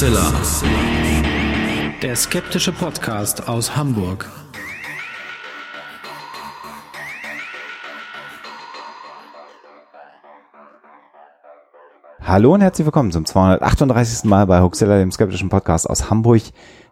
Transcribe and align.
Hoaxilla. 0.00 0.32
Der 2.00 2.16
skeptische 2.16 2.72
Podcast 2.72 3.46
aus 3.46 3.76
Hamburg. 3.76 4.26
Hallo 12.22 12.54
und 12.54 12.62
herzlich 12.62 12.86
willkommen 12.86 13.12
zum 13.12 13.26
238. 13.26 14.24
Mal 14.24 14.46
bei 14.46 14.62
Hoaxilla, 14.62 14.96
dem 14.96 15.12
skeptischen 15.12 15.50
Podcast 15.50 15.90
aus 15.90 16.08
Hamburg. 16.08 16.44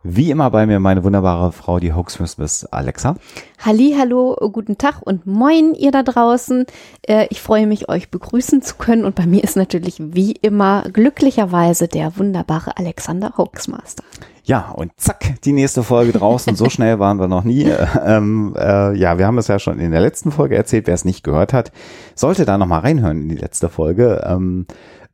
Wie 0.04 0.30
immer 0.30 0.50
bei 0.50 0.64
mir 0.64 0.78
meine 0.78 1.02
wunderbare 1.02 1.50
Frau, 1.50 1.80
die 1.80 1.92
Hoaxmistress 1.92 2.66
Alexa. 2.66 3.16
Halli, 3.58 3.96
hallo, 3.98 4.36
guten 4.52 4.78
Tag 4.78 5.02
und 5.02 5.26
moin 5.26 5.74
ihr 5.74 5.90
da 5.90 6.04
draußen. 6.04 6.66
Äh, 7.02 7.26
ich 7.30 7.42
freue 7.42 7.66
mich, 7.66 7.88
euch 7.88 8.08
begrüßen 8.08 8.62
zu 8.62 8.76
können 8.76 9.04
und 9.04 9.16
bei 9.16 9.26
mir 9.26 9.42
ist 9.42 9.56
natürlich 9.56 9.96
wie 9.98 10.32
immer 10.32 10.84
glücklicherweise 10.92 11.88
der 11.88 12.16
wunderbare 12.16 12.76
Alexander 12.76 13.34
Hoaxmaster. 13.36 14.04
Ja, 14.44 14.70
und 14.70 14.92
zack, 14.96 15.42
die 15.44 15.52
nächste 15.52 15.82
Folge 15.82 16.12
draußen. 16.12 16.54
So 16.54 16.70
schnell 16.70 17.00
waren 17.00 17.18
wir 17.18 17.28
noch 17.28 17.44
nie. 17.44 17.70
Ähm, 18.04 18.54
äh, 18.56 18.96
ja, 18.96 19.18
wir 19.18 19.26
haben 19.26 19.36
es 19.36 19.48
ja 19.48 19.58
schon 19.58 19.80
in 19.80 19.90
der 19.90 20.00
letzten 20.00 20.30
Folge 20.30 20.56
erzählt. 20.56 20.86
Wer 20.86 20.94
es 20.94 21.04
nicht 21.04 21.24
gehört 21.24 21.52
hat, 21.52 21.72
sollte 22.14 22.44
da 22.44 22.56
nochmal 22.56 22.80
reinhören 22.80 23.22
in 23.22 23.28
die 23.28 23.34
letzte 23.34 23.68
Folge. 23.68 24.24
Ähm, 24.24 24.66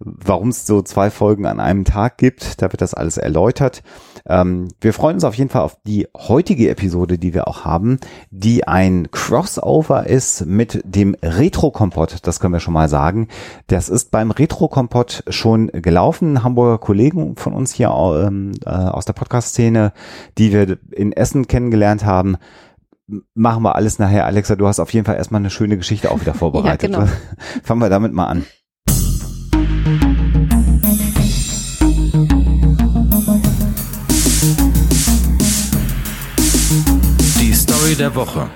warum 0.04 0.50
es 0.50 0.66
so 0.66 0.82
zwei 0.82 1.10
Folgen 1.10 1.46
an 1.46 1.60
einem 1.60 1.84
Tag 1.84 2.18
gibt. 2.18 2.62
Da 2.62 2.72
wird 2.72 2.80
das 2.80 2.94
alles 2.94 3.16
erläutert. 3.16 3.82
Ähm, 4.26 4.68
wir 4.80 4.92
freuen 4.92 5.14
uns 5.14 5.24
auf 5.24 5.34
jeden 5.34 5.50
Fall 5.50 5.62
auf 5.62 5.76
die 5.86 6.06
heutige 6.16 6.70
Episode, 6.70 7.18
die 7.18 7.34
wir 7.34 7.48
auch 7.48 7.64
haben, 7.64 7.98
die 8.30 8.66
ein 8.66 9.10
Crossover 9.10 10.06
ist 10.06 10.46
mit 10.46 10.82
dem 10.84 11.16
Retro-Kompott. 11.22 12.18
Das 12.22 12.40
können 12.40 12.54
wir 12.54 12.60
schon 12.60 12.74
mal 12.74 12.88
sagen. 12.88 13.28
Das 13.66 13.88
ist 13.88 14.10
beim 14.10 14.30
Retro-Kompott 14.30 15.24
schon 15.28 15.68
gelaufen. 15.68 16.42
Hamburger 16.42 16.78
Kollegen 16.78 17.36
von 17.36 17.52
uns 17.52 17.72
hier 17.72 17.88
ähm, 17.88 18.52
äh, 18.64 18.70
aus 18.70 19.04
der 19.04 19.12
Podcast-Szene, 19.12 19.92
die 20.38 20.52
wir 20.52 20.78
in 20.90 21.12
Essen 21.12 21.46
kennengelernt 21.46 22.04
haben, 22.04 22.36
machen 23.34 23.62
wir 23.62 23.74
alles 23.74 23.98
nachher. 23.98 24.26
Alexa, 24.26 24.56
du 24.56 24.66
hast 24.66 24.80
auf 24.80 24.92
jeden 24.92 25.06
Fall 25.06 25.16
erstmal 25.16 25.40
eine 25.40 25.50
schöne 25.50 25.76
Geschichte 25.76 26.10
auch 26.10 26.20
wieder 26.20 26.34
vorbereitet. 26.34 26.92
ja, 26.92 27.00
genau. 27.00 27.12
Fangen 27.62 27.80
wir 27.80 27.90
damit 27.90 28.12
mal 28.12 28.26
an. 28.26 28.44
Story 29.84 29.92
der 37.98 38.14
Woche. 38.14 38.48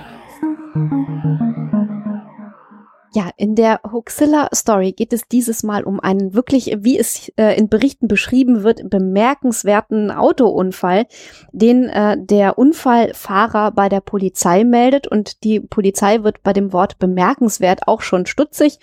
Ja, 3.13 3.31
in 3.37 3.55
der 3.57 3.81
Hoaxilla 3.93 4.49
Story 4.55 4.93
geht 4.93 5.13
es 5.13 5.29
dieses 5.29 5.63
Mal 5.63 5.85
um 5.85 6.01
einen 6.01 6.33
wirklich, 6.33 6.75
wie 6.79 6.99
es 6.99 7.31
äh, 7.37 7.59
in 7.59 7.69
Berichten 7.69 8.09
beschrieben 8.09 8.63
wird, 8.63 8.89
bemerkenswerten 8.89 10.11
Autounfall, 10.11 11.07
den 11.53 11.91
äh, 11.91 12.17
der 12.19 12.57
Unfallfahrer 12.57 13.73
bei 13.73 13.91
der 13.91 14.01
Polizei 14.01 14.65
meldet 14.65 15.07
und 15.07 15.45
die 15.45 15.61
Polizei 15.61 16.23
wird 16.23 16.43
bei 16.43 16.55
dem 16.55 16.73
Wort 16.73 16.99
bemerkenswert 16.99 17.87
auch 17.87 18.01
schon 18.01 18.25
stutzig, 18.25 18.79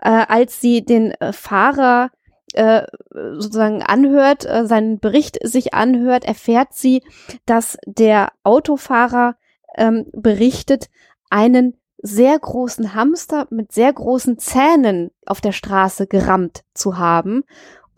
äh, 0.00 0.24
als 0.28 0.60
sie 0.60 0.84
den 0.84 1.12
äh, 1.12 1.32
Fahrer 1.32 2.10
äh, 2.54 2.82
sozusagen 3.12 3.82
anhört, 3.82 4.46
äh, 4.46 4.66
seinen 4.66 5.00
Bericht 5.00 5.38
sich 5.46 5.74
anhört, 5.74 6.24
erfährt 6.24 6.72
sie, 6.72 7.02
dass 7.46 7.76
der 7.86 8.32
Autofahrer 8.42 9.36
ähm, 9.76 10.06
berichtet, 10.12 10.88
einen 11.30 11.78
sehr 12.00 12.38
großen 12.38 12.94
Hamster 12.94 13.46
mit 13.50 13.72
sehr 13.72 13.92
großen 13.92 14.38
Zähnen 14.38 15.10
auf 15.26 15.40
der 15.40 15.52
Straße 15.52 16.06
gerammt 16.06 16.62
zu 16.72 16.96
haben. 16.96 17.44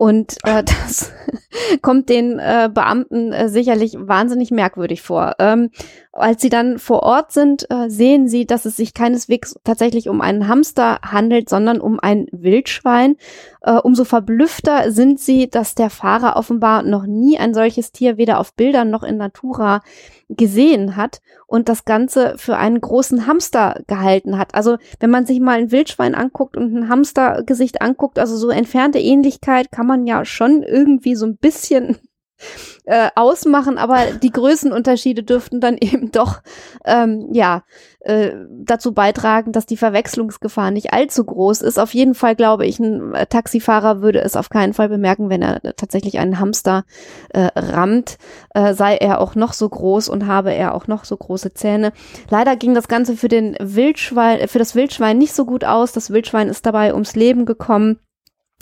Und 0.01 0.37
äh, 0.45 0.63
das 0.63 1.11
kommt 1.83 2.09
den 2.09 2.39
äh, 2.39 2.71
Beamten 2.73 3.31
äh, 3.31 3.49
sicherlich 3.49 3.95
wahnsinnig 3.99 4.49
merkwürdig 4.49 5.03
vor. 5.03 5.35
Ähm, 5.37 5.69
als 6.11 6.41
sie 6.41 6.49
dann 6.49 6.79
vor 6.79 7.03
Ort 7.03 7.31
sind, 7.31 7.69
äh, 7.69 7.87
sehen 7.87 8.27
sie, 8.27 8.47
dass 8.47 8.65
es 8.65 8.75
sich 8.75 8.95
keineswegs 8.95 9.59
tatsächlich 9.63 10.09
um 10.09 10.19
einen 10.19 10.47
Hamster 10.47 11.01
handelt, 11.03 11.49
sondern 11.49 11.79
um 11.79 11.99
ein 11.99 12.25
Wildschwein. 12.31 13.15
Äh, 13.61 13.73
umso 13.73 14.03
verblüffter 14.03 14.91
sind 14.91 15.19
sie, 15.19 15.51
dass 15.51 15.75
der 15.75 15.91
Fahrer 15.91 16.35
offenbar 16.35 16.81
noch 16.81 17.05
nie 17.05 17.37
ein 17.37 17.53
solches 17.53 17.91
Tier 17.91 18.17
weder 18.17 18.39
auf 18.39 18.55
Bildern 18.55 18.89
noch 18.89 19.03
in 19.03 19.17
Natura 19.17 19.81
gesehen 20.29 20.95
hat 20.95 21.21
und 21.45 21.67
das 21.67 21.83
Ganze 21.83 22.35
für 22.37 22.57
einen 22.57 22.79
großen 22.79 23.27
Hamster 23.27 23.81
gehalten 23.87 24.37
hat. 24.37 24.55
Also 24.55 24.77
wenn 24.99 25.09
man 25.09 25.25
sich 25.25 25.41
mal 25.41 25.59
ein 25.59 25.71
Wildschwein 25.71 26.15
anguckt 26.15 26.55
und 26.55 26.73
ein 26.73 26.89
Hamstergesicht 26.89 27.81
anguckt, 27.81 28.17
also 28.17 28.37
so 28.37 28.49
entfernte 28.49 28.99
Ähnlichkeit 28.99 29.71
kann 29.71 29.85
man 29.85 29.90
ja 30.07 30.25
schon 30.25 30.63
irgendwie 30.63 31.15
so 31.15 31.25
ein 31.25 31.37
bisschen 31.37 31.97
äh, 32.85 33.09
ausmachen, 33.15 33.77
aber 33.77 34.05
die 34.21 34.31
Größenunterschiede 34.31 35.23
dürften 35.23 35.59
dann 35.59 35.77
eben 35.81 36.11
doch 36.11 36.41
ähm, 36.85 37.29
ja 37.31 37.63
äh, 37.99 38.31
dazu 38.49 38.93
beitragen, 38.93 39.51
dass 39.51 39.65
die 39.65 39.77
Verwechslungsgefahr 39.77 40.71
nicht 40.71 40.93
allzu 40.93 41.23
groß 41.23 41.61
ist. 41.61 41.77
Auf 41.77 41.93
jeden 41.93 42.15
Fall 42.15 42.35
glaube 42.35 42.65
ich, 42.65 42.79
ein 42.79 43.13
äh, 43.13 43.27
Taxifahrer 43.27 44.01
würde 44.01 44.21
es 44.21 44.35
auf 44.35 44.49
keinen 44.49 44.73
Fall 44.73 44.89
bemerken, 44.89 45.29
wenn 45.29 45.41
er 45.41 45.61
tatsächlich 45.75 46.19
einen 46.19 46.39
Hamster 46.39 46.83
äh, 47.29 47.49
rammt, 47.55 48.17
äh, 48.55 48.73
sei 48.73 48.95
er 48.97 49.21
auch 49.21 49.35
noch 49.35 49.53
so 49.53 49.69
groß 49.69 50.09
und 50.09 50.25
habe 50.25 50.53
er 50.53 50.73
auch 50.73 50.87
noch 50.87 51.05
so 51.05 51.15
große 51.15 51.53
Zähne. 51.53 51.93
Leider 52.29 52.55
ging 52.55 52.73
das 52.73 52.87
Ganze 52.87 53.15
für 53.15 53.27
den 53.27 53.55
Wildschwein, 53.59 54.47
für 54.47 54.59
das 54.59 54.75
Wildschwein 54.75 55.17
nicht 55.17 55.33
so 55.33 55.45
gut 55.45 55.63
aus. 55.63 55.91
Das 55.91 56.09
Wildschwein 56.11 56.49
ist 56.49 56.65
dabei 56.65 56.93
ums 56.93 57.15
Leben 57.15 57.45
gekommen. 57.45 57.99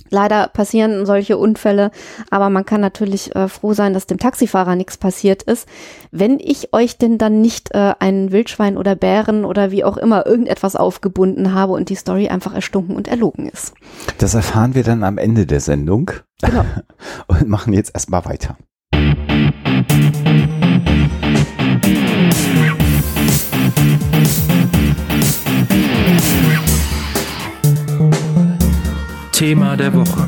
Leider 0.10 0.48
passieren 0.48 1.06
solche 1.06 1.38
Unfälle, 1.38 1.92
aber 2.30 2.50
man 2.50 2.66
kann 2.66 2.82
natürlich 2.82 3.36
äh, 3.36 3.48
froh 3.48 3.74
sein, 3.74 3.94
dass 3.94 4.08
dem 4.08 4.18
Taxifahrer 4.18 4.76
nichts 4.76 4.98
passiert 4.98 5.44
ist. 5.44 5.68
Wenn 6.12 6.40
ich 6.40 6.74
euch 6.74 6.98
denn 6.98 7.18
dann 7.18 7.42
nicht 7.42 7.74
äh, 7.74 7.94
einen 8.00 8.32
Wildschwein 8.32 8.78
oder 8.78 8.96
Bären 8.96 9.46
oder 9.46 9.72
wie 9.72 9.84
auch 9.84 9.98
immer 9.98 10.26
irgendetwas 10.26 10.76
aufgebunden 10.76 11.54
habe 11.54 11.74
und 11.74 11.90
die 11.90 11.96
Story 11.96 12.30
einfach 12.30 12.54
erstunken 12.54 12.96
und 12.96 13.08
erlogen 13.08 13.48
ist. 13.48 13.74
Das 14.18 14.34
erfahren 14.34 14.76
wir 14.76 14.84
dann 14.84 15.04
am 15.04 15.18
Ende 15.18 15.46
der 15.46 15.60
Sendung. 15.60 16.12
Genau. 16.42 16.66
und 17.28 17.48
machen 17.48 17.74
jetzt 17.74 17.94
erstmal 17.94 18.26
weiter. 18.26 18.58
Thema 29.40 29.78
der 29.78 29.94
Woche. 29.94 30.28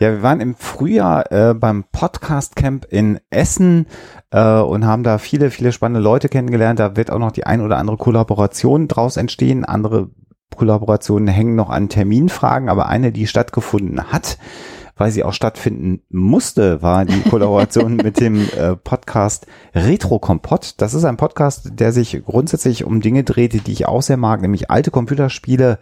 Ja, 0.00 0.10
wir 0.10 0.22
waren 0.24 0.40
im 0.40 0.56
Frühjahr 0.56 1.30
äh, 1.30 1.54
beim 1.54 1.84
Podcast 1.92 2.56
Camp 2.56 2.84
in 2.90 3.20
Essen 3.30 3.86
äh, 4.32 4.58
und 4.58 4.84
haben 4.84 5.04
da 5.04 5.18
viele, 5.18 5.52
viele 5.52 5.70
spannende 5.70 6.00
Leute 6.00 6.28
kennengelernt. 6.28 6.80
Da 6.80 6.96
wird 6.96 7.12
auch 7.12 7.20
noch 7.20 7.30
die 7.30 7.46
ein 7.46 7.60
oder 7.60 7.78
andere 7.78 7.96
Kollaboration 7.96 8.88
draus 8.88 9.16
entstehen. 9.18 9.64
Andere 9.64 10.10
Kollaborationen 10.56 11.28
hängen 11.28 11.54
noch 11.54 11.70
an 11.70 11.88
Terminfragen, 11.88 12.68
aber 12.68 12.88
eine, 12.88 13.12
die 13.12 13.28
stattgefunden 13.28 14.10
hat, 14.10 14.36
weil 15.02 15.10
sie 15.10 15.24
auch 15.24 15.32
stattfinden 15.32 16.00
musste, 16.10 16.80
war 16.80 17.04
die 17.04 17.22
Kollaboration 17.28 17.96
mit 18.04 18.20
dem 18.20 18.48
äh, 18.56 18.76
Podcast 18.76 19.48
Retro 19.74 20.20
Kompott. 20.20 20.74
Das 20.78 20.94
ist 20.94 21.04
ein 21.04 21.16
Podcast, 21.16 21.70
der 21.72 21.90
sich 21.90 22.22
grundsätzlich 22.24 22.84
um 22.84 23.00
Dinge 23.00 23.24
dreht, 23.24 23.66
die 23.66 23.72
ich 23.72 23.86
auch 23.86 24.02
sehr 24.02 24.16
mag, 24.16 24.42
nämlich 24.42 24.70
alte 24.70 24.92
Computerspiele, 24.92 25.80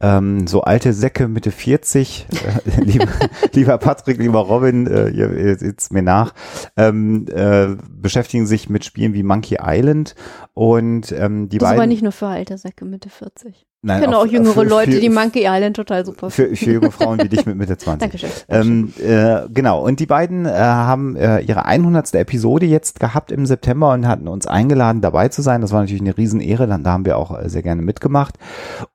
ähm, 0.00 0.46
so 0.46 0.62
alte 0.62 0.94
Säcke 0.94 1.28
Mitte 1.28 1.50
40, 1.50 2.26
äh, 2.30 2.80
lieber, 2.84 3.08
lieber 3.52 3.76
Patrick, 3.76 4.16
lieber 4.16 4.38
Robin, 4.38 4.86
äh, 4.86 5.10
ihr, 5.10 5.30
ihr 5.36 5.58
seht's 5.58 5.90
mir 5.90 6.00
nach, 6.00 6.32
ähm, 6.78 7.26
äh, 7.34 7.76
beschäftigen 7.90 8.46
sich 8.46 8.70
mit 8.70 8.86
Spielen 8.86 9.12
wie 9.12 9.24
Monkey 9.24 9.58
Island 9.60 10.14
und 10.54 11.12
ähm, 11.12 11.50
die 11.50 11.58
das 11.58 11.66
beiden. 11.68 11.76
Das 11.76 11.82
aber 11.82 11.86
nicht 11.86 12.02
nur 12.02 12.12
für 12.12 12.28
alte 12.28 12.56
Säcke 12.56 12.86
Mitte 12.86 13.10
40. 13.10 13.66
Nein, 13.84 13.98
ich 13.98 14.04
kenne 14.04 14.16
auch, 14.16 14.26
jüngere 14.26 14.54
für, 14.54 14.64
Leute, 14.64 14.92
für, 14.92 15.00
die 15.00 15.10
Monkey 15.10 15.44
Island 15.46 15.76
total 15.76 16.06
super 16.06 16.30
finden. 16.30 16.56
Für, 16.56 16.64
für 16.64 16.72
junge 16.72 16.90
Frauen 16.90 17.20
wie 17.22 17.28
dich 17.28 17.44
mit 17.46 17.56
Mitte 17.56 17.76
20. 17.76 18.00
Dankeschön. 18.00 18.30
Ähm, 18.48 18.94
äh, 18.98 19.42
genau, 19.52 19.84
und 19.84 20.00
die 20.00 20.06
beiden 20.06 20.46
äh, 20.46 20.52
haben 20.52 21.16
äh, 21.16 21.40
ihre 21.40 21.66
100. 21.66 22.14
Episode 22.14 22.64
jetzt 22.64 22.98
gehabt 22.98 23.30
im 23.30 23.44
September 23.44 23.92
und 23.92 24.08
hatten 24.08 24.26
uns 24.26 24.46
eingeladen, 24.46 25.02
dabei 25.02 25.28
zu 25.28 25.42
sein. 25.42 25.60
Das 25.60 25.72
war 25.72 25.82
natürlich 25.82 26.00
eine 26.00 26.16
Riesenehre, 26.16 26.66
dann 26.66 26.82
da 26.82 26.92
haben 26.92 27.04
wir 27.04 27.18
auch 27.18 27.38
äh, 27.38 27.50
sehr 27.50 27.62
gerne 27.62 27.82
mitgemacht. 27.82 28.38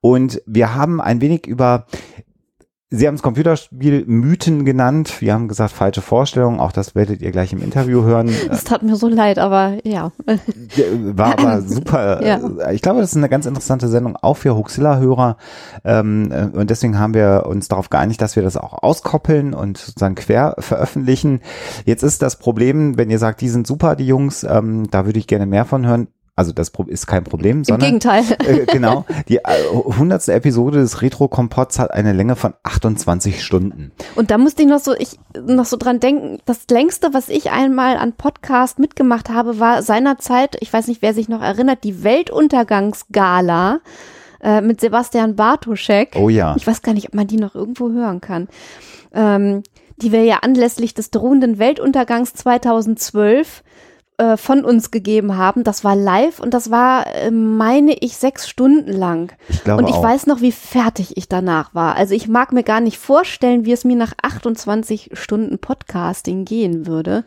Und 0.00 0.42
wir 0.44 0.74
haben 0.74 1.00
ein 1.00 1.20
wenig 1.20 1.46
über 1.46 1.86
Sie 2.92 3.06
haben 3.06 3.14
es 3.14 3.22
Computerspiel 3.22 4.04
Mythen 4.08 4.64
genannt. 4.64 5.20
Wir 5.20 5.32
haben 5.32 5.46
gesagt, 5.46 5.70
falsche 5.70 6.02
Vorstellungen. 6.02 6.58
Auch 6.58 6.72
das 6.72 6.96
werdet 6.96 7.22
ihr 7.22 7.30
gleich 7.30 7.52
im 7.52 7.62
Interview 7.62 8.02
hören. 8.02 8.28
Es 8.50 8.64
tat 8.64 8.82
mir 8.82 8.96
so 8.96 9.06
leid, 9.06 9.38
aber 9.38 9.78
ja. 9.84 10.10
War 11.00 11.38
aber 11.38 11.62
super. 11.66 12.20
ja. 12.26 12.40
Ich 12.72 12.82
glaube, 12.82 13.00
das 13.00 13.10
ist 13.10 13.16
eine 13.16 13.28
ganz 13.28 13.46
interessante 13.46 13.86
Sendung, 13.86 14.16
auch 14.16 14.38
für 14.38 14.56
Huxilla-Hörer. 14.56 15.36
Ähm, 15.84 16.32
äh, 16.32 16.46
und 16.46 16.68
deswegen 16.68 16.98
haben 16.98 17.14
wir 17.14 17.44
uns 17.46 17.68
darauf 17.68 17.90
geeinigt, 17.90 18.20
dass 18.20 18.34
wir 18.34 18.42
das 18.42 18.56
auch 18.56 18.82
auskoppeln 18.82 19.54
und 19.54 19.78
sozusagen 19.78 20.16
quer 20.16 20.56
veröffentlichen. 20.58 21.42
Jetzt 21.84 22.02
ist 22.02 22.22
das 22.22 22.40
Problem, 22.40 22.98
wenn 22.98 23.08
ihr 23.08 23.20
sagt, 23.20 23.40
die 23.40 23.50
sind 23.50 23.68
super, 23.68 23.94
die 23.94 24.06
Jungs, 24.08 24.42
ähm, 24.42 24.90
da 24.90 25.06
würde 25.06 25.20
ich 25.20 25.28
gerne 25.28 25.46
mehr 25.46 25.64
von 25.64 25.86
hören 25.86 26.08
Also 26.40 26.52
das 26.52 26.72
ist 26.86 27.06
kein 27.06 27.22
Problem, 27.22 27.58
Im 27.58 27.64
sondern 27.64 27.86
Gegenteil. 27.86 28.24
äh, 28.46 28.64
genau. 28.64 29.04
Die 29.28 29.36
äh, 29.36 29.42
hundertste 29.74 30.32
Episode 30.32 30.78
des 30.78 31.02
Retro-Kompotts 31.02 31.78
hat 31.78 31.90
eine 31.90 32.14
Länge 32.14 32.34
von 32.34 32.54
28 32.62 33.44
Stunden. 33.44 33.92
Und 34.14 34.30
da 34.30 34.38
musste 34.38 34.62
ich 34.62 34.68
noch 34.68 34.78
so, 34.78 34.94
ich 34.94 35.18
noch 35.38 35.66
so 35.66 35.76
dran 35.76 36.00
denken, 36.00 36.38
das 36.46 36.60
längste, 36.70 37.12
was 37.12 37.28
ich 37.28 37.50
einmal 37.50 37.98
an 37.98 38.14
Podcast 38.14 38.78
mitgemacht 38.78 39.28
habe, 39.28 39.60
war 39.60 39.82
seinerzeit, 39.82 40.56
ich 40.60 40.72
weiß 40.72 40.86
nicht, 40.86 41.02
wer 41.02 41.12
sich 41.12 41.28
noch 41.28 41.42
erinnert, 41.42 41.84
die 41.84 42.02
Weltuntergangsgala 42.02 43.80
äh, 44.42 44.62
mit 44.62 44.80
Sebastian 44.80 45.36
Bartoschek. 45.36 46.16
Oh 46.16 46.30
ja. 46.30 46.54
Ich 46.56 46.66
weiß 46.66 46.80
gar 46.80 46.94
nicht, 46.94 47.08
ob 47.08 47.14
man 47.14 47.26
die 47.26 47.36
noch 47.36 47.54
irgendwo 47.54 47.90
hören 47.90 48.22
kann. 48.22 48.48
Ähm, 49.12 49.62
die 50.00 50.10
wir 50.10 50.24
ja 50.24 50.38
anlässlich 50.40 50.94
des 50.94 51.10
drohenden 51.10 51.58
Weltuntergangs 51.58 52.32
2012 52.32 53.62
äh, 54.20 54.36
von 54.36 54.66
uns 54.66 54.90
gegeben 54.90 55.38
haben. 55.38 55.64
Das 55.64 55.82
war 55.82 55.96
live 55.96 56.40
und 56.40 56.52
das 56.52 56.70
war, 56.70 57.06
äh, 57.06 57.30
meine 57.30 57.94
ich, 57.94 58.18
sechs 58.18 58.50
Stunden 58.50 58.92
lang. 58.92 59.32
Ich 59.48 59.64
glaube 59.64 59.82
und 59.82 59.88
ich 59.88 59.94
auch. 59.94 60.02
weiß 60.02 60.26
noch, 60.26 60.42
wie 60.42 60.52
fertig 60.52 61.16
ich 61.16 61.26
danach 61.26 61.74
war. 61.74 61.96
Also 61.96 62.14
ich 62.14 62.28
mag 62.28 62.52
mir 62.52 62.62
gar 62.62 62.80
nicht 62.82 62.98
vorstellen, 62.98 63.64
wie 63.64 63.72
es 63.72 63.84
mir 63.84 63.96
nach 63.96 64.12
28 64.20 65.12
Stunden 65.14 65.58
Podcasting 65.58 66.44
gehen 66.44 66.86
würde. 66.86 67.24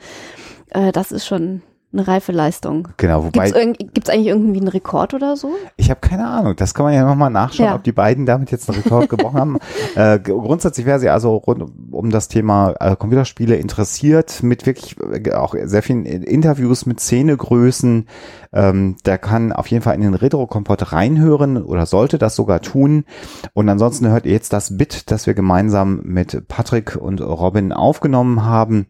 Äh, 0.70 0.92
das 0.92 1.12
ist 1.12 1.26
schon 1.26 1.64
eine 1.94 2.08
reife 2.08 2.32
Leistung. 2.32 2.88
Genau, 2.98 3.24
wobei 3.26 3.46
Gibt's, 3.46 3.60
irgend, 3.60 3.94
gibt's 3.94 4.10
eigentlich 4.10 4.28
irgendwie 4.28 4.60
einen 4.60 4.68
Rekord 4.68 5.14
oder 5.14 5.38
so? 5.38 5.52
ich 5.78 5.90
habe 5.90 6.00
keine 6.02 6.28
Ahnung. 6.28 6.56
Das 6.56 6.74
kann 6.74 6.86
man 6.86 6.94
ja 6.94 7.06
nochmal 7.06 7.30
nachschauen, 7.30 7.68
Ja. 7.70 7.76
ob 7.76 7.84
die 7.84 7.92
beiden 7.92 8.26
damit 8.26 8.52
jetzt 8.52 8.70
einen 8.70 8.82
Rekord 8.82 9.10
gebrochen 9.10 9.40
haben. 9.40 9.58
Äh, 9.96 10.20
grundsätzlich 10.20 10.88
wäre 10.88 11.00
sie 11.00 11.10
also 11.10 11.36
rund 11.36 11.72
um 11.92 12.10
das 12.10 12.28
Thema 12.28 12.74
äh, 12.80 12.96
Computerspiele 12.96 13.56
interessiert, 13.56 14.42
mit 14.42 14.66
wirklich 14.66 14.96
äh, 15.00 15.34
auch 15.34 15.54
sehr 15.66 15.84
vielen 15.84 16.06
Interviews 16.06 16.88
mit 16.88 17.00
Szenegrößen. 17.00 18.08
Ähm, 18.54 18.96
der 19.06 19.18
kann 19.20 19.52
auf 19.52 19.68
jeden 19.68 19.84
Fall 19.84 19.96
in 19.96 20.02
den 20.02 20.14
Retro-Kompott 20.16 20.94
reinhören 20.94 21.62
oder 21.64 21.86
sollte 21.86 22.18
das 22.18 22.36
sogar 22.36 22.62
tun. 22.62 23.06
Und 23.54 23.70
ansonsten 23.70 24.08
hört 24.08 24.26
ihr 24.26 24.32
jetzt 24.32 24.54
das 24.54 24.78
Bit, 24.78 25.12
das 25.12 25.28
wir 25.28 25.34
gemeinsam 25.36 26.02
mit 26.04 26.48
Patrick 26.48 26.96
und 26.96 27.22
Robin 27.22 27.72
aufgenommen 27.72 28.44
haben. 28.46 28.88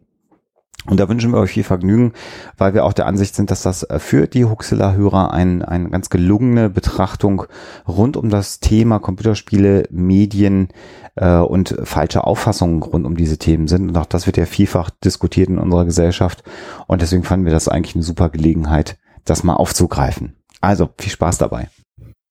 Und 0.86 1.00
da 1.00 1.08
wünschen 1.08 1.32
wir 1.32 1.40
euch 1.40 1.52
viel 1.52 1.64
Vergnügen, 1.64 2.14
weil 2.58 2.74
wir 2.74 2.84
auch 2.84 2.94
der 2.94 3.06
Ansicht 3.06 3.36
sind, 3.36 3.52
dass 3.52 3.62
das 3.62 3.84
äh, 3.84 4.00
für 4.00 4.28
die 4.28 4.46
Huxilla-Hörer 4.46 5.32
ein, 5.32 5.62
eine 5.62 5.90
ganz 5.90 6.10
gelungene 6.10 6.70
Betrachtung 6.70 7.46
rund 7.88 8.18
um 8.18 8.30
das 8.30 8.60
Thema 8.60 9.00
Computerspiele, 9.00 9.88
Medien 9.92 10.68
äh, 11.16 11.38
und 11.38 11.76
falsche 11.84 12.26
Auffassungen 12.26 12.84
rund 12.84 13.06
um 13.06 13.16
diese 13.16 13.38
Themen 13.38 13.68
sind. 13.68 13.90
Und 13.90 13.98
auch 13.98 14.06
das 14.06 14.26
wird 14.26 14.38
ja 14.38 14.46
vielfach 14.46 14.90
diskutiert 14.90 15.50
in 15.50 15.58
unserer 15.58 15.86
Gesellschaft. 15.86 16.44
Und 16.88 17.02
deswegen 17.02 17.24
fanden 17.24 17.46
wir 17.46 17.54
das 17.54 17.70
eigentlich 17.70 17.96
eine 17.96 18.04
super 18.04 18.30
Gelegenheit, 18.30 18.98
das 19.24 19.44
mal 19.44 19.56
aufzugreifen. 19.56 20.36
Also 20.60 20.90
viel 20.98 21.12
Spaß 21.12 21.38
dabei. 21.38 21.70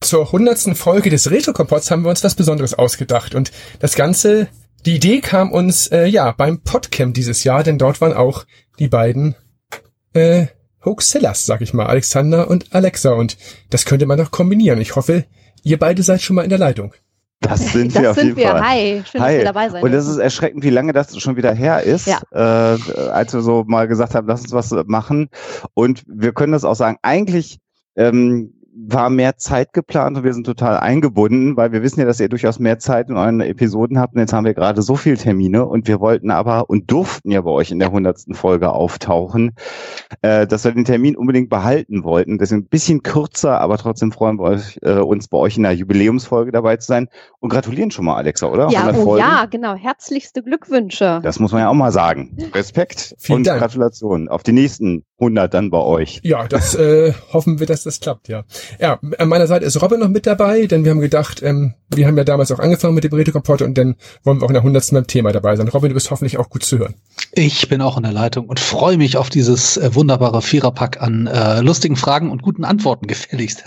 Zur 0.03 0.33
hundertsten 0.33 0.75
Folge 0.75 1.11
des 1.11 1.31
Retro-Kompotts 1.31 1.91
haben 1.91 2.03
wir 2.03 2.11
uns 2.11 2.25
was 2.25 2.35
Besonderes 2.35 2.75
ausgedacht 2.75 3.35
und 3.35 3.53
das 3.79 3.95
Ganze, 3.95 4.49
die 4.87 4.97
Idee 4.97 5.21
kam 5.21 5.53
uns 5.53 5.87
äh, 5.89 6.07
ja 6.07 6.33
beim 6.33 6.61
Podcamp 6.61 7.15
dieses 7.15 7.45
Jahr, 7.45 7.63
denn 7.63 7.79
dort 7.79 8.01
waren 8.01 8.13
auch 8.13 8.45
die 8.79 8.89
beiden 8.89 9.35
äh, 10.13 10.47
Hoaxillas, 10.85 11.47
sag 11.47 11.61
ich 11.61 11.73
mal, 11.73 11.87
Alexander 11.87 12.51
und 12.51 12.75
Alexa 12.75 13.13
und 13.13 13.37
das 13.71 13.85
könnte 13.85 14.07
man 14.07 14.19
noch 14.19 14.31
kombinieren. 14.31 14.81
Ich 14.81 14.97
hoffe, 14.97 15.25
ihr 15.63 15.79
beide 15.79 16.03
seid 16.03 16.23
schon 16.23 16.37
mal 16.37 16.43
in 16.43 16.51
der 16.51 16.59
Leitung. 16.59 16.93
Das 17.41 17.73
sind 17.73 17.95
das 17.95 18.03
wir 18.03 18.11
auf 18.11 18.17
sind 18.17 18.27
jeden 18.29 18.39
wir. 18.39 18.49
Fall. 18.49 18.63
Hi, 18.63 19.03
schön, 19.05 19.21
dass 19.21 19.29
Hi. 19.29 19.39
wir 19.39 19.45
dabei 19.45 19.69
sein 19.69 19.83
Und 19.83 19.93
es 19.93 20.07
ist 20.07 20.19
erschreckend, 20.19 20.63
wie 20.65 20.71
lange 20.71 20.93
das 20.93 21.17
schon 21.21 21.37
wieder 21.37 21.53
her 21.53 21.83
ist, 21.83 22.07
Ja. 22.07 22.21
äh, 22.31 22.79
als 23.11 23.33
wir 23.35 23.43
so 23.43 23.65
mal 23.67 23.89
gesagt 23.89 24.15
haben, 24.15 24.29
lass 24.29 24.43
uns 24.43 24.53
was 24.53 24.71
machen. 24.87 25.29
Und 25.75 26.05
wir 26.07 26.33
können 26.33 26.53
das 26.53 26.65
auch 26.65 26.77
sagen, 26.77 26.99
eigentlich 27.03 27.59
ähm, 27.97 28.55
war 28.75 29.11
mehr 29.11 29.37
Zeit 29.37 29.73
geplant 29.73 30.17
und 30.17 30.25
wir 30.25 30.33
sind 30.33 30.45
total 30.45 30.79
eingebunden, 30.79 31.57
weil 31.57 31.73
wir 31.73 31.83
wissen 31.83 32.01
ja, 32.01 32.07
dass 32.07 32.21
ihr 32.21 32.29
durchaus 32.29 32.59
mehr 32.59 32.79
Zeit 32.79 33.09
in 33.11 33.17
euren 33.17 33.41
Episoden 33.41 33.99
habt. 33.99 34.15
Und 34.15 34.21
jetzt 34.21 34.33
haben 34.33 34.47
wir 34.47 34.55
gerade 34.55 34.81
so 34.81 34.97
viel 34.97 35.17
Termine 35.17 35.67
und 35.67 35.89
wir 35.89 36.01
wollten 36.01 36.31
aber 36.31 36.71
und 36.71 36.91
durften 36.91 37.31
ja 37.31 37.43
bei 37.43 37.51
euch 37.51 37.71
in 37.71 37.79
der 37.79 37.93
hundertsten 37.93 38.35
Folge 38.35 38.71
auftauchen, 38.73 39.53
äh, 40.23 40.47
dass 40.47 40.65
wir 40.65 40.73
den 40.73 40.85
Termin 40.85 41.17
unbedingt 41.17 41.51
behalten 41.51 42.03
wollten. 42.05 42.39
Deswegen 42.39 42.63
ein 42.63 42.69
bisschen 42.69 43.03
kürzer, 43.03 43.61
aber 43.61 43.77
trotzdem 43.77 44.11
freuen 44.11 44.39
wir 44.39 44.45
euch, 44.45 44.79
äh, 44.83 44.95
uns 44.95 45.29
bei 45.29 45.39
euch 45.39 45.57
in 45.57 45.65
der 45.65 45.73
Jubiläumsfolge 45.73 46.51
dabei 46.51 46.77
zu 46.79 46.87
sein 46.87 47.09
und 47.41 47.51
gratulieren 47.51 47.91
schon 47.91 48.07
mal, 48.07 48.17
Alexa, 48.17 48.47
oder? 48.47 48.71
Ja, 48.71 48.87
100 48.87 49.07
oh 49.07 49.17
ja, 49.19 49.47
genau. 49.47 49.75
Herzlichste 49.75 50.43
Glückwünsche. 50.43 51.21
Das 51.23 51.39
muss 51.39 51.53
man 51.53 51.61
ja 51.61 51.69
auch 51.69 51.75
mal 51.75 51.93
sagen. 51.93 52.37
Respekt 52.55 53.15
Vielen 53.19 53.39
und 53.39 53.47
Dank. 53.47 53.61
Gratulation 53.61 54.29
auf 54.29 54.43
die 54.43 54.53
nächsten 54.53 55.05
100 55.19 55.53
dann 55.53 55.71
bei 55.71 55.79
euch. 55.79 56.21
Ja, 56.25 56.49
das 56.49 56.75
äh, 56.75 57.13
hoffen 57.33 57.61
wir, 57.61 57.67
dass 57.67 57.85
das 57.85 58.01
klappt, 58.01 58.29
ja. 58.29 58.45
Ja, 58.81 58.99
an 59.19 59.29
meiner 59.29 59.47
Seite 59.47 59.65
ist 59.65 59.81
Robin 59.81 60.01
noch 60.01 60.09
mit 60.09 60.27
dabei, 60.27 60.67
denn 60.67 60.85
wir 60.85 60.91
haben 60.91 61.01
gedacht, 61.01 61.43
ähm, 61.43 61.75
wir 61.89 62.07
haben 62.07 62.17
ja 62.17 62.25
damals 62.25 62.51
auch 62.53 62.59
angefangen 62.59 62.95
mit 62.95 63.05
dem 63.05 63.13
Retro-Kompott 63.13 63.63
und 63.63 63.77
dann 63.77 63.97
wollen 64.25 64.41
wir 64.41 64.45
auch 64.45 64.51
in 64.51 64.55
der 64.55 64.63
hundertsten 64.63 64.97
beim 64.97 65.07
Thema 65.07 65.33
dabei 65.33 65.57
sein. 65.57 65.69
Robin, 65.69 65.91
du 65.91 65.95
bist 65.95 66.11
hoffentlich 66.11 66.39
auch 66.39 66.51
gut 66.51 66.65
zu 66.65 66.79
hören. 66.79 66.95
Ich 67.33 67.69
bin 67.69 67.81
auch 67.81 67.97
in 67.97 68.03
der 68.03 68.13
Leitung 68.13 68.47
und 68.47 68.61
freue 68.61 68.97
mich 68.97 69.17
auf 69.17 69.31
dieses 69.31 69.77
äh, 69.77 69.95
wunderbare 69.95 70.43
Viererpack 70.43 71.01
an 71.01 71.27
äh, 71.27 71.61
lustigen 71.61 71.97
Fragen 71.97 72.31
und 72.31 72.43
guten 72.43 72.65
Antworten 72.65 73.07
gefälligst. 73.09 73.65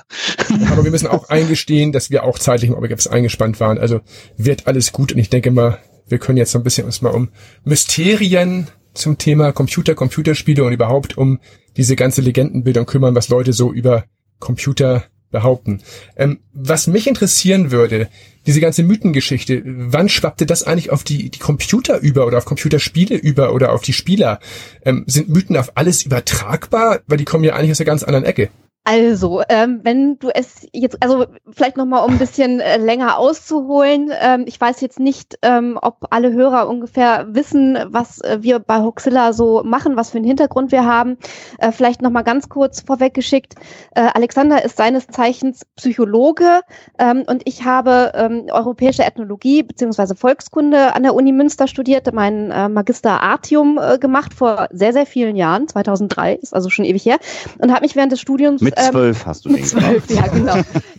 Aber 0.71 0.83
wir 0.83 0.92
müssen 0.92 1.07
auch 1.07 1.30
eingestehen, 1.30 1.91
dass 1.91 2.09
wir 2.09 2.24
auch 2.24 2.39
zeitlich 2.39 2.69
im 2.69 2.77
Obergaps 2.77 3.07
eingespannt 3.07 3.59
waren. 3.59 3.77
Also 3.77 4.01
wird 4.38 4.68
alles 4.68 4.91
gut 4.91 5.12
und 5.13 5.19
ich 5.19 5.30
denke 5.30 5.51
mal, 5.51 5.80
wir 6.07 6.19
können 6.19 6.38
jetzt 6.38 6.51
so 6.51 6.59
ein 6.59 6.63
bisschen 6.63 6.86
uns 6.86 7.01
mal 7.01 7.09
um 7.09 7.30
Mysterien 7.63 8.68
zum 8.94 9.18
Thema 9.18 9.51
Computer, 9.51 9.95
Computerspiele 9.95 10.63
und 10.63 10.71
überhaupt 10.71 11.18
um 11.18 11.39
diese 11.77 11.95
ganze 11.95 12.21
Legendenbildung 12.21 12.86
kümmern, 12.86 13.15
was 13.15 13.30
Leute 13.30 13.53
so 13.53 13.74
über 13.74 14.06
Computer 14.39 15.05
behaupten. 15.31 15.81
Ähm, 16.15 16.39
was 16.53 16.87
mich 16.87 17.07
interessieren 17.07 17.71
würde, 17.71 18.07
diese 18.45 18.61
ganze 18.61 18.83
Mythengeschichte, 18.83 19.61
wann 19.65 20.07
schwappte 20.07 20.45
das 20.45 20.63
eigentlich 20.63 20.91
auf 20.91 21.03
die, 21.03 21.29
die 21.29 21.39
Computer 21.39 21.99
über 21.99 22.25
oder 22.25 22.37
auf 22.37 22.45
Computerspiele 22.45 23.15
über 23.15 23.53
oder 23.53 23.73
auf 23.73 23.81
die 23.81 23.93
Spieler? 23.93 24.39
Ähm, 24.83 25.03
sind 25.07 25.29
Mythen 25.29 25.57
auf 25.57 25.75
alles 25.75 26.03
übertragbar? 26.03 27.01
Weil 27.07 27.17
die 27.17 27.25
kommen 27.25 27.43
ja 27.43 27.55
eigentlich 27.55 27.71
aus 27.71 27.81
einer 27.81 27.85
ganz 27.85 28.03
anderen 28.03 28.25
Ecke. 28.25 28.49
Also, 28.87 29.41
ähm, 29.49 29.79
wenn 29.81 30.19
du 30.19 30.29
es 30.29 30.67
jetzt, 30.71 31.01
also 31.01 31.25
vielleicht 31.49 31.75
noch 31.75 31.87
mal 31.87 32.01
um 32.01 32.11
ein 32.11 32.19
bisschen 32.19 32.60
äh, 32.60 32.77
länger 32.77 33.17
auszuholen. 33.17 34.12
Ähm, 34.21 34.43
ich 34.45 34.62
weiß 34.62 34.79
jetzt 34.81 35.00
nicht, 35.00 35.39
ähm, 35.41 35.79
ob 35.81 36.05
alle 36.12 36.31
Hörer 36.31 36.69
ungefähr 36.69 37.25
wissen, 37.29 37.79
was 37.88 38.21
äh, 38.21 38.38
wir 38.41 38.60
bei 38.60 38.81
Hoxilla 38.81 39.33
so 39.33 39.63
machen, 39.63 39.98
was 39.98 40.12
für 40.12 40.17
einen 40.17 40.27
Hintergrund 40.27 40.71
wir 40.71 40.86
haben. 40.86 41.17
Äh, 41.57 41.71
vielleicht 41.71 42.03
noch 42.03 42.12
mal 42.12 42.21
ganz 42.21 42.48
kurz 42.48 42.81
vorweggeschickt. 42.81 43.55
Äh, 43.95 44.01
Alexander 44.13 44.63
ist 44.63 44.77
seines 44.77 45.07
Zeichens 45.07 45.65
Psychologe 45.77 46.62
ähm, 47.00 47.24
und 47.25 47.41
ich 47.45 47.65
habe 47.65 48.12
ähm, 48.13 48.45
europäische 48.51 49.03
Ethnologie 49.03 49.63
beziehungsweise 49.63 50.15
Volkskunde 50.15 50.93
an 50.93 51.01
der 51.01 51.15
Uni 51.15 51.31
Münster 51.31 51.67
studiert, 51.67 52.13
meinen 52.13 52.51
äh, 52.51 52.69
Magister 52.69 53.24
Artium 53.24 53.79
äh, 53.81 53.98
gemacht 53.98 54.36
vor 54.36 54.67
sehr, 54.71 54.93
sehr 54.93 55.07
vielen 55.07 55.36
Jahren, 55.36 55.67
2003, 55.67 56.36
ist 56.36 56.53
also 56.53 56.69
schon 56.69 56.86
ewig 56.86 57.03
her, 57.03 57.17
und 57.57 57.71
habe 57.71 57.81
mich 57.81 57.95
während 57.95 58.12
des 58.12 58.21
Studiums 58.21 58.62
Mit 58.62 58.75
ähm, 58.77 58.91
zwölf 58.91 59.25
hast 59.25 59.46
du 59.46 59.50
mit 59.50 59.60
den 59.60 59.65
zwölf, 59.67 60.08
gemacht. 60.08 60.27
ja, 60.27 60.34
genau. 60.34 60.55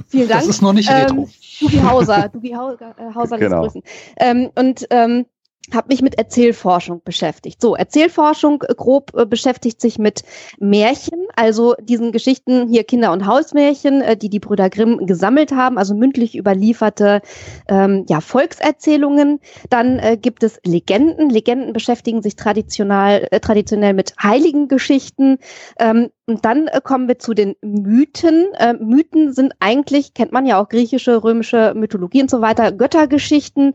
Vielen 0.08 0.28
Dank. 0.28 0.40
Das 0.40 0.48
ist 0.48 0.62
noch 0.62 0.72
nicht 0.72 0.90
retro. 0.90 1.22
Ähm, 1.22 1.28
Dugi 1.60 1.78
Hauser, 1.78 2.28
Dugi 2.32 2.50
Hauser, 2.52 2.94
äh, 2.98 3.14
Hauser 3.14 3.38
Genau. 3.38 3.62
grüßen. 3.62 3.82
Ähm, 4.18 4.50
und 4.56 4.86
ähm, 4.90 5.26
habe 5.74 5.88
mich 5.88 6.00
mit 6.00 6.16
Erzählforschung 6.16 7.02
beschäftigt. 7.04 7.60
So, 7.60 7.74
Erzählforschung 7.74 8.62
äh, 8.68 8.74
grob 8.76 9.12
äh, 9.16 9.26
beschäftigt 9.26 9.80
sich 9.80 9.98
mit 9.98 10.22
Märchen, 10.60 11.26
also 11.34 11.74
diesen 11.80 12.12
Geschichten 12.12 12.68
hier 12.68 12.84
Kinder- 12.84 13.10
und 13.12 13.26
Hausmärchen, 13.26 14.00
äh, 14.00 14.16
die 14.16 14.28
die 14.28 14.38
Brüder 14.38 14.70
Grimm 14.70 15.06
gesammelt 15.06 15.50
haben, 15.52 15.76
also 15.76 15.94
mündlich 15.94 16.36
überlieferte 16.38 17.20
ähm, 17.68 18.06
ja, 18.08 18.20
Volkserzählungen. 18.20 19.40
Dann 19.68 19.98
äh, 19.98 20.16
gibt 20.16 20.44
es 20.44 20.60
Legenden. 20.64 21.30
Legenden 21.30 21.72
beschäftigen 21.72 22.22
sich 22.22 22.36
traditionell, 22.36 23.26
äh, 23.32 23.40
traditionell 23.40 23.94
mit 23.94 24.14
heiligen 24.22 24.68
Geschichten. 24.68 25.38
Ähm, 25.80 26.10
und 26.28 26.44
dann 26.44 26.66
äh, 26.66 26.80
kommen 26.82 27.06
wir 27.06 27.20
zu 27.20 27.34
den 27.34 27.54
Mythen. 27.62 28.52
Äh, 28.58 28.74
Mythen 28.74 29.32
sind 29.32 29.54
eigentlich, 29.60 30.12
kennt 30.12 30.32
man 30.32 30.44
ja 30.44 30.60
auch 30.60 30.68
griechische, 30.68 31.22
römische 31.22 31.72
Mythologie 31.76 32.20
und 32.20 32.30
so 32.30 32.40
weiter, 32.40 32.72
Göttergeschichten, 32.72 33.74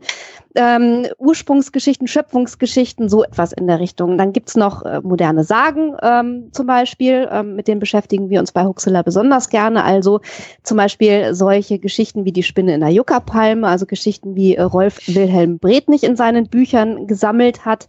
ähm, 0.54 1.06
Ursprungsgeschichten, 1.16 2.06
Schöpfungsgeschichten, 2.06 3.08
so 3.08 3.24
etwas 3.24 3.52
in 3.52 3.66
der 3.66 3.80
Richtung. 3.80 4.18
Dann 4.18 4.34
gibt's 4.34 4.54
noch 4.54 4.84
äh, 4.84 5.00
moderne 5.00 5.44
Sagen 5.44 5.96
ähm, 6.02 6.50
zum 6.52 6.66
Beispiel, 6.66 7.26
ähm, 7.32 7.56
mit 7.56 7.68
denen 7.68 7.80
beschäftigen 7.80 8.28
wir 8.28 8.38
uns 8.40 8.52
bei 8.52 8.64
Huxilla 8.64 9.00
besonders 9.00 9.48
gerne. 9.48 9.82
Also 9.82 10.20
zum 10.62 10.76
Beispiel 10.76 11.34
solche 11.34 11.78
Geschichten 11.78 12.26
wie 12.26 12.32
die 12.32 12.42
Spinne 12.42 12.74
in 12.74 12.80
der 12.80 12.90
Juckerpalme, 12.90 13.66
also 13.66 13.86
Geschichten 13.86 14.36
wie 14.36 14.56
äh, 14.56 14.62
Rolf 14.62 15.08
Wilhelm 15.08 15.58
Bretnich 15.58 16.04
in 16.04 16.16
seinen 16.16 16.48
Büchern 16.48 17.06
gesammelt 17.06 17.64
hat. 17.64 17.86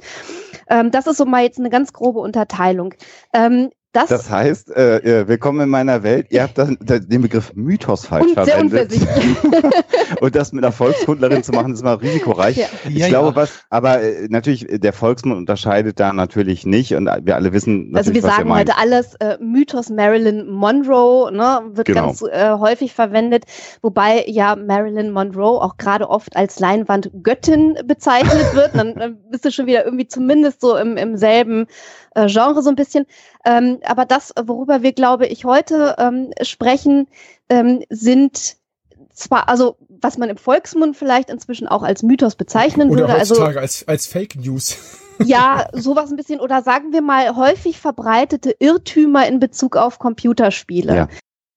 Ähm, 0.69 0.89
das 0.89 1.05
ist 1.05 1.17
so 1.17 1.25
mal 1.25 1.43
jetzt 1.43 1.59
eine 1.59 1.69
ganz 1.69 1.91
grobe 1.91 2.19
Unterteilung. 2.19 2.93
Das, 3.93 4.09
Das 4.09 4.27
heißt, 4.27 4.71
äh, 4.75 4.97
äh, 5.21 5.27
willkommen 5.27 5.61
in 5.61 5.69
meiner 5.69 6.01
Welt. 6.01 6.25
Ihr 6.31 6.41
habt 6.41 6.57
dann 6.57 6.79
den 6.81 7.21
Begriff 7.21 7.51
Mythos 7.53 8.07
falsch 8.07 8.25
und 8.35 8.43
sehr 8.45 8.55
verwendet. 8.57 8.91
Und 10.19 10.35
das 10.35 10.51
mit 10.51 10.63
einer 10.63 10.71
Volkskundlerin 10.71 11.43
zu 11.43 11.51
machen, 11.51 11.73
ist 11.73 11.83
mal 11.83 11.93
risikoreich. 11.95 12.57
Ja. 12.57 12.65
Ich 12.87 12.95
Ja, 12.97 13.07
glaube, 13.09 13.29
ja. 13.29 13.35
was, 13.35 13.61
aber 13.69 14.01
äh, 14.01 14.27
natürlich, 14.29 14.67
äh, 14.69 14.79
der 14.79 14.93
Volksmund 14.93 15.37
unterscheidet 15.37 15.99
da 15.99 16.11
natürlich 16.13 16.65
nicht 16.65 16.95
und 16.95 17.05
wir 17.05 17.35
alle 17.35 17.53
wissen 17.53 17.91
natürlich, 17.91 17.97
Also 17.97 18.13
wir 18.15 18.23
was 18.23 18.29
sagen 18.31 18.47
ihr 18.49 18.53
meint. 18.53 18.69
heute 18.69 18.79
alles 18.79 19.13
äh, 19.15 19.37
Mythos 19.39 19.89
Marilyn 19.89 20.47
Monroe, 20.49 21.31
ne, 21.31 21.61
wird 21.73 21.87
Genau. 21.87 22.05
ganz 22.07 22.21
äh, 22.23 22.51
häufig 22.57 22.93
verwendet, 22.93 23.45
wobei 23.81 24.23
ja 24.27 24.55
Marilyn 24.55 25.11
Monroe 25.11 25.61
auch 25.61 25.77
gerade 25.77 26.09
oft 26.09 26.35
als 26.35 26.59
Leinwandgöttin 26.59 27.77
bezeichnet 27.85 28.53
wird. 28.55 28.71
Dann, 28.75 28.95
dann 28.99 29.17
bist 29.29 29.45
du 29.45 29.51
schon 29.51 29.65
wieder 29.67 29.85
irgendwie 29.85 30.07
zumindest 30.07 30.61
so 30.61 30.77
im, 30.77 30.95
im 30.97 31.17
selben 31.17 31.65
äh, 32.15 32.27
Genre 32.27 32.61
so 32.63 32.69
ein 32.69 32.75
bisschen. 32.75 33.05
Ähm, 33.45 33.79
aber 33.85 34.05
das, 34.05 34.33
worüber 34.41 34.83
wir, 34.83 34.93
glaube 34.93 35.27
ich, 35.27 35.45
heute 35.45 35.95
ähm, 35.97 36.31
sprechen, 36.41 37.07
ähm, 37.49 37.83
sind 37.89 38.57
zwar, 39.13 39.49
also 39.49 39.77
was 39.89 40.17
man 40.17 40.29
im 40.29 40.37
Volksmund 40.37 40.97
vielleicht 40.97 41.29
inzwischen 41.29 41.67
auch 41.67 41.83
als 41.83 42.03
Mythos 42.03 42.35
bezeichnen 42.35 42.89
Oder 42.89 43.01
würde. 43.01 43.13
Also 43.13 43.35
heutzutage 43.35 43.59
als, 43.59 43.87
als 43.87 44.07
Fake 44.07 44.35
News. 44.35 44.77
ja, 45.23 45.67
sowas 45.73 46.09
ein 46.09 46.15
bisschen, 46.15 46.39
oder 46.39 46.61
sagen 46.63 46.91
wir 46.91 47.01
mal 47.01 47.35
häufig 47.35 47.79
verbreitete 47.79 48.55
Irrtümer 48.59 49.27
in 49.27 49.39
Bezug 49.39 49.77
auf 49.77 49.99
Computerspiele. 49.99 50.95
Ja. 50.95 51.07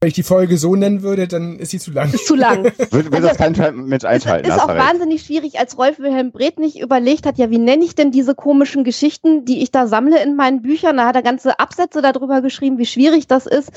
Wenn 0.02 0.08
ich 0.08 0.14
die 0.14 0.22
Folge 0.22 0.58
so 0.58 0.76
nennen 0.76 1.00
würde, 1.00 1.26
dann 1.26 1.58
ist 1.58 1.70
sie 1.70 1.78
zu 1.78 1.90
lang. 1.90 2.12
Ist 2.12 2.26
zu 2.26 2.34
lang. 2.34 2.64
Wird, 2.90 3.10
wird 3.10 3.24
das 3.24 3.38
kein 3.38 3.52
Mensch 3.86 4.04
Es 4.04 4.10
einschalten? 4.10 4.46
ist 4.50 4.60
auch 4.60 4.68
recht. 4.68 4.78
wahnsinnig 4.78 5.22
schwierig, 5.22 5.58
als 5.58 5.78
Rolf 5.78 5.98
Wilhelm 5.98 6.32
Breth 6.32 6.58
nicht 6.58 6.78
überlegt 6.78 7.24
hat, 7.24 7.38
ja, 7.38 7.48
wie 7.50 7.56
nenne 7.56 7.82
ich 7.82 7.94
denn 7.94 8.10
diese 8.10 8.34
komischen 8.34 8.84
Geschichten, 8.84 9.46
die 9.46 9.62
ich 9.62 9.70
da 9.70 9.86
sammle 9.86 10.22
in 10.22 10.36
meinen 10.36 10.60
Büchern? 10.60 10.98
Da 10.98 11.06
hat 11.06 11.16
er 11.16 11.22
ganze 11.22 11.58
Absätze 11.58 12.02
darüber 12.02 12.42
geschrieben, 12.42 12.76
wie 12.76 12.84
schwierig 12.84 13.26
das 13.26 13.46
ist. 13.46 13.70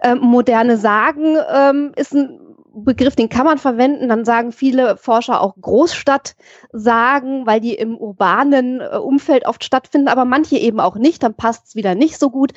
Ähm, 0.00 0.18
moderne 0.20 0.76
Sagen 0.76 1.36
ähm, 1.52 1.90
ist 1.96 2.14
ein 2.14 2.38
Begriff, 2.74 3.16
den 3.16 3.28
kann 3.28 3.46
man 3.46 3.58
verwenden. 3.58 4.08
Dann 4.08 4.24
sagen 4.24 4.52
viele 4.52 4.96
Forscher 4.96 5.40
auch 5.40 5.54
Großstadtsagen, 5.60 7.46
weil 7.46 7.60
die 7.60 7.74
im 7.74 7.96
urbanen 7.96 8.80
äh, 8.80 8.96
Umfeld 8.96 9.46
oft 9.46 9.64
stattfinden, 9.64 10.08
aber 10.08 10.24
manche 10.24 10.56
eben 10.56 10.80
auch 10.80 10.96
nicht. 10.96 11.22
Dann 11.22 11.34
passt 11.34 11.68
es 11.68 11.76
wieder 11.76 11.94
nicht 11.94 12.18
so 12.18 12.30
gut. 12.30 12.52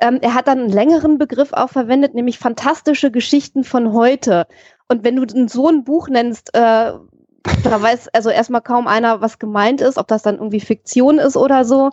Ähm, 0.00 0.18
er 0.20 0.34
hat 0.34 0.48
dann 0.48 0.58
einen 0.60 0.68
längeren 0.68 1.18
Begriff 1.18 1.52
auch 1.52 1.70
verwendet, 1.70 2.14
nämlich 2.14 2.38
fantastische 2.38 3.10
Geschichten 3.10 3.64
von 3.64 3.92
heute. 3.92 4.46
Und 4.88 5.04
wenn 5.04 5.16
du 5.16 5.48
so 5.48 5.68
ein 5.68 5.84
Buch 5.84 6.08
nennst, 6.08 6.54
äh, 6.54 6.92
da 7.64 7.80
weiß 7.80 8.08
also 8.12 8.30
erstmal 8.30 8.60
kaum 8.60 8.86
einer, 8.86 9.20
was 9.20 9.38
gemeint 9.38 9.80
ist, 9.80 9.98
ob 9.98 10.08
das 10.08 10.22
dann 10.22 10.36
irgendwie 10.36 10.60
Fiktion 10.60 11.18
ist 11.18 11.36
oder 11.36 11.64
so. 11.64 11.90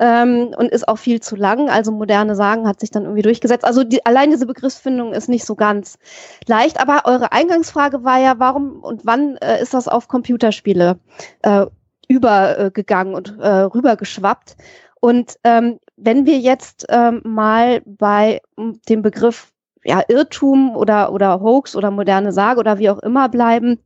Ähm, 0.00 0.54
und 0.56 0.70
ist 0.70 0.88
auch 0.88 0.98
viel 0.98 1.20
zu 1.20 1.36
lang. 1.36 1.68
Also 1.68 1.92
moderne 1.92 2.34
Sagen 2.34 2.66
hat 2.66 2.80
sich 2.80 2.90
dann 2.90 3.04
irgendwie 3.04 3.22
durchgesetzt. 3.22 3.64
Also 3.64 3.84
die, 3.84 4.04
allein 4.06 4.30
diese 4.30 4.46
Begriffsfindung 4.46 5.12
ist 5.12 5.28
nicht 5.28 5.44
so 5.44 5.54
ganz 5.54 5.98
leicht. 6.46 6.80
Aber 6.80 7.02
eure 7.04 7.32
Eingangsfrage 7.32 8.04
war 8.04 8.18
ja, 8.18 8.34
warum 8.38 8.80
und 8.82 9.04
wann 9.04 9.36
äh, 9.36 9.60
ist 9.62 9.74
das 9.74 9.88
auf 9.88 10.08
Computerspiele 10.08 10.98
äh, 11.42 11.66
übergegangen 12.08 13.14
und 13.14 13.38
äh, 13.40 13.48
rübergeschwappt? 13.48 14.56
Und 15.00 15.36
ähm, 15.42 15.78
wenn 15.96 16.26
wir 16.26 16.38
jetzt 16.38 16.86
ähm, 16.88 17.22
mal 17.24 17.82
bei 17.84 18.40
dem 18.88 19.02
Begriff 19.02 19.52
ja, 19.84 20.02
Irrtum 20.06 20.76
oder, 20.76 21.12
oder 21.12 21.40
Hoax 21.40 21.74
oder 21.74 21.90
moderne 21.90 22.32
Sage 22.32 22.60
oder 22.60 22.78
wie 22.78 22.90
auch 22.90 23.00
immer 23.00 23.28
bleiben, 23.28 23.80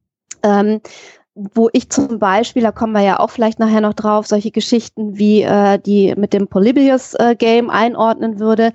ähm, 0.46 0.80
wo 1.34 1.68
ich 1.72 1.90
zum 1.90 2.18
Beispiel, 2.18 2.62
da 2.62 2.72
kommen 2.72 2.94
wir 2.94 3.02
ja 3.02 3.20
auch 3.20 3.28
vielleicht 3.28 3.58
nachher 3.58 3.82
noch 3.82 3.92
drauf, 3.92 4.26
solche 4.26 4.50
Geschichten 4.50 5.18
wie 5.18 5.42
äh, 5.42 5.78
die 5.78 6.14
mit 6.16 6.32
dem 6.32 6.48
Polybius 6.48 7.14
äh, 7.14 7.36
einordnen 7.68 8.40
würde. 8.40 8.72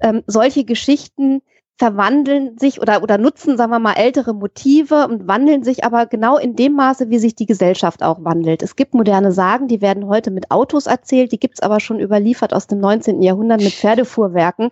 Ähm, 0.00 0.24
solche 0.26 0.64
Geschichten 0.64 1.40
verwandeln 1.80 2.58
sich 2.58 2.82
oder, 2.82 3.02
oder 3.02 3.16
nutzen, 3.16 3.56
sagen 3.56 3.70
wir 3.70 3.78
mal, 3.78 3.94
ältere 3.94 4.34
Motive 4.34 5.08
und 5.08 5.26
wandeln 5.26 5.64
sich 5.64 5.82
aber 5.82 6.04
genau 6.04 6.36
in 6.36 6.54
dem 6.54 6.74
Maße, 6.74 7.08
wie 7.08 7.18
sich 7.18 7.36
die 7.36 7.46
Gesellschaft 7.46 8.02
auch 8.02 8.22
wandelt. 8.22 8.62
Es 8.62 8.76
gibt 8.76 8.92
moderne 8.92 9.32
Sagen, 9.32 9.66
die 9.66 9.80
werden 9.80 10.06
heute 10.06 10.30
mit 10.30 10.50
Autos 10.50 10.84
erzählt, 10.86 11.32
die 11.32 11.40
gibt's 11.40 11.62
aber 11.62 11.80
schon 11.80 11.98
überliefert 11.98 12.52
aus 12.52 12.66
dem 12.66 12.80
19. 12.80 13.22
Jahrhundert 13.22 13.62
mit 13.62 13.72
Pferdefuhrwerken. 13.72 14.70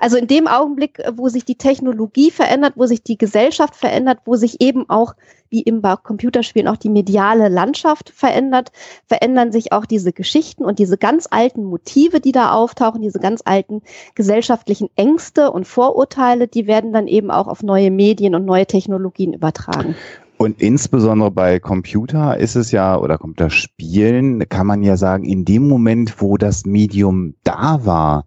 Also 0.00 0.18
in 0.18 0.26
dem 0.26 0.46
Augenblick, 0.46 1.02
wo 1.14 1.30
sich 1.30 1.46
die 1.46 1.56
Technologie 1.56 2.30
verändert, 2.30 2.74
wo 2.76 2.84
sich 2.84 3.02
die 3.02 3.16
Gesellschaft 3.16 3.74
verändert, 3.74 4.18
wo 4.26 4.36
sich 4.36 4.60
eben 4.60 4.86
auch 4.90 5.14
wie 5.50 5.62
im 5.62 5.82
Computerspielen 5.82 6.68
auch 6.68 6.76
die 6.76 6.88
mediale 6.88 7.48
Landschaft 7.48 8.10
verändert, 8.10 8.72
verändern 9.06 9.52
sich 9.52 9.72
auch 9.72 9.84
diese 9.84 10.12
Geschichten 10.12 10.64
und 10.64 10.78
diese 10.78 10.96
ganz 10.96 11.26
alten 11.30 11.64
Motive, 11.64 12.20
die 12.20 12.32
da 12.32 12.52
auftauchen, 12.52 13.02
diese 13.02 13.18
ganz 13.18 13.42
alten 13.44 13.82
gesellschaftlichen 14.14 14.88
Ängste 14.96 15.50
und 15.50 15.66
Vorurteile, 15.66 16.48
die 16.48 16.66
werden 16.66 16.92
dann 16.92 17.08
eben 17.08 17.30
auch 17.30 17.48
auf 17.48 17.62
neue 17.62 17.90
Medien 17.90 18.34
und 18.34 18.44
neue 18.44 18.66
Technologien 18.66 19.32
übertragen. 19.32 19.94
Und 20.40 20.62
insbesondere 20.62 21.30
bei 21.30 21.58
Computer 21.58 22.38
ist 22.38 22.56
es 22.56 22.70
ja, 22.72 22.98
oder 22.98 23.18
Computerspielen, 23.18 24.48
kann 24.48 24.66
man 24.66 24.82
ja 24.82 24.96
sagen, 24.96 25.24
in 25.24 25.44
dem 25.44 25.68
Moment, 25.68 26.22
wo 26.22 26.38
das 26.38 26.64
Medium 26.64 27.34
da 27.44 27.84
war, 27.84 28.24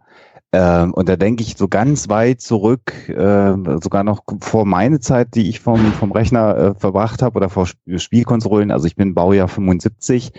ähm, 0.53 0.93
und 0.93 1.09
da 1.09 1.15
denke 1.15 1.41
ich 1.41 1.57
so 1.57 1.67
ganz 1.67 2.09
weit 2.09 2.39
zurück, 2.39 3.09
äh, 3.09 3.53
sogar 3.81 4.03
noch 4.03 4.21
vor 4.39 4.65
meine 4.65 4.99
Zeit, 4.99 5.33
die 5.33 5.49
ich 5.49 5.59
vom, 5.59 5.93
vom 5.93 6.11
Rechner 6.11 6.55
äh, 6.57 6.73
verbracht 6.75 7.23
habe 7.23 7.37
oder 7.37 7.49
vor 7.49 7.63
Sp- 7.65 7.97
Spielkonsolen. 7.97 8.69
Also 8.69 8.85
ich 8.85 8.95
bin 8.95 9.15
Baujahr 9.15 9.47
75, 9.47 10.31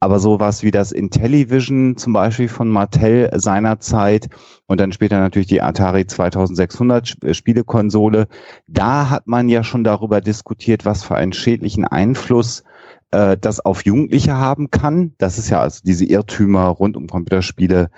aber 0.00 0.18
sowas 0.18 0.62
wie 0.62 0.70
das 0.70 0.92
Intellivision 0.92 1.98
zum 1.98 2.14
Beispiel 2.14 2.48
von 2.48 2.70
Mattel 2.70 3.30
seinerzeit 3.34 4.28
und 4.66 4.80
dann 4.80 4.92
später 4.92 5.18
natürlich 5.20 5.48
die 5.48 5.60
Atari 5.62 6.06
2600 6.06 7.06
Sp- 7.06 7.26
äh, 7.28 7.34
Spielekonsole. 7.34 8.28
Da 8.66 9.10
hat 9.10 9.26
man 9.26 9.50
ja 9.50 9.62
schon 9.62 9.84
darüber 9.84 10.22
diskutiert, 10.22 10.86
was 10.86 11.04
für 11.04 11.16
einen 11.16 11.34
schädlichen 11.34 11.84
Einfluss 11.84 12.64
äh, 13.10 13.36
das 13.40 13.60
auf 13.60 13.84
Jugendliche 13.84 14.36
haben 14.36 14.70
kann. 14.70 15.14
Das 15.18 15.38
ist 15.38 15.50
ja 15.50 15.60
also 15.60 15.80
diese 15.84 16.04
Irrtümer 16.04 16.66
rund 16.66 16.96
um 16.96 17.06
Computerspiele. 17.06 17.90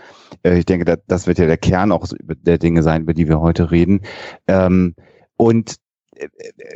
Äh, 0.42 0.59
ich 0.59 0.66
denke, 0.66 0.85
das, 0.85 0.99
das 1.07 1.26
wird 1.26 1.38
ja 1.38 1.47
der 1.47 1.59
Kern 1.59 1.92
auch 1.92 2.07
der 2.21 2.59
Dinge 2.59 2.83
sein, 2.83 3.02
über 3.02 3.14
die 3.14 3.28
wir 3.28 3.40
heute 3.40 3.71
reden. 3.71 4.00
Ähm, 4.47 4.95
und 5.37 5.76
äh, 6.16 6.28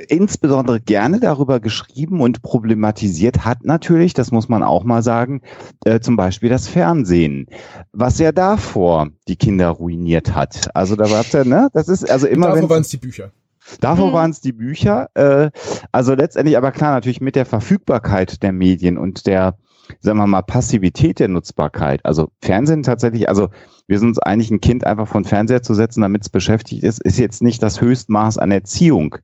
insbesondere 0.09 0.81
gerne 0.81 1.21
darüber 1.21 1.61
geschrieben 1.61 2.21
und 2.21 2.43
problematisiert 2.43 3.45
hat 3.45 3.65
natürlich, 3.65 4.15
das 4.15 4.33
muss 4.33 4.49
man 4.49 4.63
auch 4.63 4.85
mal 4.85 5.03
sagen, 5.03 5.43
äh, 5.85 6.01
zum 6.01 6.17
Beispiel 6.17 6.49
das 6.49 6.69
Fernsehen, 6.69 7.47
was 7.93 8.19
ja 8.19 8.33
davor 8.33 9.09
die 9.29 9.37
Kinder 9.37 9.69
ruiniert 9.71 10.35
hat. 10.35 10.75
Also 10.75 10.97
da 10.97 11.11
war 11.11 11.25
ja, 11.25 11.45
ne, 11.45 11.69
das 11.73 11.89
ist 11.89 12.11
also 12.11 12.27
immer 12.27 12.49
Davor 12.49 12.71
waren 12.71 12.83
es 12.83 12.89
die 12.89 12.97
Bücher. 12.99 13.33
Davor 13.81 14.09
Mhm. 14.09 14.13
waren 14.13 14.31
es 14.31 14.41
die 14.41 14.53
Bücher. 14.53 15.09
Äh, 15.15 15.51
also 15.93 16.15
letztendlich 16.15 16.57
aber 16.57 16.73
klar, 16.73 16.95
natürlich 16.95 17.21
mit 17.21 17.37
der 17.37 17.47
Verfügbarkeit 17.47 18.43
der 18.43 18.53
Medien 18.53 18.99
und 18.99 19.27
der, 19.27 19.57
sagen 20.01 20.19
wir 20.19 20.27
mal, 20.27 20.43
Passivität 20.43 21.19
der 21.21 21.29
Nutzbarkeit. 21.29 22.05
Also 22.05 22.29
Fernsehen 22.41 22.83
tatsächlich, 22.83 23.29
also 23.29 23.49
wir 23.89 23.99
sind 24.01 24.09
uns 24.09 24.19
eigentlich 24.19 24.51
ein 24.51 24.61
Kind 24.61 24.85
einfach 24.85 25.07
von 25.07 25.25
Fernseher 25.25 25.63
zu 25.63 25.73
setzen, 25.75 26.01
damit 26.01 26.23
es 26.23 26.29
beschäftigt 26.29 26.83
ist, 26.83 27.01
ist 27.03 27.19
jetzt 27.19 27.43
nicht 27.43 27.63
das 27.63 27.81
Höchstmaß 27.81 28.39
an 28.39 28.51
Erziehung. 28.51 29.17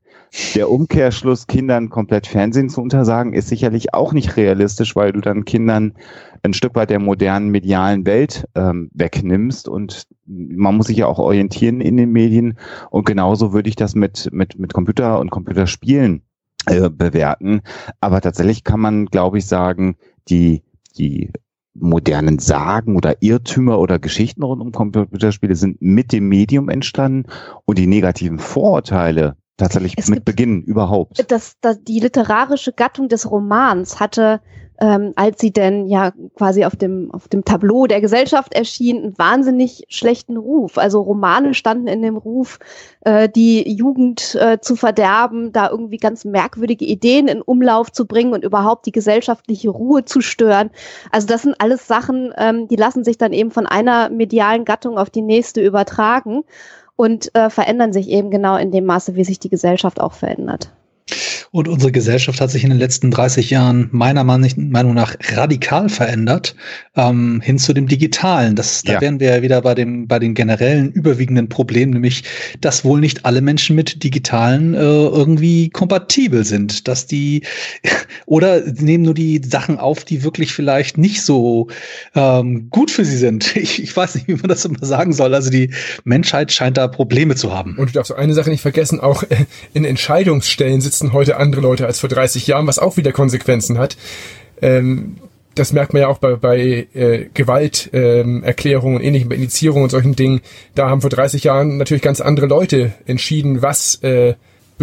Der 0.55 0.69
Umkehrschluss, 0.69 1.47
Kindern 1.47 1.89
komplett 1.89 2.27
Fernsehen 2.27 2.69
zu 2.69 2.81
untersagen, 2.81 3.33
ist 3.33 3.49
sicherlich 3.49 3.93
auch 3.93 4.13
nicht 4.13 4.37
realistisch, 4.37 4.95
weil 4.95 5.11
du 5.11 5.19
dann 5.19 5.45
Kindern 5.45 5.93
ein 6.43 6.53
Stück 6.53 6.75
weit 6.75 6.89
der 6.89 6.99
modernen 6.99 7.49
medialen 7.49 8.05
Welt 8.05 8.47
ähm, 8.53 8.89
wegnimmst 8.93 9.67
und 9.67 10.07
man 10.25 10.75
muss 10.75 10.87
sich 10.87 10.97
ja 10.97 11.07
auch 11.07 11.19
orientieren 11.19 11.81
in 11.81 11.97
den 11.97 12.11
Medien 12.11 12.57
und 12.89 13.05
genauso 13.05 13.53
würde 13.53 13.69
ich 13.69 13.75
das 13.75 13.95
mit, 13.95 14.29
mit, 14.31 14.59
mit 14.59 14.73
Computer 14.73 15.19
und 15.19 15.31
Computerspielen 15.31 16.21
äh, 16.65 16.89
bewerten. 16.89 17.61
Aber 18.01 18.21
tatsächlich 18.21 18.63
kann 18.63 18.81
man, 18.81 19.05
glaube 19.05 19.37
ich, 19.37 19.45
sagen, 19.45 19.95
die, 20.27 20.63
die 20.97 21.31
modernen 21.73 22.39
Sagen 22.39 22.97
oder 22.97 23.21
Irrtümer 23.21 23.79
oder 23.79 23.97
Geschichten 23.97 24.43
rund 24.43 24.61
um 24.61 24.71
Computerspiele 24.71 25.55
sind 25.55 25.81
mit 25.81 26.11
dem 26.11 26.27
Medium 26.27 26.69
entstanden 26.69 27.29
und 27.65 27.77
die 27.77 27.87
negativen 27.87 28.37
Vorurteile 28.37 29.37
tatsächlich 29.57 29.95
Es 29.97 30.09
mit 30.09 30.25
Beginn 30.25 30.63
überhaupt. 30.63 31.23
Das, 31.31 31.57
das, 31.61 31.83
die 31.83 31.99
literarische 31.99 32.73
Gattung 32.73 33.07
des 33.07 33.29
Romans 33.29 33.99
hatte, 33.99 34.41
ähm, 34.79 35.13
als 35.15 35.39
sie 35.39 35.51
denn 35.51 35.87
ja 35.87 36.11
quasi 36.35 36.65
auf 36.65 36.75
dem, 36.75 37.11
auf 37.11 37.27
dem 37.27 37.45
Tableau 37.45 37.87
der 37.87 38.01
Gesellschaft 38.01 38.53
erschien, 38.53 38.97
einen 38.97 39.17
wahnsinnig 39.17 39.85
schlechten 39.89 40.37
Ruf. 40.37 40.77
Also 40.77 41.01
Romane 41.01 41.53
standen 41.53 41.87
in 41.87 42.01
dem 42.01 42.17
Ruf, 42.17 42.59
äh, 43.01 43.29
die 43.29 43.69
Jugend 43.71 44.35
äh, 44.35 44.59
zu 44.59 44.75
verderben, 44.75 45.51
da 45.51 45.69
irgendwie 45.69 45.97
ganz 45.97 46.25
merkwürdige 46.25 46.85
Ideen 46.85 47.27
in 47.27 47.41
Umlauf 47.41 47.91
zu 47.91 48.05
bringen 48.05 48.33
und 48.33 48.43
überhaupt 48.43 48.85
die 48.85 48.91
gesellschaftliche 48.91 49.69
Ruhe 49.69 50.05
zu 50.05 50.21
stören. 50.21 50.69
Also 51.11 51.27
das 51.27 51.43
sind 51.43 51.55
alles 51.59 51.87
Sachen, 51.87 52.33
ähm, 52.37 52.67
die 52.67 52.75
lassen 52.75 53.03
sich 53.03 53.17
dann 53.17 53.33
eben 53.33 53.51
von 53.51 53.67
einer 53.67 54.09
medialen 54.09 54.65
Gattung 54.65 54.97
auf 54.97 55.09
die 55.09 55.21
nächste 55.21 55.61
übertragen 55.61 56.43
und 56.95 57.33
äh, 57.35 57.49
verändern 57.49 57.93
sich 57.93 58.09
eben 58.09 58.31
genau 58.31 58.55
in 58.57 58.71
dem 58.71 58.85
Maße, 58.85 59.15
wie 59.15 59.23
sich 59.23 59.39
die 59.39 59.49
Gesellschaft 59.49 59.99
auch 59.99 60.13
verändert. 60.13 60.71
Und 61.53 61.67
unsere 61.67 61.91
Gesellschaft 61.91 62.41
hat 62.41 62.49
sich 62.49 62.63
in 62.63 62.71
den 62.71 62.79
letzten 62.79 63.11
30 63.11 63.51
Jahren 63.51 63.87
meiner 63.91 64.23
Meinung 64.23 64.95
nach 64.95 65.15
radikal 65.33 65.87
verändert 65.87 66.55
ähm, 66.95 67.41
hin 67.41 67.59
zu 67.59 67.73
dem 67.73 67.87
Digitalen. 67.87 68.55
Das, 68.55 68.81
da 68.81 68.93
Ja. 68.93 69.01
wären 69.01 69.19
wir 69.19 69.35
ja 69.35 69.41
wieder 69.43 69.61
bei 69.61 69.75
dem 69.75 70.07
bei 70.07 70.17
den 70.17 70.33
generellen 70.33 70.91
überwiegenden 70.91 71.49
Problem, 71.49 71.91
nämlich 71.91 72.23
dass 72.59 72.83
wohl 72.83 72.99
nicht 72.99 73.25
alle 73.25 73.41
Menschen 73.41 73.75
mit 73.75 74.03
Digitalen 74.03 74.73
äh, 74.73 74.79
irgendwie 74.79 75.69
kompatibel 75.69 76.43
sind, 76.43 76.87
dass 76.87 77.05
die 77.05 77.43
oder 78.25 78.61
nehmen 78.61 79.03
nur 79.03 79.13
die 79.13 79.39
Sachen 79.45 79.77
auf, 79.77 80.05
die 80.05 80.23
wirklich 80.23 80.53
vielleicht 80.53 80.97
nicht 80.97 81.21
so 81.21 81.67
ähm, 82.15 82.71
gut 82.71 82.89
für 82.89 83.05
sie 83.05 83.17
sind. 83.17 83.53
Ich, 83.63 83.81
ich 83.81 83.95
weiß 83.95 84.15
nicht, 84.15 84.27
wie 84.27 84.33
man 84.33 84.47
das 84.47 84.65
immer 84.65 84.83
sagen 84.83 85.13
soll. 85.13 85.35
Also 85.35 85.51
die 85.51 85.69
Menschheit 86.03 86.51
scheint 86.51 86.77
da 86.77 86.87
Probleme 86.87 87.35
zu 87.35 87.53
haben. 87.53 87.77
Und 87.77 87.89
du 87.89 87.93
darfst 87.93 88.11
eine 88.11 88.33
Sache 88.33 88.49
nicht 88.49 88.61
vergessen, 88.61 88.99
auch 88.99 89.21
äh, 89.23 89.45
in 89.75 89.85
Entscheidungsstellen 89.85 90.81
sitzen 90.81 91.13
heute 91.13 91.37
andere 91.43 91.61
Leute 91.61 91.85
als 91.85 91.99
vor 91.99 92.09
30 92.09 92.47
Jahren, 92.47 92.65
was 92.65 92.79
auch 92.79 92.97
wieder 92.97 93.11
Konsequenzen 93.11 93.77
hat. 93.77 93.97
Ähm, 94.61 95.17
das 95.55 95.71
merkt 95.71 95.93
man 95.93 96.01
ja 96.01 96.07
auch 96.07 96.17
bei, 96.17 96.35
bei 96.35 96.87
äh, 96.93 97.27
Gewalterklärungen 97.33 98.95
ähm, 98.95 98.99
und 98.99 99.03
ähnlichen, 99.05 99.29
bei 99.29 99.35
Indizierungen 99.35 99.83
und 99.83 99.91
solchen 99.91 100.15
Dingen. 100.15 100.41
Da 100.73 100.89
haben 100.89 101.01
vor 101.01 101.11
30 101.11 101.43
Jahren 101.43 101.77
natürlich 101.77 102.01
ganz 102.01 102.21
andere 102.21 102.47
Leute 102.47 102.93
entschieden, 103.05 103.61
was 103.61 104.01
äh, 104.03 104.33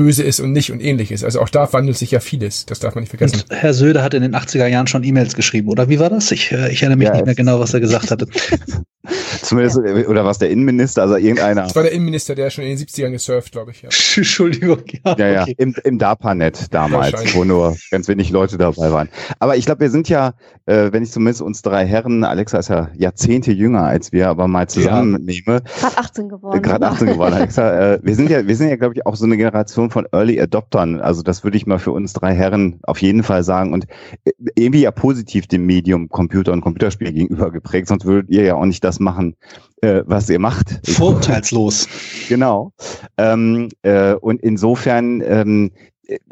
böse 0.00 0.22
ist 0.22 0.40
und 0.40 0.52
nicht 0.52 0.72
und 0.72 0.80
ähnliches. 0.80 1.24
Also 1.24 1.40
auch 1.42 1.50
da 1.50 1.70
wandelt 1.74 1.98
sich 1.98 2.10
ja 2.10 2.20
vieles. 2.20 2.64
Das 2.64 2.78
darf 2.80 2.94
man 2.94 3.02
nicht 3.02 3.10
vergessen. 3.10 3.42
Und 3.50 3.54
Herr 3.54 3.74
Söder 3.74 4.02
hat 4.02 4.14
in 4.14 4.22
den 4.22 4.34
80er 4.34 4.66
Jahren 4.66 4.86
schon 4.86 5.04
E-Mails 5.04 5.34
geschrieben, 5.34 5.68
oder 5.68 5.90
wie 5.90 5.98
war 5.98 6.08
das? 6.08 6.30
Ich, 6.32 6.50
äh, 6.52 6.70
ich 6.72 6.80
erinnere 6.82 6.96
mich 6.98 7.08
Ja, 7.08 7.14
nicht 7.14 7.26
mehr 7.26 7.34
genau, 7.34 7.60
was 7.60 7.74
er 7.74 7.80
gesagt 7.80 8.10
hatte. 8.10 8.26
Zumindest, 9.42 9.78
oder 9.78 10.24
was 10.26 10.38
der 10.38 10.50
Innenminister, 10.50 11.02
also 11.02 11.16
irgendeiner. 11.16 11.62
Das 11.62 11.74
war 11.74 11.82
der 11.82 11.92
Innenminister, 11.92 12.34
der 12.34 12.50
schon 12.50 12.64
in 12.64 12.76
den 12.76 12.86
70ern 12.86 13.10
gesurft, 13.10 13.52
glaube 13.52 13.70
ich. 13.70 13.82
Ja. 13.82 13.88
Entschuldigung. 14.16 14.82
Ja, 15.04 15.16
Ja, 15.18 15.26
ja, 15.28 15.42
okay. 15.42 15.54
im, 15.56 15.74
im 15.84 15.98
DARPANET 15.98 16.66
damals, 16.72 17.34
wo 17.34 17.44
nur 17.44 17.76
ganz 17.90 18.08
wenig 18.08 18.30
Leute 18.30 18.58
dabei 18.58 18.92
waren. 18.92 19.08
Aber 19.38 19.56
ich 19.56 19.64
glaube, 19.64 19.80
wir 19.80 19.90
sind 19.90 20.08
ja, 20.08 20.34
äh, 20.66 20.92
wenn 20.92 21.02
ich 21.02 21.10
zumindest 21.12 21.40
uns 21.42 21.62
drei 21.62 21.86
Herren, 21.86 22.24
Alexa 22.24 22.58
ist 22.58 22.68
ja 22.68 22.90
Jahrzehnte 22.94 23.52
jünger 23.52 23.84
als 23.84 24.12
wir, 24.12 24.28
aber 24.28 24.48
mal 24.48 24.68
zusammennehme, 24.68 25.62
Gerade 25.80 25.96
18 25.98 26.28
geworden. 26.28 26.62
gerade 26.62 26.86
18 26.86 27.06
geworden, 27.08 27.34
Alexa, 27.34 27.94
äh, 27.94 28.00
wir 28.02 28.14
sind 28.14 28.28
ja, 28.30 28.46
wir 28.46 28.56
sind 28.56 28.68
ja, 28.68 28.76
glaube 28.76 28.94
ich, 28.94 29.06
auch 29.06 29.16
so 29.16 29.24
eine 29.24 29.36
Generation 29.36 29.89
von 29.90 30.06
Early 30.12 30.40
Adoptern. 30.40 31.00
Also 31.00 31.22
das 31.22 31.44
würde 31.44 31.56
ich 31.56 31.66
mal 31.66 31.78
für 31.78 31.92
uns 31.92 32.12
drei 32.12 32.34
Herren 32.34 32.80
auf 32.82 33.02
jeden 33.02 33.22
Fall 33.22 33.42
sagen 33.42 33.72
und 33.72 33.86
äh, 34.24 34.32
irgendwie 34.54 34.82
ja 34.82 34.90
positiv 34.90 35.46
dem 35.46 35.66
Medium 35.66 36.08
Computer 36.08 36.52
und 36.52 36.60
Computerspiel 36.60 37.12
gegenüber 37.12 37.50
geprägt, 37.50 37.88
sonst 37.88 38.04
würdet 38.04 38.30
ihr 38.30 38.44
ja 38.44 38.54
auch 38.54 38.64
nicht 38.64 38.84
das 38.84 39.00
machen, 39.00 39.36
äh, 39.82 40.02
was 40.06 40.30
ihr 40.30 40.38
macht. 40.38 40.80
Vorurteilslos. 40.88 41.88
Genau. 42.28 42.72
Ähm, 43.18 43.70
äh, 43.82 44.14
und 44.14 44.40
insofern 44.40 45.20
ähm, 45.26 45.72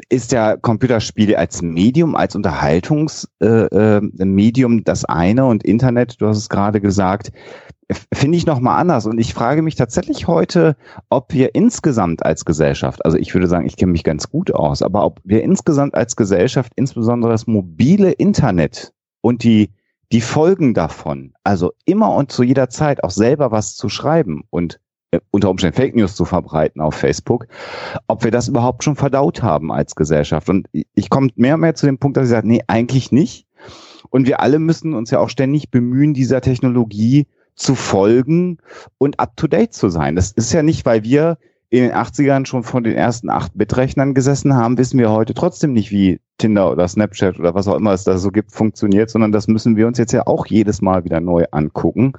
ist 0.09 0.31
ja 0.31 0.57
Computerspiele 0.57 1.37
als 1.37 1.61
Medium, 1.61 2.15
als 2.15 2.35
Unterhaltungsmedium 2.35 4.73
äh, 4.73 4.77
äh, 4.77 4.83
das 4.83 5.05
eine 5.05 5.45
und 5.45 5.63
Internet, 5.63 6.21
du 6.21 6.27
hast 6.27 6.37
es 6.37 6.49
gerade 6.49 6.81
gesagt, 6.81 7.31
finde 8.13 8.37
ich 8.37 8.45
nochmal 8.45 8.79
anders. 8.79 9.05
Und 9.05 9.19
ich 9.19 9.33
frage 9.33 9.61
mich 9.61 9.75
tatsächlich 9.75 10.27
heute, 10.27 10.75
ob 11.09 11.33
wir 11.33 11.55
insgesamt 11.55 12.25
als 12.25 12.45
Gesellschaft, 12.45 13.03
also 13.05 13.17
ich 13.17 13.33
würde 13.33 13.47
sagen, 13.47 13.65
ich 13.65 13.77
kenne 13.77 13.91
mich 13.91 14.03
ganz 14.03 14.29
gut 14.29 14.53
aus, 14.53 14.81
aber 14.81 15.05
ob 15.05 15.19
wir 15.23 15.43
insgesamt 15.43 15.95
als 15.95 16.15
Gesellschaft, 16.15 16.71
insbesondere 16.75 17.31
das 17.31 17.47
mobile 17.47 18.11
Internet 18.11 18.93
und 19.21 19.43
die 19.43 19.71
die 20.11 20.21
Folgen 20.21 20.73
davon, 20.73 21.33
also 21.43 21.71
immer 21.85 22.15
und 22.15 22.31
zu 22.31 22.41
jeder 22.41 22.69
Zeit 22.69 23.03
auch 23.03 23.11
selber 23.11 23.51
was 23.51 23.75
zu 23.75 23.89
schreiben 23.89 24.43
und 24.49 24.79
äh, 25.11 25.19
unter 25.29 25.51
Umständen 25.51 25.75
Fake 25.75 25.95
News 25.95 26.15
zu 26.15 26.25
verbreiten 26.25 26.81
auf 26.81 26.95
Facebook, 26.95 27.45
ob 28.07 28.23
wir 28.23 28.31
das 28.31 28.47
überhaupt 28.47 28.83
schon 28.83 28.95
verdaut 28.95 29.43
haben 29.43 29.71
als 29.71 29.93
Gesellschaft. 29.95 30.49
Und 30.49 30.67
ich- 30.71 30.87
ich 30.95 31.09
komme 31.11 31.29
mehr 31.35 31.55
und 31.55 31.61
mehr 31.61 31.75
zu 31.75 31.85
dem 31.85 31.99
Punkt, 31.99 32.17
dass 32.17 32.25
ich 32.25 32.31
sage, 32.31 32.47
nee, 32.47 32.61
eigentlich 32.65 33.11
nicht. 33.11 33.45
Und 34.09 34.25
wir 34.25 34.39
alle 34.39 34.57
müssen 34.57 34.95
uns 34.95 35.11
ja 35.11 35.19
auch 35.19 35.29
ständig 35.29 35.69
bemühen, 35.69 36.15
dieser 36.15 36.41
Technologie 36.41 37.27
zu 37.59 37.75
folgen 37.75 38.57
und 38.97 39.19
up-to-date 39.19 39.73
zu 39.73 39.89
sein. 39.89 40.15
Das 40.15 40.31
ist 40.31 40.53
ja 40.53 40.63
nicht, 40.63 40.85
weil 40.85 41.03
wir 41.03 41.37
in 41.69 41.83
den 41.83 41.93
80ern 41.93 42.45
schon 42.47 42.63
von 42.63 42.83
den 42.83 42.95
ersten 42.95 43.29
8-Bit-Rechnern 43.29 44.15
gesessen 44.15 44.55
haben, 44.55 44.77
wissen 44.79 44.97
wir 44.97 45.11
heute 45.11 45.35
trotzdem 45.35 45.73
nicht, 45.73 45.91
wie 45.91 46.19
Tinder 46.39 46.71
oder 46.71 46.87
Snapchat 46.87 47.37
oder 47.37 47.53
was 47.53 47.67
auch 47.67 47.75
immer 47.75 47.93
es 47.93 48.03
da 48.05 48.17
so 48.17 48.31
gibt, 48.31 48.51
funktioniert, 48.51 49.09
sondern 49.09 49.31
das 49.31 49.47
müssen 49.47 49.75
wir 49.75 49.85
uns 49.85 49.99
jetzt 49.99 50.13
ja 50.13 50.25
auch 50.25 50.47
jedes 50.47 50.81
Mal 50.81 51.03
wieder 51.03 51.19
neu 51.19 51.45
angucken. 51.51 52.13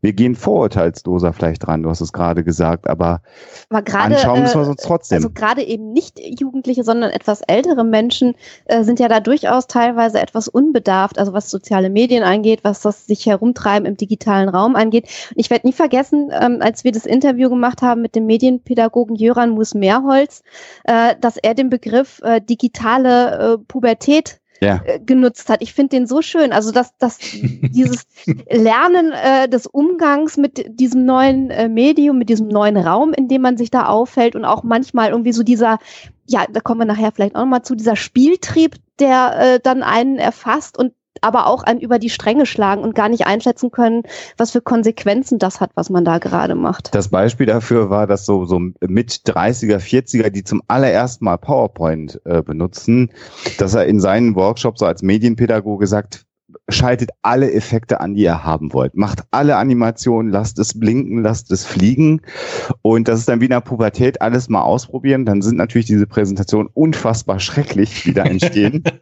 Wir 0.00 0.12
gehen 0.12 0.34
vorurteilsloser 0.34 1.32
vielleicht 1.32 1.66
dran, 1.66 1.82
du 1.82 1.90
hast 1.90 2.00
es 2.00 2.12
gerade 2.12 2.44
gesagt, 2.44 2.88
aber 2.88 3.22
Aber 3.68 3.82
gerade, 3.82 4.16
anschauen 4.16 4.42
müssen 4.42 4.56
wir 4.56 4.62
es 4.62 4.68
äh, 4.68 4.70
uns 4.70 4.82
trotzdem. 4.82 5.16
Also 5.16 5.30
gerade 5.30 5.62
eben 5.62 5.92
nicht 5.92 6.18
Jugendliche, 6.18 6.84
sondern 6.84 7.10
etwas 7.10 7.42
ältere 7.42 7.84
Menschen 7.84 8.34
äh, 8.66 8.84
sind 8.84 9.00
ja 9.00 9.08
da 9.08 9.20
durchaus 9.20 9.66
teilweise 9.66 10.20
etwas 10.20 10.48
unbedarft, 10.48 11.18
also 11.18 11.32
was 11.32 11.50
soziale 11.50 11.90
Medien 11.90 12.22
angeht, 12.22 12.60
was 12.62 12.80
das 12.80 13.06
sich 13.06 13.26
herumtreiben 13.26 13.86
im 13.86 13.96
digitalen 13.96 14.48
Raum 14.48 14.76
angeht. 14.76 15.04
Und 15.30 15.40
ich 15.40 15.50
werde 15.50 15.66
nie 15.66 15.72
vergessen, 15.72 16.30
ähm, 16.32 16.58
als 16.60 16.84
wir 16.84 16.92
das 16.92 17.06
Interview 17.06 17.48
gemacht 17.48 17.82
haben 17.82 18.02
mit 18.02 18.14
dem 18.14 18.26
Medienpädagogen 18.26 19.16
Jöran 19.16 19.50
Mus-Mehrholz, 19.50 20.42
äh, 20.84 21.14
dass 21.20 21.36
er 21.36 21.54
den 21.54 21.70
Begriff 21.70 22.20
äh, 22.22 22.40
digitale 22.40 23.54
äh, 23.54 23.58
Pubertät 23.58 24.40
ja. 24.60 24.80
äh, 24.84 24.98
genutzt 24.98 25.48
hat. 25.48 25.62
Ich 25.62 25.72
finde 25.72 25.96
den 25.96 26.06
so 26.06 26.22
schön. 26.22 26.52
Also 26.52 26.72
dass, 26.72 26.96
dass 26.98 27.18
dieses 27.18 28.06
Lernen 28.50 29.12
äh, 29.12 29.48
des 29.48 29.66
Umgangs 29.66 30.36
mit 30.36 30.64
diesem 30.80 31.04
neuen 31.04 31.50
äh, 31.50 31.68
Medium, 31.68 32.18
mit 32.18 32.28
diesem 32.28 32.48
neuen 32.48 32.76
Raum, 32.76 33.12
in 33.12 33.28
dem 33.28 33.42
man 33.42 33.56
sich 33.56 33.70
da 33.70 33.86
aufhält 33.86 34.36
und 34.36 34.44
auch 34.44 34.62
manchmal 34.62 35.10
irgendwie 35.10 35.32
so 35.32 35.42
dieser, 35.42 35.78
ja, 36.26 36.44
da 36.50 36.60
kommen 36.60 36.80
wir 36.80 36.86
nachher 36.86 37.12
vielleicht 37.12 37.34
auch 37.34 37.40
nochmal 37.40 37.62
zu, 37.62 37.74
dieser 37.74 37.96
Spieltrieb, 37.96 38.76
der 38.98 39.34
äh, 39.38 39.60
dann 39.60 39.82
einen 39.82 40.18
erfasst 40.18 40.78
und 40.78 40.92
aber 41.22 41.46
auch 41.46 41.62
einen 41.62 41.80
über 41.80 41.98
die 41.98 42.10
Stränge 42.10 42.46
schlagen 42.46 42.82
und 42.82 42.94
gar 42.94 43.08
nicht 43.08 43.26
einschätzen 43.26 43.70
können, 43.70 44.02
was 44.36 44.50
für 44.50 44.60
Konsequenzen 44.60 45.38
das 45.38 45.60
hat, 45.60 45.70
was 45.74 45.90
man 45.90 46.04
da 46.04 46.18
gerade 46.18 46.54
macht. 46.54 46.94
Das 46.94 47.08
Beispiel 47.08 47.46
dafür 47.46 47.90
war, 47.90 48.06
dass 48.06 48.26
so, 48.26 48.44
so 48.44 48.58
mit 48.58 49.10
30er, 49.10 49.78
40er, 49.78 50.30
die 50.30 50.44
zum 50.44 50.62
allerersten 50.68 51.24
Mal 51.24 51.38
PowerPoint 51.38 52.20
äh, 52.24 52.42
benutzen, 52.42 53.10
dass 53.58 53.74
er 53.74 53.86
in 53.86 54.00
seinen 54.00 54.34
Workshops 54.34 54.80
so 54.80 54.86
als 54.86 55.02
Medienpädagoge 55.02 55.86
sagt, 55.86 56.26
schaltet 56.68 57.10
alle 57.22 57.52
Effekte 57.52 58.00
an, 58.00 58.14
die 58.14 58.22
ihr 58.22 58.44
haben 58.44 58.72
wollt. 58.72 58.94
Macht 58.94 59.22
alle 59.30 59.56
Animationen, 59.56 60.30
lasst 60.30 60.58
es 60.58 60.78
blinken, 60.78 61.22
lasst 61.22 61.50
es 61.50 61.64
fliegen. 61.64 62.22
Und 62.82 63.08
das 63.08 63.20
ist 63.20 63.28
dann 63.28 63.40
wie 63.40 63.46
in 63.46 63.50
der 63.50 63.60
Pubertät 63.60 64.20
alles 64.20 64.48
mal 64.48 64.62
ausprobieren. 64.62 65.26
Dann 65.26 65.42
sind 65.42 65.56
natürlich 65.56 65.86
diese 65.86 66.06
Präsentationen 66.06 66.68
unfassbar 66.72 67.40
schrecklich, 67.40 68.02
die 68.02 68.14
da 68.14 68.24
entstehen. 68.24 68.82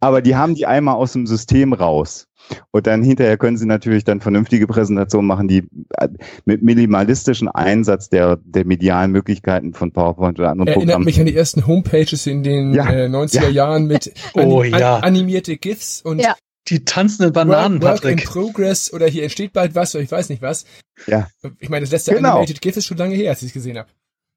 Aber 0.00 0.22
die 0.22 0.36
haben 0.36 0.54
die 0.54 0.66
einmal 0.66 0.94
aus 0.96 1.12
dem 1.12 1.26
System 1.26 1.72
raus. 1.72 2.26
Und 2.70 2.86
dann 2.86 3.02
hinterher 3.02 3.36
können 3.36 3.56
sie 3.58 3.66
natürlich 3.66 4.02
dann 4.04 4.20
vernünftige 4.20 4.66
Präsentationen 4.66 5.26
machen, 5.26 5.46
die 5.46 5.68
äh, 5.98 6.08
mit 6.46 6.62
minimalistischen 6.62 7.48
Einsatz 7.48 8.08
der, 8.08 8.38
der 8.42 8.64
medialen 8.64 9.12
Möglichkeiten 9.12 9.74
von 9.74 9.92
PowerPoint 9.92 10.38
oder 10.38 10.50
anderen 10.50 10.68
Erinnert 10.68 10.86
Programmen. 10.86 11.04
mich 11.04 11.20
an 11.20 11.26
die 11.26 11.36
ersten 11.36 11.66
Homepages 11.66 12.26
in 12.26 12.42
den 12.42 12.72
Ja, 12.74 12.90
äh, 12.90 13.06
90er 13.08 13.42
ja. 13.44 13.48
Jahren 13.50 13.86
mit 13.86 14.12
Oh, 14.34 14.60
anim- 14.62 14.78
ja. 14.78 14.96
an, 14.96 15.02
animierte 15.04 15.56
GIFs 15.56 16.02
und 16.02 16.18
Ja. 16.20 16.34
Die 16.68 16.84
tanzenden 16.84 17.32
Bananen, 17.32 17.82
Work, 17.82 18.04
Work 18.04 18.04
in 18.12 18.16
Patrick. 18.18 18.30
Progress 18.30 18.92
oder 18.92 19.06
hier 19.06 19.22
entsteht 19.24 19.52
bald 19.52 19.74
was 19.74 19.94
oder 19.94 20.04
ich 20.04 20.10
weiß 20.10 20.28
nicht 20.28 20.42
was. 20.42 20.66
Ja. 21.06 21.26
Ich 21.58 21.68
meine, 21.68 21.84
das 21.84 21.90
letzte 21.90 22.14
Genau. 22.14 22.30
Animated 22.32 22.60
GIF 22.60 22.76
ist 22.76 22.86
schon 22.86 22.96
lange 22.98 23.14
her, 23.16 23.30
als 23.30 23.42
ich 23.42 23.48
es 23.48 23.54
gesehen 23.54 23.78
habe. 23.78 23.88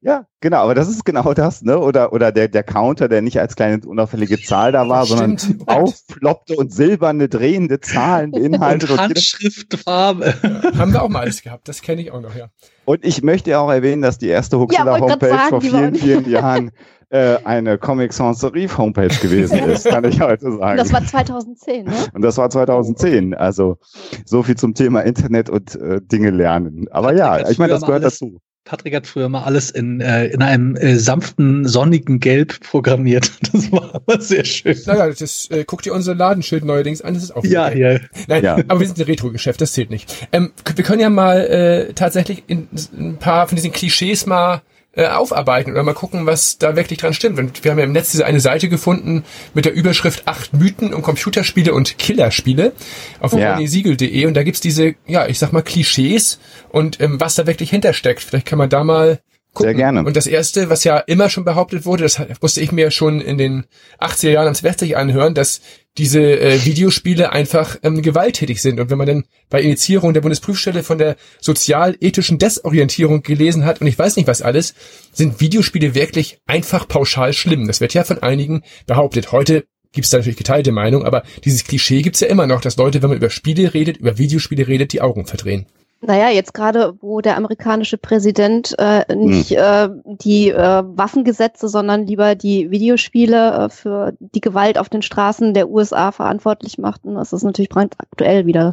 Ja, 0.04 0.26
genau, 0.40 0.58
aber 0.58 0.74
das 0.74 0.86
ist 0.88 1.06
genau 1.06 1.32
das, 1.32 1.62
ne? 1.62 1.78
Oder, 1.78 2.12
oder 2.12 2.30
der, 2.30 2.48
der 2.48 2.62
Counter, 2.62 3.08
der 3.08 3.22
nicht 3.22 3.40
als 3.40 3.56
kleine 3.56 3.80
unauffällige 3.86 4.38
Zahl 4.38 4.70
da 4.70 4.86
war, 4.86 5.06
sondern 5.06 5.38
aufploppte 5.64 6.56
und 6.56 6.70
silberne, 6.74 7.30
drehende 7.30 7.80
Zahlen 7.80 8.30
beinhaltet. 8.32 8.90
Und 8.90 8.98
Und, 8.98 9.00
Handschriftfarbe. 9.00 10.34
Haben 10.78 10.92
wir 10.92 11.02
auch 11.02 11.08
mal 11.08 11.20
alles 11.20 11.42
gehabt. 11.42 11.68
Das 11.68 11.80
kenne 11.80 12.02
ich 12.02 12.10
auch 12.12 12.20
noch, 12.20 12.36
ja. 12.36 12.48
und 12.84 13.02
ich 13.02 13.22
möchte 13.22 13.58
auch 13.58 13.70
erwähnen, 13.70 14.02
dass 14.02 14.18
die 14.18 14.28
erste 14.28 14.58
Huxilla 14.58 14.84
wollte 15.00 15.06
grad 15.06 15.12
Homepage 15.22 15.28
sagen, 15.30 15.48
vor 15.48 15.60
vielen, 15.62 15.94
vielen 15.94 16.30
Jahren 16.30 16.70
äh, 17.08 17.38
eine 17.44 17.78
Comic 17.78 18.12
Sans 18.12 18.38
Serif 18.38 18.76
Homepage 18.76 19.08
gewesen 19.22 19.58
ist, 19.70 19.86
kann 19.86 20.04
ich 20.04 20.20
heute 20.20 20.52
sagen. 20.52 20.76
Das 20.76 20.92
war 20.92 21.02
2010, 21.02 21.86
ne? 21.86 21.92
Und 22.12 22.20
das 22.20 22.36
war 22.36 22.50
2010. 22.50 23.32
Also 23.32 23.78
so 24.26 24.42
viel 24.42 24.56
zum 24.56 24.74
Thema 24.74 25.00
Internet 25.00 25.48
und 25.48 25.76
äh, 25.76 26.02
Dinge 26.02 26.28
lernen. 26.28 26.88
Aber 26.90 27.14
ja, 27.14 27.48
ich 27.48 27.58
meine, 27.58 27.72
das 27.72 27.82
gehört 27.82 28.02
alles- 28.02 28.18
dazu. 28.18 28.40
Patrick 28.64 28.94
hat 28.94 29.06
früher 29.06 29.28
mal 29.28 29.42
alles 29.42 29.70
in, 29.70 30.00
äh, 30.00 30.26
in 30.28 30.40
einem 30.42 30.74
äh, 30.76 30.96
sanften, 30.96 31.66
sonnigen 31.68 32.18
Gelb 32.18 32.60
programmiert. 32.60 33.30
Das 33.52 33.70
war 33.70 33.94
aber 33.94 34.20
sehr 34.20 34.44
schön. 34.44 34.76
Naja, 34.86 35.08
das 35.08 35.48
äh, 35.50 35.64
guckt 35.64 35.86
ihr 35.86 35.94
unser 35.94 36.14
Ladenschild 36.14 36.64
neuerdings 36.64 37.02
an, 37.02 37.14
das 37.14 37.22
ist 37.24 37.36
auch 37.36 37.44
Ja, 37.44 37.70
ja. 37.70 38.00
Nein, 38.26 38.42
Ja. 38.42 38.56
aber 38.56 38.80
wir 38.80 38.86
sind 38.86 38.98
ein 38.98 39.04
Retro-Geschäft, 39.04 39.60
das 39.60 39.74
zählt 39.74 39.90
nicht. 39.90 40.26
Ähm, 40.32 40.52
wir 40.74 40.84
können 40.84 41.00
ja 41.00 41.10
mal 41.10 41.40
äh, 41.42 41.92
tatsächlich 41.92 42.42
in, 42.48 42.68
ein 42.98 43.18
paar 43.18 43.46
von 43.46 43.54
diesen 43.56 43.70
Klischees 43.70 44.26
mal 44.26 44.62
äh, 44.96 45.06
aufarbeiten 45.06 45.72
oder 45.72 45.82
mal 45.82 45.94
gucken, 45.94 46.26
was 46.26 46.58
da 46.58 46.76
wirklich 46.76 46.98
dran 46.98 47.14
stimmt. 47.14 47.38
Und 47.38 47.64
wir 47.64 47.70
haben 47.70 47.78
ja 47.78 47.84
im 47.84 47.92
Netz 47.92 48.10
diese 48.12 48.26
eine 48.26 48.40
Seite 48.40 48.68
gefunden 48.68 49.24
mit 49.54 49.64
der 49.64 49.74
Überschrift 49.74 50.26
acht 50.26 50.52
Mythen 50.54 50.94
um 50.94 51.02
Computerspiele 51.02 51.72
und 51.74 51.98
Killerspiele 51.98 52.72
auf 53.20 53.32
Ja. 53.32 53.58
siegel.de 53.66 54.26
und 54.26 54.34
da 54.34 54.42
gibt's 54.42 54.60
diese, 54.60 54.94
ja, 55.06 55.26
ich 55.26 55.38
sag 55.38 55.52
mal 55.52 55.62
Klischees 55.62 56.38
und 56.70 57.00
ähm, 57.00 57.20
was 57.20 57.34
da 57.34 57.46
wirklich 57.46 57.70
hintersteckt. 57.70 58.22
Vielleicht 58.22 58.46
kann 58.46 58.58
man 58.58 58.68
da 58.70 58.84
mal 58.84 59.20
gucken. 59.54 59.70
Sehr 59.70 59.74
gerne. 59.74 60.04
Und 60.04 60.16
das 60.16 60.26
erste, 60.26 60.68
was 60.68 60.84
ja 60.84 60.98
immer 60.98 61.30
schon 61.30 61.44
behauptet 61.44 61.86
wurde, 61.86 62.02
das 62.02 62.20
musste 62.40 62.60
ich 62.60 62.72
mir 62.72 62.90
schon 62.90 63.20
in 63.20 63.38
den 63.38 63.64
80er 64.00 64.30
Jahren 64.30 64.48
am 64.48 64.54
Silvester 64.54 64.84
anhören, 64.96 65.34
dass 65.34 65.60
diese 65.96 66.20
äh, 66.20 66.64
Videospiele 66.64 67.32
einfach 67.32 67.76
ähm, 67.82 68.02
gewalttätig 68.02 68.60
sind. 68.60 68.80
Und 68.80 68.90
wenn 68.90 68.98
man 68.98 69.06
dann 69.06 69.24
bei 69.48 69.62
Initiierung 69.62 70.12
der 70.12 70.20
Bundesprüfstelle 70.20 70.82
von 70.82 70.98
der 70.98 71.16
sozial-ethischen 71.40 72.38
Desorientierung 72.38 73.22
gelesen 73.22 73.64
hat 73.64 73.80
und 73.80 73.86
ich 73.86 73.98
weiß 73.98 74.16
nicht 74.16 74.26
was 74.26 74.42
alles, 74.42 74.74
sind 75.12 75.40
Videospiele 75.40 75.94
wirklich 75.94 76.38
einfach 76.46 76.88
pauschal 76.88 77.32
schlimm. 77.32 77.66
Das 77.66 77.80
wird 77.80 77.94
ja 77.94 78.04
von 78.04 78.22
einigen 78.22 78.62
behauptet. 78.86 79.30
Heute 79.30 79.64
gibt 79.92 80.06
es 80.06 80.10
da 80.10 80.18
natürlich 80.18 80.36
geteilte 80.36 80.72
Meinung, 80.72 81.04
aber 81.04 81.22
dieses 81.44 81.64
Klischee 81.64 82.02
gibt's 82.02 82.20
ja 82.20 82.26
immer 82.26 82.48
noch, 82.48 82.60
dass 82.60 82.76
Leute, 82.76 83.00
wenn 83.00 83.10
man 83.10 83.18
über 83.18 83.30
Spiele 83.30 83.72
redet, 83.72 83.96
über 83.96 84.18
Videospiele 84.18 84.66
redet, 84.66 84.92
die 84.92 85.00
Augen 85.00 85.26
verdrehen. 85.26 85.66
Naja, 86.06 86.28
jetzt 86.28 86.52
gerade, 86.52 86.94
wo 87.00 87.20
der 87.22 87.36
amerikanische 87.36 87.96
Präsident 87.96 88.74
äh, 88.78 89.14
nicht 89.14 89.50
hm. 89.50 89.58
äh, 89.58 89.88
die 90.22 90.50
äh, 90.50 90.82
Waffengesetze, 90.84 91.68
sondern 91.68 92.06
lieber 92.06 92.34
die 92.34 92.70
Videospiele 92.70 93.52
äh, 93.52 93.68
für 93.70 94.12
die 94.18 94.40
Gewalt 94.42 94.76
auf 94.76 94.90
den 94.90 95.00
Straßen 95.00 95.54
der 95.54 95.70
USA 95.70 96.12
verantwortlich 96.12 96.76
macht, 96.76 97.04
und 97.04 97.14
das 97.14 97.32
ist 97.32 97.42
natürlich 97.42 97.70
brandaktuell 97.70 98.44
wieder, 98.44 98.72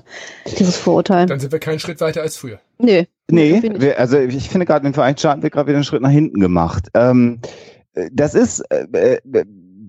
dieses 0.59 0.75
Vorurteil. 0.77 1.25
Dann 1.25 1.39
sind 1.39 1.51
wir 1.51 1.59
keinen 1.59 1.79
Schritt 1.79 2.01
weiter 2.01 2.21
als 2.21 2.35
früher. 2.35 2.59
Nee. 2.77 3.07
Nee, 3.29 3.61
wir, 3.77 3.97
also 3.97 4.17
ich 4.17 4.49
finde 4.49 4.65
gerade 4.65 4.85
in 4.85 4.91
den 4.91 4.93
Vereinigten 4.93 5.19
Staaten 5.19 5.41
wird 5.41 5.53
gerade 5.53 5.67
wieder 5.67 5.77
einen 5.77 5.85
Schritt 5.85 6.01
nach 6.01 6.09
hinten 6.09 6.41
gemacht. 6.41 6.89
Ähm, 6.93 7.39
das 8.11 8.33
ist, 8.33 8.59
äh, 8.69 8.87
äh 8.91 9.45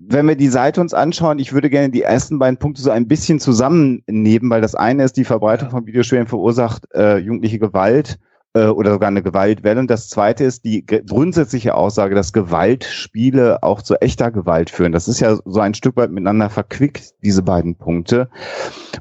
wenn 0.08 0.26
wir 0.26 0.36
die 0.36 0.48
Seite 0.48 0.80
uns 0.80 0.94
anschauen, 0.94 1.38
ich 1.38 1.52
würde 1.52 1.70
gerne 1.70 1.90
die 1.90 2.02
ersten 2.02 2.38
beiden 2.38 2.58
Punkte 2.58 2.82
so 2.82 2.90
ein 2.90 3.06
bisschen 3.06 3.40
zusammennehmen, 3.40 4.50
weil 4.50 4.60
das 4.60 4.74
eine 4.74 5.04
ist, 5.04 5.16
die 5.16 5.24
Verbreitung 5.24 5.70
von 5.70 5.86
Videospielen 5.86 6.26
verursacht 6.26 6.84
äh, 6.94 7.18
jugendliche 7.18 7.58
Gewalt 7.58 8.18
äh, 8.54 8.66
oder 8.66 8.92
sogar 8.92 9.08
eine 9.08 9.22
Gewaltwelle. 9.22 9.80
Und 9.80 9.90
das 9.90 10.08
zweite 10.08 10.44
ist 10.44 10.64
die 10.64 10.84
grundsätzliche 10.84 11.74
Aussage, 11.74 12.14
dass 12.14 12.32
Gewaltspiele 12.32 13.62
auch 13.62 13.82
zu 13.82 14.00
echter 14.00 14.30
Gewalt 14.30 14.70
führen. 14.70 14.92
Das 14.92 15.08
ist 15.08 15.20
ja 15.20 15.38
so 15.44 15.60
ein 15.60 15.74
Stück 15.74 15.96
weit 15.96 16.10
miteinander 16.10 16.50
verquickt, 16.50 17.14
diese 17.22 17.42
beiden 17.42 17.76
Punkte. 17.76 18.28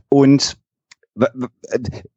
Und 0.09 0.57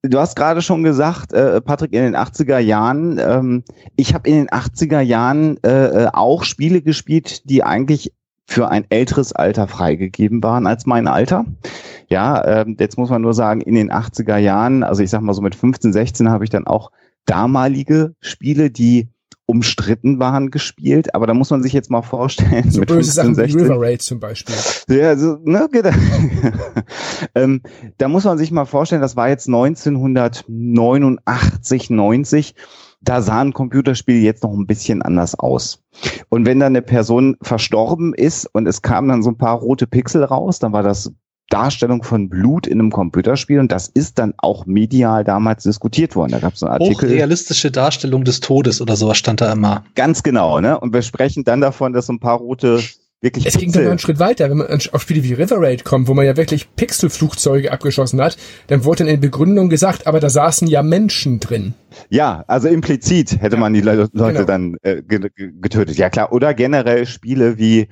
Du 0.02 0.20
hast 0.20 0.36
gerade 0.36 0.62
schon 0.62 0.84
gesagt, 0.84 1.32
äh, 1.32 1.60
Patrick, 1.60 1.92
in 1.92 2.04
den 2.04 2.16
80er 2.16 2.58
Jahren, 2.58 3.18
ähm, 3.18 3.64
ich 3.96 4.14
habe 4.14 4.28
in 4.28 4.36
den 4.36 4.48
80er 4.48 5.00
Jahren 5.00 5.58
äh, 5.64 6.04
äh, 6.04 6.08
auch 6.12 6.44
Spiele 6.44 6.80
gespielt, 6.80 7.50
die 7.50 7.64
eigentlich 7.64 8.12
für 8.46 8.68
ein 8.68 8.84
älteres 8.90 9.32
Alter 9.32 9.68
freigegeben 9.68 10.42
waren 10.42 10.66
als 10.66 10.86
mein 10.86 11.08
Alter. 11.08 11.44
Ja, 12.08 12.62
ähm, 12.62 12.76
jetzt 12.78 12.98
muss 12.98 13.10
man 13.10 13.22
nur 13.22 13.34
sagen, 13.34 13.60
in 13.60 13.74
den 13.74 13.90
80er 13.90 14.36
Jahren, 14.36 14.82
also 14.82 15.02
ich 15.02 15.10
sag 15.10 15.22
mal 15.22 15.34
so 15.34 15.42
mit 15.42 15.54
15, 15.54 15.92
16 15.92 16.30
habe 16.30 16.44
ich 16.44 16.50
dann 16.50 16.66
auch 16.66 16.90
damalige 17.24 18.14
Spiele, 18.20 18.70
die 18.70 19.08
umstritten 19.46 20.18
waren, 20.18 20.50
gespielt. 20.50 21.14
Aber 21.14 21.26
da 21.26 21.34
muss 21.34 21.50
man 21.50 21.62
sich 21.62 21.74
jetzt 21.74 21.90
mal 21.90 22.00
vorstellen. 22.02 22.70
So 22.70 22.80
mit 22.80 22.88
böse 22.88 23.12
15, 23.12 23.12
Sachen 23.12 23.34
16, 23.34 23.60
wie 23.60 23.64
River 23.64 23.80
Raid 23.80 24.00
zum 24.02 24.20
Beispiel. 24.20 24.54
Ja, 24.88 25.16
so, 25.16 25.38
ne, 25.44 25.68
genau. 25.70 25.90
ähm, 27.34 27.60
da 27.98 28.08
muss 28.08 28.24
man 28.24 28.38
sich 28.38 28.50
mal 28.50 28.64
vorstellen, 28.64 29.02
das 29.02 29.16
war 29.16 29.28
jetzt 29.28 29.48
1989, 29.48 31.90
90 31.90 32.54
da 33.04 33.22
sahen 33.22 33.52
Computerspiele 33.52 34.18
jetzt 34.18 34.42
noch 34.42 34.52
ein 34.52 34.66
bisschen 34.66 35.02
anders 35.02 35.38
aus. 35.38 35.82
Und 36.28 36.46
wenn 36.46 36.60
dann 36.60 36.72
eine 36.72 36.82
Person 36.82 37.36
verstorben 37.42 38.14
ist 38.14 38.46
und 38.52 38.66
es 38.66 38.82
kamen 38.82 39.08
dann 39.08 39.22
so 39.22 39.30
ein 39.30 39.38
paar 39.38 39.58
rote 39.58 39.86
Pixel 39.86 40.24
raus, 40.24 40.58
dann 40.58 40.72
war 40.72 40.82
das 40.82 41.12
Darstellung 41.50 42.02
von 42.02 42.28
Blut 42.28 42.66
in 42.66 42.80
einem 42.80 42.90
Computerspiel 42.90 43.60
und 43.60 43.70
das 43.70 43.88
ist 43.88 44.18
dann 44.18 44.32
auch 44.38 44.66
medial 44.66 45.24
damals 45.24 45.62
diskutiert 45.62 46.16
worden. 46.16 46.32
Da 46.32 46.38
gab 46.40 46.54
es 46.54 46.62
einen 46.62 46.72
Artikel. 46.72 47.08
Realistische 47.08 47.70
Darstellung 47.70 48.24
des 48.24 48.40
Todes 48.40 48.80
oder 48.80 48.96
sowas 48.96 49.18
stand 49.18 49.40
da 49.40 49.52
immer. 49.52 49.84
Ganz 49.94 50.22
genau, 50.22 50.60
ne? 50.60 50.80
Und 50.80 50.94
wir 50.94 51.02
sprechen 51.02 51.44
dann 51.44 51.60
davon, 51.60 51.92
dass 51.92 52.06
so 52.06 52.14
ein 52.14 52.20
paar 52.20 52.38
rote 52.38 52.82
wirklich 53.24 53.46
Es 53.46 53.58
ging 53.58 53.72
dann 53.72 53.88
einen 53.88 53.98
Schritt 53.98 54.20
weiter, 54.20 54.48
wenn 54.50 54.58
man 54.58 54.68
auf 54.92 55.02
Spiele 55.02 55.24
wie 55.24 55.32
River 55.32 55.56
Raid 55.58 55.84
kommt, 55.84 56.06
wo 56.06 56.14
man 56.14 56.24
ja 56.24 56.36
wirklich 56.36 56.68
Pixelflugzeuge 56.76 57.72
abgeschossen 57.72 58.20
hat, 58.20 58.36
dann 58.68 58.84
wurde 58.84 58.98
dann 58.98 59.08
in 59.08 59.20
Begründung 59.20 59.68
gesagt, 59.68 60.06
aber 60.06 60.20
da 60.20 60.30
saßen 60.30 60.68
ja 60.68 60.82
Menschen 60.84 61.40
drin. 61.40 61.74
Ja, 62.10 62.44
also 62.46 62.68
implizit 62.68 63.40
hätte 63.40 63.56
ja, 63.56 63.60
man 63.60 63.72
die 63.72 63.80
Le 63.80 64.08
Leute 64.12 64.34
genau. 64.34 64.44
dann 64.44 64.76
äh, 64.82 65.02
getötet. 65.02 65.96
Ja 65.96 66.10
klar, 66.10 66.32
oder 66.32 66.54
generell 66.54 67.06
Spiele 67.06 67.58
wie, 67.58 67.88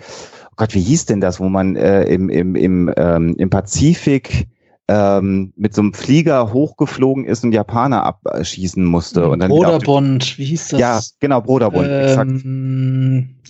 oh 0.46 0.54
Gott, 0.56 0.74
wie 0.74 0.80
hieß 0.80 1.06
denn 1.06 1.20
das, 1.20 1.40
wo 1.40 1.48
man 1.48 1.74
äh, 1.74 2.04
im, 2.04 2.28
im, 2.28 2.54
im, 2.54 2.92
ähm, 2.96 3.34
im 3.38 3.50
Pazifik 3.50 4.46
ähm, 4.92 5.52
mit 5.56 5.74
so 5.74 5.80
einem 5.80 5.94
Flieger 5.94 6.52
hochgeflogen 6.52 7.24
ist 7.24 7.44
und 7.44 7.52
Japaner 7.52 8.04
abschießen 8.04 8.84
musste. 8.84 9.26
Und 9.28 9.38
dann 9.40 9.48
Broderbond, 9.48 10.36
wie 10.36 10.44
hieß 10.44 10.68
das? 10.68 10.80
Ja, 10.80 11.00
genau, 11.18 11.40
Broderbond, 11.40 11.88
ähm, 11.88 12.02
exakt. 12.02 12.30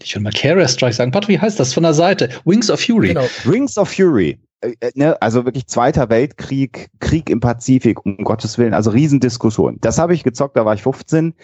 Ich 0.05 0.15
will 0.15 0.23
mal 0.23 0.33
Carrier 0.33 0.69
Strike 0.69 0.95
sagen. 0.95 1.11
Patrick, 1.11 1.37
wie 1.37 1.41
heißt 1.41 1.59
das 1.59 1.75
von 1.75 1.83
der 1.83 1.95
Seite? 1.95 2.29
Wings 2.45 2.71
of 2.71 2.81
Fury. 2.81 3.09
Genau. 3.09 3.25
Wings 3.45 3.77
of 3.77 3.89
Fury. 3.89 4.39
Äh, 4.63 4.93
ne, 4.95 5.21
also 5.21 5.45
wirklich 5.45 5.67
Zweiter 5.67 6.09
Weltkrieg, 6.09 6.91
Krieg 7.01 7.29
im 7.29 7.41
Pazifik, 7.41 8.05
um 8.07 8.19
Gottes 8.19 8.59
Willen, 8.59 8.75
also 8.75 8.91
Riesendiskussion. 8.91 9.79
Das 9.81 9.99
habe 9.99 10.15
ich 10.15 10.23
gezockt, 10.23 10.57
da 10.57 10.65
war 10.65 10.75
ich 10.75 10.83
15. 10.83 11.35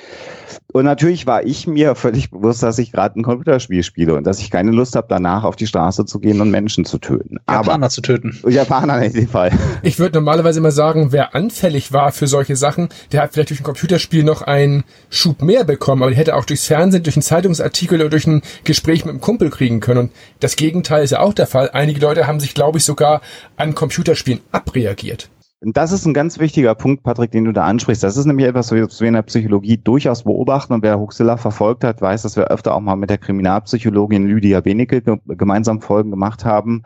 Und 0.73 0.85
natürlich 0.85 1.27
war 1.27 1.45
ich 1.45 1.67
mir 1.67 1.95
völlig 1.95 2.31
bewusst, 2.31 2.63
dass 2.63 2.79
ich 2.79 2.93
gerade 2.93 3.19
ein 3.19 3.23
Computerspiel 3.23 3.83
spiele 3.83 4.15
und 4.15 4.25
dass 4.25 4.39
ich 4.39 4.51
keine 4.51 4.71
Lust 4.71 4.95
habe, 4.95 5.07
danach 5.09 5.45
auf 5.45 5.57
die 5.57 5.67
Straße 5.67 6.05
zu 6.05 6.21
gehen 6.21 6.41
und 6.41 6.51
Menschen 6.51 6.85
zu 6.85 6.99
töten. 6.99 7.39
Japaner 7.49 7.85
Aber, 7.85 7.89
zu 7.89 8.03
töten. 8.03 8.39
Japaner 8.47 9.03
in 9.03 9.13
dem 9.13 9.29
Fall. 9.29 9.51
Ich 9.83 9.99
würde 9.99 10.19
normalerweise 10.19 10.61
immer 10.61 10.71
sagen, 10.71 11.11
wer 11.11 11.35
anfällig 11.35 11.93
war 11.93 12.13
für 12.13 12.27
solche 12.27 12.55
Sachen, 12.55 12.89
der 13.13 13.23
hat 13.23 13.33
vielleicht 13.33 13.51
durch 13.51 13.61
ein 13.61 13.65
Computerspiel 13.65 14.23
noch 14.23 14.43
einen 14.43 14.85
Schub 15.11 15.43
mehr 15.43 15.65
bekommen, 15.65 16.03
aber 16.03 16.11
die 16.11 16.17
hätte 16.17 16.37
auch 16.37 16.45
durchs 16.45 16.67
Fernsehen, 16.67 17.03
durch 17.03 17.17
einen 17.17 17.23
Zeitungsartikel 17.23 18.01
oder 18.01 18.11
durch 18.11 18.27
ein 18.27 18.43
Gespräch 18.65 19.05
mit 19.05 19.13
einem 19.13 19.21
Kumpel 19.21 19.51
kriegen 19.51 19.81
können. 19.81 19.99
Und 19.99 20.13
das 20.41 20.57
Gegenteil 20.57 21.03
ist 21.03 21.11
ja 21.11 21.21
auch 21.21 21.35
der 21.35 21.47
Fall. 21.47 21.71
Einige 21.73 22.01
Leute 22.01 22.27
haben 22.27 22.41
sich, 22.41 22.55
glaube 22.55 22.79
ich, 22.79 22.85
sogar 22.85 23.08
sogar 23.09 23.21
an 23.57 23.75
Computerspielen 23.75 24.41
abreagiert. 24.53 25.31
Das 25.61 25.91
ist 25.91 26.07
ein 26.07 26.15
ganz 26.15 26.39
wichtiger 26.39 26.77
Punkt, 26.77 27.03
Patrick, 27.03 27.33
den 27.33 27.45
du 27.45 27.51
da 27.51 27.65
ansprichst. 27.65 28.05
Das 28.05 28.17
ist 28.17 28.27
nämlich 28.27 28.47
etwas, 28.47 28.71
was 28.71 29.01
wir 29.01 29.09
in 29.09 29.15
der 29.15 29.23
Psychologie 29.23 29.77
durchaus 29.77 30.23
beobachten. 30.23 30.73
Und 30.73 30.85
wer 30.85 31.01
Huxilla 31.01 31.37
verfolgt 31.37 31.83
hat, 31.83 32.01
weiß, 32.01 32.23
dass 32.23 32.37
wir 32.37 32.45
öfter 32.45 32.77
auch 32.77 32.81
mal 32.81 32.95
mit 32.95 33.11
der 33.11 33.19
Kriminalpsychologin 33.19 34.29
Lydia 34.29 34.61
Benecke 34.61 35.03
gemeinsam 35.27 35.81
Folgen 35.81 36.13
gemacht 36.13 36.45
haben. 36.45 36.85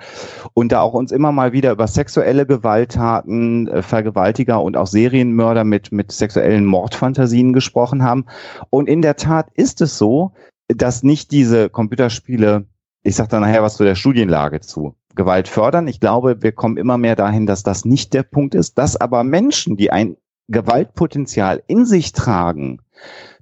Und 0.55 0.73
da 0.73 0.81
auch 0.81 0.95
uns 0.95 1.13
immer 1.13 1.33
mal 1.33 1.53
wieder 1.53 1.73
über 1.73 1.87
sexuelle 1.87 2.47
Gewalttaten, 2.47 3.69
äh, 3.69 3.83
Vergewaltiger 3.83 4.63
und 4.63 4.79
auch 4.79 4.87
Serienmörder 4.87 5.65
mit, 5.65 5.93
mit 5.93 6.11
sexuellen 6.11 6.65
Mordfantasien 6.65 7.53
gesprochen 7.53 8.03
haben. 8.03 8.25
Und 8.71 8.89
in 8.89 9.03
der 9.03 9.17
Tat 9.17 9.49
ist 9.53 9.83
es 9.83 9.99
so, 9.99 10.33
dass 10.69 11.03
nicht 11.03 11.31
diese 11.31 11.69
Computerspiele, 11.69 12.65
ich 13.03 13.17
sage 13.17 13.29
da 13.29 13.41
nachher 13.41 13.63
was 13.63 13.77
zu 13.77 13.85
der 13.85 13.97
Studienlage 13.97 14.61
zu, 14.61 14.95
Gewalt 15.15 15.49
fördern. 15.49 15.89
Ich 15.89 16.01
glaube, 16.01 16.43
wir 16.43 16.53
kommen 16.53 16.77
immer 16.77 16.99
mehr 16.99 17.17
dahin, 17.17 17.47
dass 17.47 17.63
das 17.63 17.85
nicht 17.85 18.15
der 18.15 18.23
Punkt 18.23 18.55
ist, 18.55 18.79
dass 18.79 18.97
aber 18.97 19.25
Menschen, 19.25 19.77
die 19.77 19.91
ein 19.91 20.17
Gewaltpotenzial 20.49 21.63
in 21.67 21.85
sich 21.85 22.13
tragen, 22.13 22.81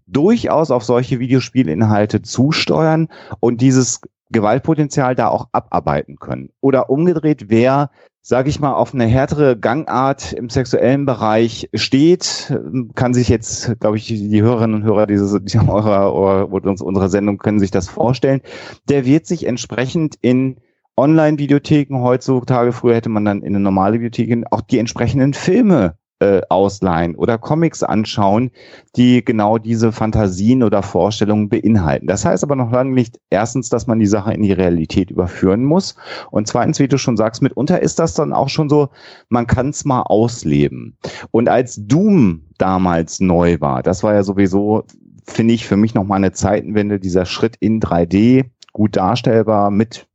durchaus 0.07 0.71
auf 0.71 0.85
solche 0.85 1.19
Videospielinhalte 1.19 2.23
zusteuern 2.23 3.09
und 3.41 3.61
dieses 3.61 4.01
Gewaltpotenzial 4.31 5.15
da 5.15 5.29
auch 5.29 5.49
abarbeiten 5.53 6.17
können. 6.17 6.51
Oder 6.61 6.91
umgedreht, 6.91 7.47
wer, 7.49 7.91
sage 8.23 8.49
ich 8.49 8.61
mal, 8.61 8.75
auf 8.75 8.95
eine 8.95 9.07
härtere 9.07 9.59
Gangart 9.59 10.33
im 10.33 10.49
sexuellen 10.49 11.05
Bereich 11.05 11.69
steht, 11.75 12.53
kann 12.95 13.15
sich 13.15 13.29
jetzt, 13.29 13.79
glaube 13.81 13.97
ich, 13.97 14.07
die 14.07 14.43
Hörerinnen 14.43 14.77
und 14.77 14.85
Hörer 14.85 15.07
dieses, 15.07 15.33
eurer, 15.55 16.15
oder 16.53 16.71
unserer 16.81 17.09
Sendung 17.09 17.39
können 17.39 17.59
sich 17.59 17.71
das 17.71 17.89
vorstellen, 17.89 18.41
der 18.89 19.05
wird 19.05 19.27
sich 19.27 19.47
entsprechend 19.47 20.17
in 20.21 20.59
Online-Videotheken 20.97 22.01
heutzutage, 22.03 22.73
früher 22.73 22.97
hätte 22.97 23.09
man 23.09 23.25
dann 23.25 23.43
in 23.43 23.55
eine 23.55 23.61
normale 23.61 24.01
Videothek 24.01 24.45
auch 24.51 24.61
die 24.61 24.79
entsprechenden 24.79 25.35
Filme 25.35 25.95
äh, 26.21 26.43
ausleihen 26.51 27.17
oder 27.17 27.39
Comics 27.39 27.83
anschauen, 27.83 28.51
die 28.95 29.25
genau 29.25 29.57
diese 29.57 29.91
Fantasien 29.91 30.63
oder 30.63 30.83
Vorstellungen 30.83 31.49
beinhalten. 31.49 32.07
Das 32.07 32.25
heißt 32.25 32.45
aber 32.45 32.57
noch 32.57 32.71
lange 32.71 32.93
nicht 32.93 33.19
erstens, 33.31 33.71
dass 33.71 33.87
man 33.87 33.99
die 33.99 34.07
Sache 34.07 34.35
in 34.35 34.43
die 34.43 34.53
Realität 34.53 35.11
überführen 35.11 35.65
muss 35.65 35.97
und 36.31 36.47
zweitens, 36.47 36.79
wie 36.79 36.89
du 36.89 36.99
schon 36.99 37.17
sagst, 37.17 37.41
mitunter 37.41 37.81
ist 37.81 37.99
das 37.99 38.15
dann 38.15 38.35
auch 38.35 38.51
schon 38.51 38.69
so, 38.69 38.91
man 39.31 39.47
kann 39.47 39.71
es 39.71 39.87
mal 39.87 40.03
ausleben. 40.03 40.99
Und 41.31 41.49
als 41.49 41.77
Doom 41.87 42.43
damals 42.59 43.21
neu 43.21 43.59
war, 43.61 43.83
das 43.83 44.03
war 44.03 44.13
ja 44.13 44.23
sowieso, 44.23 44.85
finde 45.25 45.55
ich, 45.55 45.67
für 45.67 45.79
mich 45.79 45.95
nochmal 45.95 46.19
eine 46.19 46.33
Zeitenwende, 46.33 47.01
dieser 47.01 47.25
Schritt 47.25 47.57
in 47.61 47.81
3D, 47.81 48.45
gut 48.73 48.97
darstellbar 48.97 49.71
mit 49.71 50.07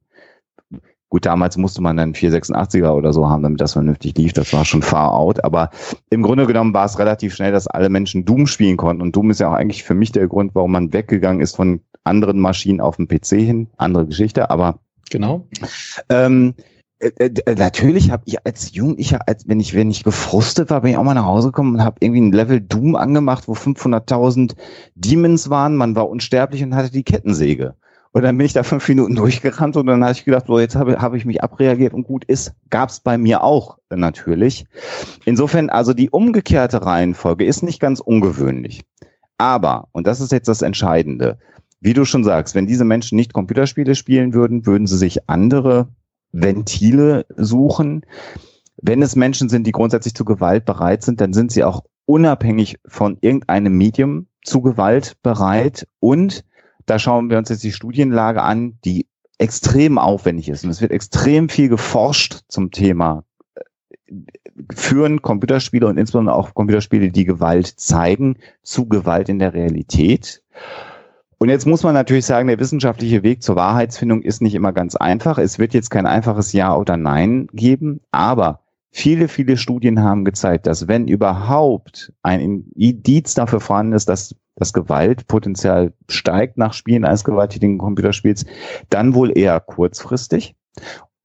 Gut, 1.09 1.25
damals 1.25 1.55
musste 1.57 1.81
man 1.81 1.97
dann 1.97 2.13
486er 2.13 2.91
oder 2.91 3.13
so 3.13 3.29
haben, 3.29 3.43
damit 3.43 3.61
das 3.61 3.73
vernünftig 3.73 4.17
lief. 4.17 4.33
Das 4.33 4.51
war 4.53 4.65
schon 4.65 4.81
far 4.81 5.13
out. 5.13 5.43
Aber 5.43 5.69
im 6.09 6.23
Grunde 6.23 6.45
genommen 6.47 6.73
war 6.73 6.85
es 6.85 6.99
relativ 6.99 7.35
schnell, 7.35 7.51
dass 7.51 7.67
alle 7.67 7.89
Menschen 7.89 8.25
Doom 8.25 8.47
spielen 8.47 8.77
konnten. 8.77 9.01
Und 9.01 9.15
Doom 9.15 9.29
ist 9.29 9.39
ja 9.39 9.49
auch 9.49 9.53
eigentlich 9.53 9.83
für 9.83 9.93
mich 9.93 10.11
der 10.11 10.27
Grund, 10.27 10.55
warum 10.55 10.71
man 10.71 10.93
weggegangen 10.93 11.41
ist 11.41 11.55
von 11.55 11.81
anderen 12.03 12.39
Maschinen 12.39 12.81
auf 12.81 12.97
den 12.97 13.07
PC 13.07 13.29
hin. 13.37 13.67
Andere 13.77 14.07
Geschichte, 14.07 14.49
aber 14.49 14.79
genau. 15.09 15.47
Ähm, 16.09 16.55
Äh, 16.99 17.29
äh, 17.45 17.55
natürlich 17.55 18.09
habe 18.09 18.23
ich 18.25 18.45
als 18.45 18.73
Jugendlicher, 18.73 19.27
als 19.27 19.47
wenn 19.47 19.59
ich 19.59 19.73
wenn 19.73 19.91
ich 19.91 20.03
gefrustet 20.03 20.69
war, 20.69 20.81
bin 20.81 20.91
ich 20.91 20.97
auch 20.97 21.03
mal 21.03 21.13
nach 21.13 21.25
Hause 21.25 21.49
gekommen 21.49 21.75
und 21.75 21.83
habe 21.83 21.97
irgendwie 21.99 22.21
ein 22.21 22.31
Level 22.31 22.61
Doom 22.61 22.95
angemacht, 22.95 23.47
wo 23.47 23.53
500.000 23.53 24.55
Demons 24.95 25.49
waren. 25.49 25.75
Man 25.75 25.95
war 25.95 26.09
unsterblich 26.09 26.63
und 26.63 26.75
hatte 26.75 26.91
die 26.91 27.03
Kettensäge. 27.03 27.75
Und 28.15 28.21
dann 28.21 28.38
bin 28.38 28.45
ich 28.45 28.54
da 28.54 28.63
fünf 28.63 28.88
Minuten 28.88 29.13
durchgerannt 29.15 29.75
und 29.75 29.88
dann 29.88 30.01
habe 30.01 30.13
ich 30.13 30.23
gedacht, 30.23 30.45
so 30.47 30.58
jetzt 30.58 30.78
habe 30.78 31.01
hab 31.01 31.15
ich 31.15 31.25
mich 31.25 31.43
abreagiert 31.43 31.93
und 31.93 32.06
gut 32.06 32.23
ist, 32.23 32.54
gab 32.69 32.88
es 32.88 33.01
bei 33.01 33.17
mir 33.17 33.43
auch 33.43 33.78
natürlich. 33.89 34.67
Insofern, 35.25 35.69
also 35.69 35.91
die 35.91 36.10
umgekehrte 36.10 36.86
Reihenfolge 36.86 37.43
ist 37.43 37.62
nicht 37.62 37.82
ganz 37.82 37.99
ungewöhnlich. 37.99 38.86
Aber, 39.38 39.89
und 39.91 40.08
das 40.08 40.21
ist 40.21 40.32
jetzt 40.32 40.47
das 40.47 40.62
Entscheidende, 40.62 41.39
wie 41.82 41.91
du 41.91 42.06
schon 42.06 42.23
sagst, 42.23 42.56
wenn 42.56 42.67
diese 42.67 42.86
Menschen 42.86 43.17
nicht 43.17 43.34
Computerspiele 43.34 43.95
spielen 43.95 44.34
würden, 44.34 44.65
würden 44.65 44.88
sie 44.88 44.97
sich 44.97 45.30
andere 45.30 45.89
Ventile 46.32 47.25
suchen. 47.36 48.06
Wenn 48.82 49.01
es 49.01 49.17
Menschen 49.17 49.49
sind, 49.49 49.67
die 49.67 49.73
grundsätzlich 49.73 50.13
zu 50.13 50.23
Gewalt 50.23 50.63
bereit 50.63 51.04
sind, 51.04 51.19
dann 51.19 51.34
sind 51.34 51.51
sie 51.51 51.65
auch 51.65 51.84
unabhängig 52.06 52.78
von 52.88 53.17
irgendeinem 53.19 53.78
Medium 53.78 54.28
zu 54.41 54.62
Gewalt 54.62 55.17
bereit 55.21 55.86
und 55.99 56.45
da 56.85 56.99
schauen 56.99 57.29
wir 57.29 57.37
uns 57.37 57.49
jetzt 57.49 57.63
die 57.63 57.71
Studienlage 57.71 58.41
an, 58.41 58.77
die 58.85 59.07
extrem 59.37 59.97
aufwendig 59.97 60.49
ist. 60.49 60.63
Und 60.63 60.69
es 60.69 60.81
wird 60.81 60.91
extrem 60.91 61.49
viel 61.49 61.69
geforscht 61.69 62.41
zum 62.47 62.71
Thema 62.71 63.23
äh, 63.55 64.13
führen 64.73 65.21
Computerspiele 65.21 65.87
und 65.87 65.97
insbesondere 65.97 66.35
auch 66.35 66.53
Computerspiele, 66.53 67.11
die 67.11 67.25
Gewalt 67.25 67.67
zeigen, 67.67 68.37
zu 68.63 68.87
Gewalt 68.87 69.27
in 69.27 69.39
der 69.39 69.53
Realität. 69.53 70.41
Und 71.37 71.49
jetzt 71.49 71.67
muss 71.67 71.83
man 71.83 71.93
natürlich 71.93 72.25
sagen, 72.25 72.47
der 72.47 72.59
wissenschaftliche 72.59 73.23
Weg 73.23 73.43
zur 73.43 73.57
Wahrheitsfindung 73.57 74.21
ist 74.21 74.41
nicht 74.41 74.55
immer 74.55 74.71
ganz 74.71 74.95
einfach. 74.95 75.37
Es 75.37 75.59
wird 75.59 75.73
jetzt 75.73 75.89
kein 75.89 76.05
einfaches 76.05 76.53
Ja 76.53 76.75
oder 76.75 76.95
Nein 76.95 77.47
geben, 77.51 77.99
aber 78.11 78.61
viele, 78.95 79.27
viele 79.27 79.58
Studien 79.58 80.01
haben 80.01 80.23
gezeigt, 80.23 80.67
dass 80.67 80.88
wenn 80.88 81.10
überhaupt 81.10 82.13
ein 82.23 82.69
Indiz 82.75 83.34
dafür 83.34 83.60
vorhanden 83.60 83.91
ist, 83.91 84.08
dass 84.08 84.36
das 84.55 84.71
Gewaltpotenzial 84.71 85.93
steigt 86.10 86.58
nach 86.58 86.71
Spielen 86.71 87.03
eines 87.03 87.25
gewalttätigen 87.25 87.77
Computerspiels, 87.77 88.45
dann 88.89 89.13
wohl 89.13 89.38
eher 89.38 89.60
kurzfristig. 89.60 90.55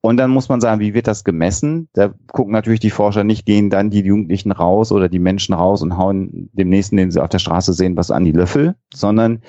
Und 0.00 0.16
dann 0.16 0.30
muss 0.30 0.48
man 0.48 0.60
sagen, 0.60 0.80
wie 0.80 0.94
wird 0.94 1.06
das 1.06 1.22
gemessen? 1.22 1.88
Da 1.92 2.12
gucken 2.32 2.52
natürlich 2.52 2.80
die 2.80 2.90
Forscher 2.90 3.22
nicht, 3.22 3.46
gehen 3.46 3.70
dann 3.70 3.90
die 3.90 4.00
Jugendlichen 4.00 4.50
raus 4.50 4.90
oder 4.90 5.08
die 5.08 5.20
Menschen 5.20 5.54
raus 5.54 5.80
und 5.80 5.96
hauen 5.96 6.50
dem 6.52 6.70
nächsten, 6.70 6.96
den 6.96 7.12
sie 7.12 7.22
auf 7.22 7.28
der 7.28 7.38
Straße 7.38 7.72
sehen, 7.72 7.96
was 7.96 8.10
an 8.10 8.24
die 8.24 8.32
Löffel, 8.32 8.74
sondern 8.92 9.42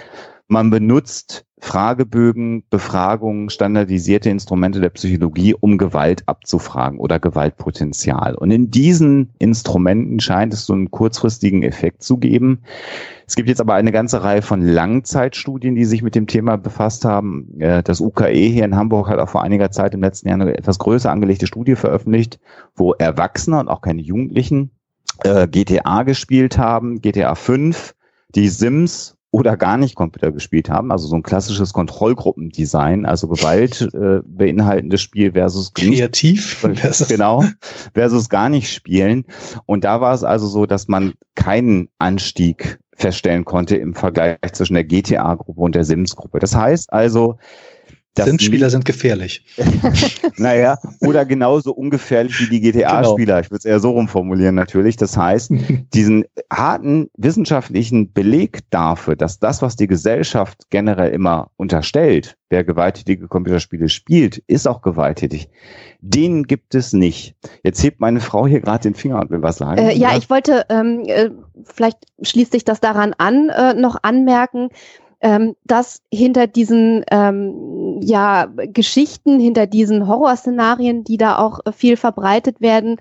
man 0.47 0.69
benutzt 0.69 1.45
Fragebögen, 1.63 2.63
Befragungen, 2.71 3.51
standardisierte 3.51 4.31
Instrumente 4.31 4.81
der 4.81 4.89
Psychologie, 4.89 5.53
um 5.53 5.77
Gewalt 5.77 6.23
abzufragen 6.25 6.97
oder 6.97 7.19
Gewaltpotenzial. 7.19 8.33
Und 8.33 8.49
in 8.49 8.71
diesen 8.71 9.29
Instrumenten 9.37 10.19
scheint 10.19 10.55
es 10.55 10.65
so 10.65 10.73
einen 10.73 10.89
kurzfristigen 10.89 11.61
Effekt 11.61 12.01
zu 12.01 12.17
geben. 12.17 12.63
Es 13.27 13.35
gibt 13.35 13.47
jetzt 13.47 13.61
aber 13.61 13.75
eine 13.75 13.91
ganze 13.91 14.23
Reihe 14.23 14.41
von 14.41 14.61
Langzeitstudien, 14.61 15.75
die 15.75 15.85
sich 15.85 16.01
mit 16.01 16.15
dem 16.15 16.25
Thema 16.25 16.57
befasst 16.57 17.05
haben. 17.05 17.61
Äh, 17.61 17.83
das 17.83 18.01
UKE 18.01 18.31
hier 18.31 18.65
in 18.65 18.75
Hamburg 18.75 19.07
hat 19.07 19.19
auch 19.19 19.29
vor 19.29 19.43
einiger 19.43 19.69
Zeit 19.69 19.93
im 19.93 20.01
letzten 20.01 20.29
Jahr 20.29 20.41
eine 20.41 20.57
etwas 20.57 20.79
größer 20.79 21.11
angelegte 21.11 21.45
Studie 21.45 21.75
veröffentlicht, 21.75 22.39
wo 22.75 22.93
Erwachsene 22.93 23.59
und 23.59 23.67
auch 23.67 23.81
keine 23.81 24.01
Jugendlichen 24.01 24.71
äh, 25.23 25.47
GTA 25.47 26.01
gespielt 26.03 26.57
haben, 26.57 27.01
GTA 27.01 27.35
5, 27.35 27.93
die 28.33 28.49
Sims 28.49 29.15
oder 29.31 29.55
gar 29.55 29.77
nicht 29.77 29.95
Computer 29.95 30.31
gespielt 30.31 30.69
haben, 30.69 30.91
also 30.91 31.07
so 31.07 31.15
ein 31.15 31.23
klassisches 31.23 31.71
Kontrollgruppendesign, 31.71 33.05
also 33.05 33.29
Gewalt 33.29 33.89
äh, 33.93 34.19
beinhaltendes 34.25 35.01
Spiel 35.01 35.31
versus 35.31 35.73
kreativ 35.73 36.55
versus 36.55 37.07
genau 37.07 37.43
versus 37.93 38.27
gar 38.27 38.49
nicht 38.49 38.71
spielen. 38.71 39.25
Und 39.65 39.85
da 39.85 40.01
war 40.01 40.13
es 40.13 40.25
also 40.25 40.47
so, 40.47 40.65
dass 40.65 40.89
man 40.89 41.13
keinen 41.35 41.87
Anstieg 41.97 42.79
feststellen 42.97 43.45
konnte 43.45 43.77
im 43.77 43.95
Vergleich 43.95 44.37
zwischen 44.51 44.73
der 44.73 44.83
GTA-Gruppe 44.83 45.61
und 45.61 45.75
der 45.75 45.85
Sims-Gruppe. 45.85 46.39
Das 46.39 46.53
heißt 46.53 46.91
also, 46.91 47.37
Sims-Spieler 48.17 48.69
sind 48.69 48.83
gefährlich. 48.83 49.45
naja, 50.37 50.77
oder 50.99 51.25
genauso 51.25 51.73
ungefährlich 51.73 52.39
wie 52.41 52.49
die 52.49 52.59
GTA-Spieler. 52.59 53.35
Genau. 53.35 53.39
Ich 53.39 53.51
würde 53.51 53.59
es 53.59 53.65
eher 53.65 53.79
so 53.79 53.91
rumformulieren 53.91 54.55
natürlich. 54.55 54.97
Das 54.97 55.15
heißt, 55.15 55.51
diesen 55.93 56.25
harten 56.51 57.09
wissenschaftlichen 57.15 58.11
Beleg 58.11 58.69
dafür, 58.69 59.15
dass 59.15 59.39
das, 59.39 59.61
was 59.61 59.77
die 59.77 59.87
Gesellschaft 59.87 60.69
generell 60.69 61.11
immer 61.11 61.51
unterstellt, 61.55 62.37
wer 62.49 62.65
gewalttätige 62.65 63.27
Computerspiele 63.27 63.87
spielt, 63.87 64.37
ist 64.47 64.67
auch 64.67 64.81
gewalttätig. 64.81 65.49
Den 66.01 66.43
gibt 66.43 66.75
es 66.75 66.91
nicht. 66.93 67.35
Jetzt 67.63 67.81
hebt 67.81 68.01
meine 68.01 68.19
Frau 68.19 68.45
hier 68.45 68.59
gerade 68.59 68.83
den 68.83 68.93
Finger 68.93 69.21
und 69.21 69.29
will 69.29 69.41
was 69.41 69.57
sagen. 69.57 69.77
Äh, 69.77 69.93
ja, 69.93 70.17
ich 70.17 70.29
wollte, 70.29 70.65
ähm, 70.69 71.03
äh, 71.05 71.29
vielleicht 71.63 71.99
schließt 72.21 72.51
sich 72.51 72.65
das 72.65 72.81
daran 72.81 73.15
an, 73.17 73.49
äh, 73.49 73.73
noch 73.73 73.97
anmerken, 74.01 74.69
ähm, 75.21 75.55
dass 75.65 76.01
hinter 76.11 76.47
diesen 76.47 77.05
ähm, 77.11 77.99
ja, 78.01 78.47
Geschichten, 78.55 79.39
hinter 79.39 79.67
diesen 79.67 80.07
Horrorszenarien, 80.07 81.03
die 81.03 81.17
da 81.17 81.37
auch 81.37 81.59
äh, 81.65 81.71
viel 81.71 81.95
verbreitet 81.95 82.59
werden, 82.59 82.97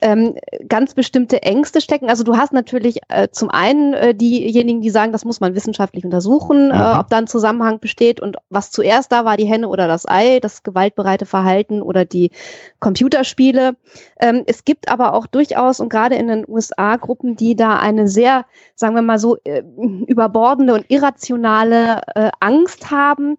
ähm, 0.00 0.36
ganz 0.68 0.94
bestimmte 0.94 1.42
Ängste 1.42 1.80
stecken. 1.80 2.08
Also 2.08 2.22
du 2.22 2.36
hast 2.36 2.52
natürlich 2.52 3.00
äh, 3.08 3.28
zum 3.30 3.50
einen 3.50 3.94
äh, 3.94 4.14
diejenigen, 4.14 4.80
die 4.80 4.90
sagen, 4.90 5.12
das 5.12 5.24
muss 5.24 5.40
man 5.40 5.54
wissenschaftlich 5.54 6.04
untersuchen, 6.04 6.70
äh, 6.70 6.74
mhm. 6.74 7.00
ob 7.00 7.08
da 7.08 7.18
ein 7.18 7.26
Zusammenhang 7.26 7.80
besteht 7.80 8.20
und 8.20 8.36
was 8.50 8.70
zuerst 8.70 9.10
da 9.10 9.24
war, 9.24 9.36
die 9.36 9.46
Henne 9.46 9.68
oder 9.68 9.88
das 9.88 10.08
Ei, 10.08 10.38
das 10.40 10.62
gewaltbereite 10.62 11.26
Verhalten 11.26 11.82
oder 11.82 12.04
die 12.04 12.30
Computerspiele. 12.78 13.76
Ähm, 14.20 14.44
es 14.46 14.64
gibt 14.64 14.88
aber 14.88 15.14
auch 15.14 15.26
durchaus 15.26 15.80
und 15.80 15.88
gerade 15.88 16.14
in 16.14 16.28
den 16.28 16.44
USA 16.46 16.96
Gruppen, 16.96 17.34
die 17.34 17.56
da 17.56 17.78
eine 17.78 18.06
sehr, 18.06 18.46
sagen 18.76 18.94
wir 18.94 19.02
mal 19.02 19.18
so, 19.18 19.38
äh, 19.44 19.62
überbordende 20.06 20.74
und 20.74 20.84
irrationale 20.88 21.63
äh, 21.72 22.30
Angst 22.40 22.90
haben. 22.90 23.36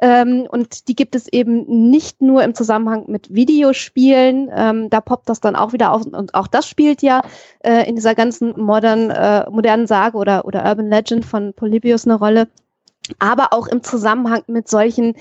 Ähm, 0.00 0.46
und 0.50 0.88
die 0.88 0.96
gibt 0.96 1.14
es 1.14 1.28
eben 1.28 1.90
nicht 1.90 2.20
nur 2.20 2.42
im 2.42 2.54
Zusammenhang 2.54 3.04
mit 3.06 3.32
Videospielen. 3.32 4.50
Ähm, 4.54 4.90
da 4.90 5.00
poppt 5.00 5.28
das 5.28 5.40
dann 5.40 5.56
auch 5.56 5.72
wieder 5.72 5.92
auf. 5.92 6.04
Und 6.04 6.34
auch 6.34 6.48
das 6.48 6.68
spielt 6.68 7.00
ja 7.00 7.22
äh, 7.60 7.88
in 7.88 7.94
dieser 7.94 8.14
ganzen 8.14 8.60
modern, 8.60 9.10
äh, 9.10 9.48
modernen 9.50 9.86
Sage 9.86 10.18
oder, 10.18 10.44
oder 10.44 10.64
Urban 10.64 10.90
Legend 10.90 11.24
von 11.24 11.54
Polybius 11.54 12.06
eine 12.06 12.16
Rolle. 12.16 12.48
Aber 13.18 13.52
auch 13.52 13.66
im 13.66 13.82
Zusammenhang 13.82 14.42
mit 14.46 14.68
solchen 14.68 15.14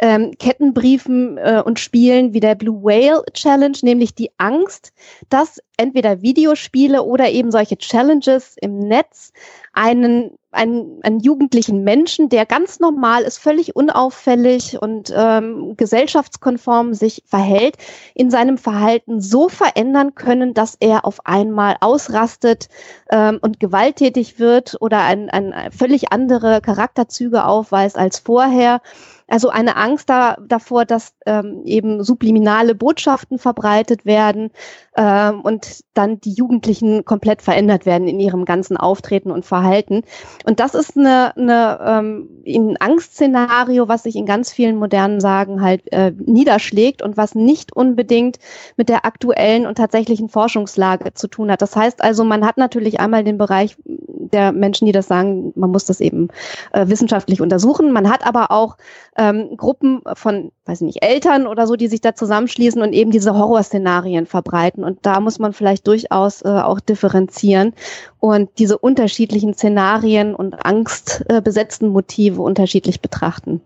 ähm, 0.00 0.32
Kettenbriefen 0.38 1.38
äh, 1.38 1.62
und 1.64 1.78
Spielen 1.78 2.32
wie 2.32 2.40
der 2.40 2.54
Blue 2.54 2.82
Whale 2.82 3.24
Challenge, 3.32 3.76
nämlich 3.82 4.14
die 4.14 4.30
Angst, 4.38 4.92
dass 5.28 5.60
entweder 5.76 6.22
Videospiele 6.22 7.02
oder 7.02 7.30
eben 7.30 7.50
solche 7.50 7.76
Challenges 7.76 8.56
im 8.60 8.78
Netz 8.78 9.32
einen, 9.74 10.30
einen, 10.52 11.00
einen 11.02 11.18
jugendlichen 11.18 11.82
Menschen, 11.82 12.28
der 12.28 12.46
ganz 12.46 12.78
normal 12.78 13.22
ist, 13.22 13.38
völlig 13.38 13.74
unauffällig 13.74 14.80
und 14.80 15.12
ähm, 15.14 15.76
gesellschaftskonform 15.76 16.94
sich 16.94 17.24
verhält, 17.26 17.76
in 18.14 18.30
seinem 18.30 18.56
Verhalten 18.56 19.20
so 19.20 19.48
verändern 19.48 20.14
können, 20.14 20.54
dass 20.54 20.76
er 20.78 21.04
auf 21.04 21.26
einmal 21.26 21.76
ausrastet 21.80 22.68
ähm, 23.10 23.38
und 23.42 23.58
gewalttätig 23.58 24.38
wird 24.38 24.76
oder 24.80 25.02
ein, 25.02 25.28
ein 25.28 25.72
völlig 25.72 26.12
andere 26.12 26.60
Charakterzüge 26.60 27.44
aufweist 27.44 27.98
als 27.98 28.20
vorher 28.20 28.80
also 29.28 29.48
eine 29.48 29.76
Angst 29.76 30.10
da, 30.10 30.36
davor, 30.46 30.84
dass 30.84 31.14
ähm, 31.26 31.62
eben 31.64 32.02
subliminale 32.02 32.74
Botschaften 32.74 33.38
verbreitet 33.38 34.04
werden 34.04 34.50
ähm, 34.96 35.40
und 35.40 35.84
dann 35.94 36.20
die 36.20 36.32
Jugendlichen 36.32 37.04
komplett 37.04 37.42
verändert 37.42 37.86
werden 37.86 38.08
in 38.08 38.20
ihrem 38.20 38.44
ganzen 38.44 38.76
Auftreten 38.76 39.30
und 39.30 39.44
Verhalten. 39.44 40.02
Und 40.44 40.60
das 40.60 40.74
ist 40.74 40.96
eine, 40.96 41.36
eine 41.36 41.78
ähm, 41.84 42.42
ein 42.46 42.76
Angstszenario, 42.78 43.88
was 43.88 44.02
sich 44.02 44.16
in 44.16 44.26
ganz 44.26 44.52
vielen 44.52 44.76
modernen 44.76 45.20
Sagen 45.20 45.62
halt 45.62 45.90
äh, 45.92 46.12
niederschlägt 46.16 47.02
und 47.02 47.16
was 47.16 47.34
nicht 47.34 47.74
unbedingt 47.74 48.38
mit 48.76 48.88
der 48.88 49.06
aktuellen 49.06 49.66
und 49.66 49.76
tatsächlichen 49.76 50.28
Forschungslage 50.28 51.14
zu 51.14 51.28
tun 51.28 51.50
hat. 51.50 51.62
Das 51.62 51.74
heißt 51.74 52.02
also, 52.02 52.24
man 52.24 52.44
hat 52.46 52.56
natürlich 52.56 53.00
einmal 53.00 53.24
den 53.24 53.38
Bereich 53.38 53.76
der 53.86 54.52
Menschen, 54.52 54.86
die 54.86 54.92
das 54.92 55.06
sagen, 55.06 55.52
man 55.54 55.70
muss 55.70 55.84
das 55.84 56.00
eben 56.00 56.28
äh, 56.72 56.88
wissenschaftlich 56.88 57.40
untersuchen. 57.40 57.92
Man 57.92 58.10
hat 58.10 58.26
aber 58.26 58.50
auch 58.50 58.76
ähm, 59.16 59.56
Gruppen 59.56 60.02
von, 60.14 60.50
weiß 60.64 60.80
ich 60.80 60.86
nicht, 60.86 61.02
Eltern 61.04 61.46
oder 61.46 61.66
so, 61.66 61.76
die 61.76 61.88
sich 61.88 62.00
da 62.00 62.14
zusammenschließen 62.14 62.82
und 62.82 62.92
eben 62.92 63.10
diese 63.10 63.34
Horrorszenarien 63.34 64.26
verbreiten. 64.26 64.84
Und 64.84 65.00
da 65.02 65.20
muss 65.20 65.38
man 65.38 65.52
vielleicht 65.52 65.86
durchaus 65.86 66.42
äh, 66.42 66.48
auch 66.48 66.80
differenzieren 66.80 67.72
und 68.20 68.50
diese 68.58 68.78
unterschiedlichen 68.78 69.54
Szenarien 69.54 70.34
und 70.34 70.64
angstbesetzten 70.64 71.88
äh, 71.88 71.92
Motive 71.92 72.42
unterschiedlich 72.42 73.00
betrachten. 73.00 73.60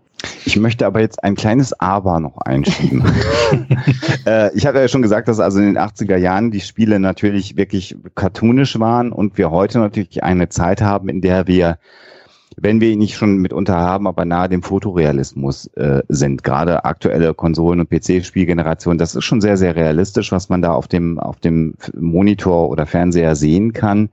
Ich 0.45 0.57
möchte 0.57 0.85
aber 0.85 0.99
jetzt 0.99 1.23
ein 1.23 1.35
kleines 1.35 1.73
Aber 1.79 2.19
noch 2.19 2.37
einschieben. 2.39 3.03
äh, 4.25 4.55
ich 4.55 4.65
hatte 4.65 4.79
ja 4.79 4.87
schon 4.87 5.01
gesagt, 5.01 5.27
dass 5.27 5.39
also 5.39 5.59
in 5.59 5.65
den 5.65 5.77
80er 5.77 6.17
Jahren 6.17 6.51
die 6.51 6.61
Spiele 6.61 6.99
natürlich 6.99 7.55
wirklich 7.55 7.95
cartoonisch 8.15 8.79
waren 8.79 9.11
und 9.11 9.37
wir 9.37 9.51
heute 9.51 9.79
natürlich 9.79 10.23
eine 10.23 10.49
Zeit 10.49 10.81
haben, 10.81 11.09
in 11.09 11.21
der 11.21 11.47
wir 11.47 11.77
wenn 12.57 12.81
wir 12.81 12.89
ihn 12.89 12.99
nicht 12.99 13.15
schon 13.15 13.37
mitunter 13.37 13.77
haben, 13.77 14.07
aber 14.07 14.25
nahe 14.25 14.49
dem 14.49 14.63
Fotorealismus 14.63 15.67
äh, 15.75 16.01
sind. 16.09 16.43
Gerade 16.43 16.85
aktuelle 16.85 17.33
Konsolen- 17.33 17.79
und 17.79 17.89
PC-Spielgenerationen, 17.89 18.97
das 18.97 19.15
ist 19.15 19.23
schon 19.23 19.41
sehr, 19.41 19.57
sehr 19.57 19.75
realistisch, 19.75 20.31
was 20.31 20.49
man 20.49 20.61
da 20.61 20.73
auf 20.73 20.87
dem, 20.87 21.19
auf 21.19 21.39
dem 21.39 21.75
Monitor 21.97 22.69
oder 22.69 22.85
Fernseher 22.85 23.35
sehen 23.35 23.73
kann. 23.73 24.09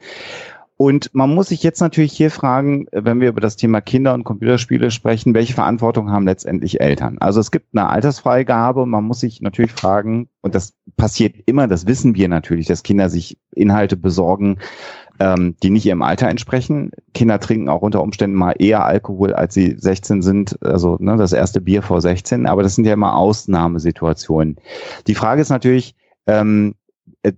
Und 0.78 1.14
man 1.14 1.34
muss 1.34 1.48
sich 1.48 1.62
jetzt 1.62 1.80
natürlich 1.80 2.12
hier 2.12 2.30
fragen, 2.30 2.86
wenn 2.92 3.20
wir 3.20 3.30
über 3.30 3.40
das 3.40 3.56
Thema 3.56 3.80
Kinder- 3.80 4.12
und 4.12 4.24
Computerspiele 4.24 4.90
sprechen, 4.90 5.32
welche 5.32 5.54
Verantwortung 5.54 6.10
haben 6.10 6.26
letztendlich 6.26 6.80
Eltern? 6.82 7.16
Also 7.18 7.40
es 7.40 7.50
gibt 7.50 7.68
eine 7.72 7.88
Altersfreigabe. 7.88 8.84
Man 8.84 9.04
muss 9.04 9.20
sich 9.20 9.40
natürlich 9.40 9.72
fragen, 9.72 10.28
und 10.42 10.54
das 10.54 10.74
passiert 10.98 11.36
immer, 11.46 11.66
das 11.66 11.86
wissen 11.86 12.14
wir 12.14 12.28
natürlich, 12.28 12.66
dass 12.66 12.82
Kinder 12.82 13.08
sich 13.08 13.38
Inhalte 13.52 13.96
besorgen, 13.96 14.58
ähm, 15.20 15.56
die 15.62 15.70
nicht 15.70 15.86
ihrem 15.86 16.02
Alter 16.02 16.28
entsprechen. 16.28 16.90
Kinder 17.14 17.40
trinken 17.40 17.68
auch 17.68 17.82
unter 17.82 18.02
Umständen 18.02 18.36
mal 18.36 18.54
eher 18.58 18.84
Alkohol, 18.84 19.32
als 19.32 19.54
sie 19.54 19.76
16 19.78 20.22
sind, 20.22 20.62
also 20.62 20.96
ne, 21.00 21.16
das 21.16 21.32
erste 21.32 21.60
Bier 21.60 21.82
vor 21.82 22.00
16. 22.00 22.46
Aber 22.46 22.62
das 22.62 22.74
sind 22.74 22.84
ja 22.84 22.92
immer 22.92 23.16
Ausnahmesituationen. 23.16 24.56
Die 25.06 25.14
Frage 25.14 25.42
ist 25.42 25.50
natürlich, 25.50 25.94
ähm, 26.26 26.74
äh, 27.22 27.32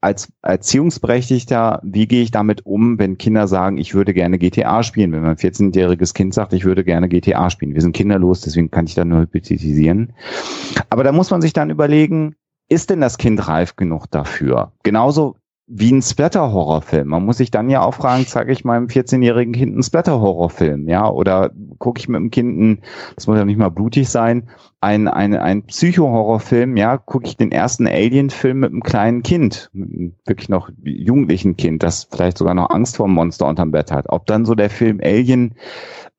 als 0.00 0.32
Erziehungsberechtigter, 0.42 1.80
wie 1.82 2.06
gehe 2.06 2.22
ich 2.22 2.30
damit 2.30 2.66
um, 2.66 2.98
wenn 2.98 3.18
Kinder 3.18 3.48
sagen, 3.48 3.78
ich 3.78 3.94
würde 3.94 4.12
gerne 4.12 4.38
GTA 4.38 4.82
spielen? 4.82 5.12
Wenn 5.12 5.22
mein 5.22 5.36
14-jähriges 5.36 6.14
Kind 6.14 6.34
sagt, 6.34 6.52
ich 6.52 6.64
würde 6.64 6.84
gerne 6.84 7.08
GTA 7.08 7.50
spielen. 7.50 7.74
Wir 7.74 7.80
sind 7.80 7.92
kinderlos, 7.92 8.42
deswegen 8.42 8.70
kann 8.70 8.86
ich 8.86 8.94
da 8.94 9.04
nur 9.04 9.20
hypothetisieren. 9.20 10.12
Aber 10.90 11.04
da 11.04 11.12
muss 11.12 11.30
man 11.30 11.40
sich 11.40 11.52
dann 11.52 11.70
überlegen, 11.70 12.34
ist 12.68 12.90
denn 12.90 13.00
das 13.00 13.18
Kind 13.18 13.48
reif 13.48 13.76
genug 13.76 14.10
dafür? 14.10 14.72
Genauso 14.82 15.36
wie 15.72 15.92
ein 15.92 16.02
Splatter-Horrorfilm. 16.02 17.06
Man 17.06 17.24
muss 17.24 17.36
sich 17.36 17.52
dann 17.52 17.70
ja 17.70 17.82
auch 17.82 17.94
fragen, 17.94 18.26
zeige 18.26 18.52
ich 18.52 18.64
meinem 18.64 18.86
14-jährigen 18.86 19.54
Kind 19.54 19.72
einen 19.72 19.84
Splatter-Horrorfilm, 19.84 20.88
ja? 20.88 21.08
Oder 21.08 21.52
gucke 21.78 22.00
ich 22.00 22.08
mit 22.08 22.18
dem 22.18 22.32
Kind, 22.32 22.58
ein, 22.58 22.82
das 23.14 23.28
muss 23.28 23.38
ja 23.38 23.44
nicht 23.44 23.56
mal 23.56 23.70
blutig 23.70 24.08
sein, 24.08 24.48
ein, 24.80 25.06
ein, 25.06 25.36
ein 25.36 25.62
Psycho-Horrorfilm, 25.62 26.76
ja? 26.76 26.98
Gucke 26.98 27.28
ich 27.28 27.36
den 27.36 27.52
ersten 27.52 27.86
Alien-Film 27.86 28.58
mit 28.58 28.72
einem 28.72 28.82
kleinen 28.82 29.22
Kind, 29.22 29.70
einem 29.72 30.16
wirklich 30.26 30.48
noch 30.48 30.70
jugendlichen 30.82 31.56
Kind, 31.56 31.84
das 31.84 32.08
vielleicht 32.10 32.38
sogar 32.38 32.54
noch 32.54 32.70
Angst 32.70 32.96
vor 32.96 33.06
einem 33.06 33.14
Monster 33.14 33.46
unterm 33.46 33.70
Bett 33.70 33.92
hat. 33.92 34.06
Ob 34.08 34.26
dann 34.26 34.44
so 34.44 34.56
der 34.56 34.70
Film 34.70 35.00
Alien 35.00 35.54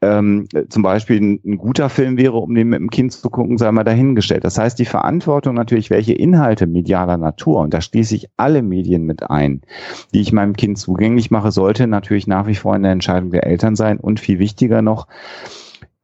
ähm, 0.02 0.48
zum 0.70 0.82
Beispiel 0.82 1.22
ein, 1.22 1.40
ein, 1.46 1.58
guter 1.58 1.90
Film 1.90 2.18
wäre, 2.18 2.38
um 2.38 2.56
den 2.56 2.70
mit 2.70 2.80
dem 2.80 2.90
Kind 2.90 3.14
zu 3.14 3.30
gucken, 3.30 3.58
sei 3.60 3.72
mal 3.72 3.84
dahingestellt. 3.84 4.44
Das 4.44 4.58
heißt, 4.58 4.80
die 4.80 4.86
Verantwortung 4.86 5.54
natürlich, 5.54 5.92
welche 5.92 6.14
Inhalte 6.14 6.66
medialer 6.66 7.18
Natur, 7.18 7.60
und 7.60 7.74
da 7.74 7.82
schließe 7.82 8.16
ich 8.16 8.28
alle 8.36 8.64
Medien 8.64 9.04
mit 9.04 9.30
ein, 9.30 9.62
die 10.14 10.22
ich 10.22 10.34
meinem 10.34 10.56
Kind 10.56 10.80
zugänglich 10.80 11.30
mache, 11.30 11.52
sollte 11.52 11.86
natürlich 11.86 12.26
nach 12.26 12.48
wie 12.48 12.56
vor 12.56 12.74
eine 12.74 12.90
Entscheidung 12.90 13.30
der 13.30 13.46
Eltern 13.46 13.76
sein 13.76 14.00
und 14.00 14.20
viel 14.20 14.40
wichtiger 14.40 14.82
noch, 14.82 15.08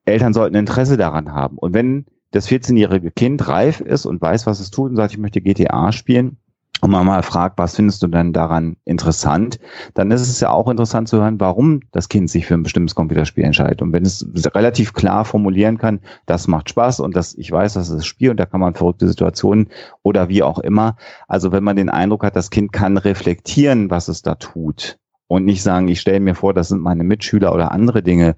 Eltern 0.05 0.33
sollten 0.33 0.55
Interesse 0.55 0.95
daran 0.97 1.33
haben. 1.33 1.57
Und 1.57 1.73
wenn 1.73 2.05
das 2.31 2.47
14-jährige 2.47 3.11
Kind 3.11 3.47
reif 3.47 3.81
ist 3.81 4.05
und 4.05 4.21
weiß, 4.21 4.45
was 4.45 4.59
es 4.59 4.69
tut 4.69 4.91
und 4.91 4.95
sagt, 4.95 5.13
ich 5.13 5.17
möchte 5.17 5.41
GTA 5.41 5.91
spielen, 5.91 6.37
und 6.81 6.91
man 6.91 7.05
mal 7.05 7.23
fragt, 7.23 7.57
was 7.57 7.75
findest 7.75 8.03
du 8.03 8.07
denn 8.07 8.33
daran 8.33 8.77
interessant, 8.85 9.59
dann 9.95 10.11
ist 10.11 10.21
es 10.21 10.39
ja 10.39 10.49
auch 10.49 10.69
interessant 10.69 11.09
zu 11.09 11.17
hören, 11.17 11.39
warum 11.39 11.81
das 11.91 12.07
Kind 12.07 12.29
sich 12.29 12.45
für 12.45 12.53
ein 12.53 12.63
bestimmtes 12.63 12.95
Computerspiel 12.95 13.43
entscheidet. 13.43 13.81
Und 13.81 13.93
wenn 13.93 14.05
es 14.05 14.27
relativ 14.53 14.93
klar 14.93 15.25
formulieren 15.25 15.77
kann, 15.77 15.99
das 16.27 16.47
macht 16.47 16.69
Spaß 16.69 16.99
und 16.99 17.15
das, 17.15 17.35
ich 17.35 17.51
weiß, 17.51 17.73
das 17.73 17.89
ist 17.89 17.95
das 17.97 18.05
Spiel 18.05 18.29
und 18.29 18.37
da 18.37 18.45
kann 18.45 18.59
man 18.59 18.75
verrückte 18.75 19.07
Situationen 19.07 19.69
oder 20.03 20.29
wie 20.29 20.43
auch 20.43 20.59
immer. 20.59 20.97
Also 21.27 21.51
wenn 21.51 21.63
man 21.63 21.75
den 21.75 21.89
Eindruck 21.89 22.23
hat, 22.23 22.35
das 22.35 22.51
Kind 22.51 22.71
kann 22.71 22.97
reflektieren, 22.97 23.89
was 23.89 24.07
es 24.07 24.21
da 24.21 24.35
tut 24.35 24.99
und 25.27 25.45
nicht 25.45 25.63
sagen, 25.63 25.87
ich 25.87 25.99
stelle 25.99 26.19
mir 26.19 26.35
vor, 26.35 26.53
das 26.53 26.69
sind 26.69 26.81
meine 26.81 27.03
Mitschüler 27.03 27.53
oder 27.53 27.71
andere 27.71 28.03
Dinge, 28.03 28.35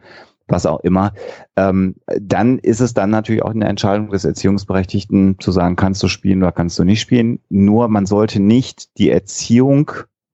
was 0.52 0.66
auch 0.66 0.80
immer, 0.82 1.14
ähm, 1.56 1.96
dann 2.20 2.60
ist 2.60 2.80
es 2.80 2.94
dann 2.94 3.10
natürlich 3.10 3.44
auch 3.44 3.52
eine 3.52 3.68
Entscheidung 3.68 4.10
des 4.10 4.26
Erziehungsberechtigten 4.26 5.38
zu 5.40 5.52
sagen, 5.52 5.76
kannst 5.76 6.02
du 6.04 6.08
spielen 6.08 6.42
oder 6.44 6.52
kannst 6.52 6.78
du 6.80 6.84
nicht 6.84 7.02
spielen. 7.02 7.40
Nur 7.50 7.88
man 7.88 8.06
sollte 8.06 8.40
nicht 8.40 8.98
die 8.98 9.10
Erziehung 9.10 9.92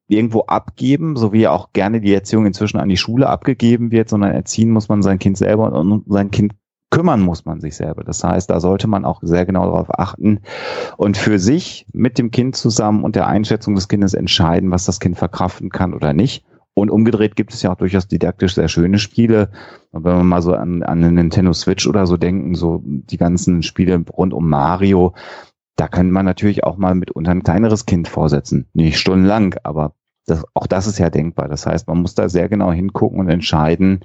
irgendwo 0.08 0.41
abgeben, 0.41 1.15
so 1.15 1.34
wie 1.34 1.47
auch 1.47 1.73
gerne 1.73 2.01
die 2.01 2.13
Erziehung 2.13 2.45
inzwischen 2.45 2.78
an 2.78 2.89
die 2.89 2.97
Schule 2.97 3.28
abgegeben 3.28 3.91
wird, 3.91 4.10
sondern 4.10 4.32
erziehen 4.32 4.69
muss 4.69 4.88
man 4.88 5.01
sein 5.01 5.19
Kind 5.19 5.38
selber 5.38 5.71
und 5.71 6.04
sein 6.08 6.32
Kind 6.32 6.54
kümmern 6.91 7.21
muss 7.21 7.45
man 7.45 7.60
sich 7.60 7.75
selber. 7.75 8.04
Das 8.04 8.23
heißt, 8.23 8.49
da 8.49 8.60
sollte 8.60 8.88
man 8.88 9.04
auch 9.04 9.19
sehr 9.21 9.45
genau 9.45 9.65
darauf 9.65 9.99
achten 9.99 10.39
und 10.97 11.17
für 11.17 11.39
sich 11.39 11.86
mit 11.91 12.17
dem 12.17 12.32
Kind 12.32 12.56
zusammen 12.56 13.04
und 13.04 13.15
der 13.15 13.28
Einschätzung 13.28 13.75
des 13.75 13.88
Kindes 13.88 14.13
entscheiden, 14.13 14.71
was 14.71 14.86
das 14.86 14.99
Kind 14.99 15.17
verkraften 15.17 15.69
kann 15.69 15.93
oder 15.93 16.13
nicht. 16.13 16.45
Und 16.76 16.92
umgedreht 16.92 17.38
gibt 17.38 17.54
es 17.54 17.62
ja 17.62 17.72
auch 17.72 17.78
durchaus 17.78 18.08
didaktisch 18.08 18.54
sehr 18.54 18.68
schöne 18.68 19.00
Spiele. 19.00 19.50
Und 19.92 20.04
wenn 20.04 20.18
wir 20.18 20.24
mal 20.24 20.42
so 20.42 20.54
an, 20.54 20.84
an 20.84 20.98
eine 21.00 21.12
Nintendo 21.12 21.54
Switch 21.54 21.88
oder 21.88 22.06
so 22.06 22.18
denken, 22.18 22.54
so 22.54 22.82
die 22.84 23.18
ganzen 23.18 23.64
Spiele 23.64 24.04
rund 24.12 24.34
um 24.34 24.50
Mario, 24.50 25.14
da 25.78 25.88
kann 25.88 26.12
man 26.12 26.26
natürlich 26.26 26.66
auch 26.66 26.76
mal 26.76 26.94
mitunter 26.94 27.32
ein 27.32 27.44
kleineres 27.44 27.86
Kind 27.86 28.10
vorsetzen. 28.10 28.68
Nicht 28.74 29.00
stundenlang, 29.00 29.56
aber 29.64 29.94
das, 30.26 30.44
auch 30.54 30.68
das 30.68 30.86
ist 30.86 31.00
ja 31.00 31.10
denkbar. 31.10 31.48
Das 31.48 31.66
heißt, 31.66 31.88
man 31.88 32.02
muss 32.02 32.14
da 32.14 32.28
sehr 32.28 32.50
genau 32.50 32.74
hingucken 32.74 33.22
und 33.22 33.30
entscheiden, 33.30 34.02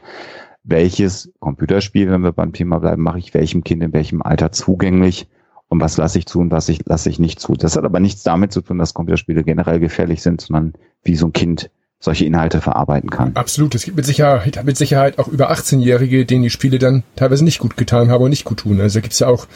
welches 0.62 1.32
Computerspiel, 1.40 2.08
wenn 2.08 2.22
wir 2.22 2.32
beim 2.32 2.52
Thema 2.52 2.78
bleiben, 2.78 3.02
mache 3.02 3.18
ich 3.18 3.34
welchem 3.34 3.64
Kind 3.64 3.82
in 3.82 3.92
welchem 3.92 4.22
Alter 4.22 4.52
zugänglich 4.52 5.28
und 5.68 5.80
was 5.80 5.96
lasse 5.96 6.18
ich 6.18 6.26
zu 6.26 6.38
und 6.38 6.52
was 6.52 6.68
ich, 6.68 6.86
lasse 6.86 7.10
ich 7.10 7.18
nicht 7.18 7.40
zu. 7.40 7.54
Das 7.54 7.76
hat 7.76 7.84
aber 7.84 7.98
nichts 7.98 8.22
damit 8.22 8.52
zu 8.52 8.60
tun, 8.60 8.78
dass 8.78 8.94
Computerspiele 8.94 9.42
generell 9.42 9.80
gefährlich 9.80 10.22
sind, 10.22 10.40
sondern 10.40 10.74
wie 11.02 11.16
so 11.16 11.26
ein 11.26 11.32
Kind 11.32 11.70
solche 12.00 12.24
Inhalte 12.24 12.60
verarbeiten 12.60 13.10
kann. 13.10 13.32
Absolut. 13.34 13.74
Es 13.74 13.84
gibt 13.84 13.96
mit 13.96 14.06
Sicherheit, 14.06 14.64
mit 14.64 14.76
Sicherheit 14.76 15.18
auch 15.18 15.28
über 15.28 15.52
18-Jährige, 15.52 16.24
denen 16.24 16.42
die 16.42 16.50
Spiele 16.50 16.78
dann 16.78 17.04
teilweise 17.14 17.44
nicht 17.44 17.58
gut 17.58 17.76
getan 17.76 18.10
haben 18.10 18.24
und 18.24 18.30
nicht 18.30 18.44
gut 18.44 18.60
tun. 18.60 18.80
Also 18.80 18.98
da 18.98 19.02
gibt 19.02 19.12
es 19.12 19.18
ja 19.18 19.28
auch 19.28 19.46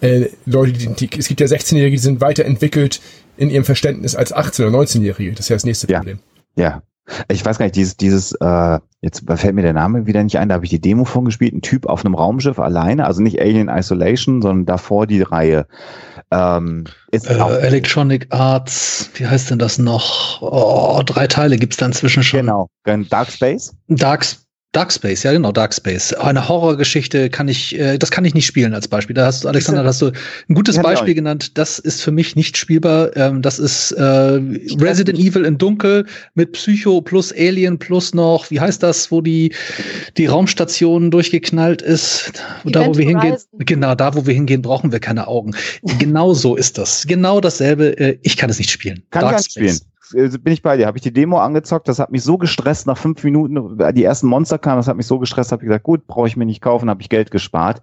äh, 0.00 0.26
Leute, 0.46 0.72
die, 0.72 0.86
die, 0.94 1.18
es 1.18 1.26
gibt 1.26 1.40
ja 1.40 1.46
16-Jährige, 1.46 1.96
die 1.96 2.02
sind 2.02 2.20
weiterentwickelt 2.20 3.00
in 3.36 3.50
ihrem 3.50 3.64
Verständnis 3.64 4.14
als 4.14 4.34
18- 4.34 4.68
oder 4.68 4.78
19-Jährige. 4.78 5.32
Das 5.32 5.40
ist 5.40 5.48
ja 5.48 5.56
das 5.56 5.64
nächste 5.64 5.88
Problem. 5.88 6.20
Ja, 6.54 6.82
ich 7.28 7.44
weiß 7.44 7.58
gar 7.58 7.66
nicht, 7.66 7.76
dieses, 7.76 7.96
dieses, 7.96 8.32
äh, 8.32 8.78
jetzt 9.00 9.24
fällt 9.36 9.54
mir 9.54 9.62
der 9.62 9.72
Name 9.72 10.06
wieder 10.06 10.22
nicht 10.22 10.38
ein, 10.38 10.48
da 10.48 10.56
habe 10.56 10.64
ich 10.64 10.70
die 10.70 10.80
Demo 10.80 11.04
von 11.04 11.24
gespielt, 11.24 11.54
ein 11.54 11.62
Typ 11.62 11.86
auf 11.86 12.04
einem 12.04 12.14
Raumschiff 12.14 12.58
alleine, 12.58 13.06
also 13.06 13.22
nicht 13.22 13.40
Alien 13.40 13.68
Isolation, 13.68 14.42
sondern 14.42 14.66
davor 14.66 15.06
die 15.06 15.22
Reihe. 15.22 15.66
Ähm, 16.30 16.84
ist 17.10 17.28
äh, 17.28 17.34
Electronic 17.34 18.26
Arts, 18.30 19.10
wie 19.14 19.26
heißt 19.26 19.50
denn 19.50 19.58
das 19.58 19.78
noch? 19.78 20.42
Oh, 20.42 21.02
drei 21.04 21.26
Teile 21.26 21.56
gibt's 21.56 21.78
da 21.78 21.86
inzwischen 21.86 22.22
schon. 22.22 22.40
Genau, 22.40 22.68
Dark 23.08 23.30
Space? 23.30 23.74
Dark 23.88 24.24
Space. 24.24 24.47
Dark 24.78 24.92
Space, 24.92 25.24
ja 25.24 25.32
genau, 25.32 25.50
Dark 25.50 25.74
Space. 25.74 26.12
Eine 26.12 26.48
Horrorgeschichte 26.48 27.30
kann 27.30 27.48
ich, 27.48 27.76
äh, 27.76 27.98
das 27.98 28.12
kann 28.12 28.24
ich 28.24 28.34
nicht 28.34 28.46
spielen 28.46 28.74
als 28.74 28.86
Beispiel. 28.86 29.12
Da 29.12 29.26
hast 29.26 29.42
du, 29.42 29.48
Alexander, 29.48 29.82
hast 29.82 30.00
du 30.00 30.12
ein 30.48 30.54
gutes 30.54 30.78
Beispiel 30.78 31.14
genannt. 31.14 31.58
Das 31.58 31.80
ist 31.80 32.00
für 32.00 32.12
mich 32.12 32.36
nicht 32.36 32.56
spielbar. 32.56 33.16
Ähm, 33.16 33.42
das 33.42 33.58
ist 33.58 33.90
äh, 33.90 34.02
Resident 34.02 35.18
Evil 35.18 35.44
in 35.44 35.58
Dunkel 35.58 36.06
mit 36.34 36.52
Psycho 36.52 37.00
plus 37.00 37.32
Alien 37.32 37.80
plus 37.80 38.14
noch, 38.14 38.52
wie 38.52 38.60
heißt 38.60 38.80
das, 38.80 39.10
wo 39.10 39.20
die 39.20 39.52
die 40.16 40.26
Raumstation 40.26 41.10
durchgeknallt 41.10 41.82
ist. 41.82 42.34
da 42.64 42.86
wo 42.86 42.96
wir 42.96 43.04
hingehen, 43.04 43.36
genau, 43.58 43.96
da 43.96 44.14
wo 44.14 44.26
wir 44.26 44.34
hingehen, 44.34 44.62
brauchen 44.62 44.92
wir 44.92 45.00
keine 45.00 45.26
Augen. 45.26 45.56
genau 45.98 46.34
so 46.34 46.54
ist 46.54 46.78
das. 46.78 47.04
Genau 47.04 47.40
dasselbe. 47.40 47.98
Äh, 47.98 48.18
ich 48.22 48.36
kann 48.36 48.48
es 48.48 48.58
nicht 48.58 48.70
spielen. 48.70 49.02
Kann 49.10 49.22
Dark 49.22 49.38
nicht 49.38 49.50
spielen. 49.50 49.80
Äh, 50.14 50.28
bin 50.38 50.52
ich 50.52 50.62
bei 50.62 50.76
dir. 50.76 50.86
Habe 50.86 50.98
ich 50.98 51.02
die 51.02 51.12
Demo 51.12 51.38
angezockt, 51.38 51.88
das 51.88 51.98
hat 51.98 52.10
mich 52.10 52.22
so 52.22 52.38
gestresst, 52.38 52.86
nach 52.86 52.96
fünf 52.96 53.22
Minuten, 53.24 53.78
äh, 53.80 53.92
die 53.92 54.04
ersten 54.04 54.26
Monster 54.26 54.58
kamen, 54.58 54.78
das 54.78 54.88
hat 54.88 54.96
mich 54.96 55.06
so 55.06 55.18
gestresst, 55.18 55.52
habe 55.52 55.62
ich 55.62 55.68
gesagt, 55.68 55.84
gut, 55.84 56.06
brauche 56.06 56.28
ich 56.28 56.36
mir 56.36 56.46
nicht 56.46 56.60
kaufen, 56.60 56.88
habe 56.88 57.02
ich 57.02 57.08
Geld 57.08 57.30
gespart, 57.30 57.82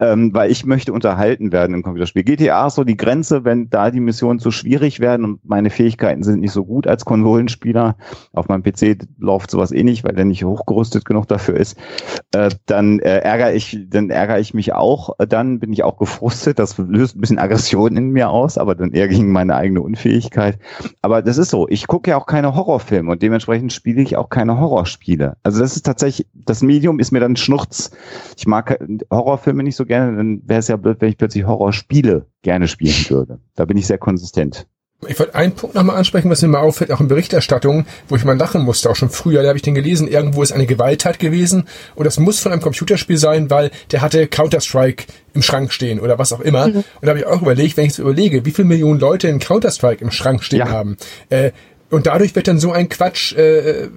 ähm, 0.00 0.32
weil 0.34 0.50
ich 0.50 0.64
möchte 0.64 0.92
unterhalten 0.92 1.52
werden 1.52 1.74
im 1.74 1.82
Computerspiel. 1.82 2.24
GTA 2.24 2.66
ist 2.66 2.76
so 2.76 2.84
die 2.84 2.96
Grenze, 2.96 3.44
wenn 3.44 3.70
da 3.70 3.90
die 3.90 4.00
Missionen 4.00 4.38
zu 4.38 4.50
schwierig 4.50 5.00
werden 5.00 5.24
und 5.24 5.44
meine 5.44 5.70
Fähigkeiten 5.70 6.22
sind 6.22 6.40
nicht 6.40 6.52
so 6.52 6.64
gut 6.64 6.86
als 6.86 7.04
Konsolenspieler, 7.04 7.96
auf 8.32 8.48
meinem 8.48 8.62
PC 8.62 9.06
läuft 9.18 9.50
sowas 9.50 9.72
eh 9.72 9.82
nicht, 9.82 10.04
weil 10.04 10.14
der 10.14 10.24
nicht 10.24 10.44
hochgerüstet 10.44 11.04
genug 11.04 11.26
dafür 11.28 11.56
ist, 11.56 11.78
äh, 12.32 12.50
dann 12.66 12.98
äh, 13.00 13.18
ärgere 13.18 13.54
ich, 13.54 13.78
dann 13.88 14.10
ärgere 14.10 14.38
ich 14.38 14.54
mich 14.54 14.72
auch, 14.72 15.10
dann 15.18 15.58
bin 15.60 15.72
ich 15.72 15.82
auch 15.82 15.98
gefrustet, 15.98 16.58
das 16.58 16.78
löst 16.78 17.16
ein 17.16 17.20
bisschen 17.20 17.38
Aggression 17.38 17.96
in 17.96 18.10
mir 18.10 18.30
aus, 18.30 18.58
aber 18.58 18.74
dann 18.74 18.92
eher 18.92 19.08
gegen 19.08 19.30
meine 19.32 19.54
eigene 19.56 19.82
Unfähigkeit. 19.82 20.58
Aber 21.02 21.22
das 21.22 21.38
ist 21.38 21.50
so, 21.50 21.65
ich 21.68 21.86
gucke 21.86 22.10
ja 22.10 22.16
auch 22.16 22.26
keine 22.26 22.54
Horrorfilme 22.54 23.10
und 23.10 23.22
dementsprechend 23.22 23.72
spiele 23.72 24.02
ich 24.02 24.16
auch 24.16 24.28
keine 24.28 24.58
Horrorspiele. 24.58 25.36
Also 25.42 25.60
das 25.60 25.76
ist 25.76 25.84
tatsächlich, 25.86 26.26
das 26.34 26.62
Medium 26.62 26.98
ist 26.98 27.12
mir 27.12 27.20
dann 27.20 27.36
Schnurz. 27.36 27.90
Ich 28.36 28.46
mag 28.46 28.78
Horrorfilme 29.10 29.62
nicht 29.62 29.76
so 29.76 29.84
gerne, 29.84 30.16
dann 30.16 30.42
wäre 30.46 30.60
es 30.60 30.68
ja 30.68 30.76
blöd, 30.76 31.00
wenn 31.00 31.10
ich 31.10 31.18
plötzlich 31.18 31.46
Horrorspiele 31.46 32.26
gerne 32.42 32.68
spielen 32.68 33.08
würde. 33.08 33.40
Da 33.54 33.64
bin 33.64 33.76
ich 33.76 33.86
sehr 33.86 33.98
konsistent. 33.98 34.66
Ich 35.06 35.18
wollte 35.18 35.34
einen 35.34 35.52
Punkt 35.54 35.74
nochmal 35.74 35.96
ansprechen, 35.96 36.30
was 36.30 36.40
mir 36.40 36.48
mal 36.48 36.60
auffällt, 36.60 36.90
auch 36.90 37.00
in 37.00 37.08
Berichterstattungen, 37.08 37.86
wo 38.08 38.16
ich 38.16 38.24
mal 38.24 38.36
lachen 38.36 38.62
musste, 38.62 38.88
auch 38.88 38.96
schon 38.96 39.10
früher, 39.10 39.42
da 39.42 39.48
habe 39.48 39.58
ich 39.58 39.62
den 39.62 39.74
gelesen, 39.74 40.08
irgendwo 40.08 40.42
ist 40.42 40.52
eine 40.52 40.66
Gewalttat 40.66 41.18
gewesen 41.18 41.68
und 41.94 42.04
das 42.04 42.18
muss 42.18 42.40
von 42.40 42.50
einem 42.50 42.62
Computerspiel 42.62 43.18
sein, 43.18 43.50
weil 43.50 43.70
der 43.92 44.00
hatte 44.00 44.26
Counter-Strike 44.26 45.04
im 45.34 45.42
Schrank 45.42 45.72
stehen 45.72 46.00
oder 46.00 46.18
was 46.18 46.32
auch 46.32 46.40
immer. 46.40 46.68
Mhm. 46.68 46.76
Und 46.76 46.84
da 47.02 47.08
habe 47.08 47.18
ich 47.18 47.26
auch 47.26 47.42
überlegt, 47.42 47.76
wenn 47.76 47.84
ich 47.84 47.94
so 47.94 48.02
überlege, 48.02 48.46
wie 48.46 48.52
viele 48.52 48.68
Millionen 48.68 48.98
Leute 48.98 49.28
in 49.28 49.38
Counter-Strike 49.38 50.02
im 50.02 50.10
Schrank 50.10 50.42
stehen 50.42 50.60
ja. 50.60 50.70
haben. 50.70 50.96
Äh, 51.28 51.50
und 51.90 52.06
dadurch 52.06 52.34
wird 52.34 52.48
dann 52.48 52.58
so 52.58 52.72
ein 52.72 52.88
Quatsch 52.88 53.34
äh, 53.34 53.88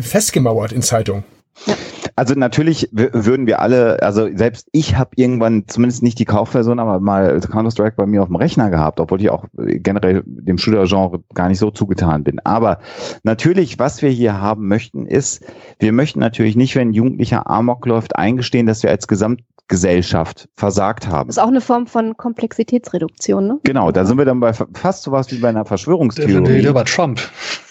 festgemauert 0.00 0.72
in 0.72 0.80
Zeitungen. 0.82 1.24
Ja. 1.66 1.74
Also 2.16 2.34
natürlich 2.34 2.88
würden 2.92 3.46
wir 3.46 3.60
alle, 3.60 4.02
also 4.02 4.28
selbst 4.34 4.68
ich 4.72 4.96
habe 4.96 5.10
irgendwann 5.16 5.64
zumindest 5.66 6.02
nicht 6.02 6.18
die 6.18 6.24
Kaufversion, 6.24 6.78
aber 6.78 7.00
mal 7.00 7.40
Counter-Strike 7.40 7.96
bei 7.96 8.06
mir 8.06 8.22
auf 8.22 8.28
dem 8.28 8.36
Rechner 8.36 8.70
gehabt, 8.70 9.00
obwohl 9.00 9.20
ich 9.20 9.30
auch 9.30 9.44
generell 9.54 10.22
dem 10.26 10.58
Shooter-Genre 10.58 11.22
gar 11.34 11.48
nicht 11.48 11.58
so 11.58 11.70
zugetan 11.70 12.24
bin. 12.24 12.38
Aber 12.40 12.80
natürlich, 13.22 13.78
was 13.78 14.02
wir 14.02 14.10
hier 14.10 14.40
haben 14.40 14.68
möchten, 14.68 15.06
ist, 15.06 15.44
wir 15.78 15.92
möchten 15.92 16.20
natürlich 16.20 16.56
nicht, 16.56 16.76
wenn 16.76 16.90
ein 16.90 16.94
Jugendlicher 16.94 17.48
Amok 17.48 17.86
läuft, 17.86 18.16
eingestehen, 18.16 18.66
dass 18.66 18.82
wir 18.82 18.90
als 18.90 19.08
Gesamt 19.08 19.42
Gesellschaft 19.70 20.48
versagt 20.56 21.08
haben. 21.08 21.28
Das 21.28 21.36
ist 21.36 21.42
auch 21.42 21.48
eine 21.48 21.60
Form 21.60 21.86
von 21.86 22.16
Komplexitätsreduktion, 22.16 23.46
ne? 23.46 23.60
Genau, 23.62 23.92
da 23.92 24.04
sind 24.04 24.18
wir 24.18 24.24
dann 24.24 24.40
bei 24.40 24.52
fast 24.52 25.04
sowas 25.04 25.30
wie 25.30 25.38
bei 25.38 25.48
einer 25.48 25.64
Verschwörungstheorie. 25.64 26.66
Über 26.66 26.84
Trump. 26.84 27.20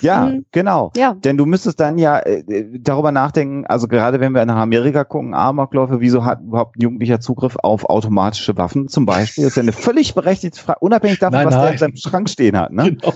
Ja, 0.01 0.27
mhm. 0.27 0.45
genau. 0.53 0.91
Ja. 0.95 1.13
Denn 1.13 1.35
du 1.35 1.45
müsstest 1.45 1.79
dann 1.81 1.97
ja 1.97 2.19
äh, 2.19 2.43
darüber 2.79 3.11
nachdenken, 3.11 3.65
also 3.65 3.89
gerade 3.89 4.21
wenn 4.21 4.31
wir 4.31 4.45
nach 4.45 4.55
Amerika 4.55 5.03
gucken, 5.03 5.33
Amokläufe, 5.33 5.99
wieso 5.99 6.23
hat 6.23 6.39
überhaupt 6.41 6.77
ein 6.77 6.81
Jugendlicher 6.81 7.19
Zugriff 7.19 7.57
auf 7.61 7.83
automatische 7.89 8.55
Waffen 8.57 8.87
zum 8.87 9.05
Beispiel? 9.05 9.43
Das 9.43 9.51
ist 9.51 9.57
ja 9.57 9.63
eine 9.63 9.73
völlig 9.73 10.15
berechtigte 10.15 10.57
Frage, 10.57 10.79
unabhängig 10.79 11.19
davon, 11.19 11.39
nein, 11.39 11.47
was 11.47 11.55
nein. 11.55 11.63
der 11.63 11.71
in 11.73 11.77
seinem 11.79 11.95
Schrank 11.97 12.29
stehen 12.29 12.57
hat. 12.57 12.71
Ne? 12.71 12.95
Genau. 12.95 13.13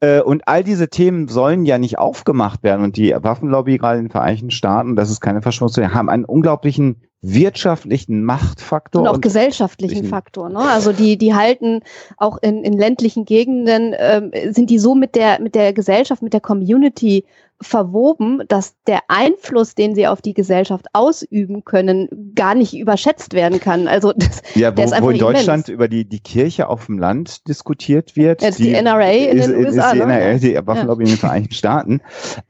Äh, 0.00 0.20
und 0.20 0.46
all 0.46 0.62
diese 0.62 0.88
Themen 0.88 1.28
sollen 1.28 1.64
ja 1.64 1.78
nicht 1.78 1.98
aufgemacht 1.98 2.62
werden. 2.62 2.84
Und 2.84 2.98
die 2.98 3.14
Waffenlobby 3.18 3.78
gerade 3.78 3.98
in 3.98 4.04
den 4.04 4.10
Vereinigten 4.10 4.50
Staaten, 4.50 4.94
das 4.94 5.10
ist 5.10 5.22
keine 5.22 5.40
Verschwörungstheorie, 5.40 5.94
haben 5.94 6.10
einen 6.10 6.26
unglaublichen 6.26 7.00
wirtschaftlichen 7.22 8.24
Machtfaktor. 8.24 9.02
Und 9.02 9.08
auch 9.08 9.14
und 9.14 9.22
gesellschaftlichen 9.22 10.04
Faktor. 10.06 10.48
Ne? 10.48 10.58
Also 10.58 10.92
die, 10.92 11.16
die 11.16 11.34
halten 11.34 11.80
auch 12.16 12.38
in, 12.42 12.62
in 12.62 12.74
ländlichen 12.74 13.24
Gegenden, 13.24 13.94
ähm, 13.98 14.30
sind 14.50 14.70
die 14.70 14.78
so 14.78 14.94
mit 14.94 15.14
der, 15.14 15.40
mit 15.40 15.54
der 15.54 15.72
Gesellschaft, 15.72 16.22
mit 16.22 16.32
der 16.32 16.40
Community 16.40 17.24
verwoben, 17.60 18.42
dass 18.48 18.74
der 18.86 19.00
Einfluss, 19.08 19.74
den 19.74 19.94
sie 19.94 20.06
auf 20.06 20.20
die 20.20 20.34
Gesellschaft 20.34 20.86
ausüben 20.92 21.64
können, 21.64 22.32
gar 22.34 22.54
nicht 22.54 22.76
überschätzt 22.76 23.32
werden 23.32 23.60
kann. 23.60 23.88
Also 23.88 24.12
das, 24.16 24.42
ja, 24.54 24.76
wo, 24.76 24.82
wo 25.02 25.10
in 25.10 25.18
Deutschland 25.18 25.68
immens. 25.68 25.68
über 25.68 25.88
die, 25.88 26.04
die 26.04 26.20
Kirche 26.20 26.68
auf 26.68 26.86
dem 26.86 26.98
Land 26.98 27.48
diskutiert 27.48 28.14
wird. 28.16 28.42
Ja, 28.42 28.50
die, 28.50 28.64
die, 28.64 28.82
NRA 28.82 29.10
in 29.10 29.38
ist, 29.38 29.48
den 29.48 29.64
USA. 29.64 29.86
Ist 29.86 29.94
die 29.94 29.98
NRA, 30.00 30.18
ne? 30.18 30.38
die 30.38 30.66
Waffenlobby 30.66 31.04
ja. 31.04 31.08
in 31.08 31.14
den 31.14 31.18
Vereinigten 31.18 31.54
Staaten. 31.54 32.00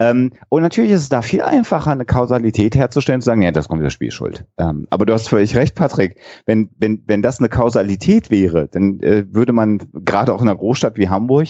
Ähm, 0.00 0.32
und 0.48 0.62
natürlich 0.62 0.90
ist 0.90 1.02
es 1.02 1.08
da 1.08 1.22
viel 1.22 1.42
einfacher, 1.42 1.92
eine 1.92 2.04
Kausalität 2.04 2.74
herzustellen, 2.74 3.20
zu 3.20 3.26
sagen, 3.26 3.42
ja, 3.42 3.52
das 3.52 3.68
kommt 3.68 3.80
wieder 3.80 3.90
Spielschuld. 3.90 4.44
Ähm, 4.58 4.86
aber 4.90 5.06
du 5.06 5.12
hast 5.12 5.28
völlig 5.28 5.54
recht, 5.54 5.76
Patrick. 5.76 6.16
Wenn, 6.46 6.70
wenn, 6.78 7.04
wenn 7.06 7.22
das 7.22 7.38
eine 7.38 7.48
Kausalität 7.48 8.30
wäre, 8.30 8.68
dann 8.68 9.00
äh, 9.00 9.24
würde 9.30 9.52
man 9.52 9.82
gerade 9.92 10.34
auch 10.34 10.42
in 10.42 10.48
einer 10.48 10.58
Großstadt 10.58 10.96
wie 10.96 11.08
Hamburg 11.08 11.48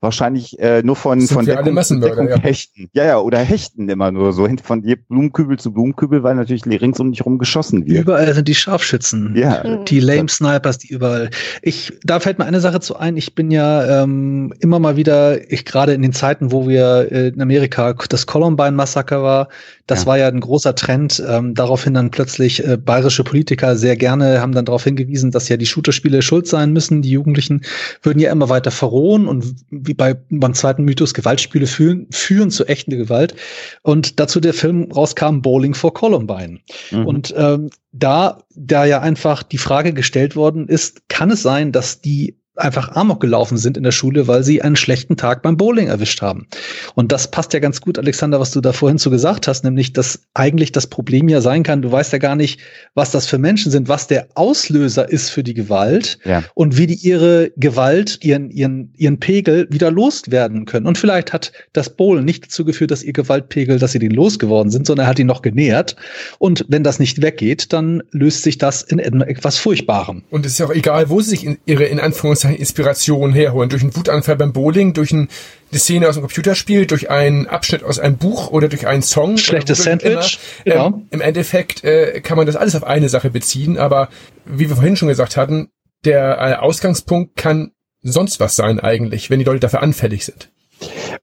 wahrscheinlich 0.00 0.58
äh, 0.60 0.82
nur 0.82 0.96
von, 0.96 1.20
von 1.22 1.44
Deckung, 1.44 2.00
Deckung 2.00 2.28
ja. 2.28 2.38
hechten. 2.38 2.90
Ja, 2.94 3.06
ja, 3.06 3.18
oder 3.18 3.38
hechten 3.38 3.88
immer 3.88 4.10
nur 4.10 4.34
so 4.34 4.46
von 4.62 4.82
Blumenkübel 4.82 5.58
zu 5.58 5.72
Blumenkübel, 5.72 6.22
weil 6.22 6.34
natürlich 6.34 6.66
rings 6.66 7.00
um 7.00 7.10
dich 7.10 7.24
rum 7.24 7.38
geschossen 7.38 7.86
wird. 7.86 8.02
Überall 8.02 8.34
sind 8.34 8.48
die 8.48 8.54
Scharfschützen. 8.54 9.34
Ja. 9.34 9.78
Die 9.84 9.98
Lame 9.98 10.28
Snipers, 10.28 10.76
die 10.76 10.88
überall. 10.88 11.30
Ich, 11.62 11.94
da 12.04 12.20
fällt 12.20 12.38
mir 12.38 12.44
eine 12.44 12.60
Sache 12.60 12.80
zu 12.80 12.96
ein. 12.96 13.16
Ich 13.16 13.34
bin 13.34 13.50
ja 13.50 14.02
ähm, 14.02 14.52
immer 14.60 14.78
mal 14.78 14.96
wieder, 14.96 15.50
ich 15.50 15.64
gerade 15.64 15.94
in 15.94 16.02
den 16.02 16.12
Zeiten, 16.12 16.52
wo 16.52 16.68
wir 16.68 17.10
äh, 17.10 17.28
in 17.28 17.40
Amerika 17.40 17.94
das 18.10 18.26
Columbine-Massaker 18.26 19.22
war, 19.22 19.48
das 19.86 20.02
ja. 20.02 20.06
war 20.06 20.18
ja 20.18 20.28
ein 20.28 20.40
großer 20.40 20.74
Trend. 20.74 21.22
Ähm, 21.26 21.54
daraufhin 21.54 21.94
dann 21.94 22.10
plötzlich 22.10 22.66
äh, 22.66 22.76
bayerische 22.76 23.24
Politiker 23.24 23.76
sehr 23.76 23.96
gerne 23.96 24.40
haben 24.40 24.52
dann 24.52 24.64
darauf 24.64 24.84
hingewiesen, 24.84 25.30
dass 25.30 25.48
ja 25.48 25.56
die 25.56 25.66
Shooterspiele 25.66 26.20
schuld 26.22 26.46
sein 26.46 26.72
müssen. 26.72 27.02
Die 27.02 27.10
Jugendlichen 27.10 27.62
würden 28.02 28.18
ja 28.18 28.30
immer 28.30 28.48
weiter 28.48 28.70
verrohen 28.70 29.26
und 29.26 29.54
wie 29.70 29.94
bei 29.94 30.14
beim 30.30 30.54
zweiten 30.54 30.84
Mythos 30.84 31.14
Gewaltspiele 31.14 31.66
führen, 31.66 32.06
führen 32.10 32.50
zu 32.50 32.66
echten 32.66 32.81
Gewalt. 32.90 33.12
Gewalt. 33.12 33.34
Und 33.82 34.20
dazu 34.20 34.40
der 34.40 34.54
Film 34.54 34.90
rauskam 34.90 35.40
Bowling 35.40 35.74
for 35.74 35.92
Columbine. 35.94 36.60
Mhm. 36.90 37.06
Und 37.06 37.34
ähm, 37.36 37.70
da, 37.92 38.42
da 38.54 38.84
ja 38.84 39.00
einfach 39.00 39.42
die 39.42 39.58
Frage 39.58 39.92
gestellt 39.92 40.36
worden 40.36 40.68
ist, 40.68 41.08
kann 41.08 41.30
es 41.30 41.42
sein, 41.42 41.72
dass 41.72 42.00
die 42.00 42.38
einfach 42.56 42.94
Amok 42.94 43.20
gelaufen 43.20 43.56
sind 43.56 43.76
in 43.76 43.82
der 43.82 43.92
Schule, 43.92 44.28
weil 44.28 44.42
sie 44.42 44.60
einen 44.60 44.76
schlechten 44.76 45.16
Tag 45.16 45.42
beim 45.42 45.56
Bowling 45.56 45.88
erwischt 45.88 46.20
haben. 46.20 46.46
Und 46.94 47.10
das 47.10 47.30
passt 47.30 47.54
ja 47.54 47.60
ganz 47.60 47.80
gut, 47.80 47.98
Alexander, 47.98 48.40
was 48.40 48.50
du 48.50 48.60
da 48.60 48.72
vorhin 48.72 48.98
so 48.98 49.08
gesagt 49.10 49.48
hast, 49.48 49.64
nämlich, 49.64 49.94
dass 49.94 50.20
eigentlich 50.34 50.70
das 50.72 50.86
Problem 50.86 51.28
ja 51.28 51.40
sein 51.40 51.62
kann, 51.62 51.80
du 51.80 51.90
weißt 51.90 52.12
ja 52.12 52.18
gar 52.18 52.36
nicht, 52.36 52.60
was 52.94 53.10
das 53.10 53.26
für 53.26 53.38
Menschen 53.38 53.72
sind, 53.72 53.88
was 53.88 54.06
der 54.06 54.28
Auslöser 54.34 55.10
ist 55.10 55.30
für 55.30 55.42
die 55.42 55.54
Gewalt 55.54 56.18
ja. 56.24 56.44
und 56.54 56.76
wie 56.76 56.86
die 56.86 56.94
ihre 56.94 57.52
Gewalt, 57.56 58.18
ihren, 58.22 58.50
ihren, 58.50 58.92
ihren 58.96 59.18
Pegel 59.18 59.66
wieder 59.70 59.90
loswerden 59.90 60.66
können. 60.66 60.86
Und 60.86 60.98
vielleicht 60.98 61.32
hat 61.32 61.52
das 61.72 61.96
Bowlen 61.96 62.26
nicht 62.26 62.44
dazu 62.44 62.66
geführt, 62.66 62.90
dass 62.90 63.02
ihr 63.02 63.14
Gewaltpegel, 63.14 63.78
dass 63.78 63.92
sie 63.92 63.98
den 63.98 64.10
losgeworden 64.10 64.70
sind, 64.70 64.86
sondern 64.86 65.06
er 65.06 65.10
hat 65.10 65.18
ihn 65.18 65.26
noch 65.26 65.40
genährt. 65.40 65.96
Und 66.38 66.66
wenn 66.68 66.84
das 66.84 66.98
nicht 66.98 67.22
weggeht, 67.22 67.72
dann 67.72 68.02
löst 68.10 68.42
sich 68.42 68.58
das 68.58 68.82
in 68.82 68.98
etwas 68.98 69.56
Furchtbarem. 69.56 70.22
Und 70.30 70.44
es 70.44 70.52
ist 70.52 70.58
ja 70.58 70.66
auch 70.66 70.74
egal, 70.74 71.08
wo 71.08 71.20
sie 71.20 71.30
sich 71.30 71.44
in 71.44 71.58
ihre, 71.64 71.84
in 71.84 71.98
Anführungszeichen, 71.98 72.41
seine 72.42 72.56
Inspiration 72.56 73.32
herholen. 73.32 73.68
Durch 73.68 73.82
einen 73.82 73.96
Wutanfall 73.96 74.36
beim 74.36 74.52
Bowling, 74.52 74.92
durch 74.92 75.12
ein, 75.12 75.28
eine 75.70 75.78
Szene 75.78 76.08
aus 76.08 76.16
einem 76.16 76.24
Computerspiel, 76.26 76.86
durch 76.86 77.10
einen 77.10 77.46
Abschnitt 77.46 77.82
aus 77.82 77.98
einem 77.98 78.16
Buch 78.16 78.50
oder 78.50 78.68
durch 78.68 78.86
einen 78.86 79.02
Song. 79.02 79.38
Schlechtes 79.38 79.82
Sandwich. 79.82 80.38
Immer. 80.64 80.74
Genau. 80.74 80.86
Ähm, 80.86 81.06
Im 81.10 81.20
Endeffekt 81.20 81.84
äh, 81.84 82.20
kann 82.20 82.36
man 82.36 82.46
das 82.46 82.56
alles 82.56 82.76
auf 82.76 82.84
eine 82.84 83.08
Sache 83.08 83.30
beziehen, 83.30 83.78
aber 83.78 84.08
wie 84.44 84.68
wir 84.68 84.76
vorhin 84.76 84.96
schon 84.96 85.08
gesagt 85.08 85.36
hatten, 85.36 85.70
der 86.04 86.38
äh, 86.38 86.54
Ausgangspunkt 86.54 87.36
kann 87.36 87.72
sonst 88.02 88.40
was 88.40 88.56
sein 88.56 88.80
eigentlich, 88.80 89.30
wenn 89.30 89.38
die 89.38 89.44
Leute 89.44 89.60
dafür 89.60 89.82
anfällig 89.82 90.24
sind. 90.24 90.50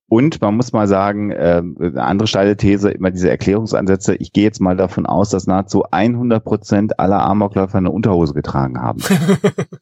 Und 0.08 0.42
man 0.42 0.56
muss 0.56 0.72
mal 0.72 0.88
sagen, 0.88 1.32
äh, 1.32 1.62
eine 1.80 2.04
andere 2.04 2.28
steile 2.28 2.58
These, 2.58 2.90
immer 2.90 3.12
diese 3.12 3.30
Erklärungsansätze. 3.30 4.16
Ich 4.16 4.32
gehe 4.34 4.44
jetzt 4.44 4.60
mal 4.60 4.76
davon 4.76 5.06
aus, 5.06 5.30
dass 5.30 5.48
nahezu 5.48 5.84
100 5.92 6.44
Prozent 6.44 7.00
aller 7.00 7.22
Amokläufer 7.22 7.78
eine 7.78 7.92
Unterhose 7.92 8.34
getragen 8.34 8.82
haben. 8.82 9.02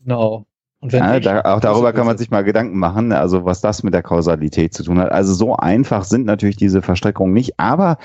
Genau. 0.03 0.45
Und 0.79 0.93
wenn 0.93 1.03
ja, 1.03 1.19
da, 1.19 1.41
auch 1.41 1.59
darüber 1.59 1.91
kann 1.91 2.05
man 2.05 2.17
sich 2.17 2.29
mal 2.29 2.43
Gedanken 2.43 2.77
machen, 2.77 3.11
also 3.11 3.45
was 3.45 3.61
das 3.61 3.81
mit 3.81 3.93
der 3.93 4.03
Kausalität 4.03 4.73
zu 4.73 4.83
tun 4.83 4.99
hat. 4.99 5.11
Also 5.11 5.33
so 5.33 5.55
einfach 5.55 6.03
sind 6.03 6.25
natürlich 6.25 6.55
diese 6.55 6.81
Verstreckungen 6.83 7.33
nicht, 7.33 7.59
aber 7.59 7.97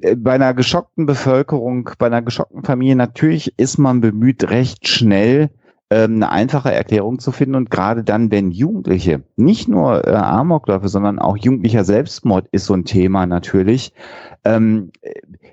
äh, 0.00 0.14
bei 0.14 0.32
einer 0.32 0.54
geschockten 0.54 1.06
Bevölkerung, 1.06 1.90
bei 1.98 2.06
einer 2.06 2.22
geschockten 2.22 2.62
Familie, 2.62 2.94
natürlich 2.94 3.54
ist 3.58 3.78
man 3.78 4.00
bemüht, 4.00 4.50
recht 4.50 4.86
schnell 4.86 5.50
ähm, 5.90 6.16
eine 6.16 6.30
einfache 6.30 6.72
Erklärung 6.72 7.18
zu 7.18 7.32
finden. 7.32 7.56
Und 7.56 7.70
gerade 7.70 8.04
dann, 8.04 8.30
wenn 8.30 8.50
Jugendliche, 8.50 9.22
nicht 9.36 9.68
nur 9.68 10.06
äh, 10.06 10.14
Amokläufe, 10.14 10.88
sondern 10.88 11.18
auch 11.18 11.36
jugendlicher 11.36 11.84
Selbstmord 11.84 12.46
ist 12.52 12.66
so 12.66 12.74
ein 12.74 12.84
Thema 12.84 13.26
natürlich, 13.26 13.92
ähm, 14.44 14.92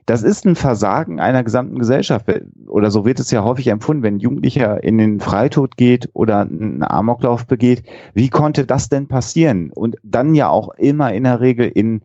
das 0.06 0.24
ist 0.24 0.46
ein 0.46 0.56
Versagen 0.56 1.20
einer 1.20 1.44
gesamten 1.44 1.80
Gesellschaft. 1.80 2.26
Oder 2.68 2.92
so 2.92 3.06
wird 3.06 3.20
es 3.20 3.32
ja 3.32 3.44
häufig 3.44 3.68
empfunden, 3.68 4.04
wenn 4.04 4.16
ein 4.16 4.20
Jugendlicher 4.20 4.84
in 4.84 4.98
den 4.98 5.20
Freitod 5.20 5.76
geht 5.76 6.10
oder 6.14 6.42
einen 6.42 6.84
Amoklauf 6.84 7.46
begeht. 7.46 7.84
Wie 8.14 8.30
konnte 8.30 8.66
das 8.66 8.90
denn 8.90 9.08
passieren? 9.08 9.72
Und 9.74 9.98
dann 10.04 10.36
ja 10.36 10.50
auch 10.50 10.70
immer 10.76 11.14
in 11.14 11.24
der 11.24 11.42
Regel 11.42 11.68
in 11.68 12.02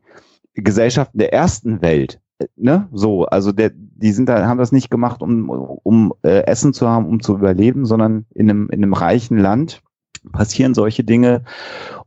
Gesellschaften 0.54 1.18
der 1.18 1.32
ersten 1.32 1.80
Welt. 1.80 2.20
Ne? 2.57 2.88
So, 2.93 3.24
also 3.26 3.53
der, 3.53 3.70
die 3.74 4.12
sind 4.12 4.28
da, 4.28 4.47
haben 4.47 4.59
das 4.59 4.72
nicht 4.72 4.90
gemacht, 4.90 5.22
um, 5.22 5.51
um 5.51 6.14
äh, 6.22 6.45
Essen 6.47 6.72
zu 6.72 6.88
haben, 6.88 7.07
um 7.07 7.20
zu 7.22 7.34
überleben, 7.34 7.86
sondern 7.86 8.26
in 8.34 8.51
einem, 8.51 8.68
in 8.70 8.82
einem 8.82 8.95
reichen 8.95 9.38
Land 9.38 9.82
passieren 10.30 10.74
solche 10.74 11.05
Dinge. 11.05 11.45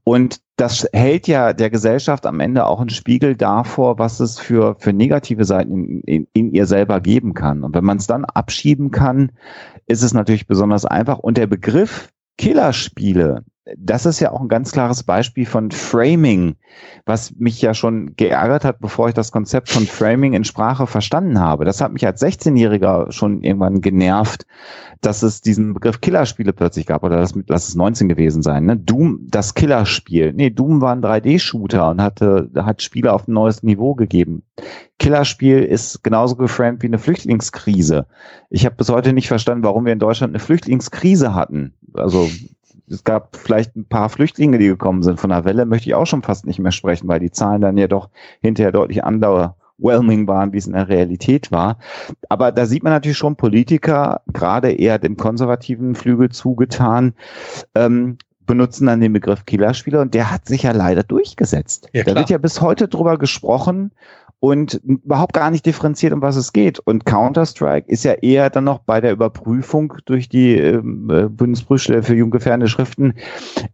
Und 0.03 0.39
das 0.55 0.87
hält 0.93 1.27
ja 1.27 1.51
der 1.53 1.69
Gesellschaft 1.69 2.25
am 2.25 2.39
Ende 2.39 2.65
auch 2.65 2.79
einen 2.79 2.89
Spiegel 2.89 3.35
davor, 3.35 3.99
was 3.99 4.19
es 4.19 4.39
für, 4.39 4.75
für 4.79 4.93
negative 4.93 5.43
Seiten 5.43 5.71
in, 5.71 6.01
in, 6.01 6.27
in 6.33 6.51
ihr 6.53 6.65
selber 6.65 7.01
geben 7.01 7.33
kann. 7.33 7.63
Und 7.63 7.75
wenn 7.75 7.83
man 7.83 7.97
es 7.97 8.07
dann 8.07 8.23
abschieben 8.23 8.91
kann, 8.91 9.31
ist 9.87 10.03
es 10.03 10.13
natürlich 10.13 10.47
besonders 10.47 10.85
einfach. 10.85 11.19
Und 11.19 11.37
der 11.37 11.47
Begriff 11.47 12.09
Killerspiele, 12.37 13.43
das 13.77 14.05
ist 14.05 14.19
ja 14.19 14.31
auch 14.31 14.41
ein 14.41 14.47
ganz 14.47 14.71
klares 14.71 15.03
Beispiel 15.03 15.45
von 15.45 15.71
Framing, 15.71 16.55
was 17.05 17.33
mich 17.37 17.61
ja 17.61 17.73
schon 17.73 18.15
geärgert 18.15 18.63
hat, 18.63 18.79
bevor 18.79 19.07
ich 19.07 19.15
das 19.15 19.31
Konzept 19.31 19.69
von 19.69 19.87
Framing 19.87 20.33
in 20.33 20.43
Sprache 20.43 20.85
verstanden 20.85 21.39
habe. 21.39 21.65
Das 21.65 21.81
hat 21.81 21.91
mich 21.91 22.05
als 22.05 22.21
16-Jähriger 22.21 23.11
schon 23.11 23.41
irgendwann 23.41 23.81
genervt, 23.81 24.45
dass 25.01 25.23
es 25.23 25.41
diesen 25.41 25.73
Begriff 25.73 25.99
Killerspiele 25.99 26.53
plötzlich 26.53 26.85
gab, 26.85 27.03
oder 27.03 27.17
das, 27.17 27.33
lass 27.47 27.67
es 27.67 27.75
19 27.75 28.07
gewesen 28.07 28.43
sein, 28.43 28.65
ne? 28.65 28.77
Doom, 28.77 29.21
das 29.29 29.55
Killerspiel. 29.55 30.33
Nee, 30.33 30.51
Doom 30.51 30.81
war 30.81 30.93
ein 30.95 31.01
3D-Shooter 31.01 31.89
und 31.89 32.01
hatte, 32.01 32.51
hat 32.55 32.83
Spiele 32.83 33.13
auf 33.13 33.27
ein 33.27 33.33
neues 33.33 33.63
Niveau 33.63 33.95
gegeben. 33.95 34.43
Killerspiel 34.99 35.63
ist 35.63 36.03
genauso 36.03 36.35
geframed 36.35 36.83
wie 36.83 36.87
eine 36.87 36.99
Flüchtlingskrise. 36.99 38.05
Ich 38.49 38.65
habe 38.65 38.75
bis 38.75 38.89
heute 38.89 39.11
nicht 39.11 39.27
verstanden, 39.27 39.63
warum 39.63 39.85
wir 39.85 39.93
in 39.93 39.99
Deutschland 39.99 40.31
eine 40.31 40.39
Flüchtlingskrise 40.39 41.33
hatten. 41.33 41.73
Also 41.93 42.29
es 42.89 43.03
gab 43.03 43.35
vielleicht 43.35 43.75
ein 43.75 43.85
paar 43.85 44.09
Flüchtlinge, 44.09 44.57
die 44.57 44.67
gekommen 44.67 45.03
sind. 45.03 45.19
Von 45.19 45.29
der 45.29 45.45
Welle 45.45 45.65
möchte 45.65 45.89
ich 45.89 45.95
auch 45.95 46.05
schon 46.05 46.21
fast 46.21 46.45
nicht 46.45 46.59
mehr 46.59 46.71
sprechen, 46.71 47.07
weil 47.07 47.19
die 47.19 47.31
Zahlen 47.31 47.61
dann 47.61 47.77
ja 47.77 47.87
doch 47.87 48.09
hinterher 48.41 48.71
deutlich 48.71 49.03
underwhelming 49.03 50.27
waren, 50.27 50.53
wie 50.53 50.57
es 50.57 50.67
in 50.67 50.73
der 50.73 50.87
Realität 50.87 51.51
war. 51.51 51.77
Aber 52.29 52.51
da 52.51 52.65
sieht 52.65 52.83
man 52.83 52.93
natürlich 52.93 53.17
schon 53.17 53.35
Politiker, 53.35 54.21
gerade 54.31 54.71
eher 54.71 54.99
dem 54.99 55.17
konservativen 55.17 55.95
Flügel 55.95 56.29
zugetan, 56.29 57.13
ähm, 57.73 58.17
benutzen 58.45 58.85
dann 58.85 59.01
den 59.01 59.13
Begriff 59.13 59.45
Killerspieler 59.45 60.01
und 60.01 60.13
der 60.13 60.31
hat 60.31 60.47
sich 60.47 60.63
ja 60.63 60.71
leider 60.71 61.01
durchgesetzt. 61.01 61.89
Ja, 61.93 62.03
da 62.03 62.13
wird 62.13 62.29
ja 62.29 62.37
bis 62.37 62.61
heute 62.61 62.87
drüber 62.87 63.17
gesprochen 63.17 63.91
und 64.39 64.75
überhaupt 64.83 65.33
gar 65.33 65.49
nicht 65.49 65.65
differenziert, 65.65 66.13
um 66.13 66.21
was 66.21 66.35
es 66.35 66.53
geht. 66.53 66.79
Und 66.79 67.05
Counter-Strike 67.05 67.89
ist 67.89 68.03
ja 68.03 68.13
eher 68.13 68.49
dann 68.49 68.65
noch 68.65 68.79
bei 68.79 69.01
der 69.01 69.11
Überprüfung 69.11 69.93
durch 70.05 70.29
die 70.29 70.55
ähm, 70.55 71.09
äh, 71.09 71.27
Bundesprüfstelle 71.27 72.03
für 72.03 72.15
jugendgefährdende 72.15 72.67
Schriften 72.67 73.15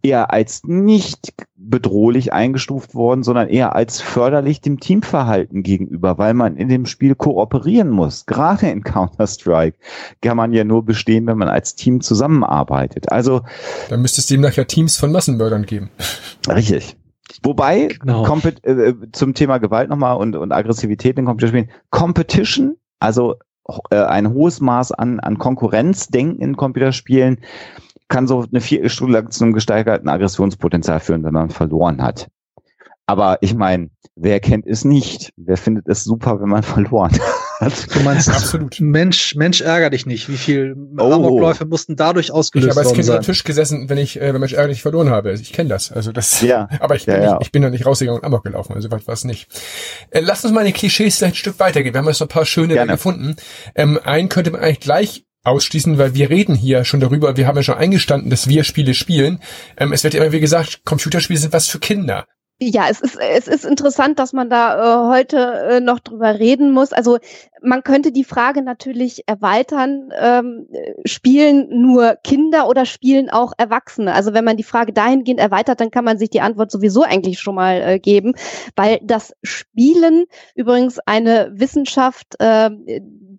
eher 0.02 0.32
als 0.32 0.62
nicht 0.64 1.34
bedrohlich 1.56 2.32
eingestuft 2.32 2.94
worden, 2.94 3.22
sondern 3.22 3.48
eher 3.48 3.76
als 3.76 4.00
förderlich 4.00 4.60
dem 4.60 4.80
Teamverhalten 4.80 5.62
gegenüber, 5.62 6.18
weil 6.18 6.34
man 6.34 6.56
in 6.56 6.68
dem 6.68 6.86
Spiel 6.86 7.14
kooperieren 7.14 7.90
muss. 7.90 8.26
Gerade 8.26 8.68
in 8.68 8.82
Counter-Strike 8.82 9.78
kann 10.20 10.36
man 10.36 10.52
ja 10.52 10.64
nur 10.64 10.84
bestehen, 10.84 11.26
wenn 11.26 11.38
man 11.38 11.48
als 11.48 11.74
Team 11.74 12.00
zusammenarbeitet. 12.00 13.12
Also 13.12 13.42
dann 13.88 14.02
müsste 14.02 14.20
es 14.20 14.26
demnach 14.26 14.54
ja 14.54 14.64
Teams 14.64 14.96
von 14.96 15.12
Massenmördern 15.12 15.66
geben. 15.66 15.90
Richtig. 16.48 16.96
Wobei, 17.42 17.88
genau. 18.00 18.22
Compet 18.22 18.64
äh, 18.64 18.94
zum 19.12 19.34
Thema 19.34 19.58
Gewalt 19.58 19.88
nochmal 19.88 20.16
und, 20.16 20.36
und 20.36 20.52
Aggressivität 20.52 21.18
in 21.18 21.24
Computerspielen, 21.24 21.70
Competition, 21.90 22.76
also 23.00 23.36
äh, 23.90 23.96
ein 23.96 24.32
hohes 24.32 24.60
Maß 24.60 24.92
an, 24.92 25.20
an 25.20 25.38
Konkurrenzdenken 25.38 26.40
in 26.40 26.56
Computerspielen, 26.56 27.38
kann 28.08 28.26
so 28.26 28.44
eine 28.50 28.60
Viertelstunde 28.60 29.14
lang 29.14 29.30
zu 29.30 29.44
einem 29.44 29.54
gesteigerten 29.54 30.08
Aggressionspotenzial 30.08 31.00
führen, 31.00 31.24
wenn 31.24 31.32
man 31.32 31.50
verloren 31.50 32.02
hat. 32.02 32.28
Aber 33.06 33.38
ich 33.40 33.54
meine, 33.54 33.90
wer 34.14 34.38
kennt 34.40 34.66
es 34.66 34.84
nicht? 34.84 35.32
Wer 35.36 35.56
findet 35.56 35.88
es 35.88 36.04
super, 36.04 36.40
wenn 36.40 36.48
man 36.48 36.62
verloren 36.62 37.12
hat? 37.12 37.41
Du 37.68 38.00
meinst 38.00 38.28
absolut. 38.28 38.80
Mensch, 38.80 39.34
Mensch 39.34 39.60
ärger 39.60 39.90
dich 39.90 40.06
nicht. 40.06 40.28
Wie 40.28 40.36
viel 40.36 40.74
oh. 40.98 41.12
Amokläufe 41.12 41.64
mussten 41.64 41.96
dadurch 41.96 42.32
ausgelöst 42.32 42.68
werden? 42.68 42.72
Ich 42.72 42.78
habe 42.78 42.88
als 42.88 42.96
Kind 42.96 43.08
unter 43.08 43.22
Tisch 43.22 43.44
gesessen, 43.44 43.88
wenn 43.88 43.98
ich, 43.98 44.20
äh, 44.20 44.32
wenn 44.32 44.40
Mensch 44.40 44.52
ärger 44.52 44.68
dich 44.68 44.82
verloren 44.82 45.10
habe. 45.10 45.32
Ich 45.32 45.52
kenne 45.52 45.68
das. 45.68 45.92
Also 45.92 46.12
das. 46.12 46.40
Ja. 46.40 46.68
Aber 46.80 46.96
ich, 46.96 47.06
ja, 47.06 47.14
bin, 47.14 47.22
ja. 47.22 47.32
Nicht, 47.34 47.46
ich 47.46 47.52
bin 47.52 47.62
noch 47.62 47.70
nicht 47.70 47.86
rausgegangen 47.86 48.20
und 48.20 48.26
Amok 48.26 48.44
gelaufen. 48.44 48.74
Also 48.74 48.90
war 48.90 49.00
es 49.06 49.24
nicht. 49.24 49.48
Äh, 50.10 50.20
lass 50.20 50.44
uns 50.44 50.52
mal 50.52 50.64
die 50.64 50.72
Klischees 50.72 51.18
vielleicht 51.18 51.34
ein 51.34 51.36
Stück 51.36 51.58
weitergehen. 51.58 51.94
Wir 51.94 51.98
haben 51.98 52.08
jetzt 52.08 52.20
noch 52.20 52.26
ein 52.26 52.30
paar 52.30 52.46
schöne 52.46 52.86
gefunden. 52.86 53.36
Ähm, 53.74 53.98
einen 54.02 54.28
könnte 54.28 54.50
man 54.50 54.60
eigentlich 54.60 54.80
gleich 54.80 55.24
ausschließen, 55.44 55.98
weil 55.98 56.14
wir 56.14 56.30
reden 56.30 56.54
hier 56.54 56.84
schon 56.84 57.00
darüber, 57.00 57.36
wir 57.36 57.46
haben 57.46 57.56
ja 57.56 57.62
schon 57.62 57.76
eingestanden, 57.76 58.30
dass 58.30 58.48
wir 58.48 58.64
Spiele 58.64 58.94
spielen. 58.94 59.40
Ähm, 59.76 59.92
es 59.92 60.04
wird 60.04 60.14
immer 60.14 60.32
wie 60.32 60.40
gesagt, 60.40 60.84
Computerspiele 60.84 61.38
sind 61.38 61.52
was 61.52 61.68
für 61.68 61.80
Kinder. 61.80 62.26
Ja, 62.60 62.86
es 62.88 63.00
ist, 63.00 63.18
es 63.18 63.48
ist 63.48 63.64
interessant, 63.64 64.20
dass 64.20 64.32
man 64.32 64.48
da 64.48 64.76
äh, 64.76 65.08
heute 65.08 65.36
äh, 65.68 65.80
noch 65.80 65.98
drüber 65.98 66.38
reden 66.38 66.70
muss. 66.70 66.92
Also 66.92 67.18
man 67.62 67.82
könnte 67.82 68.12
die 68.12 68.24
Frage 68.24 68.62
natürlich 68.62 69.22
erweitern, 69.26 70.10
ähm, 70.18 70.66
spielen 71.04 71.68
nur 71.82 72.16
Kinder 72.24 72.68
oder 72.68 72.86
spielen 72.86 73.30
auch 73.30 73.52
Erwachsene? 73.56 74.12
Also 74.12 74.34
wenn 74.34 74.44
man 74.44 74.56
die 74.56 74.62
Frage 74.62 74.92
dahingehend 74.92 75.40
erweitert, 75.40 75.80
dann 75.80 75.90
kann 75.90 76.04
man 76.04 76.18
sich 76.18 76.30
die 76.30 76.40
Antwort 76.40 76.70
sowieso 76.70 77.02
eigentlich 77.02 77.40
schon 77.40 77.54
mal 77.54 77.80
äh, 77.82 77.98
geben, 77.98 78.34
weil 78.76 79.00
das 79.02 79.34
Spielen 79.42 80.24
übrigens 80.54 80.98
eine 81.00 81.50
Wissenschaft, 81.54 82.34
äh, 82.38 82.70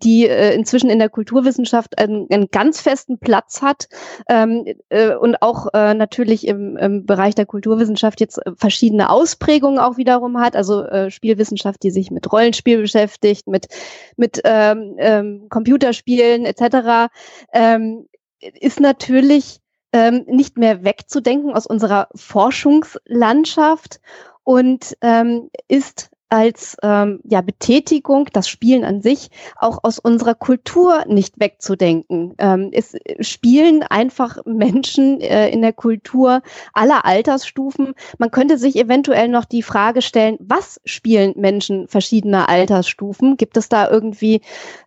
die 0.04 0.26
äh, 0.28 0.54
inzwischen 0.54 0.90
in 0.90 0.98
der 0.98 1.08
Kulturwissenschaft 1.08 1.98
einen, 1.98 2.26
einen 2.30 2.48
ganz 2.50 2.80
festen 2.80 3.18
Platz 3.18 3.62
hat 3.62 3.88
ähm, 4.28 4.64
äh, 4.88 5.14
und 5.14 5.40
auch 5.42 5.68
äh, 5.72 5.94
natürlich 5.94 6.46
im, 6.46 6.76
im 6.76 7.06
Bereich 7.06 7.34
der 7.34 7.46
Kulturwissenschaft 7.46 8.20
jetzt 8.20 8.40
verschiedene 8.56 9.10
Ausprägungen 9.10 9.78
auch 9.78 9.96
wiederum 9.96 10.38
hat. 10.38 10.56
Also 10.56 10.82
äh, 10.82 11.10
Spielwissenschaft, 11.10 11.82
die 11.82 11.90
sich 11.90 12.10
mit 12.10 12.30
Rollenspiel 12.30 12.78
beschäftigt, 12.78 13.46
mit 13.46 13.68
mit 14.16 14.40
ähm, 14.44 14.96
ähm, 14.98 15.46
Computerspielen 15.48 16.44
etc. 16.44 17.12
Ähm, 17.52 18.08
ist 18.40 18.80
natürlich 18.80 19.60
ähm, 19.92 20.24
nicht 20.26 20.58
mehr 20.58 20.84
wegzudenken 20.84 21.54
aus 21.54 21.66
unserer 21.66 22.08
Forschungslandschaft 22.14 24.00
und 24.42 24.96
ähm, 25.00 25.50
ist 25.68 26.10
als 26.28 26.76
ähm, 26.82 27.20
ja, 27.24 27.40
Betätigung, 27.40 28.28
das 28.32 28.48
Spielen 28.48 28.84
an 28.84 29.02
sich, 29.02 29.30
auch 29.56 29.78
aus 29.82 29.98
unserer 29.98 30.34
Kultur 30.34 31.04
nicht 31.06 31.38
wegzudenken. 31.38 32.34
Ähm, 32.38 32.70
es 32.72 32.96
spielen 33.20 33.82
einfach 33.82 34.38
Menschen 34.44 35.20
äh, 35.20 35.50
in 35.50 35.62
der 35.62 35.72
Kultur 35.72 36.42
aller 36.72 37.04
Altersstufen. 37.04 37.94
Man 38.18 38.30
könnte 38.30 38.58
sich 38.58 38.76
eventuell 38.76 39.28
noch 39.28 39.44
die 39.44 39.62
Frage 39.62 40.02
stellen, 40.02 40.36
was 40.40 40.80
spielen 40.84 41.34
Menschen 41.36 41.88
verschiedener 41.88 42.48
Altersstufen? 42.48 43.36
Gibt 43.36 43.56
es 43.56 43.68
da 43.68 43.88
irgendwie 43.88 44.40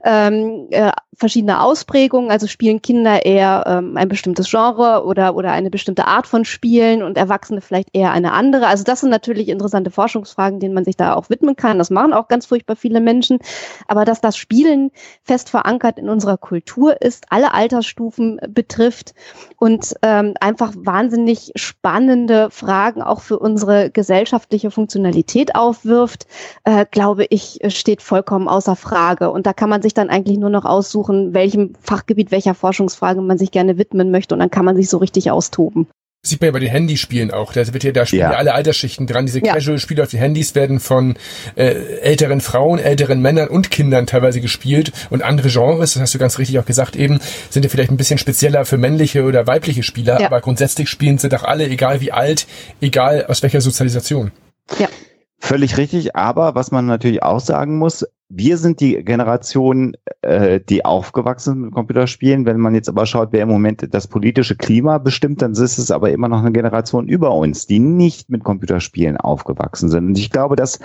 ähm, 0.03 0.67
äh, 0.71 0.91
verschiedene 1.15 1.61
Ausprägungen? 1.61 2.31
Also 2.31 2.47
spielen 2.47 2.81
Kinder 2.81 3.25
eher 3.25 3.63
ähm, 3.67 3.95
ein 3.97 4.09
bestimmtes 4.09 4.49
Genre 4.49 5.05
oder, 5.05 5.35
oder 5.35 5.51
eine 5.51 5.69
bestimmte 5.69 6.07
Art 6.07 6.27
von 6.27 6.45
Spielen 6.45 7.03
und 7.03 7.17
Erwachsene 7.17 7.61
vielleicht 7.61 7.89
eher 7.93 8.11
eine 8.11 8.33
andere? 8.33 8.67
Also 8.67 8.83
das 8.83 9.01
sind 9.01 9.09
natürlich 9.09 9.49
interessante 9.49 9.91
Forschungsfragen, 9.91 10.59
denen 10.59 10.73
man 10.73 10.83
sich 10.83 10.97
da 10.97 11.13
auch 11.13 11.29
widmen 11.37 11.55
kann. 11.55 11.77
Das 11.77 11.89
machen 11.89 12.13
auch 12.13 12.27
ganz 12.27 12.45
furchtbar 12.45 12.75
viele 12.75 12.99
Menschen. 12.99 13.39
Aber 13.87 14.05
dass 14.05 14.21
das 14.21 14.37
Spielen 14.37 14.91
fest 15.23 15.49
verankert 15.49 15.99
in 15.99 16.09
unserer 16.09 16.37
Kultur 16.37 17.01
ist, 17.01 17.25
alle 17.29 17.53
Altersstufen 17.53 18.39
betrifft 18.49 19.13
und 19.57 19.93
ähm, 20.01 20.33
einfach 20.39 20.73
wahnsinnig 20.75 21.51
spannende 21.55 22.49
Fragen 22.49 23.01
auch 23.01 23.21
für 23.21 23.37
unsere 23.37 23.91
gesellschaftliche 23.91 24.71
Funktionalität 24.71 25.55
aufwirft, 25.55 26.25
äh, 26.63 26.85
glaube 26.89 27.25
ich, 27.29 27.59
steht 27.67 28.01
vollkommen 28.01 28.47
außer 28.47 28.75
Frage. 28.75 29.31
Und 29.31 29.45
da 29.45 29.53
kann 29.53 29.69
man 29.69 29.81
sich 29.81 29.93
dann 29.93 30.09
eigentlich 30.09 30.37
nur 30.37 30.49
noch 30.49 30.65
aussuchen, 30.65 31.33
welchem 31.33 31.73
Fachgebiet, 31.81 32.31
welcher 32.31 32.55
Forschungsfrage 32.55 33.21
man 33.21 33.37
sich 33.37 33.51
gerne 33.51 33.77
widmen 33.77 34.11
möchte. 34.11 34.33
Und 34.33 34.39
dann 34.39 34.51
kann 34.51 34.65
man 34.65 34.75
sich 34.75 34.89
so 34.89 34.97
richtig 34.97 35.29
austoben 35.31 35.87
sieht 36.29 36.41
man 36.41 36.47
ja 36.47 36.51
bei 36.51 36.59
den 36.59 36.69
Handyspielen 36.69 37.31
auch. 37.31 37.53
Da 37.53 37.73
wird 37.73 37.83
ja, 37.83 37.91
da 37.91 38.05
spielen 38.05 38.21
ja, 38.21 38.31
alle 38.31 38.53
Altersschichten 38.53 39.07
dran. 39.07 39.25
Diese 39.25 39.43
ja. 39.45 39.53
Casual-Spiele 39.53 40.03
auf 40.03 40.09
den 40.09 40.19
Handys 40.19 40.55
werden 40.55 40.79
von 40.79 41.15
äh, 41.55 41.73
älteren 42.01 42.41
Frauen, 42.41 42.79
älteren 42.79 43.21
Männern 43.21 43.47
und 43.47 43.71
Kindern 43.71 44.07
teilweise 44.07 44.41
gespielt. 44.41 44.91
Und 45.09 45.23
andere 45.23 45.49
Genres, 45.49 45.93
das 45.93 46.01
hast 46.01 46.13
du 46.13 46.19
ganz 46.19 46.37
richtig 46.39 46.59
auch 46.59 46.65
gesagt 46.65 46.95
eben, 46.95 47.19
sind 47.49 47.63
ja 47.63 47.69
vielleicht 47.69 47.91
ein 47.91 47.97
bisschen 47.97 48.17
spezieller 48.17 48.65
für 48.65 48.77
männliche 48.77 49.23
oder 49.23 49.47
weibliche 49.47 49.83
Spieler. 49.83 50.19
Ja. 50.19 50.27
Aber 50.27 50.41
grundsätzlich 50.41 50.89
spielen 50.89 51.17
sie 51.17 51.29
doch 51.29 51.43
alle, 51.43 51.67
egal 51.67 52.01
wie 52.01 52.11
alt, 52.11 52.47
egal 52.81 53.25
aus 53.27 53.43
welcher 53.43 53.61
Sozialisation. 53.61 54.31
Ja. 54.79 54.87
Völlig 55.39 55.77
richtig, 55.77 56.15
aber 56.15 56.55
was 56.55 56.71
man 56.71 56.87
natürlich 56.87 57.21
auch 57.21 57.39
sagen 57.39 57.77
muss, 57.77 58.05
wir 58.29 58.57
sind 58.57 58.81
die 58.81 59.03
Generation, 59.03 59.95
äh, 60.21 60.59
die 60.59 60.83
aufgewachsen 60.83 61.61
mit 61.61 61.73
Computerspielen. 61.73 62.45
Wenn 62.45 62.59
man 62.59 62.75
jetzt 62.75 62.89
aber 62.89 63.05
schaut, 63.05 63.29
wer 63.31 63.43
im 63.43 63.49
Moment 63.49 63.87
das 63.93 64.07
politische 64.07 64.55
Klima 64.55 64.97
bestimmt, 64.97 65.41
dann 65.41 65.51
ist 65.53 65.77
es 65.77 65.91
aber 65.91 66.11
immer 66.11 66.27
noch 66.27 66.39
eine 66.39 66.51
Generation 66.51 67.07
über 67.07 67.33
uns, 67.33 67.67
die 67.67 67.79
nicht 67.79 68.29
mit 68.29 68.43
Computerspielen 68.43 69.17
aufgewachsen 69.17 69.89
sind. 69.89 70.07
Und 70.07 70.17
ich 70.17 70.29
glaube, 70.29 70.55
das 70.55 70.79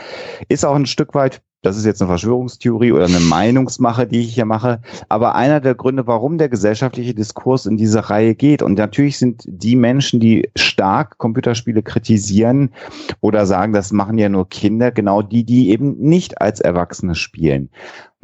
ist 0.49 0.65
auch 0.65 0.77
ein 0.77 0.87
Stück 0.87 1.15
weit 1.15 1.43
das 1.63 1.77
ist 1.77 1.87
jetzt 1.87 2.03
eine 2.03 2.09
Verschwörungstheorie 2.09 2.93
oder 2.93 3.07
eine 3.07 3.21
Meinungsmache, 3.21 4.07
die 4.07 4.21
ich 4.21 4.35
hier 4.35 4.45
mache, 4.45 4.81
aber 5.09 5.37
einer 5.37 5.61
der 5.61 5.77
Gründe, 5.77 6.07
warum 6.07 6.37
der 6.37 6.49
gesellschaftliche 6.49 7.15
Diskurs 7.15 7.67
in 7.67 7.77
diese 7.77 8.11
Reihe 8.11 8.35
geht. 8.35 8.63
Und 8.63 8.77
natürlich 8.77 9.19
sind 9.19 9.45
die 9.47 9.77
Menschen, 9.77 10.19
die 10.19 10.51
stark 10.57 11.19
Computerspiele 11.19 11.83
kritisieren 11.83 12.71
oder 13.21 13.47
sagen, 13.47 13.73
das 13.73 13.93
machen 13.93 14.19
ja 14.19 14.29
nur 14.29 14.49
Kinder, 14.49 14.91
genau 14.91 15.23
die, 15.23 15.45
die 15.45 15.71
eben 15.71 15.97
nicht 15.99 16.41
als 16.41 16.61
Erwachsene 16.61 17.15
spielen. 17.15 17.71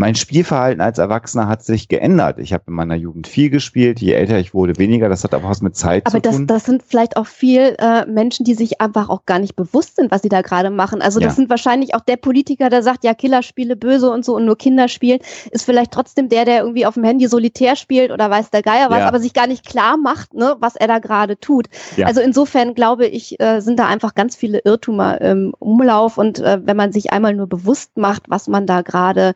Mein 0.00 0.14
Spielverhalten 0.14 0.80
als 0.80 0.98
Erwachsener 0.98 1.48
hat 1.48 1.64
sich 1.64 1.88
geändert. 1.88 2.38
Ich 2.38 2.52
habe 2.52 2.62
in 2.68 2.74
meiner 2.74 2.94
Jugend 2.94 3.26
viel 3.26 3.50
gespielt, 3.50 4.00
je 4.00 4.12
älter 4.12 4.38
ich 4.38 4.54
wurde, 4.54 4.78
weniger. 4.78 5.08
Das 5.08 5.24
hat 5.24 5.34
aber 5.34 5.48
was 5.48 5.60
mit 5.60 5.74
Zeit 5.74 6.06
aber 6.06 6.18
zu 6.18 6.20
das, 6.20 6.36
tun. 6.36 6.44
Aber 6.44 6.54
das 6.54 6.64
sind 6.66 6.84
vielleicht 6.86 7.16
auch 7.16 7.26
viel 7.26 7.74
äh, 7.80 8.06
Menschen, 8.06 8.44
die 8.44 8.54
sich 8.54 8.80
einfach 8.80 9.08
auch 9.08 9.26
gar 9.26 9.40
nicht 9.40 9.56
bewusst 9.56 9.96
sind, 9.96 10.12
was 10.12 10.22
sie 10.22 10.28
da 10.28 10.42
gerade 10.42 10.70
machen. 10.70 11.02
Also 11.02 11.18
das 11.18 11.32
ja. 11.32 11.34
sind 11.34 11.50
wahrscheinlich 11.50 11.96
auch 11.96 12.00
der 12.02 12.16
Politiker, 12.16 12.70
der 12.70 12.84
sagt, 12.84 13.02
ja, 13.02 13.12
Killerspiele 13.12 13.74
böse 13.74 14.08
und 14.08 14.24
so 14.24 14.36
und 14.36 14.44
nur 14.44 14.56
Kinder 14.56 14.86
spielen, 14.86 15.18
ist 15.50 15.64
vielleicht 15.64 15.90
trotzdem 15.90 16.28
der, 16.28 16.44
der 16.44 16.60
irgendwie 16.60 16.86
auf 16.86 16.94
dem 16.94 17.02
Handy 17.02 17.26
solitär 17.26 17.74
spielt 17.74 18.12
oder 18.12 18.30
weiß 18.30 18.50
der 18.50 18.62
Geier 18.62 18.90
was, 18.90 19.00
ja. 19.00 19.08
aber 19.08 19.18
sich 19.18 19.34
gar 19.34 19.48
nicht 19.48 19.66
klar 19.66 19.96
macht, 19.96 20.32
ne, 20.32 20.54
was 20.60 20.76
er 20.76 20.86
da 20.86 21.00
gerade 21.00 21.40
tut. 21.40 21.66
Ja. 21.96 22.06
Also 22.06 22.20
insofern 22.20 22.74
glaube 22.74 23.08
ich, 23.08 23.40
äh, 23.40 23.58
sind 23.58 23.80
da 23.80 23.88
einfach 23.88 24.14
ganz 24.14 24.36
viele 24.36 24.60
Irrtümer 24.60 25.20
im 25.20 25.54
Umlauf 25.58 26.18
und 26.18 26.38
äh, 26.38 26.60
wenn 26.62 26.76
man 26.76 26.92
sich 26.92 27.12
einmal 27.12 27.34
nur 27.34 27.48
bewusst 27.48 27.96
macht, 27.96 28.30
was 28.30 28.46
man 28.46 28.64
da 28.64 28.82
gerade 28.82 29.34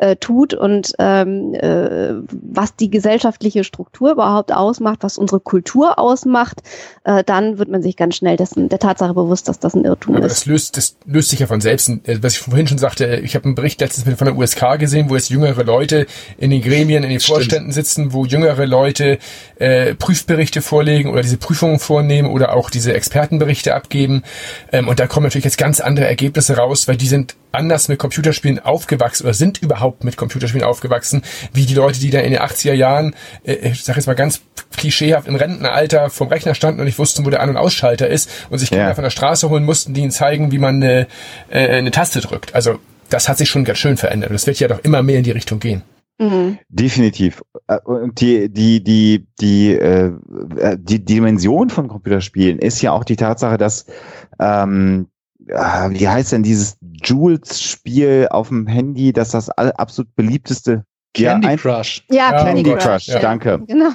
äh, 0.00 0.16
tut 0.16 0.54
und 0.54 0.92
ähm, 0.98 1.54
äh, 1.54 2.14
was 2.30 2.74
die 2.74 2.90
gesellschaftliche 2.90 3.64
Struktur 3.64 4.12
überhaupt 4.12 4.52
ausmacht, 4.52 5.00
was 5.02 5.18
unsere 5.18 5.40
Kultur 5.40 5.98
ausmacht, 5.98 6.62
äh, 7.04 7.22
dann 7.24 7.58
wird 7.58 7.68
man 7.68 7.82
sich 7.82 7.96
ganz 7.96 8.16
schnell 8.16 8.36
dessen, 8.36 8.70
der 8.70 8.78
Tatsache 8.78 9.12
bewusst, 9.12 9.48
dass 9.48 9.58
das 9.58 9.74
ein 9.74 9.84
Irrtum 9.84 10.16
Aber 10.16 10.26
ist. 10.26 10.32
Das 10.32 10.46
löst, 10.46 10.76
das 10.76 10.96
löst 11.04 11.30
sich 11.30 11.40
ja 11.40 11.46
von 11.46 11.60
selbst. 11.60 11.88
Äh, 11.88 12.22
was 12.22 12.32
ich 12.32 12.40
vorhin 12.40 12.66
schon 12.66 12.78
sagte, 12.78 13.20
ich 13.22 13.34
habe 13.34 13.44
einen 13.44 13.54
Bericht 13.54 13.80
letztens 13.80 14.16
von 14.16 14.26
der 14.26 14.36
USK 14.36 14.78
gesehen, 14.78 15.10
wo 15.10 15.16
jetzt 15.16 15.28
jüngere 15.28 15.64
Leute 15.64 16.06
in 16.38 16.50
den 16.50 16.62
Gremien, 16.62 17.02
in 17.02 17.10
den 17.10 17.20
Stimmt. 17.20 17.36
Vorständen 17.36 17.72
sitzen, 17.72 18.12
wo 18.14 18.24
jüngere 18.24 18.66
Leute 18.66 19.18
äh, 19.56 19.94
Prüfberichte 19.94 20.62
vorlegen 20.62 21.10
oder 21.10 21.20
diese 21.20 21.36
Prüfungen 21.36 21.78
vornehmen 21.78 22.30
oder 22.30 22.54
auch 22.54 22.70
diese 22.70 22.94
Expertenberichte 22.94 23.74
abgeben. 23.74 24.22
Ähm, 24.72 24.88
und 24.88 24.98
da 24.98 25.06
kommen 25.06 25.24
natürlich 25.24 25.44
jetzt 25.44 25.58
ganz 25.58 25.80
andere 25.80 26.06
Ergebnisse 26.06 26.56
raus, 26.56 26.88
weil 26.88 26.96
die 26.96 27.08
sind 27.08 27.36
anders 27.52 27.88
mit 27.88 27.98
Computerspielen 27.98 28.58
aufgewachsen 28.58 29.24
oder 29.24 29.34
sind 29.34 29.62
überhaupt 29.62 30.04
mit 30.04 30.16
Computerspielen 30.16 30.66
aufgewachsen, 30.66 31.22
wie 31.52 31.66
die 31.66 31.74
Leute, 31.74 32.00
die 32.00 32.10
da 32.10 32.20
in 32.20 32.32
den 32.32 32.40
80er 32.40 32.72
Jahren, 32.72 33.14
äh, 33.44 33.54
ich 33.70 33.84
sag 33.84 33.96
jetzt 33.96 34.06
mal 34.06 34.14
ganz 34.14 34.42
klischeehaft 34.76 35.28
im 35.28 35.34
Rentenalter 35.34 36.10
vom 36.10 36.28
Rechner 36.28 36.54
standen 36.54 36.80
und 36.80 36.86
nicht 36.86 36.98
wussten, 36.98 37.24
wo 37.24 37.30
der 37.30 37.40
An- 37.40 37.50
und 37.50 37.56
Ausschalter 37.56 38.08
ist 38.08 38.30
und 38.50 38.58
sich 38.58 38.70
Kinder 38.70 38.88
ja. 38.88 38.94
von 38.94 39.04
der 39.04 39.10
Straße 39.10 39.48
holen 39.50 39.64
mussten, 39.64 39.94
die 39.94 40.00
ihnen 40.02 40.10
zeigen, 40.10 40.52
wie 40.52 40.58
man 40.58 40.76
eine, 40.76 41.06
äh, 41.50 41.68
eine 41.68 41.90
Taste 41.90 42.20
drückt. 42.20 42.54
Also 42.54 42.78
das 43.08 43.28
hat 43.28 43.38
sich 43.38 43.48
schon 43.50 43.64
ganz 43.64 43.78
schön 43.78 43.96
verändert. 43.96 44.30
Das 44.32 44.46
wird 44.46 44.60
ja 44.60 44.68
doch 44.68 44.84
immer 44.84 45.02
mehr 45.02 45.18
in 45.18 45.24
die 45.24 45.32
Richtung 45.32 45.58
gehen. 45.58 45.82
Mhm. 46.20 46.58
Definitiv. 46.68 47.42
Äh, 47.66 47.78
und 47.84 48.20
die, 48.20 48.50
die, 48.50 48.84
die, 48.84 49.26
die, 49.40 49.72
äh, 49.72 50.12
die 50.78 51.04
Dimension 51.04 51.70
von 51.70 51.88
Computerspielen 51.88 52.58
ist 52.58 52.82
ja 52.82 52.92
auch 52.92 53.04
die 53.04 53.16
Tatsache, 53.16 53.56
dass, 53.56 53.86
ähm, 54.38 55.06
äh, 55.06 55.19
wie 55.50 56.08
heißt 56.08 56.32
denn 56.32 56.42
dieses 56.42 56.76
Jules-Spiel 57.02 58.28
auf 58.30 58.48
dem 58.48 58.66
Handy, 58.66 59.12
dass 59.12 59.30
das 59.30 59.50
absolut 59.50 60.14
beliebteste 60.16 60.84
Candy 61.14 61.48
ja, 61.48 61.56
Crush. 61.56 62.04
Ja, 62.10 62.30
Candy, 62.30 62.62
Candy 62.62 62.70
Crush, 62.72 62.84
Crush 62.84 63.08
ja. 63.08 63.18
danke. 63.20 63.60
Genau. 63.66 63.90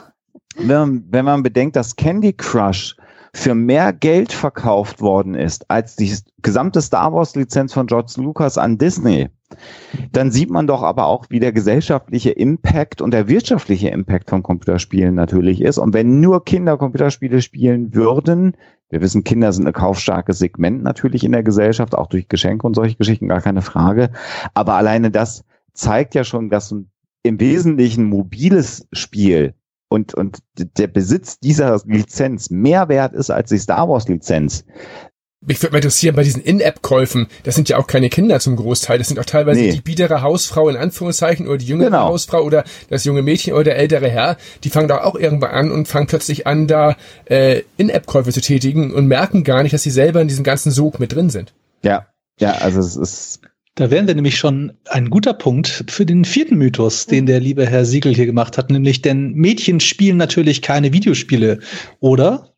Wenn 0.57 0.67
man, 0.67 1.03
wenn 1.09 1.25
man 1.25 1.43
bedenkt, 1.43 1.75
dass 1.75 1.95
Candy 1.95 2.33
Crush 2.33 2.95
für 3.33 3.53
mehr 3.53 3.91
Geld 3.91 4.31
verkauft 4.31 5.01
worden 5.01 5.35
ist 5.35 5.69
als 5.69 5.97
die 5.97 6.15
gesamte 6.41 6.81
Star 6.81 7.13
Wars 7.13 7.35
Lizenz 7.35 7.73
von 7.73 7.87
George 7.87 8.13
Lucas 8.15 8.57
an 8.57 8.77
Disney, 8.77 9.27
dann 10.13 10.31
sieht 10.31 10.49
man 10.49 10.67
doch 10.67 10.83
aber 10.83 11.07
auch, 11.07 11.25
wie 11.29 11.39
der 11.39 11.51
gesellschaftliche 11.51 12.31
Impact 12.31 13.01
und 13.01 13.11
der 13.11 13.27
wirtschaftliche 13.27 13.89
Impact 13.89 14.29
von 14.29 14.41
Computerspielen 14.41 15.15
natürlich 15.15 15.61
ist. 15.61 15.77
Und 15.77 15.93
wenn 15.93 16.21
nur 16.21 16.45
Kinder 16.45 16.77
Computerspiele 16.77 17.41
spielen 17.41 17.93
würden, 17.93 18.55
wir 18.89 19.01
wissen, 19.01 19.23
Kinder 19.23 19.51
sind 19.51 19.67
ein 19.67 19.73
kaufstarkes 19.73 20.39
Segment 20.39 20.83
natürlich 20.83 21.23
in 21.23 21.31
der 21.31 21.43
Gesellschaft, 21.43 21.95
auch 21.95 22.07
durch 22.07 22.27
Geschenke 22.27 22.67
und 22.67 22.75
solche 22.75 22.95
Geschichten, 22.95 23.27
gar 23.27 23.41
keine 23.41 23.61
Frage. 23.61 24.11
Aber 24.53 24.75
alleine 24.75 25.11
das 25.11 25.43
zeigt 25.73 26.15
ja 26.15 26.23
schon, 26.23 26.49
dass 26.49 26.71
ein 26.71 26.89
im 27.25 27.39
Wesentlichen 27.39 28.05
mobiles 28.05 28.87
Spiel 28.93 29.55
und, 29.89 30.13
und 30.13 30.37
der 30.55 30.85
Besitz 30.85 31.39
dieser 31.39 31.81
Lizenz 31.85 32.51
mehr 32.51 32.87
wert 32.87 33.13
ist 33.13 33.31
als 33.31 33.49
die 33.49 33.57
Star 33.57 33.89
Wars 33.89 34.07
Lizenz. 34.07 34.63
Mich 35.41 35.61
würde 35.61 35.73
mal 35.73 35.77
interessieren, 35.77 36.15
bei 36.15 36.23
diesen 36.23 36.41
In-App-Käufen, 36.41 37.27
das 37.43 37.55
sind 37.55 37.69
ja 37.69 37.77
auch 37.77 37.85
keine 37.85 38.09
Kinder 38.09 38.39
zum 38.39 38.55
Großteil, 38.55 38.97
das 38.97 39.09
sind 39.09 39.19
auch 39.19 39.25
teilweise 39.25 39.59
nee. 39.59 39.71
die 39.71 39.81
biedere 39.81 40.21
Hausfrau 40.21 40.69
in 40.69 40.75
Anführungszeichen 40.75 41.47
oder 41.47 41.57
die 41.57 41.67
jüngere 41.67 41.87
genau. 41.87 42.05
Hausfrau 42.05 42.41
oder 42.41 42.63
das 42.89 43.03
junge 43.03 43.21
Mädchen 43.21 43.53
oder 43.53 43.65
der 43.65 43.77
ältere 43.77 44.09
Herr, 44.09 44.37
die 44.63 44.69
fangen 44.69 44.87
da 44.87 45.03
auch 45.03 45.15
irgendwann 45.15 45.51
an 45.51 45.71
und 45.71 45.87
fangen 45.87 46.07
plötzlich 46.07 46.47
an, 46.47 46.67
da 46.67 46.95
äh, 47.25 47.61
In-App-Käufe 47.77 48.31
zu 48.31 48.41
tätigen 48.41 48.93
und 48.93 49.07
merken 49.07 49.43
gar 49.43 49.61
nicht, 49.61 49.73
dass 49.73 49.83
sie 49.83 49.91
selber 49.91 50.21
in 50.21 50.27
diesem 50.27 50.43
ganzen 50.43 50.71
Sog 50.71 50.99
mit 50.99 51.13
drin 51.13 51.29
sind. 51.29 51.53
Ja, 51.83 52.07
ja, 52.39 52.53
also 52.53 52.79
es 52.79 52.95
ist 52.95 53.41
da 53.75 53.91
wären 53.91 54.07
wir 54.07 54.15
nämlich 54.15 54.37
schon 54.37 54.71
ein 54.85 55.09
guter 55.09 55.33
Punkt 55.33 55.67
für 55.89 56.05
den 56.05 56.23
vierten 56.23 56.55
Mythos, 56.55 57.07
den 57.07 57.25
der 57.25 57.41
liebe 57.41 57.67
Herr 57.67 57.83
Siegel 57.83 58.15
hier 58.15 58.25
gemacht 58.25 58.57
hat, 58.57 58.71
nämlich 58.71 59.01
denn 59.01 59.33
Mädchen 59.33 59.81
spielen 59.81 60.15
natürlich 60.15 60.61
keine 60.61 60.93
Videospiele, 60.93 61.59
oder? 61.99 62.53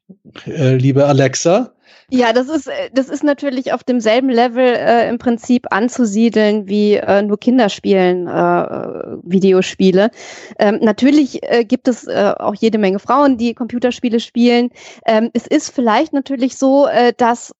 Äh, 0.46 0.76
liebe 0.76 1.08
Alexa, 1.08 1.74
ja, 2.10 2.32
das 2.32 2.48
ist, 2.48 2.70
das 2.94 3.10
ist 3.10 3.24
natürlich 3.24 3.74
auf 3.74 3.84
demselben 3.84 4.30
Level 4.30 4.64
äh, 4.64 5.10
im 5.10 5.18
Prinzip 5.18 5.68
anzusiedeln 5.72 6.66
wie 6.70 6.94
äh, 6.94 7.22
nur 7.22 7.38
Kinder 7.38 7.68
spielen 7.68 8.28
äh, 8.28 9.18
Videospiele. 9.24 10.12
Ähm, 10.58 10.80
natürlich 10.82 11.44
äh, 11.44 11.66
gibt 11.66 11.90
es 11.90 12.08
äh, 12.08 12.34
auch 12.40 12.56
jede 12.56 12.78
Menge 12.78 13.00
Frauen, 13.00 13.38
die 13.38 13.54
Computerspiele 13.54 14.22
spielen. 14.22 14.70
Ähm, 15.06 15.32
es 15.34 15.48
ist 15.48 15.76
vielleicht 15.76 16.14
natürlich 16.14 16.56
so, 16.56 16.88
äh, 16.88 17.12
dass 17.18 17.54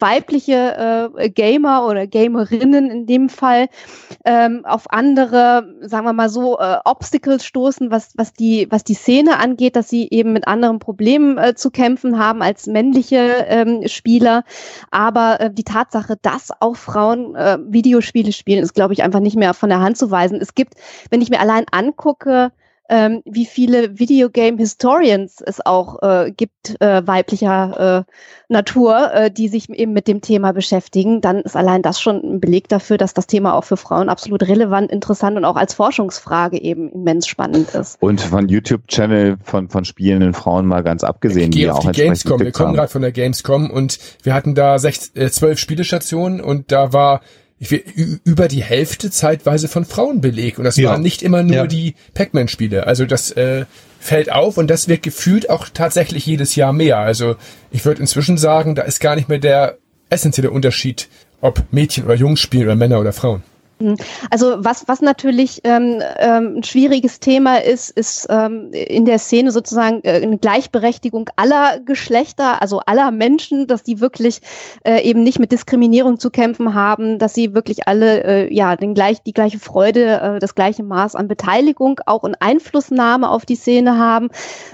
weibliche 0.00 1.12
äh, 1.16 1.30
Gamer 1.30 1.86
oder 1.86 2.06
Gamerinnen 2.06 2.90
in 2.90 3.06
dem 3.06 3.28
Fall 3.28 3.68
ähm, 4.24 4.64
auf 4.64 4.90
andere, 4.90 5.74
sagen 5.82 6.06
wir 6.06 6.12
mal 6.12 6.28
so, 6.28 6.58
äh, 6.58 6.78
Obstacles 6.84 7.44
stoßen, 7.44 7.90
was, 7.90 8.12
was, 8.16 8.32
die, 8.32 8.66
was 8.70 8.84
die 8.84 8.94
Szene 8.94 9.38
angeht, 9.38 9.76
dass 9.76 9.88
sie 9.88 10.08
eben 10.10 10.32
mit 10.32 10.48
anderen 10.48 10.78
Problemen 10.78 11.38
äh, 11.38 11.54
zu 11.54 11.70
kämpfen 11.70 12.18
haben 12.18 12.42
als 12.42 12.66
männliche 12.66 13.46
ähm, 13.48 13.86
Spieler. 13.86 14.44
Aber 14.90 15.40
äh, 15.40 15.50
die 15.52 15.64
Tatsache, 15.64 16.16
dass 16.20 16.50
auch 16.60 16.76
Frauen 16.76 17.34
äh, 17.34 17.58
Videospiele 17.66 18.32
spielen, 18.32 18.62
ist, 18.62 18.74
glaube 18.74 18.94
ich, 18.94 19.02
einfach 19.02 19.20
nicht 19.20 19.36
mehr 19.36 19.54
von 19.54 19.68
der 19.68 19.80
Hand 19.80 19.98
zu 19.98 20.10
weisen. 20.10 20.40
Es 20.40 20.54
gibt, 20.54 20.74
wenn 21.10 21.20
ich 21.20 21.30
mir 21.30 21.40
allein 21.40 21.66
angucke, 21.70 22.52
ähm, 22.90 23.22
wie 23.24 23.46
viele 23.46 23.98
Videogame 24.00 24.58
Historians 24.58 25.40
es 25.40 25.64
auch 25.64 26.02
äh, 26.02 26.32
gibt, 26.32 26.80
äh, 26.80 27.06
weiblicher 27.06 28.04
äh, 28.08 28.12
Natur, 28.52 29.14
äh, 29.14 29.30
die 29.30 29.46
sich 29.46 29.70
eben 29.70 29.92
mit 29.92 30.08
dem 30.08 30.20
Thema 30.20 30.52
beschäftigen, 30.52 31.20
dann 31.20 31.38
ist 31.38 31.54
allein 31.56 31.82
das 31.82 32.00
schon 32.00 32.16
ein 32.16 32.40
Beleg 32.40 32.68
dafür, 32.68 32.98
dass 32.98 33.14
das 33.14 33.28
Thema 33.28 33.54
auch 33.54 33.62
für 33.62 33.76
Frauen 33.76 34.08
absolut 34.08 34.42
relevant, 34.42 34.90
interessant 34.90 35.36
und 35.36 35.44
auch 35.44 35.54
als 35.54 35.72
Forschungsfrage 35.72 36.60
eben 36.60 36.90
immens 36.90 37.28
spannend 37.28 37.72
ist. 37.74 37.96
Und 38.02 38.20
von 38.20 38.48
YouTube-Channel 38.48 39.38
von, 39.44 39.68
von 39.68 39.84
spielenden 39.84 40.34
Frauen 40.34 40.66
mal 40.66 40.82
ganz 40.82 41.04
abgesehen, 41.04 41.52
die 41.52 41.70
auch 41.70 41.78
die 41.78 41.92
Gamescom. 41.92 42.40
Wir 42.40 42.50
kommen 42.50 42.74
gerade 42.74 42.88
von 42.88 43.02
der 43.02 43.12
Gamescom 43.12 43.70
und 43.70 44.00
wir 44.24 44.34
hatten 44.34 44.56
da 44.56 44.80
sech, 44.80 44.98
äh, 45.14 45.30
zwölf 45.30 45.60
Spielestationen 45.60 46.40
und 46.40 46.72
da 46.72 46.92
war 46.92 47.20
ich 47.60 47.70
will, 47.70 48.20
über 48.24 48.48
die 48.48 48.64
Hälfte 48.64 49.10
zeitweise 49.10 49.68
von 49.68 49.84
Frauen 49.84 50.22
belegt. 50.22 50.58
Und 50.58 50.64
das 50.64 50.76
ja. 50.76 50.90
waren 50.90 51.02
nicht 51.02 51.22
immer 51.22 51.42
nur 51.42 51.56
ja. 51.56 51.66
die 51.66 51.94
Pac-Man-Spiele. 52.14 52.86
Also 52.86 53.04
das 53.04 53.30
äh, 53.32 53.66
fällt 54.00 54.32
auf 54.32 54.56
und 54.56 54.68
das 54.68 54.88
wird 54.88 55.02
gefühlt 55.02 55.50
auch 55.50 55.68
tatsächlich 55.68 56.24
jedes 56.24 56.56
Jahr 56.56 56.72
mehr. 56.72 56.98
Also 56.98 57.36
ich 57.70 57.84
würde 57.84 58.00
inzwischen 58.00 58.38
sagen, 58.38 58.74
da 58.74 58.82
ist 58.82 58.98
gar 58.98 59.14
nicht 59.14 59.28
mehr 59.28 59.38
der 59.38 59.76
essentielle 60.08 60.50
Unterschied, 60.50 61.08
ob 61.42 61.62
Mädchen 61.70 62.04
oder 62.04 62.14
Jungs 62.14 62.40
spielen 62.40 62.64
oder 62.64 62.76
Männer 62.76 62.98
oder 62.98 63.12
Frauen. 63.12 63.42
Mhm. 63.80 63.96
Also 64.30 64.56
was, 64.58 64.86
was 64.88 65.00
natürlich 65.00 65.60
ähm, 65.64 66.02
ähm, 66.18 66.56
ein 66.58 66.62
schwieriges 66.62 67.18
Thema 67.20 67.62
ist, 67.62 67.90
ist 67.90 68.26
ähm, 68.30 68.70
in 68.72 69.06
der 69.06 69.18
Szene 69.18 69.52
sozusagen 69.52 70.00
äh, 70.04 70.20
eine 70.22 70.38
Gleichberechtigung 70.38 71.30
aller 71.36 71.80
Geschlechter, 71.80 72.60
also 72.60 72.80
aller 72.80 73.10
Menschen, 73.10 73.66
dass 73.66 73.82
die 73.82 74.00
wirklich 74.00 74.40
äh, 74.84 75.02
eben 75.02 75.22
nicht 75.22 75.38
mit 75.38 75.50
Diskriminierung 75.50 76.20
zu 76.20 76.30
kämpfen 76.30 76.74
haben, 76.74 77.18
dass 77.18 77.34
sie 77.34 77.54
wirklich 77.54 77.88
alle 77.88 78.22
äh, 78.24 78.54
ja 78.54 78.76
den 78.76 78.94
gleich, 78.94 79.22
die 79.22 79.32
gleiche 79.32 79.58
Freude, 79.58 80.20
äh, 80.20 80.38
das 80.38 80.54
gleiche 80.54 80.82
Maß 80.82 81.14
an 81.14 81.26
Beteiligung 81.26 82.00
auch 82.04 82.22
und 82.22 82.36
Einflussnahme 82.40 83.30
auf 83.30 83.46
die 83.46 83.56
Szene 83.56 83.96
haben. 83.96 84.28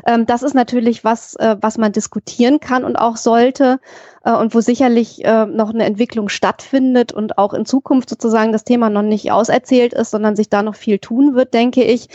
Ähm, 0.07 0.27
das 0.27 0.43
ist 0.43 0.55
natürlich 0.55 1.05
was, 1.05 1.37
äh, 1.37 1.57
was 1.61 1.79
man 1.79 1.93
diskutieren 1.93 2.59
kann 2.59 2.85
und 2.85 2.97
auch 2.97 3.17
sollte 3.17 3.79
äh, 4.27 4.33
und 4.33 4.55
wo 4.55 4.61
sicherlich 4.61 5.25
äh, 5.25 5.47
noch 5.47 5.73
eine 5.73 5.85
Entwicklung 5.85 6.29
stattfindet 6.29 7.13
und 7.13 7.39
auch 7.39 7.55
in 7.55 7.65
Zukunft 7.65 8.11
sozusagen 8.11 8.53
das 8.53 8.65
Thema 8.65 8.91
noch 8.91 9.03
nicht 9.03 9.31
auserzählt 9.31 9.95
ist, 9.95 10.11
sondern 10.11 10.37
sich 10.37 10.51
da 10.51 10.63
noch 10.63 10.75
viel 10.75 10.99
tun 10.99 11.35
wird, 11.35 11.55
denke 11.55 11.85
ich. 11.85 12.09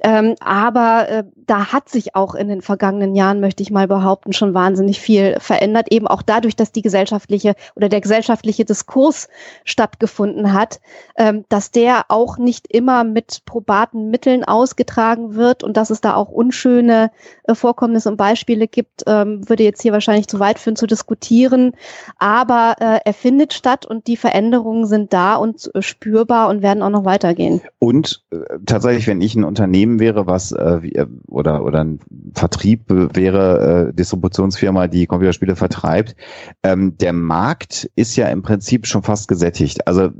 Ähm, 0.00 0.34
aber 0.40 1.08
äh, 1.08 1.24
da 1.46 1.72
hat 1.72 1.88
sich 1.88 2.14
auch 2.14 2.34
in 2.34 2.48
den 2.48 2.62
vergangenen 2.62 3.14
Jahren, 3.14 3.40
möchte 3.40 3.62
ich 3.62 3.70
mal 3.70 3.88
behaupten, 3.88 4.32
schon 4.32 4.54
wahnsinnig 4.54 5.00
viel 5.00 5.36
verändert. 5.40 5.90
Eben 5.90 6.06
auch 6.06 6.22
dadurch, 6.22 6.56
dass 6.56 6.72
die 6.72 6.82
gesellschaftliche 6.82 7.54
oder 7.74 7.88
der 7.88 8.00
gesellschaftliche 8.00 8.64
Diskurs 8.64 9.28
stattgefunden 9.64 10.52
hat, 10.52 10.80
ähm, 11.16 11.44
dass 11.48 11.70
der 11.70 12.06
auch 12.08 12.38
nicht 12.38 12.70
immer 12.70 13.04
mit 13.04 13.42
probaten 13.46 14.10
Mitteln 14.10 14.44
ausgetragen 14.44 15.34
wird 15.34 15.64
und 15.64 15.76
dass 15.76 15.90
es 15.90 16.00
da 16.00 16.14
auch 16.14 16.28
unschöne 16.28 17.10
äh, 17.44 17.54
Vorkommnisse 17.54 18.08
und 18.10 18.16
Beispiele 18.16 18.68
gibt, 18.68 19.02
ähm, 19.06 19.48
würde 19.48 19.64
jetzt 19.64 19.82
hier 19.82 19.92
wahrscheinlich 19.92 20.28
zu 20.28 20.38
weit 20.38 20.58
führen 20.58 20.76
zu 20.76 20.86
diskutieren. 20.86 21.72
Aber 22.18 22.76
äh, 22.78 23.00
er 23.04 23.14
findet 23.14 23.52
statt 23.52 23.86
und 23.86 24.06
die 24.06 24.16
Veränderungen 24.16 24.86
sind 24.86 25.12
da 25.12 25.36
und 25.36 25.70
äh, 25.74 25.82
spürbar 25.82 26.48
und 26.48 26.62
werden 26.62 26.82
auch 26.82 26.90
noch 26.90 27.04
weitergehen. 27.04 27.60
Und 27.78 28.22
äh, 28.30 28.36
tatsächlich, 28.66 29.06
wenn 29.06 29.20
ich 29.20 29.34
ein 29.34 29.44
Unternehmen 29.44 29.87
Unternehmen 29.88 30.00
wäre, 30.00 30.26
was 30.26 30.52
äh, 30.52 30.80
äh, 30.88 31.06
oder 31.26 31.64
oder 31.64 31.80
ein 31.80 32.00
Vertrieb 32.34 32.84
wäre, 32.88 33.88
äh, 33.88 33.94
Distributionsfirma, 33.94 34.88
die 34.88 35.06
Computerspiele 35.06 35.56
vertreibt, 35.56 36.14
ähm, 36.62 36.96
der 36.98 37.12
Markt 37.12 37.90
ist 37.96 38.16
ja 38.16 38.28
im 38.28 38.42
Prinzip 38.42 38.86
schon 38.86 39.02
fast 39.02 39.28
gesättigt. 39.28 39.86
Also 39.86 40.10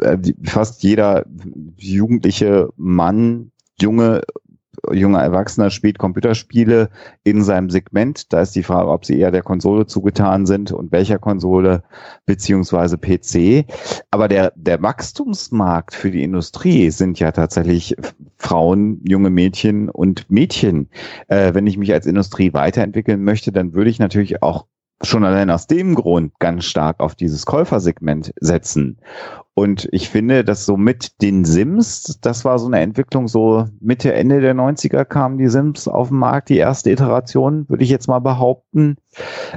äh, 0.00 0.18
fast 0.44 0.82
jeder 0.82 1.24
jugendliche 1.76 2.70
Mann, 2.76 3.52
Junge 3.80 4.22
junger 4.92 5.20
Erwachsener 5.20 5.70
spielt 5.70 5.98
Computerspiele 5.98 6.90
in 7.24 7.42
seinem 7.42 7.70
Segment. 7.70 8.32
Da 8.32 8.42
ist 8.42 8.54
die 8.54 8.62
Frage, 8.62 8.90
ob 8.90 9.04
sie 9.04 9.18
eher 9.18 9.30
der 9.30 9.42
Konsole 9.42 9.86
zugetan 9.86 10.46
sind 10.46 10.72
und 10.72 10.92
welcher 10.92 11.18
Konsole 11.18 11.82
beziehungsweise 12.26 12.98
PC. 12.98 13.66
Aber 14.10 14.28
der, 14.28 14.52
der 14.56 14.82
Wachstumsmarkt 14.82 15.94
für 15.94 16.10
die 16.10 16.22
Industrie 16.22 16.90
sind 16.90 17.18
ja 17.18 17.32
tatsächlich 17.32 17.96
Frauen, 18.36 19.00
junge 19.06 19.30
Mädchen 19.30 19.88
und 19.88 20.30
Mädchen. 20.30 20.88
Äh, 21.28 21.54
wenn 21.54 21.66
ich 21.66 21.76
mich 21.76 21.92
als 21.92 22.06
Industrie 22.06 22.52
weiterentwickeln 22.52 23.22
möchte, 23.22 23.52
dann 23.52 23.74
würde 23.74 23.90
ich 23.90 23.98
natürlich 23.98 24.42
auch 24.42 24.66
schon 25.02 25.24
allein 25.24 25.50
aus 25.50 25.66
dem 25.66 25.94
Grund 25.94 26.38
ganz 26.38 26.64
stark 26.64 27.00
auf 27.00 27.14
dieses 27.14 27.46
Käufersegment 27.46 28.32
setzen. 28.40 28.98
Und 29.54 29.88
ich 29.92 30.08
finde, 30.08 30.44
dass 30.44 30.66
so 30.66 30.76
mit 30.76 31.20
den 31.20 31.44
Sims, 31.44 32.18
das 32.20 32.44
war 32.44 32.58
so 32.58 32.66
eine 32.66 32.80
Entwicklung, 32.80 33.26
so 33.26 33.66
Mitte, 33.80 34.12
Ende 34.12 34.40
der 34.40 34.54
90er 34.54 35.04
kamen 35.04 35.38
die 35.38 35.48
Sims 35.48 35.88
auf 35.88 36.08
den 36.08 36.18
Markt, 36.18 36.48
die 36.48 36.58
erste 36.58 36.90
Iteration, 36.90 37.68
würde 37.68 37.82
ich 37.82 37.90
jetzt 37.90 38.06
mal 38.06 38.20
behaupten. 38.20 38.96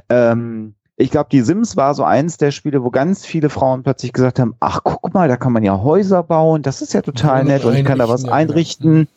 Ähm, 0.09 0.75
ich 1.01 1.11
glaube, 1.11 1.29
die 1.31 1.41
Sims 1.41 1.75
war 1.75 1.93
so 1.93 2.03
eins 2.03 2.37
der 2.37 2.51
Spiele, 2.51 2.83
wo 2.83 2.89
ganz 2.89 3.25
viele 3.25 3.49
Frauen 3.49 3.83
plötzlich 3.83 4.13
gesagt 4.13 4.39
haben, 4.39 4.55
ach, 4.59 4.81
guck 4.83 5.13
mal, 5.13 5.27
da 5.27 5.35
kann 5.35 5.51
man 5.51 5.63
ja 5.63 5.81
Häuser 5.81 6.23
bauen, 6.23 6.61
das 6.61 6.81
ist 6.81 6.93
ja 6.93 7.01
total 7.01 7.43
nett 7.43 7.65
und 7.65 7.75
ich 7.75 7.83
kann 7.83 7.99
da 7.99 8.07
was 8.07 8.25
einrichten. 8.25 9.07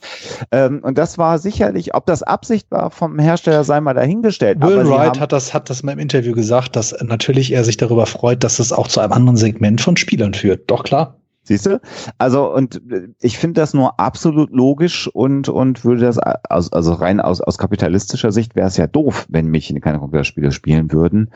Ja. 0.53 0.67
Ähm, 0.67 0.81
und 0.83 0.99
das 0.99 1.19
war 1.19 1.39
sicherlich, 1.39 1.95
ob 1.95 2.07
das 2.07 2.23
Absicht 2.23 2.71
war 2.71 2.91
vom 2.91 3.19
Hersteller, 3.19 3.65
sei 3.65 3.81
mal 3.81 3.95
dahingestellt. 3.95 4.61
Will 4.61 4.89
Wright 4.89 5.21
hat 5.21 5.33
das, 5.33 5.53
hat 5.53 5.71
das 5.71 5.83
mal 5.83 5.93
im 5.93 5.99
Interview 5.99 6.35
gesagt, 6.35 6.77
dass 6.77 6.95
natürlich 7.03 7.53
er 7.53 7.65
sich 7.65 7.77
darüber 7.77 8.07
freut, 8.07 8.43
dass 8.43 8.59
es 8.59 8.73
auch 8.73 8.89
zu 8.89 9.01
einem 9.01 9.13
anderen 9.13 9.37
Segment 9.37 9.81
von 9.81 9.97
Spielern 9.97 10.35
führt. 10.35 10.71
Doch 10.71 10.85
klar. 10.85 11.17
Siehst 11.45 11.67
du? 11.67 11.81
Also, 12.19 12.53
und 12.53 12.81
äh, 12.91 13.09
ich 13.21 13.39
finde 13.39 13.61
das 13.61 13.75
nur 13.75 14.01
absolut 14.01 14.51
logisch 14.51 15.09
und, 15.09 15.49
und 15.49 15.85
würde 15.85 16.01
das, 16.01 16.19
aus, 16.19 16.73
also 16.73 16.95
rein 16.95 17.21
aus, 17.21 17.41
aus 17.43 17.59
kapitalistischer 17.59 18.33
Sicht 18.33 18.57
wäre 18.57 18.69
es 18.69 18.79
ja 18.79 18.87
doof, 18.87 19.27
wenn 19.29 19.49
Mädchen 19.49 19.81
keine 19.81 19.99
Computerspiele 19.99 20.53
spielen 20.53 20.91
würden. 20.91 21.31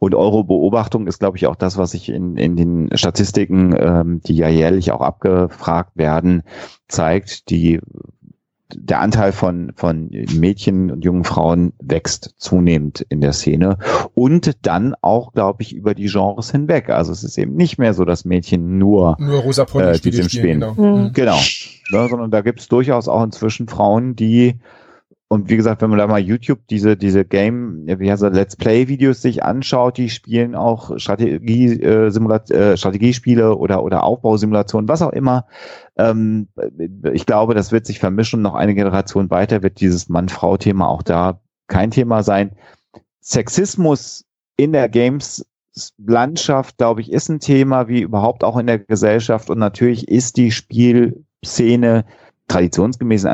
Und 0.00 0.14
eure 0.16 0.44
Beobachtung 0.44 1.06
ist, 1.06 1.20
glaube 1.20 1.36
ich, 1.36 1.46
auch 1.46 1.56
das, 1.56 1.78
was 1.78 1.94
ich 1.94 2.08
in, 2.08 2.36
in 2.36 2.56
den 2.56 2.90
Statistiken, 2.96 3.74
ähm, 3.78 4.20
die 4.26 4.34
ja 4.34 4.48
jährlich 4.48 4.90
auch 4.90 5.00
abgefragt 5.00 5.96
werden, 5.96 6.42
zeigt. 6.88 7.48
Die 7.50 7.80
der 8.76 9.00
Anteil 9.00 9.32
von, 9.32 9.72
von 9.76 10.10
Mädchen 10.34 10.90
und 10.90 11.04
jungen 11.04 11.24
Frauen 11.24 11.72
wächst 11.80 12.34
zunehmend 12.38 13.04
in 13.08 13.20
der 13.20 13.32
Szene 13.32 13.78
und 14.14 14.52
dann 14.62 14.94
auch, 15.00 15.32
glaube 15.32 15.62
ich, 15.62 15.74
über 15.74 15.94
die 15.94 16.06
Genres 16.06 16.50
hinweg. 16.50 16.90
Also 16.90 17.12
es 17.12 17.24
ist 17.24 17.38
eben 17.38 17.54
nicht 17.54 17.78
mehr 17.78 17.94
so, 17.94 18.04
dass 18.04 18.24
Mädchen 18.24 18.78
nur, 18.78 19.16
nur 19.18 19.40
rosa 19.40 19.64
äh, 19.74 19.98
die 19.98 20.12
spielen. 20.12 20.28
spielen. 20.28 20.60
Genau, 20.60 20.74
mhm. 20.74 21.12
genau. 21.12 21.38
Ja, 21.90 22.08
sondern 22.08 22.30
da 22.30 22.40
gibt 22.40 22.60
es 22.60 22.68
durchaus 22.68 23.08
auch 23.08 23.22
inzwischen 23.22 23.68
Frauen, 23.68 24.16
die 24.16 24.58
und 25.32 25.48
wie 25.48 25.56
gesagt, 25.56 25.80
wenn 25.80 25.88
man 25.88 25.98
da 25.98 26.06
mal 26.06 26.20
YouTube 26.20 26.58
diese, 26.68 26.94
diese 26.94 27.24
Game, 27.24 27.86
wie 27.86 28.10
heißt 28.10 28.22
das, 28.22 28.34
Let's 28.34 28.54
Play-Videos 28.54 29.22
sich 29.22 29.42
anschaut, 29.42 29.96
die 29.96 30.10
spielen 30.10 30.54
auch 30.54 30.98
Strategie, 30.98 31.80
äh, 31.80 32.10
Simulat 32.10 32.50
äh, 32.50 32.76
Strategiespiele 32.76 33.56
oder, 33.56 33.82
oder 33.82 34.02
Aufbausimulationen, 34.04 34.90
was 34.90 35.00
auch 35.00 35.14
immer. 35.14 35.46
Ähm, 35.96 36.48
ich 37.14 37.24
glaube, 37.24 37.54
das 37.54 37.72
wird 37.72 37.86
sich 37.86 37.98
vermischen. 37.98 38.42
Noch 38.42 38.54
eine 38.54 38.74
Generation 38.74 39.30
weiter 39.30 39.62
wird 39.62 39.80
dieses 39.80 40.10
Mann-Frau-Thema 40.10 40.86
auch 40.86 41.00
da 41.00 41.40
kein 41.66 41.90
Thema 41.90 42.22
sein. 42.22 42.50
Sexismus 43.22 44.26
in 44.58 44.72
der 44.72 44.90
Games 44.90 45.46
Landschaft, 45.96 46.76
glaube 46.76 47.00
ich, 47.00 47.10
ist 47.10 47.30
ein 47.30 47.40
Thema, 47.40 47.88
wie 47.88 48.02
überhaupt 48.02 48.44
auch 48.44 48.58
in 48.58 48.66
der 48.66 48.80
Gesellschaft. 48.80 49.48
Und 49.48 49.60
natürlich 49.60 50.08
ist 50.08 50.36
die 50.36 50.50
Spielszene 50.50 52.04
traditionsgemäßen 52.48 53.30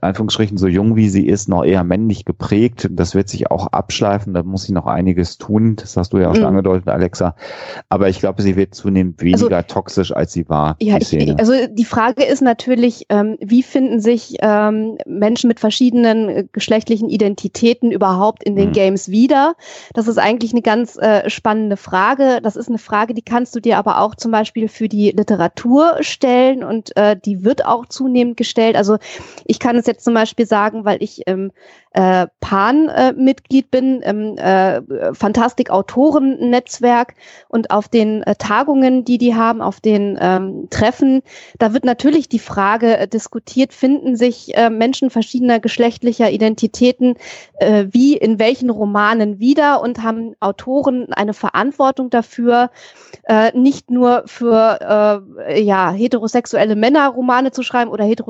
Anführungsstrichen 0.00 0.56
so 0.56 0.66
jung 0.66 0.96
wie 0.96 1.08
sie 1.08 1.26
ist, 1.26 1.48
noch 1.48 1.64
eher 1.64 1.84
männlich 1.84 2.24
geprägt. 2.24 2.88
Das 2.90 3.14
wird 3.14 3.28
sich 3.28 3.50
auch 3.50 3.66
abschleifen, 3.66 4.32
da 4.32 4.42
muss 4.42 4.62
sie 4.62 4.72
noch 4.72 4.86
einiges 4.86 5.36
tun. 5.36 5.76
Das 5.76 5.96
hast 5.96 6.12
du 6.12 6.18
ja 6.18 6.30
auch 6.30 6.34
schon 6.34 6.44
mhm. 6.44 6.50
angedeutet, 6.50 6.88
Alexa. 6.88 7.36
Aber 7.88 8.08
ich 8.08 8.18
glaube, 8.18 8.42
sie 8.42 8.56
wird 8.56 8.74
zunehmend 8.74 9.20
weniger 9.20 9.56
also, 9.56 9.68
toxisch, 9.68 10.12
als 10.12 10.32
sie 10.32 10.48
war. 10.48 10.76
Ja, 10.80 10.96
ich, 10.98 11.38
also 11.38 11.52
die 11.70 11.84
Frage 11.84 12.24
ist 12.24 12.40
natürlich, 12.40 13.06
ähm, 13.10 13.36
wie 13.40 13.62
finden 13.62 14.00
sich 14.00 14.36
ähm, 14.40 14.96
Menschen 15.06 15.48
mit 15.48 15.60
verschiedenen 15.60 16.28
äh, 16.28 16.44
geschlechtlichen 16.50 17.10
Identitäten 17.10 17.90
überhaupt 17.90 18.42
in 18.42 18.56
den 18.56 18.68
mhm. 18.68 18.74
Games 18.74 19.10
wieder? 19.10 19.54
Das 19.92 20.08
ist 20.08 20.18
eigentlich 20.18 20.52
eine 20.52 20.62
ganz 20.62 20.96
äh, 20.96 21.28
spannende 21.28 21.76
Frage. 21.76 22.40
Das 22.42 22.56
ist 22.56 22.68
eine 22.68 22.78
Frage, 22.78 23.12
die 23.12 23.22
kannst 23.22 23.54
du 23.54 23.60
dir 23.60 23.76
aber 23.76 24.00
auch 24.00 24.14
zum 24.14 24.30
Beispiel 24.30 24.68
für 24.68 24.88
die 24.88 25.10
Literatur 25.10 25.96
stellen 26.00 26.64
und 26.64 26.96
äh, 26.96 27.16
die 27.22 27.44
wird 27.44 27.66
auch 27.66 27.86
zunehmend 27.86 28.35
gestellt. 28.36 28.76
Also 28.76 28.98
ich 29.44 29.58
kann 29.58 29.76
es 29.76 29.86
jetzt 29.86 30.04
zum 30.04 30.14
Beispiel 30.14 30.46
sagen, 30.46 30.84
weil 30.84 31.02
ich 31.02 31.22
ähm, 31.26 31.52
äh, 31.96 32.26
PAN-Mitglied 32.40 33.64
äh, 33.64 33.68
bin, 33.70 34.02
im 34.02 34.36
äh, 34.36 34.82
Fantastik-Autoren-Netzwerk 35.14 37.14
und 37.48 37.70
auf 37.70 37.88
den 37.88 38.22
äh, 38.22 38.34
Tagungen, 38.36 39.04
die 39.04 39.16
die 39.16 39.34
haben, 39.34 39.62
auf 39.62 39.80
den 39.80 40.18
ähm, 40.20 40.68
Treffen, 40.68 41.22
da 41.58 41.72
wird 41.72 41.86
natürlich 41.86 42.28
die 42.28 42.38
Frage 42.38 42.98
äh, 42.98 43.08
diskutiert, 43.08 43.72
finden 43.72 44.14
sich 44.14 44.54
äh, 44.56 44.68
Menschen 44.68 45.08
verschiedener 45.08 45.58
geschlechtlicher 45.58 46.30
Identitäten 46.30 47.14
äh, 47.60 47.86
wie 47.90 48.14
in 48.14 48.38
welchen 48.38 48.68
Romanen 48.68 49.38
wieder 49.38 49.80
und 49.80 50.02
haben 50.02 50.34
Autoren 50.40 51.14
eine 51.14 51.32
Verantwortung 51.32 52.10
dafür, 52.10 52.70
äh, 53.22 53.56
nicht 53.56 53.90
nur 53.90 54.24
für 54.26 55.24
äh, 55.48 55.62
ja, 55.62 55.92
heterosexuelle 55.92 56.76
Männer 56.76 57.08
Romane 57.08 57.52
zu 57.52 57.62
schreiben 57.62 57.90
oder 57.90 58.04
heterosexuelle 58.04 58.25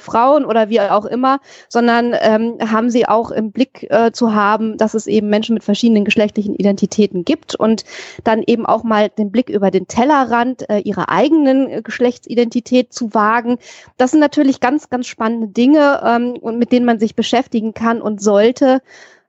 Frauen 0.00 0.44
oder 0.44 0.68
wie 0.68 0.80
auch 0.80 1.04
immer, 1.04 1.40
sondern 1.68 2.14
ähm, 2.20 2.58
haben 2.60 2.90
sie 2.90 3.06
auch 3.06 3.30
im 3.30 3.52
Blick 3.52 3.86
äh, 3.90 4.12
zu 4.12 4.34
haben, 4.34 4.76
dass 4.76 4.94
es 4.94 5.06
eben 5.06 5.28
Menschen 5.28 5.54
mit 5.54 5.64
verschiedenen 5.64 6.04
geschlechtlichen 6.04 6.54
Identitäten 6.54 7.24
gibt 7.24 7.54
und 7.54 7.84
dann 8.24 8.42
eben 8.46 8.66
auch 8.66 8.82
mal 8.82 9.08
den 9.08 9.30
Blick 9.30 9.48
über 9.48 9.70
den 9.70 9.86
Tellerrand 9.86 10.68
äh, 10.68 10.78
ihrer 10.78 11.08
eigenen 11.08 11.68
äh, 11.68 11.82
Geschlechtsidentität 11.82 12.92
zu 12.92 13.14
wagen. 13.14 13.58
Das 13.96 14.10
sind 14.10 14.20
natürlich 14.20 14.60
ganz, 14.60 14.90
ganz 14.90 15.06
spannende 15.06 15.48
Dinge 15.48 16.00
ähm, 16.04 16.36
und 16.40 16.58
mit 16.58 16.72
denen 16.72 16.86
man 16.86 16.98
sich 16.98 17.14
beschäftigen 17.14 17.74
kann 17.74 18.00
und 18.02 18.20
sollte. 18.20 18.82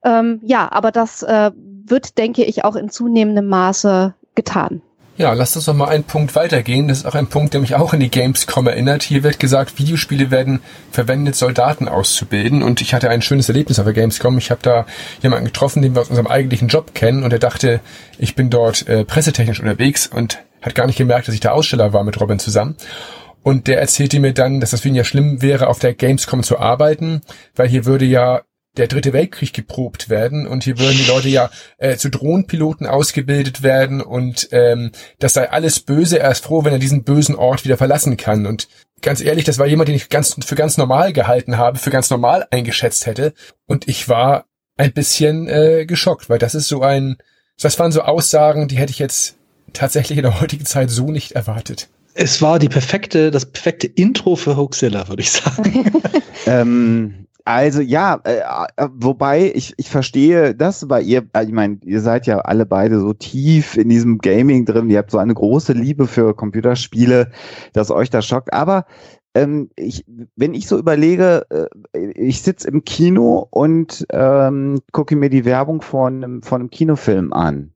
Ähm, 0.03 0.39
ja, 0.43 0.72
aber 0.72 0.91
das 0.91 1.24
äh, 1.24 1.51
wird, 1.55 2.18
denke 2.18 2.43
ich, 2.43 2.63
auch 2.63 2.76
in 2.76 2.89
zunehmendem 2.89 3.47
Maße 3.47 4.13
getan. 4.36 4.82
Ja, 5.20 5.34
lasst 5.34 5.55
uns 5.55 5.65
noch 5.65 5.74
mal 5.74 5.88
einen 5.88 6.03
Punkt 6.03 6.36
weitergehen. 6.36 6.88
Das 6.88 6.99
ist 6.99 7.05
auch 7.07 7.15
ein 7.15 7.26
Punkt, 7.26 7.55
der 7.55 7.61
mich 7.61 7.74
auch 7.74 7.91
in 7.91 7.99
die 7.99 8.11
Gamescom 8.11 8.68
erinnert. 8.68 9.01
Hier 9.01 9.24
wird 9.24 9.39
gesagt, 9.39 9.80
Videospiele 9.80 10.30
werden 10.30 10.59
verwendet, 10.91 11.36
Soldaten 11.36 11.88
auszubilden. 11.88 12.61
Und 12.61 12.82
ich 12.82 12.93
hatte 12.93 13.09
ein 13.09 13.24
schönes 13.24 13.49
Erlebnis 13.49 13.80
auf 13.80 13.86
der 13.86 13.95
Gamescom. 13.95 14.38
Ich 14.38 14.51
habe 14.51 14.61
da 14.61 14.86
jemanden 15.24 15.45
getroffen, 15.45 15.82
den 15.82 15.95
wir 15.95 16.01
aus 16.01 16.09
unserem 16.09 16.28
eigentlichen 16.28 16.68
Job 16.68 16.93
kennen. 16.93 17.24
Und 17.24 17.34
er 17.34 17.39
dachte, 17.39 17.80
ich 18.20 18.36
bin 18.36 18.51
dort 18.51 18.88
äh, 18.88 19.05
pressetechnisch 19.05 19.59
unterwegs 19.59 20.05
und 20.05 20.38
hat 20.61 20.76
gar 20.76 20.86
nicht 20.86 20.99
gemerkt, 20.99 21.28
dass 21.28 21.34
ich 21.34 21.41
da 21.41 21.49
Aussteller 21.49 21.93
war 21.93 22.03
mit 22.03 22.22
Robin 22.22 22.38
zusammen. 22.38 22.76
Und 23.41 23.65
der 23.65 23.80
erzählte 23.80 24.20
mir 24.20 24.34
dann, 24.34 24.59
dass 24.59 24.70
das 24.70 24.82
für 24.82 24.89
ihn 24.89 24.95
ja 24.95 25.03
schlimm 25.03 25.41
wäre, 25.41 25.68
auf 25.68 25.80
der 25.80 25.95
Gamescom 25.95 26.43
zu 26.43 26.59
arbeiten, 26.59 27.24
weil 27.55 27.68
hier 27.68 27.86
würde 27.86 28.05
ja 28.05 28.43
der 28.78 28.88
dritte 28.88 29.13
Weltkrieg 29.13 29.53
geprobt 29.53 30.09
werden 30.09 30.47
und 30.47 30.63
hier 30.63 30.80
würden 30.80 30.97
die 30.97 31.09
Leute 31.09 31.30
ja 31.30 31.49
äh, 31.78 31.97
zu 31.97 32.09
Drohnenpiloten 32.09 32.88
ausgebildet 32.88 33.63
werden 33.63 34.01
und 34.01 34.49
ähm, 34.51 34.91
das 35.19 35.34
sei 35.34 35.49
alles 35.49 35.80
böse. 35.80 36.19
Er 36.19 36.32
ist 36.32 36.43
froh, 36.43 36.63
wenn 36.63 36.73
er 36.73 36.80
diesen 36.80 37.03
bösen 37.03 37.36
Ort 37.36 37.65
wieder 37.65 37.78
verlassen 37.78 38.17
kann. 38.17 38.45
Und 38.45 38.67
ganz 39.01 39.21
ehrlich, 39.21 39.45
das 39.45 39.57
war 39.57 39.67
jemand, 39.67 39.89
den 39.89 39.95
ich 39.95 40.09
ganz 40.09 40.36
für 40.45 40.55
ganz 40.55 40.78
normal 40.78 41.13
gehalten 41.13 41.57
habe, 41.57 41.80
für 41.80 41.89
ganz 41.89 42.09
normal 42.09 42.47
eingeschätzt 42.51 43.05
hätte. 43.05 43.34
Und 43.65 43.88
ich 43.88 44.09
war 44.09 44.45
ein 44.78 44.93
bisschen 44.93 45.47
äh, 45.47 45.86
geschockt, 45.86 46.30
weil 46.30 46.39
das 46.39 46.55
ist 46.55 46.67
so 46.67 46.82
ein, 46.82 47.17
das 47.59 47.80
waren 47.80 47.91
so 47.91 48.01
Aussagen, 48.01 48.67
die 48.67 48.78
hätte 48.78 48.91
ich 48.91 48.99
jetzt 48.99 49.36
tatsächlich 49.73 50.17
in 50.17 50.23
der 50.23 50.39
heutigen 50.39 50.65
Zeit 50.65 50.89
so 50.89 51.11
nicht 51.11 51.34
erwartet. 51.34 51.89
Es 52.13 52.41
war 52.41 52.57
die 52.57 52.69
perfekte, 52.69 53.30
das 53.30 53.45
perfekte 53.45 53.88
Intro 53.88 54.36
für 54.36 54.57
Hoaxilla, 54.57 55.07
würde 55.07 55.21
ich 55.21 55.32
sagen. 55.32 55.91
ähm, 56.47 57.28
also 57.48 57.80
ja, 57.80 58.20
äh, 58.26 58.41
äh, 58.76 58.89
wobei 58.91 59.54
ich, 59.56 59.74
ich 59.78 59.89
verstehe 59.89 60.54
das, 60.54 60.89
weil 60.89 61.06
ihr, 61.06 61.26
äh, 61.32 61.45
ich 61.45 61.54
meine, 61.54 61.80
ihr 61.86 62.02
seid 62.02 62.28
ja 62.28 62.39
alle 62.39 62.66
beide 62.66 63.00
so 63.00 63.14
tief 63.14 63.78
in 63.78 63.88
diesem 63.88 64.18
Gaming 64.18 64.66
drin, 64.66 64.89
ihr 64.89 64.98
habt 64.98 65.12
so 65.12 65.18
eine 65.18 65.34
große 65.34 65.72
Liebe 65.72 66.08
für 66.08 66.36
Computerspiele, 66.36 67.32
dass 67.72 67.89
euch 67.89 68.10
das 68.10 68.26
schockt. 68.26 68.52
Aber 68.52 68.86
ähm, 69.34 69.70
ich, 69.78 70.04
wenn 70.36 70.54
ich 70.54 70.68
so 70.68 70.78
überlege, 70.78 71.45
äh, 71.50 71.68
ich 72.16 72.41
sitze 72.41 72.68
im 72.68 72.84
Kino 72.84 73.48
und 73.50 74.06
ähm, 74.12 74.82
gucke 74.91 75.16
mir 75.16 75.30
die 75.30 75.45
Werbung 75.45 75.82
von, 75.82 76.41
von 76.43 76.60
einem 76.60 76.70
Kinofilm 76.70 77.32
an. 77.32 77.72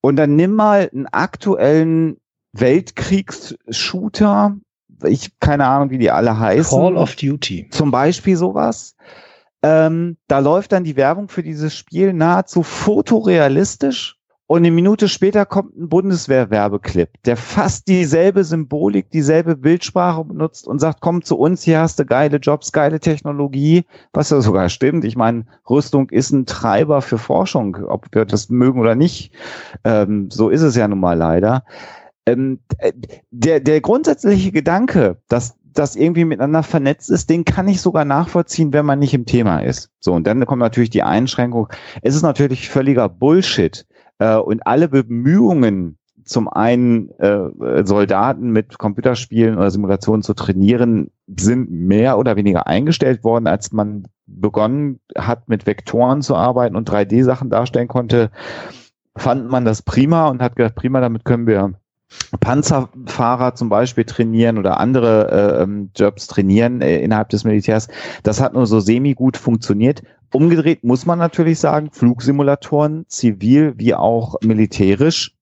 Und 0.00 0.16
dann 0.16 0.34
nimm 0.34 0.54
mal 0.54 0.88
einen 0.94 1.08
aktuellen 1.08 2.16
Weltkriegs-Shooter 2.54 4.56
ich 5.04 5.38
keine 5.40 5.66
Ahnung, 5.66 5.90
wie 5.90 5.98
die 5.98 6.10
alle 6.10 6.38
heißen. 6.38 6.78
Call 6.78 6.96
of 6.96 7.16
Duty. 7.16 7.68
Zum 7.70 7.90
Beispiel 7.90 8.36
sowas. 8.36 8.96
Ähm, 9.62 10.16
da 10.26 10.38
läuft 10.38 10.72
dann 10.72 10.84
die 10.84 10.96
Werbung 10.96 11.28
für 11.28 11.42
dieses 11.42 11.76
Spiel 11.76 12.12
nahezu 12.12 12.62
fotorealistisch 12.62 14.20
und 14.50 14.62
eine 14.62 14.72
Minute 14.72 15.06
später 15.08 15.46
kommt 15.46 15.76
ein 15.76 15.88
Bundeswehr-Werbeclip, 15.88 17.22
der 17.24 17.36
fast 17.36 17.86
dieselbe 17.86 18.42
Symbolik, 18.42 19.08
dieselbe 19.10 19.54
Bildsprache 19.54 20.24
benutzt 20.24 20.66
und 20.66 20.80
sagt, 20.80 21.00
komm 21.00 21.22
zu 21.22 21.38
uns, 21.38 21.62
hier 21.62 21.78
hast 21.78 22.00
du 22.00 22.04
geile 22.04 22.38
Jobs, 22.38 22.72
geile 22.72 22.98
Technologie, 22.98 23.84
was 24.12 24.30
ja 24.30 24.40
sogar 24.40 24.68
stimmt. 24.68 25.04
Ich 25.04 25.14
meine, 25.14 25.46
Rüstung 25.68 26.10
ist 26.10 26.32
ein 26.32 26.46
Treiber 26.46 27.00
für 27.00 27.16
Forschung, 27.16 27.76
ob 27.86 28.08
wir 28.10 28.24
das 28.24 28.48
mögen 28.48 28.80
oder 28.80 28.96
nicht. 28.96 29.32
Ähm, 29.84 30.32
so 30.32 30.48
ist 30.48 30.62
es 30.62 30.74
ja 30.74 30.88
nun 30.88 30.98
mal 30.98 31.16
leider 31.16 31.62
ähm, 32.26 32.60
äh, 32.78 32.92
der, 33.30 33.60
der 33.60 33.80
grundsätzliche 33.80 34.52
Gedanke, 34.52 35.18
dass 35.28 35.56
das 35.72 35.96
irgendwie 35.96 36.24
miteinander 36.24 36.62
vernetzt 36.62 37.10
ist, 37.10 37.30
den 37.30 37.44
kann 37.44 37.68
ich 37.68 37.80
sogar 37.80 38.04
nachvollziehen, 38.04 38.72
wenn 38.72 38.86
man 38.86 38.98
nicht 38.98 39.14
im 39.14 39.26
Thema 39.26 39.60
ist. 39.60 39.90
So, 40.00 40.12
und 40.12 40.26
dann 40.26 40.44
kommt 40.46 40.60
natürlich 40.60 40.90
die 40.90 41.02
Einschränkung. 41.02 41.68
Es 42.02 42.14
ist 42.14 42.22
natürlich 42.22 42.68
völliger 42.68 43.08
Bullshit. 43.08 43.86
Äh, 44.18 44.36
und 44.36 44.66
alle 44.66 44.88
Bemühungen, 44.88 45.96
zum 46.24 46.48
einen 46.48 47.10
äh, 47.18 47.84
Soldaten 47.84 48.50
mit 48.50 48.78
Computerspielen 48.78 49.56
oder 49.56 49.70
Simulationen 49.70 50.22
zu 50.22 50.34
trainieren, 50.34 51.10
sind 51.26 51.70
mehr 51.70 52.18
oder 52.18 52.36
weniger 52.36 52.66
eingestellt 52.66 53.24
worden, 53.24 53.46
als 53.46 53.72
man 53.72 54.06
begonnen 54.26 55.00
hat, 55.16 55.48
mit 55.48 55.66
Vektoren 55.66 56.22
zu 56.22 56.36
arbeiten 56.36 56.76
und 56.76 56.88
3D-Sachen 56.88 57.50
darstellen 57.50 57.88
konnte, 57.88 58.30
fand 59.16 59.50
man 59.50 59.64
das 59.64 59.82
prima 59.82 60.28
und 60.28 60.40
hat 60.40 60.56
gedacht, 60.56 60.76
prima, 60.76 61.00
damit 61.00 61.24
können 61.24 61.46
wir 61.46 61.74
Panzerfahrer 62.40 63.54
zum 63.54 63.68
Beispiel 63.68 64.04
trainieren 64.04 64.58
oder 64.58 64.78
andere 64.78 65.30
äh, 65.30 65.62
ähm, 65.62 65.90
Jobs 65.94 66.26
trainieren 66.26 66.80
äh, 66.80 66.98
innerhalb 67.00 67.28
des 67.28 67.44
Militärs. 67.44 67.88
Das 68.22 68.40
hat 68.40 68.54
nur 68.54 68.66
so 68.66 68.80
semi 68.80 69.14
gut 69.14 69.36
funktioniert. 69.36 70.02
Umgedreht 70.32 70.84
muss 70.84 71.06
man 71.06 71.18
natürlich 71.18 71.58
sagen, 71.58 71.90
Flugsimulatoren, 71.92 73.04
zivil 73.08 73.74
wie 73.76 73.94
auch 73.94 74.36
militärisch, 74.42 75.34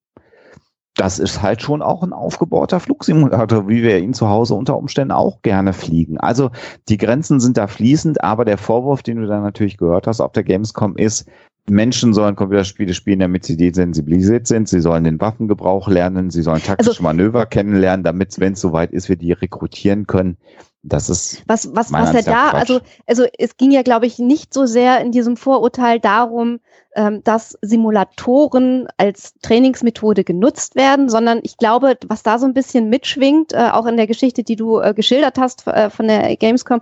das 0.99 1.21
ist 1.21 1.43
halt 1.43 1.62
schon 1.62 1.81
auch 1.81 2.03
ein 2.03 2.12
aufgebauter 2.12 2.81
Flugsimulator, 2.81 3.69
wie 3.69 3.83
wir 3.83 3.99
ihn 3.99 4.14
zu 4.14 4.29
Hause 4.29 4.55
unter 4.55 4.77
Umständen 4.77 5.12
auch 5.12 5.43
gerne 5.43 5.73
fliegen. 5.73 6.19
Also 6.19 6.51
die 6.89 6.97
Grenzen 6.97 7.39
sind 7.39 7.57
da 7.57 7.69
fließend, 7.69 8.25
aber 8.25 8.45
der 8.45 8.59
Vorwurf, 8.59 9.05
den 9.05 9.21
du 9.21 9.27
da 9.27 9.41
natürlich 9.41 9.77
gehört 9.77 10.09
hast 10.09 10.21
auf 10.21 10.33
der 10.33 10.43
Gamescom 10.43 10.97
ist, 10.97 11.29
Menschen 11.71 12.14
sollen 12.14 12.37
Computerspiele 12.37 12.95
spielen, 12.95 13.21
damit 13.21 13.45
sie 13.45 13.57
desensibilisiert 13.57 14.47
sind. 14.47 14.69
Sie 14.69 14.81
sollen 14.81 15.05
den 15.05 15.21
Waffengebrauch 15.21 15.89
lernen. 15.89 16.31
Sie 16.31 16.43
sollen 16.43 16.62
taktische 16.62 16.91
also, 16.91 17.03
Manöver 17.03 17.47
kennenlernen, 17.47 18.05
damit, 18.05 18.39
wenn 18.39 18.55
es 18.55 18.61
soweit 18.61 18.93
ist, 18.93 19.09
wir 19.09 19.16
die 19.16 19.33
rekrutieren 19.33 20.07
können. 20.07 20.37
Das 20.83 21.11
ist 21.11 21.43
was 21.47 21.75
was 21.75 21.93
was 21.93 22.14
er 22.14 22.23
da 22.23 22.51
Quatsch. 22.51 22.55
also 22.61 22.81
also 23.07 23.27
es 23.37 23.57
ging 23.57 23.73
ja 23.73 23.83
glaube 23.83 24.07
ich 24.07 24.21
nicht 24.21 24.55
so 24.55 24.64
sehr 24.64 25.01
in 25.01 25.11
diesem 25.11 25.37
Vorurteil 25.37 25.99
darum, 25.99 26.61
ähm, 26.95 27.23
dass 27.25 27.59
Simulatoren 27.62 28.87
als 28.97 29.35
Trainingsmethode 29.43 30.23
genutzt 30.23 30.77
werden, 30.77 31.09
sondern 31.09 31.41
ich 31.43 31.57
glaube, 31.57 31.99
was 32.07 32.23
da 32.23 32.39
so 32.39 32.47
ein 32.47 32.55
bisschen 32.55 32.89
mitschwingt, 32.89 33.53
äh, 33.53 33.71
auch 33.73 33.87
in 33.87 33.97
der 33.97 34.07
Geschichte, 34.07 34.45
die 34.45 34.57
du 34.57 34.79
äh, 34.79 34.95
geschildert 34.95 35.37
hast 35.37 35.66
äh, 35.66 35.91
von 35.91 36.07
der 36.07 36.37
Gamescom, 36.37 36.81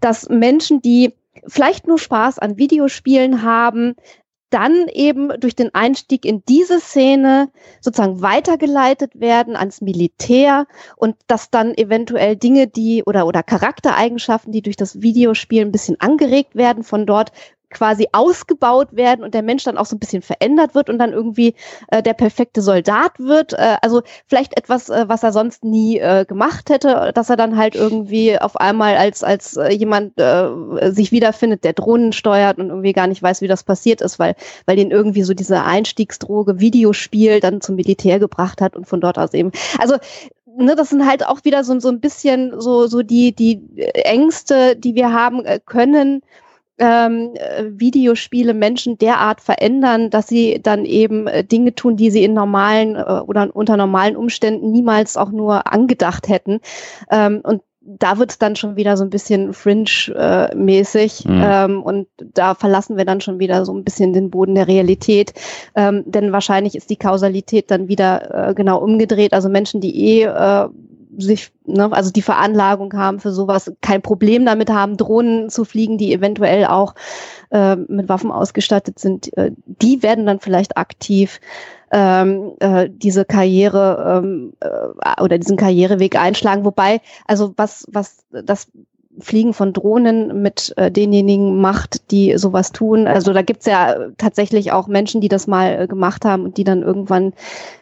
dass 0.00 0.28
Menschen, 0.28 0.82
die 0.82 1.14
vielleicht 1.46 1.86
nur 1.86 1.98
Spaß 1.98 2.38
an 2.38 2.58
Videospielen 2.58 3.42
haben, 3.42 3.94
dann 4.50 4.88
eben 4.88 5.28
durch 5.40 5.56
den 5.56 5.74
Einstieg 5.74 6.24
in 6.24 6.42
diese 6.48 6.80
Szene 6.80 7.50
sozusagen 7.80 8.22
weitergeleitet 8.22 9.18
werden 9.18 9.56
ans 9.56 9.80
Militär 9.80 10.66
und 10.96 11.16
dass 11.26 11.50
dann 11.50 11.74
eventuell 11.74 12.36
Dinge, 12.36 12.66
die 12.66 13.02
oder, 13.04 13.26
oder 13.26 13.42
Charaktereigenschaften, 13.42 14.52
die 14.52 14.62
durch 14.62 14.76
das 14.76 15.02
Videospiel 15.02 15.62
ein 15.62 15.72
bisschen 15.72 16.00
angeregt 16.00 16.54
werden, 16.54 16.84
von 16.84 17.06
dort 17.06 17.32
quasi 17.76 18.08
ausgebaut 18.12 18.88
werden 18.92 19.22
und 19.22 19.34
der 19.34 19.42
Mensch 19.42 19.64
dann 19.64 19.76
auch 19.76 19.84
so 19.84 19.96
ein 19.96 19.98
bisschen 19.98 20.22
verändert 20.22 20.74
wird 20.74 20.88
und 20.88 20.98
dann 20.98 21.12
irgendwie 21.12 21.54
äh, 21.88 22.02
der 22.02 22.14
perfekte 22.14 22.62
Soldat 22.62 23.18
wird. 23.18 23.52
Äh, 23.52 23.76
also 23.82 24.00
vielleicht 24.26 24.56
etwas, 24.56 24.88
äh, 24.88 25.04
was 25.08 25.22
er 25.22 25.32
sonst 25.32 25.62
nie 25.62 25.98
äh, 25.98 26.24
gemacht 26.24 26.70
hätte, 26.70 27.12
dass 27.14 27.28
er 27.28 27.36
dann 27.36 27.58
halt 27.58 27.74
irgendwie 27.74 28.38
auf 28.38 28.56
einmal 28.56 28.96
als, 28.96 29.22
als 29.22 29.58
äh, 29.58 29.72
jemand 29.72 30.18
äh, 30.18 30.48
sich 30.90 31.12
wiederfindet, 31.12 31.64
der 31.64 31.74
Drohnen 31.74 32.14
steuert 32.14 32.56
und 32.56 32.70
irgendwie 32.70 32.94
gar 32.94 33.08
nicht 33.08 33.22
weiß, 33.22 33.42
wie 33.42 33.48
das 33.48 33.62
passiert 33.62 34.00
ist, 34.00 34.18
weil, 34.18 34.36
weil 34.64 34.76
den 34.76 34.90
irgendwie 34.90 35.22
so 35.22 35.34
diese 35.34 35.62
Einstiegsdroge 35.62 36.58
Videospiel 36.60 37.40
dann 37.40 37.60
zum 37.60 37.74
Militär 37.76 38.18
gebracht 38.18 38.62
hat 38.62 38.74
und 38.74 38.86
von 38.86 39.02
dort 39.02 39.18
aus 39.18 39.34
eben. 39.34 39.52
Also 39.78 39.96
ne, 40.56 40.74
das 40.74 40.90
sind 40.90 41.06
halt 41.06 41.26
auch 41.26 41.44
wieder 41.44 41.62
so, 41.64 41.78
so 41.78 41.88
ein 41.88 42.00
bisschen 42.00 42.58
so, 42.60 42.86
so 42.86 43.02
die, 43.02 43.32
die 43.32 43.60
Ängste, 43.76 44.76
die 44.76 44.94
wir 44.94 45.12
haben 45.12 45.44
äh, 45.44 45.60
können, 45.64 46.22
ähm, 46.78 47.30
äh, 47.34 47.64
Videospiele 47.68 48.54
Menschen 48.54 48.98
derart 48.98 49.40
verändern, 49.40 50.10
dass 50.10 50.28
sie 50.28 50.60
dann 50.62 50.84
eben 50.84 51.26
äh, 51.26 51.44
Dinge 51.44 51.74
tun, 51.74 51.96
die 51.96 52.10
sie 52.10 52.24
in 52.24 52.34
normalen 52.34 52.96
äh, 52.96 53.20
oder 53.26 53.48
unter 53.54 53.76
normalen 53.76 54.16
Umständen 54.16 54.72
niemals 54.72 55.16
auch 55.16 55.30
nur 55.30 55.72
angedacht 55.72 56.28
hätten. 56.28 56.60
Ähm, 57.10 57.40
und 57.42 57.62
da 57.86 58.18
wird 58.18 58.32
es 58.32 58.38
dann 58.38 58.56
schon 58.56 58.76
wieder 58.76 58.96
so 58.96 59.04
ein 59.04 59.10
bisschen 59.10 59.52
Fringe-mäßig 59.54 61.24
äh, 61.24 61.28
mhm. 61.28 61.42
ähm, 61.44 61.82
und 61.82 62.08
da 62.34 62.54
verlassen 62.54 62.96
wir 62.96 63.04
dann 63.04 63.20
schon 63.20 63.38
wieder 63.38 63.64
so 63.64 63.72
ein 63.72 63.84
bisschen 63.84 64.12
den 64.12 64.30
Boden 64.30 64.56
der 64.56 64.66
Realität, 64.66 65.32
ähm, 65.76 66.02
denn 66.04 66.32
wahrscheinlich 66.32 66.74
ist 66.74 66.90
die 66.90 66.96
Kausalität 66.96 67.70
dann 67.70 67.86
wieder 67.88 68.48
äh, 68.48 68.54
genau 68.54 68.78
umgedreht. 68.78 69.32
Also 69.32 69.48
Menschen, 69.48 69.80
die 69.80 70.18
eh 70.18 70.24
äh, 70.24 70.68
sich, 71.18 71.52
ne, 71.64 71.90
also 71.92 72.10
die 72.10 72.22
Veranlagung 72.22 72.92
haben 72.94 73.20
für 73.20 73.32
sowas, 73.32 73.72
kein 73.80 74.02
Problem 74.02 74.44
damit 74.46 74.70
haben, 74.70 74.96
Drohnen 74.96 75.50
zu 75.50 75.64
fliegen, 75.64 75.98
die 75.98 76.12
eventuell 76.12 76.66
auch 76.66 76.94
äh, 77.50 77.76
mit 77.76 78.08
Waffen 78.08 78.30
ausgestattet 78.30 78.98
sind, 78.98 79.36
äh, 79.36 79.52
die 79.66 80.02
werden 80.02 80.26
dann 80.26 80.40
vielleicht 80.40 80.76
aktiv 80.76 81.40
ähm, 81.92 82.52
äh, 82.60 82.88
diese 82.90 83.24
Karriere 83.24 84.22
ähm, 84.24 84.52
äh, 84.60 85.22
oder 85.22 85.38
diesen 85.38 85.56
Karriereweg 85.56 86.16
einschlagen. 86.16 86.64
Wobei, 86.64 87.00
also 87.26 87.54
was, 87.56 87.86
was 87.90 88.24
das 88.30 88.68
Fliegen 89.20 89.54
von 89.54 89.72
Drohnen 89.72 90.42
mit 90.42 90.72
äh, 90.76 90.90
denjenigen 90.90 91.60
macht, 91.60 92.10
die 92.10 92.36
sowas 92.36 92.72
tun. 92.72 93.06
Also 93.06 93.32
da 93.32 93.42
gibt's 93.42 93.66
ja 93.66 93.96
tatsächlich 94.18 94.72
auch 94.72 94.88
Menschen, 94.88 95.20
die 95.20 95.28
das 95.28 95.46
mal 95.46 95.82
äh, 95.82 95.86
gemacht 95.86 96.24
haben 96.24 96.44
und 96.44 96.56
die 96.56 96.64
dann 96.64 96.82
irgendwann 96.82 97.32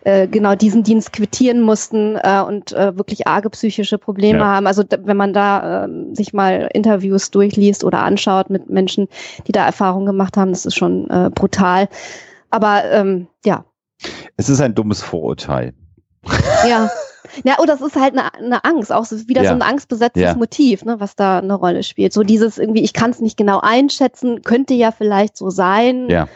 äh, 0.05 0.29
genau 0.29 0.55
diesen 0.55 0.83
Dienst 0.83 1.13
quittieren 1.13 1.61
mussten 1.61 2.17
äh, 2.17 2.43
und 2.47 2.73
äh, 2.73 2.97
wirklich 2.97 3.27
arge 3.27 3.51
psychische 3.51 3.99
Probleme 3.99 4.39
ja. 4.41 4.47
haben. 4.47 4.67
Also 4.67 4.85
wenn 4.89 5.17
man 5.17 5.33
da 5.33 5.87
äh, 5.87 5.89
sich 6.13 6.33
mal 6.33 6.69
Interviews 6.73 7.31
durchliest 7.31 7.85
oder 7.85 8.01
anschaut 8.01 8.51
mit 8.51 8.71
Menschen, 8.71 9.09
die 9.47 9.53
da 9.53 9.65
Erfahrungen 9.67 10.07
gemacht 10.07 10.37
haben, 10.37 10.51
das 10.51 10.67
ist 10.67 10.77
schon 10.77 11.11
äh, 11.11 11.31
brutal. 11.35 11.89
Aber 12.51 12.85
ähm, 12.85 13.27
ja. 13.45 13.65
Es 14.37 14.49
ist 14.49 14.61
ein 14.61 14.75
dummes 14.75 15.03
Vorurteil. 15.03 15.75
Ja. 16.69 16.91
Ja, 17.43 17.57
oh, 17.59 17.65
das 17.65 17.81
ist 17.81 17.97
halt 17.97 18.17
eine, 18.17 18.33
eine 18.35 18.65
Angst, 18.65 18.93
auch 18.93 19.05
so, 19.05 19.29
wieder 19.29 19.43
ja. 19.43 19.51
so 19.51 19.55
ein 19.55 19.63
angstbesetztes 19.63 20.23
ja. 20.23 20.35
Motiv, 20.35 20.85
ne, 20.85 21.01
was 21.01 21.17
da 21.17 21.39
eine 21.39 21.55
Rolle 21.55 21.83
spielt. 21.83 22.13
So 22.13 22.23
dieses 22.23 22.59
irgendwie, 22.59 22.83
ich 22.83 22.93
kann 22.93 23.11
es 23.11 23.21
nicht 23.21 23.37
genau 23.37 23.61
einschätzen, 23.61 24.43
könnte 24.43 24.75
ja 24.75 24.93
vielleicht 24.93 25.37
so 25.37 25.51
sein, 25.51 26.09
ja. 26.09 26.29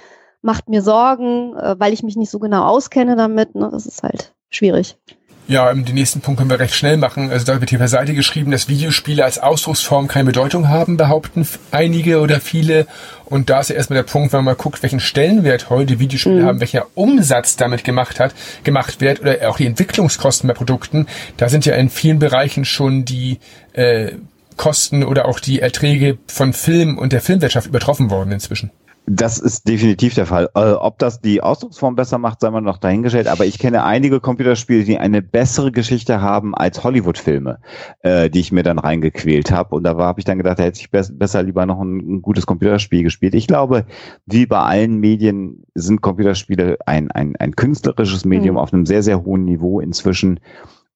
macht 0.43 0.69
mir 0.69 0.83
Sorgen, 0.83 1.57
äh, 1.57 1.77
weil 1.79 1.93
ich 1.93 2.03
mich 2.03 2.17
nicht 2.17 2.31
so 2.31 2.39
genau 2.39 2.65
auskenne 2.65 3.17
damit. 3.17 3.55
Ne, 3.55 3.69
das 3.71 3.87
ist 3.87 4.03
halt 4.03 4.35
schwierig. 4.51 4.97
Ja, 5.49 5.73
den 5.73 5.95
nächsten 5.95 6.21
Punkt 6.21 6.39
können 6.39 6.51
wir 6.51 6.61
recht 6.61 6.75
schnell 6.75 6.99
machen. 6.99 7.31
Also 7.31 7.47
da 7.47 7.59
wird 7.59 7.71
hier 7.71 7.79
per 7.79 7.89
Seite 7.89 8.13
geschrieben, 8.13 8.51
dass 8.51 8.69
Videospiele 8.69 9.25
als 9.25 9.39
Ausdrucksform 9.39 10.07
keine 10.07 10.27
Bedeutung 10.27 10.69
haben, 10.69 10.99
behaupten 10.99 11.49
einige 11.71 12.21
oder 12.21 12.39
viele. 12.39 12.87
Und 13.25 13.49
da 13.49 13.61
ist 13.61 13.71
ja 13.71 13.77
erstmal 13.77 13.97
der 13.97 14.03
Punkt, 14.03 14.35
wenn 14.35 14.41
man 14.41 14.57
mal 14.57 14.63
guckt, 14.63 14.83
welchen 14.83 15.01
Stellenwert 15.01 15.71
heute 15.71 15.99
Videospiele 15.99 16.43
mhm. 16.43 16.47
haben, 16.47 16.61
welcher 16.61 16.87
Umsatz 16.95 17.57
damit 17.57 17.83
gemacht 17.83 18.21
hat, 18.21 18.35
gemacht 18.63 19.01
wird 19.01 19.23
oder 19.23 19.49
auch 19.49 19.57
die 19.57 19.65
Entwicklungskosten 19.65 20.49
bei 20.49 20.53
Produkten. 20.53 21.07
Da 21.39 21.49
sind 21.49 21.65
ja 21.65 21.75
in 21.77 21.89
vielen 21.89 22.19
Bereichen 22.19 22.67
schon 22.67 23.07
die 23.07 23.39
äh, 23.73 24.13
Kosten 24.59 25.03
oder 25.03 25.25
auch 25.25 25.41
die 25.41 25.61
Erträge 25.61 26.19
von 26.27 26.53
Film 26.53 26.99
und 26.99 27.15
der 27.15 27.23
Filmwirtschaft 27.23 27.69
übertroffen 27.69 28.11
worden 28.11 28.33
inzwischen. 28.33 28.71
Das 29.11 29.39
ist 29.39 29.67
definitiv 29.67 30.15
der 30.15 30.27
Fall. 30.27 30.51
Äh, 30.55 30.73
ob 30.73 30.99
das 30.99 31.21
die 31.21 31.41
Ausdrucksform 31.41 31.97
besser 31.97 32.19
macht, 32.19 32.41
sei 32.41 32.51
mal 32.51 32.61
noch 32.61 32.77
dahingestellt. 32.77 33.27
Aber 33.27 33.47
ich 33.47 33.59
kenne 33.59 33.85
einige 33.85 34.21
Computerspiele, 34.21 34.85
die 34.85 34.99
eine 34.99 35.23
bessere 35.23 35.73
Geschichte 35.73 36.21
haben 36.21 36.55
als 36.55 36.85
Hollywood-Filme, 36.85 37.59
äh, 38.01 38.29
die 38.29 38.41
ich 38.41 38.53
mir 38.53 38.63
dann 38.63 38.79
reingequält 38.79 39.51
habe. 39.51 39.75
Und 39.77 39.85
da 39.85 39.97
habe 39.97 40.21
ich 40.21 40.27
dann 40.27 40.37
gedacht, 40.37 40.59
da 40.59 40.65
hätte 40.65 40.81
ich 40.81 40.91
be 40.91 41.03
besser 41.11 41.43
lieber 41.43 41.65
noch 41.65 41.81
ein, 41.81 41.99
ein, 41.99 42.23
gutes 42.23 42.45
Computerspiel 42.45 43.03
gespielt. 43.03 43.35
Ich 43.35 43.47
glaube, 43.47 43.87
wie 44.27 44.45
bei 44.45 44.59
allen 44.59 44.99
Medien 45.01 45.65
sind 45.75 46.03
Computerspiele 46.03 46.77
ein, 46.85 47.11
ein, 47.11 47.35
ein 47.37 47.57
künstlerisches 47.57 48.27
Medium 48.27 48.57
mhm. 48.57 48.61
auf 48.61 48.75
einem 48.75 48.85
sehr, 48.85 49.03
sehr 49.03 49.25
hohen 49.25 49.45
Niveau 49.47 49.81
inzwischen. 49.81 50.41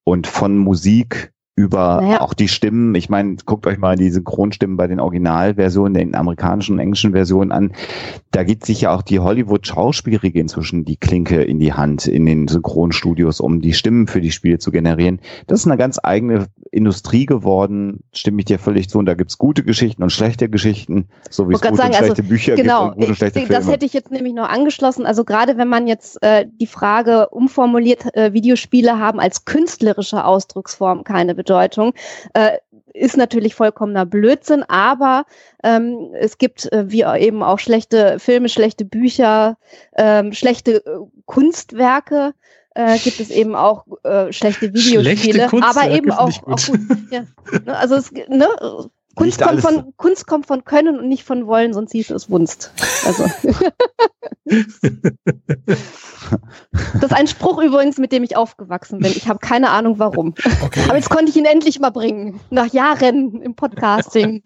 Und 0.03 0.27
von 0.27 0.57
Musik 0.57 1.32
über 1.55 2.01
naja. 2.01 2.21
auch 2.21 2.33
die 2.33 2.47
Stimmen. 2.47 2.95
Ich 2.95 3.09
meine, 3.09 3.35
guckt 3.45 3.67
euch 3.67 3.77
mal 3.77 3.95
die 3.95 4.09
Synchronstimmen 4.09 4.75
bei 4.75 4.87
den 4.87 4.99
Originalversionen, 4.99 5.93
den 5.93 6.15
amerikanischen 6.15 6.73
und 6.73 6.79
englischen 6.79 7.11
Versionen 7.11 7.51
an. 7.51 7.73
Da 8.31 8.43
gibt 8.43 8.65
sich 8.65 8.81
ja 8.81 8.95
auch 8.95 9.03
die 9.03 9.19
Hollywood-Schauspielriege 9.19 10.39
inzwischen 10.39 10.83
die 10.83 10.97
Klinke 10.97 11.43
in 11.43 11.59
die 11.59 11.73
Hand 11.73 12.07
in 12.07 12.25
den 12.25 12.47
Synchronstudios, 12.47 13.39
um 13.39 13.61
die 13.61 13.73
Stimmen 13.73 14.07
für 14.07 14.21
die 14.21 14.31
Spiele 14.31 14.57
zu 14.57 14.71
generieren. 14.71 15.19
Das 15.45 15.59
ist 15.59 15.67
eine 15.67 15.77
ganz 15.77 15.99
eigene 16.01 16.47
Industrie 16.73 17.25
geworden, 17.25 18.03
stimme 18.13 18.39
ich 18.39 18.45
dir 18.45 18.59
völlig 18.59 18.89
zu. 18.89 18.97
Und 18.97 19.05
da 19.05 19.13
gibt's 19.13 19.37
gute 19.37 19.63
Geschichten 19.63 20.01
und 20.01 20.09
schlechte 20.09 20.49
Geschichten, 20.49 21.07
so 21.29 21.47
wie 21.47 21.53
es 21.53 21.61
gute 21.61 21.75
sagen, 21.75 21.89
und 21.89 21.95
schlechte 21.95 22.21
also, 22.21 22.29
Bücher 22.29 22.55
genau, 22.55 22.85
gibt 22.85 22.95
und 22.95 22.95
gute 22.95 23.07
und 23.09 23.15
schlechte 23.15 23.39
Filme. 23.39 23.53
Das 23.53 23.67
hätte 23.67 23.85
ich 23.85 23.93
jetzt 23.93 24.11
nämlich 24.11 24.33
noch 24.33 24.49
angeschlossen. 24.49 25.05
Also 25.05 25.23
gerade 25.23 25.57
wenn 25.57 25.69
man 25.69 25.87
jetzt 25.87 26.21
äh, 26.23 26.45
die 26.47 26.67
Frage 26.67 27.29
umformuliert, 27.29 28.15
äh, 28.15 28.33
Videospiele 28.33 28.97
haben 28.97 29.19
als 29.19 29.45
künstlerische 29.45 30.25
Ausdrucksform 30.25 31.03
keine 31.03 31.35
Bedeutung, 31.35 31.93
äh, 32.33 32.57
ist 32.93 33.17
natürlich 33.17 33.55
vollkommener 33.55 34.05
Blödsinn, 34.05 34.63
aber 34.63 35.25
ähm, 35.63 36.11
es 36.13 36.37
gibt 36.37 36.71
äh, 36.71 36.91
wie 36.91 37.03
eben 37.03 37.41
auch 37.43 37.59
schlechte 37.59 38.19
Filme, 38.19 38.49
schlechte 38.49 38.85
Bücher, 38.85 39.57
ähm, 39.95 40.31
schlechte 40.33 40.85
äh, 40.85 40.99
Kunstwerke, 41.25 42.33
äh, 42.75 42.97
gibt 42.97 43.19
es 43.19 43.29
eben 43.29 43.55
auch 43.55 43.85
äh, 44.03 44.31
schlechte 44.31 44.73
Videospiele, 44.73 45.49
aber 45.51 45.89
eben 45.91 46.11
auch, 46.11 46.31
auch 46.47 46.59
ja, 47.11 47.25
ne, 47.65 47.77
also 47.77 47.95
es, 47.95 48.11
ne, 48.11 48.47
Kunst 49.15 49.41
kommt, 49.41 49.61
von, 49.61 49.93
Kunst 49.95 50.25
kommt 50.25 50.47
von 50.47 50.63
Können 50.65 50.97
und 50.97 51.07
nicht 51.07 51.23
von 51.23 51.45
Wollen, 51.45 51.73
sonst 51.73 51.91
hieß 51.91 52.09
es 52.11 52.29
Wunst. 52.31 52.71
Also. 53.05 53.25
das 56.93 57.03
ist 57.03 57.13
ein 57.13 57.27
Spruch 57.27 57.61
übrigens, 57.61 57.97
mit 57.97 58.11
dem 58.11 58.23
ich 58.23 58.35
aufgewachsen 58.35 58.99
bin. 58.99 59.11
Ich 59.11 59.27
habe 59.27 59.37
keine 59.39 59.69
Ahnung 59.69 59.99
warum. 59.99 60.33
Okay. 60.63 60.81
Aber 60.87 60.95
jetzt 60.95 61.11
konnte 61.11 61.29
ich 61.29 61.35
ihn 61.35 61.45
endlich 61.45 61.79
mal 61.79 61.91
bringen. 61.91 62.39
Nach 62.49 62.65
Jahren 62.73 63.41
im 63.41 63.55
Podcasting. 63.55 64.41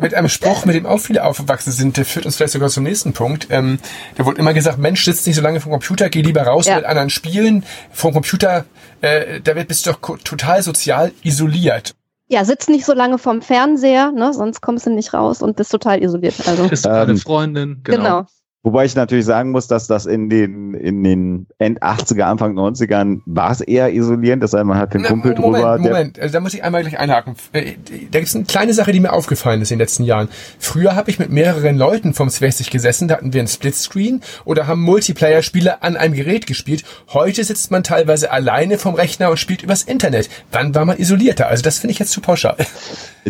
mit 0.00 0.14
einem 0.14 0.28
Spruch, 0.28 0.66
mit 0.66 0.74
dem 0.74 0.84
auch 0.84 0.98
viele 0.98 1.24
aufgewachsen 1.24 1.72
sind, 1.72 1.96
der 1.96 2.04
führt 2.04 2.26
uns 2.26 2.36
vielleicht 2.36 2.52
sogar 2.52 2.68
zum 2.68 2.84
nächsten 2.84 3.14
Punkt. 3.14 3.46
Ähm, 3.50 3.78
da 4.16 4.26
wurde 4.26 4.38
immer 4.38 4.52
gesagt, 4.52 4.76
Mensch, 4.76 5.04
sitzt 5.04 5.26
nicht 5.26 5.36
so 5.36 5.42
lange 5.42 5.60
vom 5.60 5.72
Computer, 5.72 6.10
geh 6.10 6.20
lieber 6.20 6.42
raus 6.42 6.66
ja. 6.66 6.76
mit 6.76 6.84
anderen 6.84 7.08
Spielen. 7.08 7.64
Vom 7.90 8.12
Computer, 8.12 8.66
äh, 9.00 9.40
da 9.40 9.54
bist 9.54 9.86
du 9.86 9.92
doch 9.92 10.18
total 10.18 10.62
sozial 10.62 11.12
isoliert 11.22 11.94
ja, 12.32 12.46
sitz 12.46 12.68
nicht 12.68 12.86
so 12.86 12.94
lange 12.94 13.18
vorm 13.18 13.42
Fernseher, 13.42 14.10
ne, 14.10 14.32
sonst 14.32 14.62
kommst 14.62 14.86
du 14.86 14.90
nicht 14.90 15.12
raus 15.12 15.42
und 15.42 15.54
bist 15.54 15.70
total 15.70 16.02
isoliert. 16.02 16.34
Also. 16.46 16.66
Bist 16.66 16.86
du 16.86 16.88
keine 16.88 17.10
ähm, 17.12 17.18
Freundin, 17.18 17.80
genau. 17.84 17.98
genau. 17.98 18.26
Wobei 18.64 18.84
ich 18.84 18.94
natürlich 18.94 19.24
sagen 19.24 19.50
muss, 19.50 19.66
dass 19.66 19.88
das 19.88 20.06
in 20.06 20.28
den, 20.28 20.74
in 20.74 21.02
den 21.02 21.46
End 21.58 21.82
80er, 21.82 22.22
Anfang 22.22 22.56
90ern 22.56 23.20
war 23.26 23.50
es 23.50 23.60
eher 23.60 23.92
isolierend, 23.92 24.40
das 24.40 24.52
heißt, 24.52 24.64
man 24.64 24.78
hat 24.78 24.94
den 24.94 25.02
Na, 25.02 25.08
Kumpel 25.08 25.34
Moment, 25.34 25.64
drüber. 25.64 25.78
Moment, 25.78 26.20
also 26.20 26.32
da 26.32 26.38
muss 26.38 26.54
ich 26.54 26.62
einmal 26.62 26.82
gleich 26.82 26.96
einhaken. 26.96 27.34
Äh, 27.52 27.72
Da 28.12 28.20
gibt 28.20 28.28
es 28.28 28.36
eine 28.36 28.44
kleine 28.44 28.72
Sache, 28.72 28.92
die 28.92 29.00
mir 29.00 29.12
aufgefallen 29.12 29.60
ist 29.62 29.72
in 29.72 29.78
den 29.78 29.82
letzten 29.82 30.04
Jahren. 30.04 30.28
Früher 30.60 30.94
habe 30.94 31.10
ich 31.10 31.18
mit 31.18 31.30
mehreren 31.30 31.76
Leuten 31.76 32.14
vom 32.14 32.28
60 32.28 32.70
gesessen, 32.70 33.08
da 33.08 33.16
hatten 33.16 33.32
wir 33.32 33.40
einen 33.40 33.48
Splitscreen 33.48 34.20
oder 34.44 34.68
haben 34.68 34.82
Multiplayer-Spiele 34.82 35.82
an 35.82 35.96
einem 35.96 36.14
Gerät 36.14 36.46
gespielt. 36.46 36.84
Heute 37.12 37.42
sitzt 37.42 37.72
man 37.72 37.82
teilweise 37.82 38.30
alleine 38.30 38.78
vom 38.78 38.94
Rechner 38.94 39.30
und 39.30 39.38
spielt 39.38 39.64
übers 39.64 39.82
Internet. 39.82 40.30
Wann 40.52 40.72
war 40.72 40.84
man 40.84 40.98
isolierter? 40.98 41.48
Also 41.48 41.64
das 41.64 41.80
finde 41.80 41.92
ich 41.94 41.98
jetzt 41.98 42.12
zu 42.12 42.20
pauschal. 42.20 42.56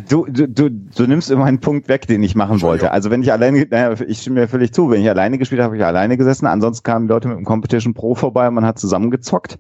Du, 0.09 0.27
du, 0.27 0.47
du, 0.47 0.71
du 0.71 1.07
nimmst 1.07 1.31
immer 1.31 1.45
einen 1.47 1.61
Punkt 1.61 1.89
weg, 1.89 2.07
den 2.07 2.23
ich 2.23 2.35
machen 2.35 2.61
wollte. 2.61 2.91
Also 2.93 3.11
wenn 3.11 3.23
ich 3.23 3.33
alleine, 3.33 3.67
naja, 3.71 3.95
ich 4.07 4.21
stimme 4.21 4.41
mir 4.41 4.49
völlig 4.49 4.73
zu, 4.73 4.91
wenn 4.91 5.01
ich 5.01 5.09
alleine 5.09 5.22
gespielt 5.31 5.61
habe, 5.61 5.67
habe 5.67 5.77
ich 5.77 5.85
alleine 5.85 6.17
gesessen. 6.17 6.47
Ansonsten 6.47 6.85
kamen 6.85 7.09
Leute 7.09 7.29
mit 7.29 7.37
dem 7.37 7.45
Competition 7.45 7.95
Pro 7.95 8.15
vorbei 8.15 8.49
und 8.49 8.55
man 8.55 8.67
hat 8.67 8.79
zusammengezockt 8.79 9.59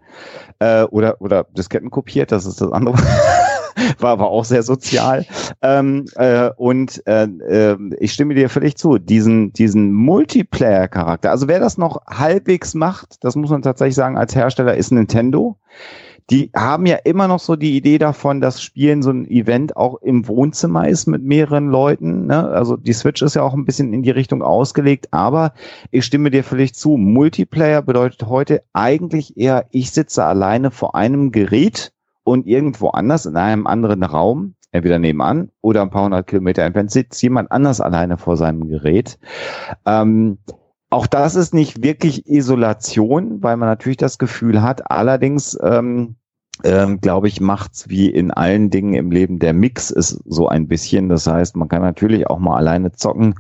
äh, 0.59 0.83
oder 0.85 1.21
oder 1.21 1.45
Disketten 1.57 1.91
kopiert. 1.91 2.33
Das 2.33 2.47
ist 2.47 2.61
das 2.61 2.73
andere. 2.73 2.97
War 3.99 4.11
aber 4.11 4.29
auch 4.29 4.45
sehr 4.45 4.63
sozial. 4.63 5.25
Ähm, 5.63 6.05
äh, 6.17 6.51
und 6.57 7.07
äh, 7.07 7.25
äh, 7.25 7.77
ich 8.01 8.13
stimme 8.13 8.35
dir 8.35 8.51
völlig 8.51 8.77
zu. 8.77 8.99
Diesen 8.99 9.53
diesen 9.53 9.93
Multiplayer-Charakter. 9.93 11.31
Also 11.31 11.49
wer 11.49 11.61
das 11.61 11.79
noch 11.79 12.05
halbwegs 12.07 12.75
macht, 12.75 13.25
das 13.25 13.35
muss 13.35 13.51
man 13.51 13.63
tatsächlich 13.63 13.95
sagen, 13.95 14.19
als 14.19 14.37
Hersteller 14.37 14.77
ist 14.77 14.93
Nintendo 14.93 15.57
die 16.31 16.51
haben 16.55 16.87
ja 16.87 16.97
immer 16.97 17.29
noch 17.29 17.41
so 17.41 17.57
die 17.57 17.77
Idee 17.77 17.99
davon, 17.99 18.41
dass 18.41 18.63
Spielen 18.63 19.03
so 19.03 19.11
ein 19.11 19.29
Event 19.29 19.77
auch 19.77 20.01
im 20.03 20.27
Wohnzimmer 20.29 20.89
ist 20.89 21.07
mit 21.07 21.23
mehreren 21.23 21.69
Leuten. 21.69 22.27
Ne? 22.27 22.49
Also 22.49 22.77
die 22.77 22.93
Switch 22.93 23.23
ist 23.23 23.35
ja 23.35 23.43
auch 23.43 23.55
ein 23.55 23.65
bisschen 23.65 23.93
in 23.93 24.03
die 24.03 24.11
Richtung 24.11 24.43
ausgelegt, 24.43 25.09
aber 25.11 25.53
ich 25.91 26.05
stimme 26.05 26.31
dir 26.31 26.45
völlig 26.45 26.75
zu. 26.75 26.97
Multiplayer 26.97 27.83
bedeutet 27.83 28.27
heute 28.27 28.63
eigentlich 28.73 29.37
eher, 29.37 29.67
ich 29.71 29.91
sitze 29.91 30.25
alleine 30.25 30.71
vor 30.71 30.95
einem 30.95 31.33
Gerät 31.33 31.93
und 32.25 32.47
irgendwo 32.47 32.89
anders 32.89 33.27
in 33.27 33.37
einem 33.37 33.67
anderen 33.67 34.03
Raum, 34.03 34.55
entweder 34.71 34.99
nebenan 34.99 35.51
oder 35.61 35.83
ein 35.83 35.91
paar 35.91 36.05
hundert 36.05 36.27
Kilometer 36.29 36.63
entfernt, 36.63 36.91
sitzt 36.91 37.23
jemand 37.23 37.51
anders 37.51 37.81
alleine 37.81 38.17
vor 38.17 38.37
seinem 38.37 38.69
Gerät. 38.69 39.19
Ähm, 39.85 40.39
auch 40.93 41.07
das 41.07 41.37
ist 41.37 41.55
nicht 41.55 41.83
wirklich 41.83 42.27
Isolation, 42.27 43.43
weil 43.43 43.57
man 43.57 43.69
natürlich 43.69 43.97
das 43.97 44.19
Gefühl 44.19 44.63
hat. 44.63 44.91
Allerdings, 44.91 45.59
ähm, 45.63 46.17
ähm, 46.65 47.01
glaube 47.01 47.29
ich, 47.29 47.41
macht's 47.41 47.89
wie 47.89 48.09
in 48.09 48.31
allen 48.31 48.71
Dingen 48.71 48.95
im 48.95 49.11
Leben. 49.11 49.39
Der 49.39 49.53
Mix 49.53 49.91
ist 49.91 50.23
so 50.27 50.49
ein 50.49 50.69
bisschen. 50.69 51.09
Das 51.09 51.27
heißt, 51.27 51.57
man 51.57 51.69
kann 51.69 51.83
natürlich 51.83 52.29
auch 52.29 52.39
mal 52.39 52.57
alleine 52.57 52.93
zocken. 52.93 53.35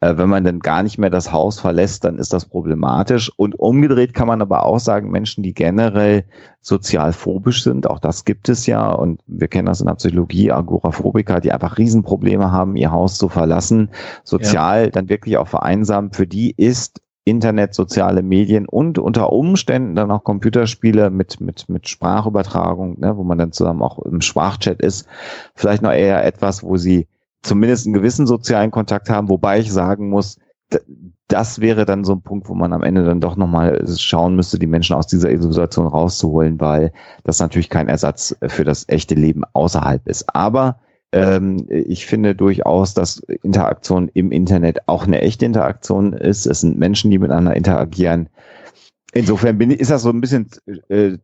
Äh, 0.00 0.16
wenn 0.16 0.28
man 0.28 0.44
dann 0.44 0.58
gar 0.58 0.82
nicht 0.82 0.98
mehr 0.98 1.10
das 1.10 1.32
Haus 1.32 1.60
verlässt, 1.60 2.04
dann 2.04 2.18
ist 2.18 2.32
das 2.32 2.44
problematisch. 2.44 3.30
Und 3.36 3.58
umgedreht 3.58 4.14
kann 4.14 4.26
man 4.26 4.42
aber 4.42 4.66
auch 4.66 4.80
sagen, 4.80 5.10
Menschen, 5.10 5.42
die 5.42 5.54
generell 5.54 6.24
sozial 6.60 7.12
phobisch 7.12 7.62
sind, 7.62 7.88
auch 7.88 8.00
das 8.00 8.24
gibt 8.24 8.48
es 8.48 8.66
ja. 8.66 8.90
Und 8.90 9.20
wir 9.26 9.48
kennen 9.48 9.66
das 9.66 9.80
in 9.80 9.86
der 9.86 9.94
Psychologie, 9.94 10.52
Agoraphobiker, 10.52 11.40
die 11.40 11.52
einfach 11.52 11.78
Riesenprobleme 11.78 12.52
haben, 12.52 12.76
ihr 12.76 12.90
Haus 12.90 13.16
zu 13.16 13.28
verlassen, 13.28 13.90
sozial 14.24 14.90
dann 14.90 15.08
wirklich 15.08 15.38
auch 15.38 15.48
vereinsamt. 15.48 16.16
Für 16.16 16.26
die 16.26 16.52
ist 16.56 17.00
Internet, 17.24 17.74
soziale 17.74 18.22
Medien 18.22 18.66
und 18.66 18.98
unter 18.98 19.32
Umständen 19.32 19.94
dann 19.94 20.10
auch 20.10 20.24
Computerspiele 20.24 21.10
mit, 21.10 21.40
mit, 21.40 21.68
mit 21.68 21.88
Sprachübertragung, 21.88 22.98
ne, 22.98 23.16
wo 23.16 23.24
man 23.24 23.38
dann 23.38 23.52
zusammen 23.52 23.82
auch 23.82 23.98
im 24.00 24.20
Sprachchat 24.20 24.80
ist, 24.80 25.06
vielleicht 25.54 25.82
noch 25.82 25.92
eher 25.92 26.24
etwas, 26.24 26.62
wo 26.62 26.76
sie 26.76 27.06
zumindest 27.42 27.86
einen 27.86 27.94
gewissen 27.94 28.26
sozialen 28.26 28.70
Kontakt 28.70 29.10
haben, 29.10 29.28
wobei 29.28 29.60
ich 29.60 29.72
sagen 29.72 30.08
muss, 30.08 30.38
das 31.28 31.60
wäre 31.60 31.84
dann 31.84 32.04
so 32.04 32.12
ein 32.12 32.22
Punkt, 32.22 32.48
wo 32.48 32.54
man 32.54 32.72
am 32.72 32.82
Ende 32.82 33.04
dann 33.04 33.20
doch 33.20 33.36
nochmal 33.36 33.84
schauen 33.96 34.36
müsste, 34.36 34.58
die 34.58 34.66
Menschen 34.66 34.96
aus 34.96 35.06
dieser 35.06 35.30
Isolation 35.30 35.86
rauszuholen, 35.86 36.60
weil 36.60 36.92
das 37.24 37.40
natürlich 37.40 37.70
kein 37.70 37.88
Ersatz 37.88 38.36
für 38.48 38.64
das 38.64 38.88
echte 38.88 39.14
Leben 39.14 39.42
außerhalb 39.52 40.06
ist. 40.08 40.34
Aber 40.34 40.80
ähm, 41.12 41.66
ich 41.68 42.06
finde 42.06 42.34
durchaus, 42.34 42.94
dass 42.94 43.18
Interaktion 43.42 44.10
im 44.14 44.30
Internet 44.32 44.86
auch 44.86 45.06
eine 45.06 45.20
echte 45.20 45.44
Interaktion 45.44 46.12
ist. 46.12 46.46
Es 46.46 46.60
sind 46.60 46.78
Menschen, 46.78 47.10
die 47.10 47.18
miteinander 47.18 47.56
interagieren. 47.56 48.28
Insofern 49.12 49.58
bin 49.58 49.70
ist 49.70 49.90
das 49.90 50.02
so 50.02 50.10
ein 50.10 50.20
bisschen 50.20 50.48
äh, 50.88 51.18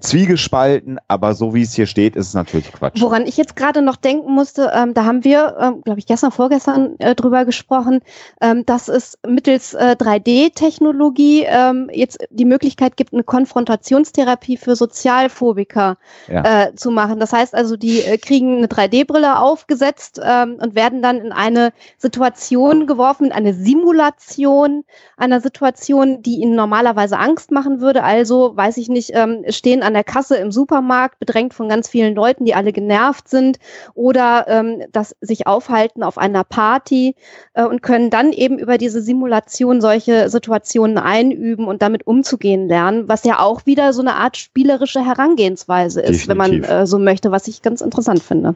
zwiegespalten, 0.00 0.98
aber 1.08 1.34
so 1.34 1.54
wie 1.54 1.62
es 1.62 1.74
hier 1.74 1.86
steht, 1.86 2.16
ist 2.16 2.28
es 2.28 2.34
natürlich 2.34 2.72
Quatsch. 2.72 3.00
Woran 3.00 3.26
ich 3.26 3.36
jetzt 3.36 3.56
gerade 3.56 3.82
noch 3.82 3.96
denken 3.96 4.32
musste, 4.32 4.72
ähm, 4.74 4.94
da 4.94 5.04
haben 5.04 5.24
wir, 5.24 5.56
ähm, 5.60 5.82
glaube 5.82 5.98
ich, 5.98 6.06
gestern, 6.06 6.32
vorgestern 6.32 6.96
äh, 6.98 7.14
drüber 7.14 7.44
gesprochen, 7.44 8.00
ähm, 8.40 8.66
dass 8.66 8.88
es 8.88 9.18
mittels 9.26 9.74
äh, 9.74 9.96
3D-Technologie 9.98 11.44
ähm, 11.46 11.88
jetzt 11.92 12.18
die 12.30 12.44
Möglichkeit 12.44 12.96
gibt, 12.96 13.12
eine 13.12 13.22
Konfrontationstherapie 13.22 14.56
für 14.56 14.76
Sozialphobiker 14.76 15.96
Ja. 16.28 16.64
äh, 16.64 16.74
zu 16.74 16.90
machen. 16.90 17.20
Das 17.20 17.32
heißt 17.32 17.54
also, 17.54 17.76
die 17.76 18.00
äh, 18.00 18.18
kriegen 18.18 18.58
eine 18.58 18.66
3D-Brille 18.66 19.38
aufgesetzt 19.38 20.20
ähm, 20.22 20.58
und 20.60 20.74
werden 20.74 21.02
dann 21.02 21.18
in 21.18 21.32
eine 21.32 21.72
Situation 21.98 22.86
geworfen, 22.86 23.26
in 23.26 23.32
eine 23.32 23.54
Simulation 23.54 24.84
einer 25.16 25.40
Situation, 25.40 26.22
die 26.22 26.36
ihnen 26.36 26.56
normalerweise 26.56 27.18
Angst 27.18 27.50
machen 27.50 27.80
würde. 27.80 28.02
Also, 28.02 28.56
weiß 28.56 28.76
ich 28.78 28.88
nicht, 28.88 29.10
ähm, 29.14 29.43
stehen 29.48 29.82
an 29.82 29.94
der 29.94 30.04
Kasse 30.04 30.36
im 30.36 30.52
Supermarkt, 30.52 31.18
bedrängt 31.18 31.54
von 31.54 31.68
ganz 31.68 31.88
vielen 31.88 32.14
Leuten, 32.14 32.44
die 32.44 32.54
alle 32.54 32.72
genervt 32.72 33.28
sind 33.28 33.58
oder 33.94 34.46
ähm, 34.48 34.82
das 34.92 35.16
sich 35.20 35.46
aufhalten 35.46 36.02
auf 36.02 36.18
einer 36.18 36.44
Party 36.44 37.16
äh, 37.54 37.64
und 37.64 37.82
können 37.82 38.10
dann 38.10 38.32
eben 38.32 38.58
über 38.58 38.78
diese 38.78 39.02
Simulation 39.02 39.80
solche 39.80 40.28
Situationen 40.28 40.98
einüben 40.98 41.66
und 41.66 41.82
damit 41.82 42.06
umzugehen 42.06 42.68
lernen, 42.68 43.08
was 43.08 43.24
ja 43.24 43.40
auch 43.40 43.66
wieder 43.66 43.92
so 43.92 44.00
eine 44.00 44.14
Art 44.14 44.36
spielerische 44.36 45.04
Herangehensweise 45.04 46.00
ist, 46.00 46.28
wenn 46.28 46.36
man 46.36 46.50
Definitiv. 46.50 46.76
äh, 46.76 46.86
so 46.86 46.98
möchte, 46.98 47.30
was 47.30 47.48
ich 47.48 47.62
ganz 47.62 47.80
interessant 47.80 48.22
finde. 48.22 48.54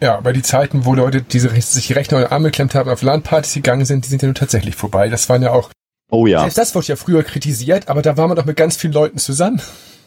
Ja, 0.00 0.18
aber 0.18 0.32
die 0.32 0.42
Zeiten, 0.42 0.84
wo 0.84 0.94
Leute 0.94 1.22
diese 1.22 1.48
sich 1.48 1.86
die 1.86 1.92
Rechner 1.94 2.18
oder 2.18 2.32
Arme 2.32 2.48
geklemmt 2.48 2.74
haben, 2.74 2.90
auf 2.90 3.02
LAN-Partys 3.02 3.54
gegangen 3.54 3.86
sind, 3.86 4.04
die 4.04 4.10
sind 4.10 4.22
ja 4.22 4.26
nun 4.26 4.34
tatsächlich 4.34 4.76
vorbei. 4.76 5.08
Das 5.08 5.28
waren 5.28 5.42
ja 5.42 5.52
auch, 5.52 5.70
Oh 6.10 6.26
ja, 6.26 6.40
selbst 6.40 6.58
das 6.58 6.74
wurde 6.74 6.86
ja 6.88 6.96
früher 6.96 7.22
kritisiert, 7.24 7.88
aber 7.88 8.02
da 8.02 8.16
war 8.16 8.28
man 8.28 8.36
doch 8.36 8.44
mit 8.44 8.56
ganz 8.56 8.76
vielen 8.76 8.92
Leuten 8.92 9.18
zusammen. 9.18 9.60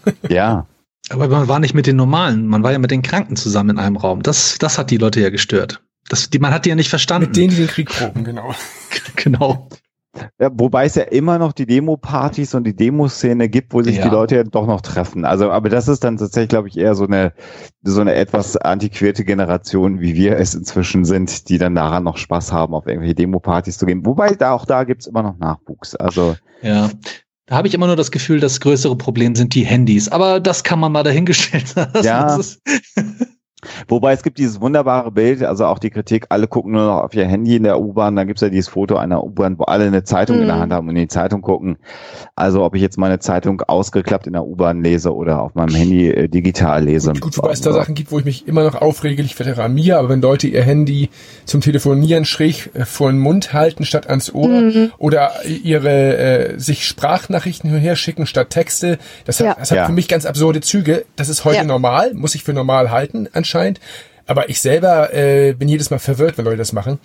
ja. 0.29 0.67
Aber 1.09 1.27
man 1.27 1.47
war 1.47 1.59
nicht 1.59 1.73
mit 1.73 1.87
den 1.87 1.95
Normalen, 1.95 2.47
man 2.47 2.61
war 2.63 2.71
ja 2.71 2.79
mit 2.79 2.91
den 2.91 3.01
Kranken 3.01 3.35
zusammen 3.35 3.71
in 3.71 3.79
einem 3.79 3.97
Raum. 3.97 4.21
Das, 4.21 4.57
das 4.59 4.77
hat 4.77 4.91
die 4.91 4.97
Leute 4.97 5.21
ja 5.21 5.29
gestört. 5.29 5.81
Das, 6.07 6.29
die, 6.29 6.39
man 6.39 6.53
hat 6.53 6.65
die 6.65 6.69
ja 6.69 6.75
nicht 6.75 6.89
verstanden. 6.89 7.27
Mit 7.29 7.35
denen, 7.37 7.49
die 7.51 7.55
den 7.57 7.67
Krieg 7.67 7.89
proben, 7.89 8.23
genau. 8.23 8.53
genau. 9.15 9.69
Ja, 10.39 10.49
wobei 10.53 10.85
es 10.85 10.95
ja 10.95 11.03
immer 11.03 11.37
noch 11.37 11.53
die 11.53 11.67
Demo-Partys 11.67 12.55
und 12.55 12.63
die 12.65 12.75
Demoszene 12.75 13.47
gibt, 13.47 13.73
wo 13.73 13.83
sich 13.83 13.97
Ja. 13.97 14.03
die 14.03 14.09
Leute 14.09 14.35
ja 14.37 14.43
doch 14.43 14.65
noch 14.65 14.81
treffen. 14.81 15.23
Also, 15.23 15.51
aber 15.51 15.69
das 15.69 15.87
ist 15.87 16.03
dann 16.03 16.17
tatsächlich, 16.17 16.49
glaube 16.49 16.67
ich, 16.67 16.77
eher 16.77 16.95
so 16.95 17.05
eine, 17.05 17.31
so 17.83 18.01
eine 18.01 18.15
etwas 18.15 18.57
antiquierte 18.57 19.23
Generation, 19.23 20.01
wie 20.01 20.15
wir 20.15 20.37
es 20.37 20.55
inzwischen 20.55 21.05
sind, 21.05 21.47
die 21.49 21.59
dann 21.59 21.75
daran 21.75 22.03
noch 22.03 22.17
Spaß 22.17 22.51
haben, 22.51 22.73
auf 22.73 22.87
irgendwelche 22.87 23.15
Demo-Partys 23.15 23.77
zu 23.77 23.85
gehen. 23.85 24.05
Wobei 24.05 24.31
da 24.33 24.51
auch 24.51 24.65
da 24.65 24.83
gibt's 24.83 25.05
immer 25.07 25.21
noch 25.23 25.37
Nachwuchs. 25.37 25.95
Also, 25.95 26.35
Ja. 26.61 26.89
Da 27.49 27.55
habe 27.55 27.67
ich 27.67 27.73
immer 27.73 27.87
nur 27.87 27.95
das 27.95 28.11
Gefühl, 28.11 28.39
das 28.39 28.59
größere 28.59 28.95
Problem 28.95 29.35
sind 29.35 29.55
die 29.55 29.65
Handys. 29.65 30.07
Aber 30.07 30.39
das 30.39 30.63
kann 30.63 30.79
man 30.79 30.91
mal 30.91 31.01
dahingestellt 31.01 31.73
lassen. 31.75 32.05
Ja. 32.05 32.39
Wobei 33.87 34.13
es 34.13 34.23
gibt 34.23 34.37
dieses 34.37 34.61
wunderbare 34.61 35.11
Bild, 35.11 35.43
also 35.43 35.65
auch 35.65 35.79
die 35.79 35.89
Kritik, 35.89 36.27
alle 36.29 36.47
gucken 36.47 36.71
nur 36.71 36.85
noch 36.85 37.03
auf 37.03 37.13
ihr 37.13 37.25
Handy 37.25 37.57
in 37.57 37.63
der 37.63 37.79
U-Bahn, 37.79 38.15
dann 38.15 38.25
gibt's 38.27 38.41
ja 38.41 38.49
dieses 38.49 38.69
Foto 38.69 38.95
einer 38.95 39.23
U-Bahn, 39.23 39.59
wo 39.59 39.63
alle 39.65 39.85
eine 39.85 40.03
Zeitung 40.03 40.39
in 40.39 40.47
der 40.47 40.55
Mhm. 40.55 40.59
Hand 40.61 40.73
haben 40.73 40.87
und 40.87 40.95
in 40.95 41.01
die 41.03 41.07
Zeitung 41.09 41.41
gucken. 41.41 41.77
Also 42.35 42.63
ob 42.63 42.75
ich 42.75 42.81
jetzt 42.81 42.97
meine 42.97 43.19
Zeitung 43.19 43.61
ausgeklappt 43.61 44.27
in 44.27 44.33
der 44.33 44.45
U-Bahn 44.45 44.81
lese 44.81 45.13
oder 45.13 45.41
auf 45.41 45.55
meinem 45.55 45.75
Handy 45.75 46.09
äh, 46.09 46.27
digital 46.29 46.83
lese. 46.85 47.11
Gut, 47.13 47.37
wobei 47.37 47.51
es 47.51 47.61
da 47.61 47.73
Sachen 47.73 47.95
gibt, 47.95 48.11
wo 48.11 48.19
ich 48.19 48.25
mich 48.25 48.47
immer 48.47 48.63
noch 48.63 48.75
aufrege, 48.75 49.21
ich 49.21 49.37
Veteran 49.37 49.73
mir, 49.73 49.99
aber 49.99 50.09
wenn 50.09 50.21
Leute 50.21 50.47
ihr 50.47 50.63
Handy 50.63 51.09
zum 51.45 51.59
Telefonieren 51.61 52.23
schräg 52.25 52.69
äh, 52.73 52.85
vor 52.85 53.11
den 53.11 53.19
Mund 53.19 53.51
halten 53.53 53.83
statt 53.85 54.07
ans 54.07 54.33
Ohr 54.33 54.47
Mhm. 54.47 54.91
oder 54.97 55.31
ihre 55.45 56.17
äh, 56.17 56.59
sich 56.59 56.85
Sprachnachrichten 56.87 57.69
her 57.75 57.95
schicken 57.95 58.25
statt 58.25 58.49
Texte, 58.51 58.97
das 59.25 59.39
hat, 59.39 59.45
Ja. 59.47 59.55
das 59.59 59.71
hat 59.71 59.77
Ja. 59.77 59.85
für 59.85 59.91
mich 59.91 60.07
ganz 60.07 60.25
absurde 60.25 60.61
Züge. 60.61 61.05
Das 61.15 61.29
ist 61.29 61.43
heute 61.45 61.57
Ja. 61.57 61.63
normal, 61.63 62.13
muss 62.13 62.35
ich 62.35 62.43
für 62.43 62.53
normal 62.53 62.91
halten 62.91 63.27
anscheinend. 63.49 63.79
Aber 64.29 64.47
ich 64.47 64.61
selber 64.61 65.11
äh, 65.11 65.53
bin 65.53 65.67
jedes 65.67 65.89
Mal 65.89 65.97
verwirrt, 65.97 66.37
wenn 66.37 66.45
Leute 66.45 66.57
das 66.57 66.71
machen. 66.71 66.99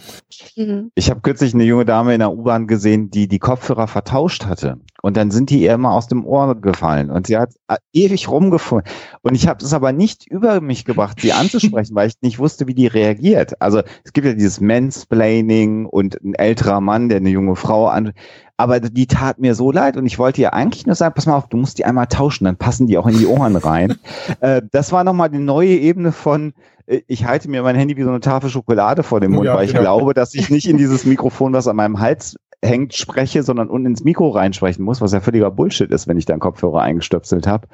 Mhm. 0.56 0.90
Ich 0.94 1.08
habe 1.08 1.22
kürzlich 1.22 1.54
eine 1.54 1.64
junge 1.64 1.86
Dame 1.86 2.12
in 2.12 2.18
der 2.18 2.30
U-Bahn 2.30 2.66
gesehen, 2.66 3.10
die 3.10 3.28
die 3.28 3.38
Kopfhörer 3.38 3.88
vertauscht 3.88 4.44
hatte. 4.44 4.76
Und 5.00 5.16
dann 5.16 5.30
sind 5.30 5.48
die 5.48 5.62
ihr 5.62 5.72
immer 5.72 5.92
aus 5.92 6.06
dem 6.06 6.26
Ohr 6.26 6.54
gefallen. 6.54 7.10
Und 7.10 7.26
sie 7.26 7.38
hat 7.38 7.54
äh, 7.68 7.76
ewig 7.94 8.28
rumgefunden. 8.28 8.92
Und 9.22 9.36
ich 9.36 9.48
habe 9.48 9.64
es 9.64 9.72
aber 9.72 9.92
nicht 9.92 10.26
über 10.26 10.60
mich 10.60 10.84
gebracht, 10.84 11.18
sie 11.20 11.32
anzusprechen, 11.32 11.94
weil 11.94 12.08
ich 12.08 12.14
nicht 12.20 12.38
wusste, 12.38 12.66
wie 12.66 12.74
die 12.74 12.88
reagiert. 12.88 13.58
Also 13.58 13.80
es 14.04 14.12
gibt 14.12 14.26
ja 14.26 14.34
dieses 14.34 14.60
Mansplaining 14.60 15.86
und 15.86 16.22
ein 16.22 16.34
älterer 16.34 16.82
Mann, 16.82 17.08
der 17.08 17.18
eine 17.18 17.30
junge 17.30 17.56
Frau 17.56 17.86
an. 17.86 18.12
Aber 18.56 18.78
die 18.78 19.06
tat 19.06 19.40
mir 19.40 19.54
so 19.54 19.72
leid 19.72 19.96
und 19.96 20.06
ich 20.06 20.18
wollte 20.18 20.40
ihr 20.40 20.54
eigentlich 20.54 20.86
nur 20.86 20.94
sagen, 20.94 21.14
pass 21.14 21.26
mal 21.26 21.34
auf, 21.34 21.48
du 21.48 21.56
musst 21.56 21.78
die 21.78 21.84
einmal 21.84 22.06
tauschen, 22.06 22.44
dann 22.44 22.56
passen 22.56 22.86
die 22.86 22.96
auch 22.98 23.06
in 23.06 23.18
die 23.18 23.26
Ohren 23.26 23.56
rein. 23.56 23.96
äh, 24.40 24.62
das 24.70 24.92
war 24.92 25.02
nochmal 25.02 25.28
die 25.30 25.38
neue 25.38 25.76
Ebene 25.76 26.12
von, 26.12 26.54
äh, 26.86 27.00
ich 27.08 27.24
halte 27.24 27.50
mir 27.50 27.62
mein 27.62 27.74
Handy 27.74 27.96
wie 27.96 28.04
so 28.04 28.10
eine 28.10 28.20
Tafel 28.20 28.50
Schokolade 28.50 29.02
vor 29.02 29.20
dem 29.20 29.32
Oh 29.32 29.36
Mund, 29.36 29.46
ja, 29.46 29.56
weil 29.56 29.64
ich 29.64 29.72
genau. 29.72 29.82
glaube, 29.82 30.14
dass 30.14 30.34
ich 30.34 30.50
nicht 30.50 30.68
in 30.68 30.78
dieses 30.78 31.04
Mikrofon, 31.04 31.52
was 31.52 31.66
an 31.66 31.76
meinem 31.76 31.98
Hals 31.98 32.36
hängt 32.64 32.94
spreche, 32.94 33.42
sondern 33.42 33.68
unten 33.68 33.88
ins 33.88 34.04
Mikro 34.04 34.30
reinsprechen 34.30 34.84
muss, 34.84 35.00
was 35.00 35.12
ja 35.12 35.20
völliger 35.20 35.50
Bullshit 35.50 35.90
ist, 35.90 36.08
wenn 36.08 36.16
ich 36.16 36.24
da 36.24 36.32
einen 36.32 36.40
Kopfhörer 36.40 36.80
eingestöpselt 36.80 37.46
habe. 37.46 37.68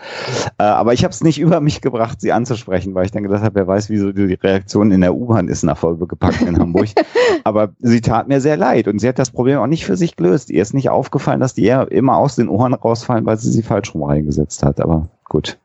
Äh, 0.59 0.65
aber 0.65 0.93
ich 0.93 1.05
habe 1.05 1.13
es 1.13 1.23
nicht 1.23 1.39
über 1.39 1.61
mich 1.61 1.81
gebracht, 1.81 2.21
sie 2.21 2.33
anzusprechen, 2.33 2.95
weil 2.95 3.07
ich 3.07 3.13
dann 3.13 3.23
gedacht 3.23 3.43
habe, 3.43 3.55
wer 3.55 3.67
weiß, 3.67 3.91
wieso 3.91 4.13
die 4.13 4.35
Reaktion 4.35 4.91
in 4.91 5.01
der 5.01 5.15
U-Bahn 5.15 5.49
ist 5.49 5.63
nach 5.63 5.81
gepackt 5.81 6.43
in 6.43 6.59
Hamburg. 6.59 6.89
aber 7.45 7.71
sie 7.79 8.01
tat 8.01 8.29
mir 8.29 8.41
sehr 8.41 8.57
leid 8.57 8.89
und 8.89 8.99
sie 8.99 9.09
hat 9.09 9.19
das 9.19 9.31
Problem 9.31 9.59
auch 9.59 9.67
nicht 9.67 9.85
für 9.85 9.97
sich 9.97 10.17
gelöst. 10.17 10.51
Ihr 10.51 10.63
ist 10.63 10.75
nicht 10.75 10.91
aufgefallen, 10.91 11.41
dass 11.41 11.55
die 11.55 11.65
eher 11.65 11.91
immer 11.91 12.17
aus 12.17 12.37
den 12.37 12.49
Ohren 12.49 12.75
rausfallen, 12.75 13.27
weil 13.27 13.39
sie 13.39 13.51
sie 13.51 13.63
falsch 13.63 13.95
rum 13.95 14.05
reingesetzt 14.05 14.63
hat. 14.63 14.81
Aber 14.81 15.09
gut. 15.29 15.59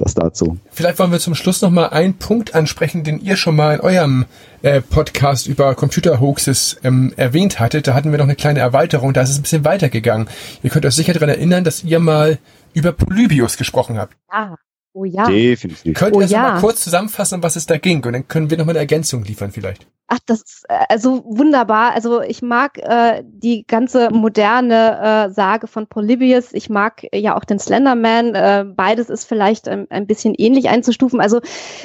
Das 0.00 0.14
dazu. 0.14 0.58
Vielleicht 0.70 0.98
wollen 0.98 1.12
wir 1.12 1.18
zum 1.18 1.34
Schluss 1.34 1.62
noch 1.62 1.70
mal 1.70 1.88
einen 1.88 2.14
Punkt 2.14 2.54
ansprechen, 2.54 3.04
den 3.04 3.20
ihr 3.20 3.36
schon 3.36 3.56
mal 3.56 3.76
in 3.76 3.80
eurem 3.80 4.26
äh, 4.62 4.80
Podcast 4.80 5.46
über 5.46 5.74
Computer-Hoaxes 5.74 6.78
ähm, 6.84 7.12
erwähnt 7.16 7.60
hattet. 7.60 7.86
Da 7.86 7.94
hatten 7.94 8.10
wir 8.10 8.18
noch 8.18 8.24
eine 8.24 8.36
kleine 8.36 8.60
Erweiterung, 8.60 9.12
da 9.12 9.22
ist 9.22 9.30
es 9.30 9.38
ein 9.38 9.42
bisschen 9.42 9.64
weitergegangen. 9.64 10.28
Ihr 10.62 10.70
könnt 10.70 10.86
euch 10.86 10.94
sicher 10.94 11.12
daran 11.12 11.28
erinnern, 11.28 11.64
dass 11.64 11.84
ihr 11.84 11.98
mal 11.98 12.38
über 12.72 12.92
Polybius 12.92 13.56
gesprochen 13.56 13.98
habt. 13.98 14.16
Ah, 14.28 14.56
oh 14.92 15.04
ja. 15.04 15.26
Definitiv. 15.26 15.94
Könnt 15.94 16.16
Oh 16.16 16.20
ihr 16.20 16.22
das 16.22 16.30
ja. 16.30 16.42
mal 16.42 16.60
kurz 16.60 16.82
zusammenfassen, 16.82 17.36
um 17.36 17.42
was 17.42 17.56
es 17.56 17.66
da 17.66 17.78
ging? 17.78 18.04
Und 18.04 18.12
dann 18.12 18.28
können 18.28 18.50
wir 18.50 18.58
noch 18.58 18.66
mal 18.66 18.72
eine 18.72 18.80
Ergänzung 18.80 19.24
liefern 19.24 19.52
vielleicht. 19.52 19.86
Ach, 20.12 20.18
das 20.26 20.42
ist 20.42 20.64
äh, 20.68 20.86
also 20.88 21.22
wunderbar. 21.24 21.92
Also 21.94 22.20
ich 22.20 22.42
mag 22.42 22.78
äh, 22.78 23.22
die 23.24 23.64
ganze 23.64 24.10
moderne 24.10 25.28
äh, 25.28 25.32
Sage 25.32 25.68
von 25.68 25.86
Polybius. 25.86 26.52
Ich 26.52 26.68
mag 26.68 27.04
äh, 27.12 27.18
ja 27.20 27.36
auch 27.36 27.44
den 27.44 27.60
Slenderman. 27.60 28.34
Äh, 28.34 28.64
beides 28.74 29.08
ist 29.08 29.26
vielleicht 29.26 29.68
ein, 29.68 29.86
ein 29.88 30.08
bisschen 30.08 30.34
ähnlich 30.36 30.68
einzustufen. 30.68 31.20
Also 31.20 31.40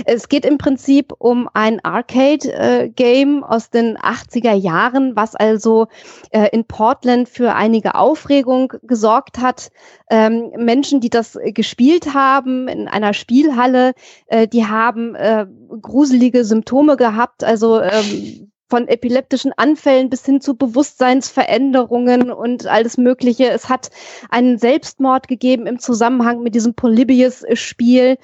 es 0.06 0.28
geht 0.28 0.44
im 0.44 0.58
Prinzip 0.58 1.14
um 1.20 1.48
ein 1.54 1.86
Arcade-Game 1.86 3.44
aus 3.44 3.70
den 3.70 3.96
80er 3.96 4.54
Jahren, 4.54 5.16
was 5.16 5.36
also 5.36 5.86
äh, 6.32 6.50
in 6.52 6.66
Portland 6.66 7.30
für 7.30 7.54
einige 7.54 7.94
Aufregung 7.94 8.74
gesorgt 8.82 9.38
hat. 9.38 9.70
Ähm, 10.10 10.52
Menschen, 10.58 11.00
die 11.00 11.12
das 11.12 11.36
äh, 11.36 11.52
gespielt 11.52 12.16
haben 12.16 12.68
in 12.68 12.88
einer 12.96 13.14
Spielhalle, 13.14 13.94
äh, 14.28 14.48
die 14.48 14.66
haben 14.66 15.16
äh, 15.16 15.46
gruselige 15.82 16.46
Symptome 16.46 16.96
gehabt, 16.96 17.44
also 17.44 17.82
ähm, 17.82 18.52
von 18.68 18.88
epileptischen 18.88 19.54
Anfällen 19.56 20.10
bis 20.10 20.26
hin 20.26 20.42
zu 20.42 20.56
Bewusstseinsveränderungen 20.56 22.32
und 22.32 22.66
alles 22.66 22.98
Mögliche. 22.98 23.50
Es 23.50 23.70
hat 23.70 23.92
einen 24.30 24.58
Selbstmord 24.58 25.28
gegeben 25.28 25.68
im 25.68 25.78
Zusammenhang 25.78 26.42
mit 26.42 26.56
diesem 26.56 26.74
Polybius-Spiel. 26.74 28.18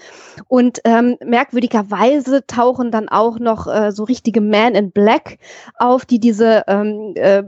Und 0.47 0.81
ähm, 0.83 1.17
merkwürdigerweise 1.23 2.45
tauchen 2.47 2.91
dann 2.91 3.07
auch 3.07 3.37
noch 3.37 3.67
äh, 3.67 3.91
so 3.91 4.03
richtige 4.03 4.41
Man 4.41 4.73
in 4.73 4.91
Black 4.91 5.37
auf, 5.77 6.05
die 6.05 6.19
diese 6.19 6.63
ähm, 6.67 7.13
äh, 7.15 7.43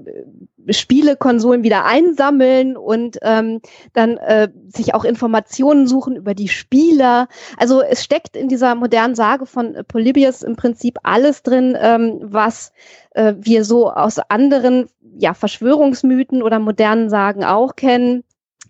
Spielekonsolen 0.70 1.64
wieder 1.64 1.86
einsammeln 1.86 2.78
und 2.78 3.18
ähm, 3.22 3.62
dann 3.94 4.18
äh, 4.18 4.50
sich 4.74 4.94
auch 4.94 5.04
Informationen 5.04 5.88
suchen 5.88 6.16
über 6.16 6.34
die 6.34 6.48
Spieler. 6.48 7.28
Also 7.58 7.82
es 7.82 8.04
steckt 8.04 8.36
in 8.36 8.48
dieser 8.48 8.76
modernen 8.76 9.16
Sage 9.16 9.46
von 9.46 9.78
Polybius 9.88 10.44
im 10.44 10.56
Prinzip 10.56 11.00
alles 11.04 11.44
drin, 11.44 11.78
ähm, 11.80 12.20
was 12.22 12.72
äh, 13.12 13.34
wir 13.38 13.66
so 13.66 13.92
aus 13.92 14.20
anderen 14.20 14.88
ja, 15.18 15.34
Verschwörungsmythen 15.34 16.42
oder 16.42 16.60
modernen 16.60 17.10
Sagen 17.10 17.44
auch 17.44 17.76
kennen. 17.76 18.24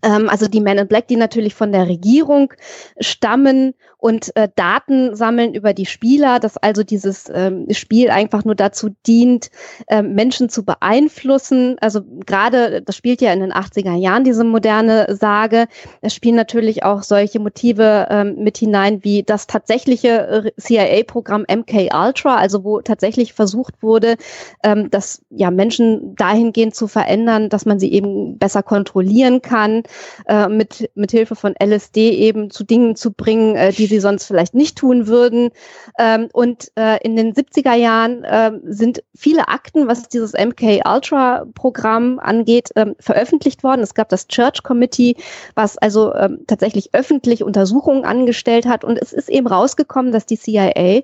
Ähm, 0.03 0.29
also 0.29 0.47
die 0.47 0.61
Men 0.61 0.77
in 0.77 0.87
Black, 0.87 1.07
die 1.07 1.15
natürlich 1.15 1.55
von 1.55 1.71
der 1.71 1.87
Regierung 1.87 2.53
stammen 2.99 3.73
und 4.03 4.35
äh, 4.35 4.49
Daten 4.53 5.15
sammeln 5.15 5.53
über 5.53 5.73
die 5.73 5.85
Spieler, 5.85 6.41
dass 6.41 6.57
also 6.57 6.83
dieses 6.83 7.31
ähm, 7.33 7.67
Spiel 7.71 8.09
einfach 8.09 8.43
nur 8.43 8.53
dazu 8.53 8.89
dient, 9.07 9.49
ähm, 9.87 10.13
Menschen 10.13 10.49
zu 10.49 10.65
beeinflussen. 10.65 11.77
Also 11.79 12.01
gerade, 12.25 12.81
das 12.81 12.97
spielt 12.97 13.21
ja 13.21 13.31
in 13.31 13.39
den 13.39 13.53
80er 13.53 13.95
Jahren, 13.95 14.25
diese 14.25 14.43
moderne 14.43 15.15
Sage. 15.15 15.67
Es 16.01 16.13
spielen 16.13 16.35
natürlich 16.35 16.83
auch 16.83 17.01
solche 17.01 17.39
Motive 17.39 18.07
ähm, 18.09 18.35
mit 18.39 18.57
hinein, 18.57 19.05
wie 19.05 19.23
das 19.23 19.47
tatsächliche 19.47 20.51
CIA-Programm 20.59 21.45
MK 21.49 21.93
Ultra, 21.93 22.35
also 22.35 22.65
wo 22.65 22.81
tatsächlich 22.81 23.31
versucht 23.31 23.75
wurde, 23.81 24.17
ähm, 24.65 24.91
das 24.91 25.21
ja 25.29 25.49
Menschen 25.49 26.13
dahingehend 26.17 26.75
zu 26.75 26.89
verändern, 26.89 27.47
dass 27.47 27.65
man 27.65 27.79
sie 27.79 27.93
eben 27.93 28.37
besser 28.37 28.63
kontrollieren 28.63 29.41
kann, 29.41 29.83
äh, 30.27 30.49
mit, 30.49 30.91
mit 30.93 31.11
Hilfe 31.11 31.37
von 31.37 31.55
LSD 31.57 32.09
eben 32.09 32.49
zu 32.49 32.65
Dingen 32.65 32.97
zu 32.97 33.13
bringen, 33.13 33.55
äh, 33.55 33.71
die 33.71 33.92
sie 33.93 33.99
sonst 33.99 34.25
vielleicht 34.25 34.55
nicht 34.55 34.77
tun 34.77 35.07
würden. 35.07 35.51
Ähm, 35.99 36.29
und 36.33 36.71
äh, 36.75 36.97
in 37.03 37.15
den 37.15 37.33
70er 37.33 37.75
Jahren 37.75 38.23
äh, 38.23 38.51
sind 38.65 39.03
viele 39.15 39.47
Akten, 39.47 39.87
was 39.87 40.09
dieses 40.09 40.33
MK 40.33 40.81
Ultra 40.85 41.45
Programm 41.53 42.19
angeht, 42.19 42.71
ähm, 42.75 42.95
veröffentlicht 42.99 43.63
worden. 43.63 43.81
Es 43.81 43.93
gab 43.93 44.09
das 44.09 44.27
Church 44.27 44.63
Committee, 44.63 45.15
was 45.55 45.77
also 45.77 46.13
ähm, 46.15 46.39
tatsächlich 46.47 46.93
öffentlich 46.93 47.43
Untersuchungen 47.43 48.05
angestellt 48.05 48.65
hat. 48.65 48.83
Und 48.83 48.97
es 48.97 49.13
ist 49.13 49.29
eben 49.29 49.47
rausgekommen, 49.47 50.11
dass 50.11 50.25
die 50.25 50.37
CIA 50.37 51.03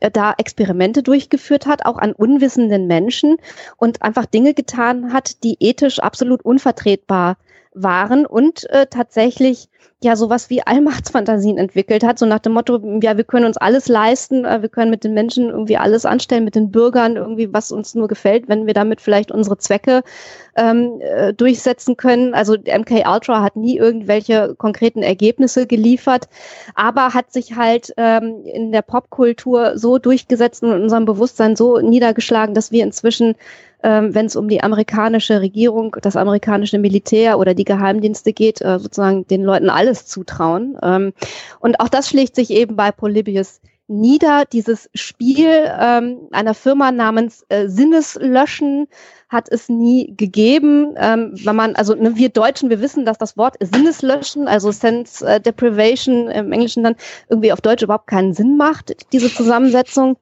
äh, 0.00 0.10
da 0.12 0.34
Experimente 0.36 1.02
durchgeführt 1.02 1.66
hat, 1.66 1.86
auch 1.86 1.98
an 1.98 2.12
unwissenden 2.12 2.86
Menschen 2.86 3.36
und 3.76 4.02
einfach 4.02 4.26
Dinge 4.26 4.54
getan 4.54 5.12
hat, 5.12 5.42
die 5.44 5.56
ethisch 5.60 5.98
absolut 6.00 6.44
unvertretbar 6.44 7.36
waren 7.74 8.26
und 8.26 8.68
äh, 8.70 8.86
tatsächlich 8.86 9.68
ja 10.02 10.16
sowas 10.16 10.50
wie 10.50 10.62
Allmachtsfantasien 10.62 11.56
entwickelt 11.56 12.04
hat, 12.04 12.18
so 12.18 12.26
nach 12.26 12.38
dem 12.38 12.52
Motto, 12.52 12.78
ja, 13.02 13.16
wir 13.16 13.24
können 13.24 13.46
uns 13.46 13.56
alles 13.56 13.88
leisten, 13.88 14.44
äh, 14.44 14.62
wir 14.62 14.68
können 14.68 14.90
mit 14.90 15.02
den 15.02 15.14
Menschen 15.14 15.48
irgendwie 15.48 15.76
alles 15.76 16.04
anstellen, 16.04 16.44
mit 16.44 16.54
den 16.54 16.70
Bürgern 16.70 17.16
irgendwie, 17.16 17.52
was 17.52 17.72
uns 17.72 17.94
nur 17.94 18.06
gefällt, 18.06 18.48
wenn 18.48 18.66
wir 18.66 18.74
damit 18.74 19.00
vielleicht 19.00 19.30
unsere 19.32 19.58
Zwecke 19.58 20.02
ähm, 20.56 21.00
äh, 21.00 21.32
durchsetzen 21.32 21.96
können. 21.96 22.34
Also 22.34 22.54
MK 22.54 23.08
Ultra 23.08 23.42
hat 23.42 23.56
nie 23.56 23.78
irgendwelche 23.78 24.54
konkreten 24.56 25.02
Ergebnisse 25.02 25.66
geliefert, 25.66 26.28
aber 26.74 27.14
hat 27.14 27.32
sich 27.32 27.56
halt 27.56 27.92
ähm, 27.96 28.44
in 28.44 28.72
der 28.72 28.82
Popkultur 28.82 29.78
so 29.78 29.98
durchgesetzt 29.98 30.62
und 30.62 30.72
in 30.72 30.82
unserem 30.82 31.06
Bewusstsein 31.06 31.56
so 31.56 31.78
niedergeschlagen, 31.80 32.54
dass 32.54 32.70
wir 32.70 32.84
inzwischen 32.84 33.34
ähm, 33.84 34.14
wenn 34.14 34.26
es 34.26 34.34
um 34.34 34.48
die 34.48 34.62
amerikanische 34.62 35.40
Regierung, 35.40 35.96
das 36.00 36.16
amerikanische 36.16 36.78
Militär 36.78 37.38
oder 37.38 37.54
die 37.54 37.64
Geheimdienste 37.64 38.32
geht, 38.32 38.62
äh, 38.62 38.78
sozusagen 38.78 39.26
den 39.26 39.44
Leuten 39.44 39.68
alles 39.68 40.06
zutrauen. 40.06 40.76
Ähm, 40.82 41.12
und 41.60 41.78
auch 41.80 41.90
das 41.90 42.08
schlägt 42.08 42.34
sich 42.34 42.50
eben 42.50 42.76
bei 42.76 42.90
Polybius 42.90 43.60
nieder. 43.86 44.44
Dieses 44.44 44.88
Spiel 44.94 45.70
ähm, 45.78 46.28
einer 46.32 46.54
Firma 46.54 46.90
namens 46.92 47.44
äh, 47.48 47.68
Sinneslöschen 47.68 48.86
hat 49.28 49.48
es 49.50 49.68
nie 49.68 50.14
gegeben. 50.16 50.94
Ähm, 50.96 51.32
wenn 51.44 51.56
man, 51.56 51.74
also 51.74 51.94
ne, 51.94 52.16
wir 52.16 52.28
Deutschen, 52.28 52.70
wir 52.70 52.80
wissen, 52.80 53.04
dass 53.04 53.18
das 53.18 53.36
Wort 53.36 53.56
Sinneslöschen, 53.60 54.48
also 54.48 54.70
Sense 54.70 55.26
äh, 55.26 55.40
Deprivation 55.40 56.28
im 56.28 56.52
Englischen 56.52 56.84
dann 56.84 56.96
irgendwie 57.28 57.52
auf 57.52 57.60
Deutsch 57.60 57.82
überhaupt 57.82 58.06
keinen 58.06 58.32
Sinn 58.32 58.56
macht, 58.56 58.94
diese 59.12 59.32
Zusammensetzung. 59.32 60.16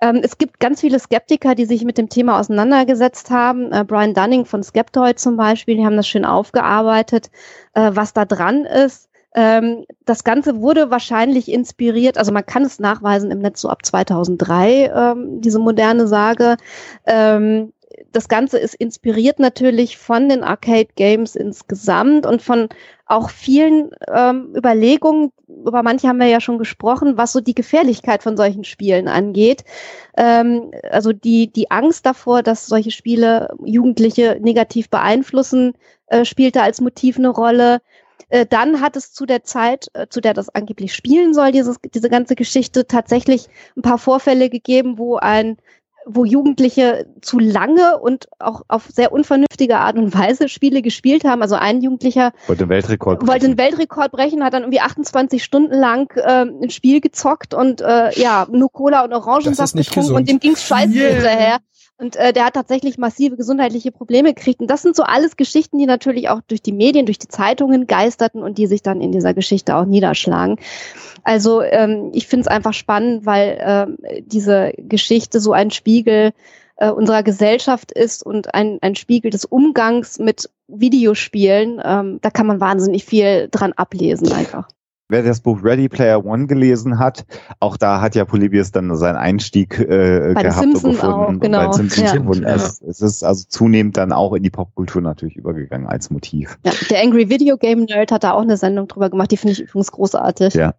Ähm, 0.00 0.20
es 0.22 0.38
gibt 0.38 0.60
ganz 0.60 0.80
viele 0.80 0.98
Skeptiker, 0.98 1.54
die 1.54 1.66
sich 1.66 1.84
mit 1.84 1.98
dem 1.98 2.08
Thema 2.08 2.40
auseinandergesetzt 2.40 3.30
haben. 3.30 3.72
Äh, 3.72 3.84
Brian 3.84 4.14
Dunning 4.14 4.44
von 4.44 4.62
Skeptoid 4.62 5.18
zum 5.18 5.36
Beispiel, 5.36 5.76
die 5.76 5.84
haben 5.84 5.96
das 5.96 6.08
schön 6.08 6.24
aufgearbeitet, 6.24 7.30
äh, 7.74 7.90
was 7.92 8.12
da 8.12 8.24
dran 8.24 8.64
ist. 8.64 9.08
Ähm, 9.34 9.84
das 10.04 10.24
Ganze 10.24 10.60
wurde 10.60 10.90
wahrscheinlich 10.90 11.50
inspiriert, 11.50 12.18
also 12.18 12.32
man 12.32 12.46
kann 12.46 12.64
es 12.64 12.78
nachweisen 12.78 13.30
im 13.30 13.40
Netz 13.40 13.60
so 13.60 13.68
ab 13.68 13.84
2003, 13.84 14.92
ähm, 14.94 15.40
diese 15.40 15.58
moderne 15.58 16.06
Sage. 16.06 16.56
Ähm, 17.04 17.72
das 18.12 18.28
Ganze 18.28 18.58
ist 18.58 18.74
inspiriert 18.74 19.40
natürlich 19.40 19.98
von 19.98 20.28
den 20.28 20.44
Arcade 20.44 20.88
Games 20.94 21.34
insgesamt 21.34 22.26
und 22.26 22.42
von 22.42 22.68
auch 23.06 23.28
vielen 23.28 23.90
ähm, 24.12 24.54
Überlegungen, 24.56 25.30
über 25.48 25.82
manche 25.82 26.08
haben 26.08 26.20
wir 26.20 26.26
ja 26.26 26.40
schon 26.40 26.58
gesprochen, 26.58 27.18
was 27.18 27.32
so 27.32 27.40
die 27.40 27.54
Gefährlichkeit 27.54 28.22
von 28.22 28.36
solchen 28.36 28.64
Spielen 28.64 29.08
angeht. 29.08 29.64
Ähm, 30.16 30.70
also 30.90 31.12
die, 31.12 31.52
die 31.52 31.70
Angst 31.70 32.06
davor, 32.06 32.42
dass 32.42 32.66
solche 32.66 32.92
Spiele 32.92 33.54
Jugendliche 33.64 34.38
negativ 34.40 34.88
beeinflussen, 34.88 35.74
äh, 36.06 36.24
spielte 36.24 36.62
als 36.62 36.80
Motiv 36.80 37.18
eine 37.18 37.28
Rolle. 37.28 37.80
Äh, 38.28 38.46
dann 38.46 38.80
hat 38.80 38.96
es 38.96 39.12
zu 39.12 39.26
der 39.26 39.44
Zeit, 39.44 39.88
äh, 39.94 40.06
zu 40.08 40.20
der 40.20 40.34
das 40.34 40.48
angeblich 40.48 40.94
spielen 40.94 41.34
soll, 41.34 41.52
dieses, 41.52 41.76
diese 41.94 42.08
ganze 42.08 42.34
Geschichte, 42.34 42.86
tatsächlich 42.86 43.48
ein 43.76 43.82
paar 43.82 43.98
Vorfälle 43.98 44.48
gegeben, 44.50 44.98
wo 44.98 45.16
ein 45.16 45.56
wo 46.06 46.24
Jugendliche 46.24 47.06
zu 47.22 47.38
lange 47.38 47.98
und 47.98 48.28
auch 48.38 48.62
auf 48.68 48.88
sehr 48.92 49.12
unvernünftige 49.12 49.78
Art 49.78 49.96
und 49.96 50.14
Weise 50.14 50.48
Spiele 50.48 50.82
gespielt 50.82 51.24
haben. 51.24 51.42
Also 51.42 51.54
ein 51.54 51.80
Jugendlicher 51.80 52.32
Wollte 52.46 52.64
den 52.64 52.68
Weltrekord 52.68 53.18
brechen. 53.20 53.28
wollte 53.32 53.46
einen 53.46 53.58
Weltrekord 53.58 54.12
brechen, 54.12 54.44
hat 54.44 54.52
dann 54.52 54.62
irgendwie 54.64 54.80
28 54.80 55.42
Stunden 55.42 55.74
lang 55.74 56.10
äh, 56.16 56.44
ein 56.44 56.70
Spiel 56.70 57.00
gezockt 57.00 57.54
und 57.54 57.80
äh, 57.80 58.10
ja, 58.20 58.46
nur 58.50 58.70
Cola 58.70 59.04
und 59.04 59.12
Orangensaft 59.12 59.74
getrunken 59.74 60.00
gesund. 60.00 60.18
und 60.18 60.28
dem 60.28 60.40
ging's 60.40 60.62
scheiße 60.64 60.92
Yeah. 60.94 61.08
hinterher. 61.14 61.58
Und 61.96 62.16
äh, 62.16 62.32
der 62.32 62.46
hat 62.46 62.54
tatsächlich 62.54 62.98
massive 62.98 63.36
gesundheitliche 63.36 63.92
Probleme 63.92 64.34
gekriegt. 64.34 64.60
Und 64.60 64.68
das 64.68 64.82
sind 64.82 64.96
so 64.96 65.04
alles 65.04 65.36
Geschichten, 65.36 65.78
die 65.78 65.86
natürlich 65.86 66.28
auch 66.28 66.40
durch 66.46 66.60
die 66.60 66.72
Medien, 66.72 67.06
durch 67.06 67.20
die 67.20 67.28
Zeitungen 67.28 67.86
geisterten 67.86 68.42
und 68.42 68.58
die 68.58 68.66
sich 68.66 68.82
dann 68.82 69.00
in 69.00 69.12
dieser 69.12 69.32
Geschichte 69.32 69.76
auch 69.76 69.84
niederschlagen. 69.84 70.56
Also 71.22 71.62
ähm, 71.62 72.10
ich 72.12 72.26
finde 72.26 72.42
es 72.42 72.48
einfach 72.48 72.74
spannend, 72.74 73.26
weil 73.26 73.58
ähm, 73.60 73.98
diese 74.26 74.72
Geschichte 74.76 75.40
so 75.40 75.52
ein 75.52 75.70
Spiegel 75.70 76.32
äh, 76.76 76.90
unserer 76.90 77.22
Gesellschaft 77.22 77.92
ist 77.92 78.24
und 78.24 78.54
ein, 78.54 78.78
ein 78.82 78.96
Spiegel 78.96 79.30
des 79.30 79.44
Umgangs 79.44 80.18
mit 80.18 80.50
Videospielen. 80.66 81.80
Ähm, 81.82 82.18
da 82.20 82.30
kann 82.30 82.46
man 82.46 82.60
wahnsinnig 82.60 83.04
viel 83.04 83.48
dran 83.50 83.72
ablesen 83.72 84.32
einfach. 84.32 84.68
Wer 85.10 85.22
das 85.22 85.40
Buch 85.40 85.62
Ready 85.62 85.90
Player 85.90 86.24
One 86.24 86.46
gelesen 86.46 86.98
hat, 86.98 87.26
auch 87.60 87.76
da 87.76 88.00
hat 88.00 88.14
ja 88.14 88.24
Polybius 88.24 88.72
dann 88.72 88.96
seinen 88.96 89.16
Einstieg 89.16 89.78
äh, 89.78 90.32
Bei 90.34 90.42
gehabt 90.44 90.60
Simpsons 90.60 90.84
und 90.84 90.92
gefunden. 90.92 91.36
auch, 91.36 91.40
genau. 91.40 91.66
Bei 91.66 91.72
Simpsons 91.72 92.12
Ja. 92.12 92.16
gefunden. 92.16 92.42
Ja. 92.44 92.54
Es, 92.54 92.80
es 92.80 93.00
ist 93.02 93.22
also 93.22 93.44
zunehmend 93.48 93.98
dann 93.98 94.12
auch 94.12 94.32
in 94.32 94.42
die 94.42 94.50
Popkultur 94.50 95.02
natürlich 95.02 95.36
übergegangen 95.36 95.86
als 95.86 96.08
Motiv. 96.10 96.58
Ja, 96.64 96.72
der 96.88 97.02
Angry 97.02 97.28
Video 97.28 97.58
Game 97.58 97.84
Nerd 97.84 98.12
hat 98.12 98.24
da 98.24 98.32
auch 98.32 98.40
eine 98.42 98.56
Sendung 98.56 98.88
drüber 98.88 99.10
gemacht, 99.10 99.30
die 99.30 99.36
finde 99.36 99.52
ich 99.52 99.60
übrigens 99.60 99.92
großartig. 99.92 100.54
Ja. 100.54 100.74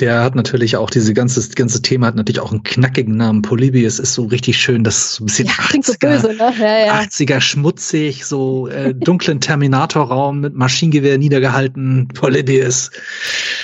Der 0.00 0.22
hat 0.22 0.34
natürlich 0.34 0.76
auch 0.76 0.90
diese 0.90 1.14
ganze, 1.14 1.48
ganze 1.54 1.80
Thema 1.80 2.08
hat 2.08 2.14
natürlich 2.16 2.40
auch 2.40 2.52
einen 2.52 2.62
knackigen 2.62 3.16
Namen. 3.16 3.40
Polybius 3.40 3.98
ist 3.98 4.12
so 4.12 4.26
richtig 4.26 4.58
schön, 4.58 4.84
das 4.84 4.98
ist 4.98 5.14
so 5.14 5.24
ein 5.24 5.26
bisschen 5.26 5.46
Ja, 5.48 5.54
klingt 5.68 5.86
so 5.86 5.94
80er, 5.94 5.98
böse, 5.98 6.34
ne? 6.34 6.52
Ja, 6.58 6.78
ja. 6.86 7.00
80er 7.00 7.40
schmutzig, 7.40 8.26
so 8.26 8.68
äh, 8.68 8.92
dunklen 8.92 9.40
Terminatorraum 9.40 10.40
mit 10.40 10.54
Maschinengewehr 10.54 11.16
niedergehalten. 11.16 12.08
Polybius. 12.08 12.90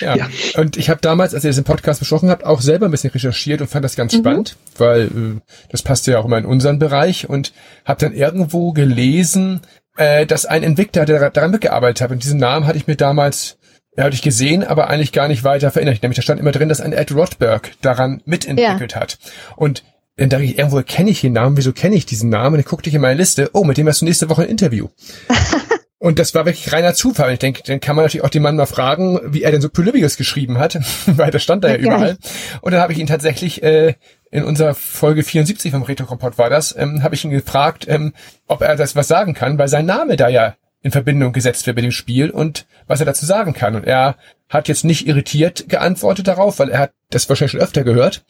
Ja. 0.01 0.16
Ja. 0.16 0.28
Und 0.56 0.78
ich 0.78 0.89
habe 0.89 1.01
damals, 1.02 1.35
als 1.35 1.44
ihr 1.44 1.51
diesen 1.51 1.64
Podcast 1.64 2.01
besprochen 2.01 2.31
habt, 2.31 2.44
auch 2.44 2.62
selber 2.62 2.86
ein 2.86 2.90
bisschen 2.90 3.10
recherchiert 3.10 3.60
und 3.60 3.69
fand 3.69 3.85
das 3.85 3.94
ganz 3.97 4.14
Mhm. 4.14 4.19
spannend, 4.19 4.56
weil 4.78 5.02
äh, 5.02 5.40
das 5.70 5.82
passt 5.82 6.06
ja 6.06 6.19
auch 6.19 6.24
immer 6.24 6.39
in 6.39 6.47
unseren 6.47 6.78
Bereich 6.78 7.28
und 7.28 7.52
habe 7.85 8.01
dann 8.01 8.14
irgendwo 8.14 8.73
gelesen, 8.73 9.60
äh, 9.98 10.24
dass 10.24 10.47
ein 10.47 10.62
Entwickler, 10.62 11.05
der 11.05 11.28
daran 11.31 11.51
mitgearbeitet 11.51 12.01
hat, 12.01 12.10
und 12.10 12.24
diesen 12.24 12.40
Namen 12.40 12.66
hatte 12.66 12.78
ich 12.78 12.86
mir 12.86 12.97
damals 12.97 13.59
ja, 13.97 14.05
hatte 14.05 14.14
ich 14.14 14.23
gesehen, 14.23 14.64
aber 14.64 14.89
eigentlich 14.89 15.12
gar 15.12 15.28
nicht 15.28 15.44
weiter 15.44 15.70
verinnert. 15.70 16.02
Nämlich 16.02 16.16
da 16.16 16.23
stand 16.23 16.40
immer 16.40 16.52
drin, 16.52 16.69
dass 16.69 16.81
ein 16.81 16.93
Ed 16.93 17.12
Rothberg 17.14 17.73
daran 17.82 18.23
mitentwickelt 18.24 18.97
hat. 18.97 19.19
Und 19.56 19.85
dann 20.16 20.28
dachte 20.28 20.44
ich, 20.44 20.59
irgendwo 20.59 20.82
kenne 20.82 21.10
ich 21.10 21.20
den 21.23 21.32
Namen, 21.32 21.56
wieso 21.56 21.73
kenne 21.73 21.97
ich 21.97 22.06
diesen 22.06 22.31
Namen? 22.31 22.55
Und 22.55 22.64
dann 22.64 22.70
guckte 22.70 22.89
ich 22.89 22.94
in 22.94 23.01
meine 23.01 23.16
Liste, 23.19 23.51
oh, 23.55 23.64
mit 23.64 23.77
dem 23.77 23.89
hast 23.89 24.01
du 24.02 24.05
nächste 24.05 24.28
Woche 24.28 24.43
ein 24.43 24.48
Interview. 24.48 24.89
Und 25.98 26.19
das 26.19 26.35
war 26.35 26.44
wirklich 26.47 26.73
reiner 26.73 26.94
Zufall. 26.94 27.28
Und 27.28 27.35
ich 27.35 27.39
denke, 27.39 27.62
dann 27.64 27.78
kann 27.78 27.94
man 27.94 28.05
natürlich 28.05 28.24
auch 28.24 28.28
den 28.31 28.43
Mann 28.43 28.56
mal 28.56 28.66
fragen, 28.66 29.20
wie 29.27 29.43
er 29.44 29.52
denn 29.52 29.60
so 29.60 29.69
Polybius 29.69 30.16
geschrieben 30.16 30.59
hat, 30.59 30.77
weil 31.06 31.31
das 31.31 31.44
stand 31.44 31.62
da 31.62 31.69
ja 31.69 31.74
Okay. 31.74 31.85
überall. 31.85 32.19
Und 32.60 32.73
dann 32.73 32.81
habe 32.81 32.93
ich 32.93 32.98
ihn 32.98 33.06
tatsächlich 33.06 33.62
äh, 33.62 33.94
in 34.32 34.43
unserer 34.43 34.74
Folge 34.74 35.23
74 35.23 35.70
vom 35.70 35.82
Retro-Kompott 35.82 36.39
war 36.39 36.51
das, 36.51 36.74
ähm, 36.77 37.05
habe 37.05 37.14
ich 37.14 37.24
ihn 37.24 37.31
gefragt, 37.31 37.86
ähm, 37.89 38.14
ob 38.48 38.62
er 38.62 38.74
das 38.74 38.97
was 38.97 39.06
sagen 39.06 39.32
kann, 39.35 39.59
weil 39.59 39.69
sein 39.69 39.86
Name 39.86 40.16
da 40.16 40.28
ja 40.28 40.56
in 40.83 40.91
Verbindung 40.91 41.33
gesetzt 41.33 41.67
wird 41.67 41.77
mit 41.77 41.85
dem 41.85 41.93
Spiel 41.93 42.31
und 42.31 42.67
was 42.87 43.01
er 43.01 43.07
dazu 43.07 43.25
sagen 43.25 43.53
kann. 43.55 43.75
Und 43.77 43.87
er 43.87 44.17
hat 44.49 44.69
jetzt 44.69 44.85
nicht 44.85 45.07
irritiert 45.07 45.69
geantwortet 45.71 46.29
darauf, 46.29 46.59
weil 46.59 46.69
er 46.69 46.79
hat 46.81 46.93
das 47.09 47.27
wahrscheinlich 47.29 47.53
schon 47.53 47.61
öfter 47.61 47.85
gehört. 47.85 48.23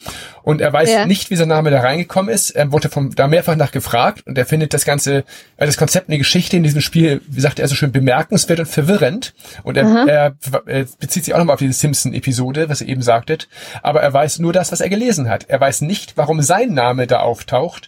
Und 0.45 0.61
er 0.61 0.73
weiß 0.73 0.89
Ja. 0.91 1.07
nicht, 1.07 1.31
wie 1.31 1.37
sein 1.37 1.49
Name 1.49 1.71
da 1.71 1.81
reingekommen 1.81 2.33
ist. 2.33 2.51
Er 2.51 2.71
wurde 2.71 2.91
vom, 2.91 3.13
da 3.15 3.27
mehrfach 3.27 3.57
nach 3.57 3.73
gefragt 3.73 4.25
und 4.27 4.39
er 4.39 4.47
findet 4.47 4.73
das 4.75 4.85
ganze, 4.85 5.25
äh, 5.57 5.67
das 5.67 5.77
Konzept 5.77 6.09
und 6.09 6.13
die 6.13 6.19
Geschichte 6.19 6.57
in 6.57 6.63
diesem 6.63 6.81
Spiel, 6.81 7.23
wie 7.27 7.41
sagt 7.41 7.59
er 7.59 7.67
so 7.67 7.75
schön, 7.75 7.91
bemerkenswert 7.91 8.61
und 8.61 8.67
verwirrend. 8.67 9.35
Und 9.65 9.77
er, 9.77 9.87
er, 10.07 10.35
er 10.67 10.87
bezieht 11.01 11.25
sich 11.25 11.35
auch 11.35 11.39
nochmal 11.39 11.55
auf 11.55 11.61
diese 11.61 11.73
Simpson-Episode, 11.73 12.69
was 12.69 12.83
ihr 12.83 12.89
eben 12.89 13.03
sagtet. 13.03 13.49
Aber 13.83 14.01
er 14.03 14.13
weiß 14.13 14.39
nur 14.39 14.53
das, 14.53 14.71
was 14.71 14.81
er 14.81 14.89
gelesen 14.91 15.29
hat. 15.29 15.47
Er 15.49 15.61
weiß 15.61 15.81
nicht, 15.81 16.17
warum 16.17 16.41
sein 16.43 16.73
Name 16.75 17.07
da 17.09 17.21
auftaucht. 17.21 17.87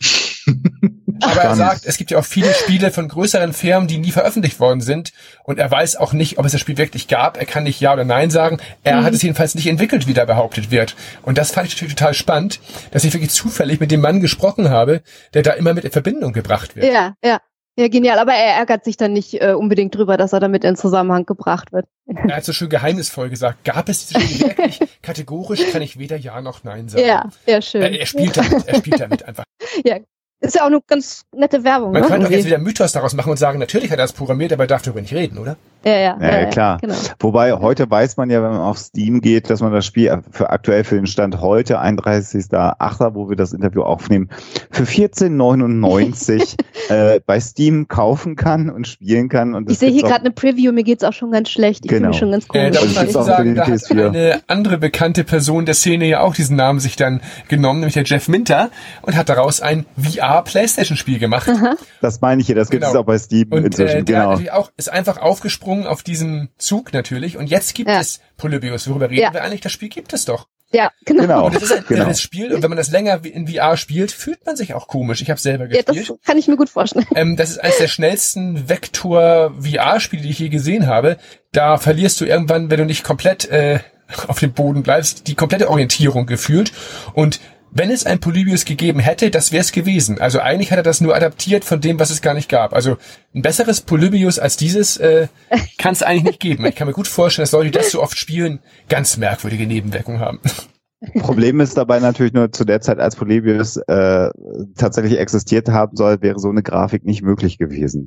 Aber 1.22 1.40
er 1.42 1.54
sagt, 1.54 1.86
es 1.86 1.96
gibt 1.96 2.10
ja 2.10 2.18
auch 2.18 2.24
viele 2.24 2.52
Spiele 2.52 2.90
von 2.90 3.08
größeren 3.08 3.52
Firmen, 3.52 3.88
die 3.88 3.98
nie 3.98 4.10
veröffentlicht 4.10 4.60
worden 4.60 4.80
sind. 4.80 5.12
Und 5.44 5.58
er 5.58 5.70
weiß 5.70 5.96
auch 5.96 6.12
nicht, 6.12 6.38
ob 6.38 6.44
es 6.44 6.52
das 6.52 6.60
Spiel 6.60 6.76
wirklich 6.76 7.08
gab. 7.08 7.36
Er 7.38 7.46
kann 7.46 7.62
nicht 7.64 7.80
Ja 7.80 7.92
oder 7.92 8.04
Nein 8.04 8.30
sagen. 8.30 8.58
Er 8.82 8.96
Mhm. 9.00 9.04
hat 9.04 9.14
es 9.14 9.22
jedenfalls 9.22 9.54
nicht 9.54 9.66
entwickelt, 9.66 10.06
wie 10.06 10.14
da 10.14 10.24
behauptet 10.24 10.70
wird. 10.70 10.96
Und 11.22 11.38
das 11.38 11.52
fand 11.52 11.68
ich 11.68 11.74
natürlich 11.74 11.94
total 11.94 12.14
spannend, 12.14 12.60
dass 12.90 13.04
ich 13.04 13.12
wirklich 13.14 13.30
zufällig 13.30 13.80
mit 13.80 13.90
dem 13.90 14.00
Mann 14.00 14.20
gesprochen 14.20 14.70
habe, 14.70 15.02
der 15.34 15.42
da 15.42 15.52
immer 15.52 15.72
mit 15.72 15.84
in 15.84 15.92
Verbindung 15.92 16.32
gebracht 16.32 16.76
wird. 16.76 16.86
Ja, 16.92 17.14
ja. 17.24 17.40
Ja, 17.76 17.88
genial. 17.88 18.20
Aber 18.20 18.32
er 18.32 18.54
ärgert 18.54 18.84
sich 18.84 18.96
dann 18.96 19.12
nicht 19.12 19.34
äh, 19.42 19.52
unbedingt 19.52 19.96
drüber, 19.96 20.16
dass 20.16 20.32
er 20.32 20.38
damit 20.38 20.62
in 20.62 20.76
Zusammenhang 20.76 21.26
gebracht 21.26 21.72
wird. 21.72 21.86
Er 22.06 22.36
hat 22.36 22.44
so 22.44 22.52
schön 22.52 22.68
geheimnisvoll 22.68 23.30
gesagt, 23.30 23.64
gab 23.64 23.88
es 23.88 24.06
dieses 24.06 24.30
Spiel 24.30 24.46
wirklich? 24.48 24.78
Kategorisch 25.02 25.72
kann 25.72 25.82
ich 25.82 25.98
weder 25.98 26.16
Ja 26.16 26.40
noch 26.40 26.62
Nein 26.62 26.88
sagen. 26.88 27.04
Ja, 27.04 27.28
sehr 27.46 27.62
schön. 27.62 27.82
Äh, 27.82 27.96
Er 27.96 28.06
spielt 28.06 28.36
damit, 28.36 28.68
er 28.68 28.76
spielt 28.76 29.00
damit 29.00 29.24
einfach. 29.24 29.42
Ist 30.44 30.56
ja 30.56 30.62
auch 30.62 30.66
eine 30.66 30.80
ganz 30.86 31.24
nette 31.34 31.64
Werbung, 31.64 31.92
Man 31.92 32.02
ne? 32.02 32.08
kann 32.08 32.20
doch 32.20 32.28
jetzt 32.28 32.40
Irgendwie. 32.40 32.46
wieder 32.48 32.58
Mythos 32.58 32.92
daraus 32.92 33.14
machen 33.14 33.30
und 33.30 33.38
sagen, 33.38 33.58
natürlich 33.58 33.90
hat 33.90 33.98
er 33.98 34.04
das 34.04 34.12
programmiert, 34.12 34.52
aber 34.52 34.64
er 34.64 34.66
darf 34.66 34.82
darüber 34.82 35.00
nicht 35.00 35.14
reden, 35.14 35.38
oder? 35.38 35.56
Ja, 35.84 35.92
ja, 35.92 36.18
Ja, 36.20 36.40
ja, 36.40 36.44
klar. 36.46 36.78
Genau. 36.80 36.94
Wobei 37.20 37.52
heute 37.52 37.90
weiß 37.90 38.16
man 38.16 38.30
ja, 38.30 38.42
wenn 38.42 38.50
man 38.52 38.60
auf 38.60 38.78
Steam 38.78 39.20
geht, 39.20 39.50
dass 39.50 39.60
man 39.60 39.72
das 39.72 39.84
Spiel 39.86 40.22
für 40.30 40.50
aktuell 40.50 40.84
für 40.84 40.96
den 40.96 41.06
Stand 41.06 41.40
heute, 41.40 41.80
31.8., 41.80 43.14
wo 43.14 43.28
wir 43.28 43.36
das 43.36 43.52
Interview 43.52 43.82
aufnehmen, 43.82 44.30
für 44.70 44.84
14,99 44.84 46.56
äh, 46.88 47.20
bei 47.26 47.40
Steam 47.40 47.88
kaufen 47.88 48.36
kann 48.36 48.70
und 48.70 48.86
spielen 48.86 49.28
kann. 49.28 49.54
Und 49.54 49.70
Ich 49.70 49.78
sehe 49.78 49.90
hier 49.90 50.02
gerade 50.02 50.20
eine 50.20 50.30
Preview, 50.30 50.72
mir 50.72 50.84
geht's 50.84 51.04
auch 51.04 51.12
schon 51.12 51.30
ganz 51.30 51.50
schlecht. 51.50 51.84
Ich 51.84 51.90
fühle 51.90 52.00
Genau. 52.00 52.08
mich 52.10 52.18
schon 52.18 52.30
ganz 52.30 52.44
Äh, 52.44 52.48
komisch. 52.48 52.70
da 52.72 52.80
Also 52.80 52.86
muss 52.86 52.96
man 52.96 53.06
für 53.06 53.22
sagen, 53.24 53.54
da 53.54 53.66
hat 53.66 53.72
PS4. 53.74 54.08
eine 54.08 54.40
andere 54.46 54.78
bekannte 54.78 55.24
Person 55.24 55.66
der 55.66 55.74
Szene 55.74 56.06
ja 56.06 56.20
auch 56.20 56.34
diesen 56.34 56.56
Namen 56.56 56.80
sich 56.80 56.96
dann 56.96 57.20
genommen, 57.48 57.80
nämlich 57.80 57.94
der 57.94 58.04
Jeff 58.04 58.28
Minter, 58.28 58.70
und 59.02 59.16
hat 59.16 59.28
daraus 59.28 59.60
ein 59.60 59.86
VR-Playstation-Spiel 59.96 61.18
gemacht. 61.18 61.50
Das 62.00 62.20
meine 62.20 62.40
ich 62.40 62.46
hier, 62.46 62.56
das 62.56 62.70
gibt 62.70 62.82
Genau. 62.82 62.92
es 62.92 62.98
auch 62.98 63.04
bei 63.06 63.18
Steam 63.18 63.48
Und 63.50 63.62
äh, 63.62 63.66
inzwischen. 63.66 64.04
der 64.04 64.16
hat 64.18 64.22
Genau. 64.24 64.30
natürlich 64.30 64.52
auch, 64.52 64.70
ist 64.76 64.90
einfach 64.92 65.18
aufgesprungen 65.18 65.73
auf 65.82 66.02
diesen 66.04 66.50
Zug 66.58 66.92
natürlich. 66.92 67.36
Und 67.36 67.48
jetzt 67.48 67.74
gibt 67.74 67.90
Ja. 67.90 68.00
es 68.00 68.20
Polybius. 68.36 68.88
Worüber 68.88 69.10
reden 69.10 69.20
Ja. 69.22 69.32
wir 69.34 69.42
eigentlich? 69.42 69.60
Das 69.60 69.72
Spiel 69.72 69.88
gibt 69.88 70.12
es 70.12 70.24
doch. 70.24 70.46
ja, 70.72 70.90
genau. 71.04 71.22
Genau. 71.22 71.46
Und 71.46 71.54
das 71.54 71.62
ist 71.64 71.72
ein 71.72 71.84
Genau. 71.88 72.06
das 72.06 72.20
Spiel. 72.20 72.52
Und 72.52 72.62
wenn 72.62 72.70
man 72.70 72.76
das 72.78 72.90
länger 72.90 73.24
in 73.24 73.46
VR 73.46 73.76
spielt, 73.76 74.10
fühlt 74.10 74.44
man 74.46 74.56
sich 74.56 74.74
auch 74.74 74.88
komisch. 74.88 75.22
Ich 75.22 75.30
habe 75.30 75.38
selber 75.40 75.64
Ja, 75.66 75.82
gespielt. 75.82 76.10
das 76.10 76.16
kann 76.26 76.36
ich 76.38 76.48
mir 76.48 76.56
gut 76.56 76.68
vorstellen. 76.70 77.06
Ähm, 77.14 77.36
das 77.36 77.50
ist 77.50 77.58
eines 77.58 77.76
der 77.78 77.86
schnellsten 77.88 78.68
Vektor-VR-Spiele, 78.68 80.22
die 80.22 80.30
ich 80.30 80.38
je 80.38 80.48
gesehen 80.48 80.86
habe. 80.86 81.16
Da 81.52 81.76
verlierst 81.78 82.20
du 82.20 82.24
irgendwann, 82.24 82.70
wenn 82.70 82.78
du 82.78 82.84
nicht 82.86 83.04
komplett 83.04 83.44
äh, 83.50 83.80
auf 84.28 84.38
dem 84.40 84.52
Boden 84.52 84.82
bleibst, 84.82 85.28
die 85.28 85.34
komplette 85.34 85.70
Orientierung 85.70 86.26
gefühlt. 86.26 86.72
Und 87.14 87.40
wenn 87.74 87.90
es 87.90 88.06
ein 88.06 88.20
Polybius 88.20 88.64
gegeben 88.64 89.00
hätte, 89.00 89.30
das 89.30 89.50
wäre 89.52 89.60
es 89.62 89.72
gewesen. 89.72 90.20
Also 90.20 90.40
eigentlich 90.40 90.70
hat 90.70 90.78
er 90.78 90.82
das 90.84 91.00
nur 91.00 91.14
adaptiert 91.14 91.64
von 91.64 91.80
dem, 91.80 91.98
was 91.98 92.10
es 92.10 92.22
gar 92.22 92.32
nicht 92.34 92.48
gab. 92.48 92.72
Also 92.72 92.96
ein 93.34 93.42
besseres 93.42 93.80
Polybius 93.80 94.38
als 94.38 94.56
dieses 94.56 94.96
äh, 94.96 95.26
kann 95.78 95.92
es 95.92 96.02
eigentlich 96.02 96.24
nicht 96.24 96.40
geben. 96.40 96.64
Ich 96.66 96.76
kann 96.76 96.86
mir 96.86 96.94
gut 96.94 97.08
vorstellen, 97.08 97.42
dass 97.44 97.52
Leute, 97.52 97.70
die 97.70 97.78
das 97.78 97.90
so 97.90 98.00
oft 98.02 98.16
spielen, 98.18 98.60
ganz 98.88 99.16
merkwürdige 99.16 99.66
Nebenwirkungen 99.66 100.20
haben. 100.20 100.40
Problem 101.20 101.60
ist 101.60 101.76
dabei 101.76 101.98
natürlich 102.00 102.32
nur 102.32 102.50
zu 102.50 102.64
der 102.64 102.80
Zeit, 102.80 102.98
als 102.98 103.16
Polybius 103.16 103.76
äh, 103.76 104.30
tatsächlich 104.78 105.18
existiert 105.18 105.68
haben 105.68 105.96
soll, 105.96 106.22
wäre 106.22 106.38
so 106.38 106.48
eine 106.48 106.62
Grafik 106.62 107.04
nicht 107.04 107.20
möglich 107.22 107.58
gewesen. 107.58 108.06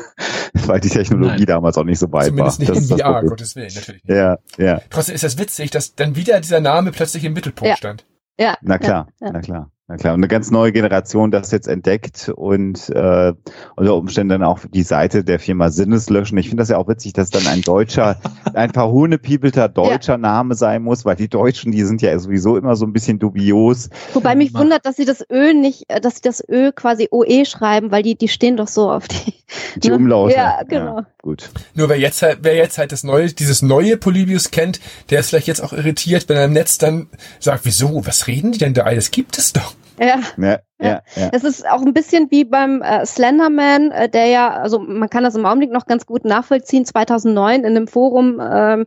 Weil 0.66 0.80
die 0.80 0.88
Technologie 0.88 1.36
Nein. 1.38 1.46
damals 1.46 1.76
auch 1.78 1.84
nicht 1.84 1.98
so 1.98 2.12
weit 2.12 2.26
Zumindest 2.26 2.58
war. 2.58 2.60
nicht 2.60 2.70
Das 2.70 2.90
in 2.90 2.96
ist 2.96 3.02
VR. 3.02 3.22
Gottes 3.24 3.56
Willen, 3.56 3.70
natürlich 3.74 4.04
nicht. 4.04 4.16
Ja, 4.16 4.38
ja. 4.56 4.80
Trotzdem 4.90 5.14
ist 5.14 5.24
das 5.24 5.38
witzig, 5.38 5.70
dass 5.70 5.94
dann 5.94 6.14
wieder 6.16 6.40
dieser 6.40 6.60
Name 6.60 6.92
plötzlich 6.92 7.24
im 7.24 7.32
Mittelpunkt 7.32 7.70
Ja. 7.70 7.76
stand. 7.76 8.04
Ja. 8.38 8.56
Na 8.62 8.78
klar, 8.78 9.06
Ja, 9.20 9.26
ja. 9.26 9.32
na 9.32 9.40
klar, 9.42 9.66
na 9.88 9.96
klar. 9.96 10.12
Und 10.12 10.20
eine 10.20 10.28
ganz 10.28 10.50
neue 10.50 10.70
Generation 10.70 11.30
das 11.30 11.50
jetzt 11.50 11.66
entdeckt 11.66 12.30
und 12.36 12.90
äh, 12.90 13.32
unter 13.74 13.94
Umständen 13.94 14.28
dann 14.28 14.42
auch 14.42 14.60
die 14.70 14.82
Seite 14.82 15.24
der 15.24 15.38
Firma 15.38 15.70
Sinnes 15.70 16.10
löschen. 16.10 16.36
Ich 16.36 16.48
finde 16.48 16.60
das 16.60 16.68
ja 16.68 16.76
auch 16.76 16.88
witzig, 16.88 17.14
dass 17.14 17.30
dann 17.30 17.46
ein 17.46 17.62
deutscher, 17.62 18.20
ein 18.52 18.70
verhohnepiepelter 18.70 19.70
deutscher 19.70 20.18
Name 20.18 20.56
sein 20.56 20.82
muss, 20.82 21.06
weil 21.06 21.16
die 21.16 21.28
Deutschen, 21.28 21.72
die 21.72 21.84
sind 21.84 22.02
ja 22.02 22.18
sowieso 22.18 22.58
immer 22.58 22.76
so 22.76 22.84
ein 22.84 22.92
bisschen 22.92 23.18
dubios. 23.18 23.88
Wobei 24.12 24.34
mich 24.34 24.52
Ma- 24.52 24.60
wundert, 24.60 24.84
dass 24.84 24.96
sie 24.96 25.06
das 25.06 25.24
Ö 25.32 25.54
nicht, 25.54 25.86
äh, 25.88 26.02
dass 26.02 26.16
sie 26.16 26.22
das 26.22 26.46
Ö 26.46 26.70
quasi 26.72 27.08
OE 27.10 27.46
schreiben, 27.46 27.90
weil 27.90 28.02
die, 28.02 28.14
die 28.14 28.28
stehen 28.28 28.58
doch 28.58 28.68
so 28.68 28.90
auf 28.90 29.08
die. 29.08 29.32
Die 29.76 29.88
ne? 29.88 29.96
Umlaute. 29.96 30.34
Ja, 30.34 30.62
genau. 30.68 31.02
gut. 31.22 31.48
Nur 31.74 31.88
wer 31.88 31.98
jetzt 31.98 32.20
halt, 32.20 32.40
wer 32.42 32.54
jetzt 32.54 32.76
halt 32.76 32.92
das 32.92 33.04
neue, 33.04 33.32
dieses 33.32 33.62
neue 33.62 33.96
Polybius 33.96 34.50
kennt, 34.50 34.80
der 35.08 35.20
ist 35.20 35.30
vielleicht 35.30 35.46
jetzt 35.46 35.62
auch 35.62 35.72
irritiert, 35.72 36.28
wenn 36.28 36.36
er 36.36 36.44
im 36.44 36.52
Netz 36.52 36.76
dann 36.76 37.08
sagt, 37.40 37.64
wieso, 37.64 38.04
was 38.04 38.26
reden 38.26 38.52
die 38.52 38.58
denn 38.58 38.74
da? 38.74 38.92
Das 38.94 39.10
gibt 39.10 39.38
es 39.38 39.54
doch. 39.54 39.77
Ja. 39.98 40.20
Ja, 40.36 40.60
ja, 40.80 41.02
ja. 41.16 41.28
Es 41.32 41.44
ist 41.44 41.68
auch 41.68 41.82
ein 41.82 41.92
bisschen 41.92 42.30
wie 42.30 42.44
beim 42.44 42.82
äh, 42.82 43.04
Slenderman, 43.04 43.90
äh, 43.90 44.08
der 44.08 44.26
ja, 44.26 44.50
also 44.50 44.78
man 44.78 45.10
kann 45.10 45.24
das 45.24 45.34
im 45.34 45.44
Augenblick 45.44 45.72
noch 45.72 45.86
ganz 45.86 46.06
gut 46.06 46.24
nachvollziehen, 46.24 46.84
2009 46.84 47.60
in 47.60 47.66
einem 47.66 47.88
Forum 47.88 48.40
ähm, 48.40 48.86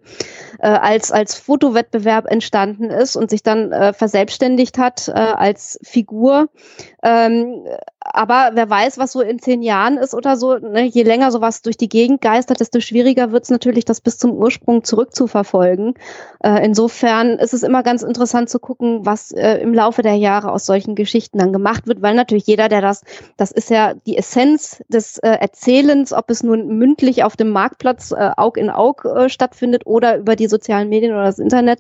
äh, 0.60 0.68
als, 0.68 1.12
als 1.12 1.36
Fotowettbewerb 1.36 2.28
entstanden 2.32 2.86
ist 2.86 3.16
und 3.16 3.30
sich 3.30 3.44
dann 3.44 3.72
äh, 3.72 3.94
verselbstständigt 3.94 4.78
hat 4.78 5.10
äh, 5.10 5.12
als 5.12 5.80
Figur. 5.84 6.50
Ähm, 7.04 7.64
aber 8.00 8.52
wer 8.54 8.70
weiß, 8.70 8.98
was 8.98 9.12
so 9.12 9.22
in 9.22 9.40
zehn 9.40 9.62
Jahren 9.62 9.98
ist 9.98 10.14
oder 10.14 10.36
so, 10.36 10.58
ne? 10.58 10.84
je 10.84 11.04
länger 11.04 11.32
sowas 11.32 11.62
durch 11.62 11.78
die 11.78 11.90
Gegend 11.90 12.22
geistert, 12.22 12.60
desto 12.60 12.80
schwieriger 12.80 13.32
wird 13.32 13.44
es 13.44 13.50
natürlich, 13.50 13.86
das 13.86 14.02
bis 14.02 14.18
zum 14.18 14.32
Ursprung 14.32 14.84
zurückzuverfolgen. 14.84 15.94
Äh, 16.44 16.66
insofern 16.66 17.38
ist 17.38 17.54
es 17.54 17.64
immer 17.64 17.84
ganz 17.84 18.02
interessant 18.02 18.50
zu 18.50 18.60
gucken, 18.60 19.06
was 19.06 19.32
äh, 19.32 19.58
im 19.58 19.74
Laufe 19.74 20.02
der 20.02 20.16
Jahre 20.16 20.52
aus 20.52 20.66
solchen 20.66 20.96
Geschichten 20.96 21.38
dann 21.38 21.54
gemacht 21.54 21.81
wird, 21.88 22.02
weil 22.02 22.16
natürlich 22.16 22.48
jeder, 22.48 22.70
der 22.70 22.82
das, 22.82 23.04
das 23.38 23.52
ist 23.52 23.70
ja 23.70 23.94
die 23.94 24.18
Essenz 24.18 24.84
des 24.88 25.18
äh, 25.20 25.30
Erzählens, 25.30 26.14
ob 26.14 26.30
es 26.30 26.44
nun 26.44 26.68
mündlich 26.78 27.24
auf 27.24 27.36
dem 27.36 27.50
Marktplatz 27.50 28.12
äh, 28.12 28.32
Aug 28.38 28.58
in 28.58 28.70
Aug 28.70 29.06
äh, 29.06 29.30
stattfindet 29.30 29.86
oder 29.86 30.18
über 30.18 30.36
die 30.36 30.48
sozialen 30.48 30.90
Medien 30.90 31.14
oder 31.14 31.26
das 31.26 31.40
Internet, 31.40 31.80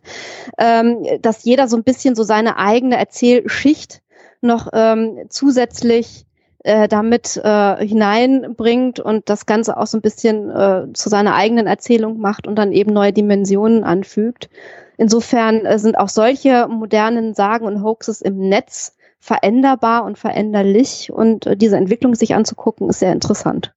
ähm, 0.57 1.06
dass 1.22 1.44
jeder 1.44 1.68
so 1.68 1.78
ein 1.78 1.84
bisschen 1.84 2.15
so 2.15 2.23
seine 2.23 2.57
eigene 2.57 2.98
Erzählschicht 2.98 4.02
noch 4.41 4.69
ähm, 4.73 5.26
zusätzlich 5.30 6.26
äh, 6.64 6.88
damit 6.88 7.38
äh, 7.44 7.86
hineinbringt 7.86 8.99
und 8.99 9.30
das 9.30 9.45
Ganze 9.45 9.78
auch 9.78 9.88
so 9.88 9.98
ein 9.98 10.02
bisschen 10.02 10.49
äh, 10.52 10.94
zu 10.94 11.10
seiner 11.10 11.36
eigenen 11.36 11.68
Erzählung 11.68 12.19
macht 12.19 12.48
und 12.48 12.56
dann 12.56 12.72
eben 12.72 12.94
neue 12.94 13.14
Dimensionen 13.14 13.84
anfügt. 13.84 14.49
Insofern 14.98 15.65
äh, 15.65 15.80
sind 15.80 15.98
auch 15.98 16.10
solche 16.10 16.68
modernen 16.68 17.34
Sagen 17.34 17.65
und 17.65 17.84
Hoaxes 17.84 18.22
im 18.22 18.38
Netz 18.49 18.95
veränderbar 19.22 20.03
und 20.03 20.18
veränderlich 20.18 21.11
und 21.14 21.45
äh, 21.45 21.56
diese 21.56 21.77
Entwicklung 21.77 22.15
sich 22.15 22.34
anzugucken 22.34 22.89
ist 22.89 22.99
sehr 22.99 23.14
interessant. 23.14 23.72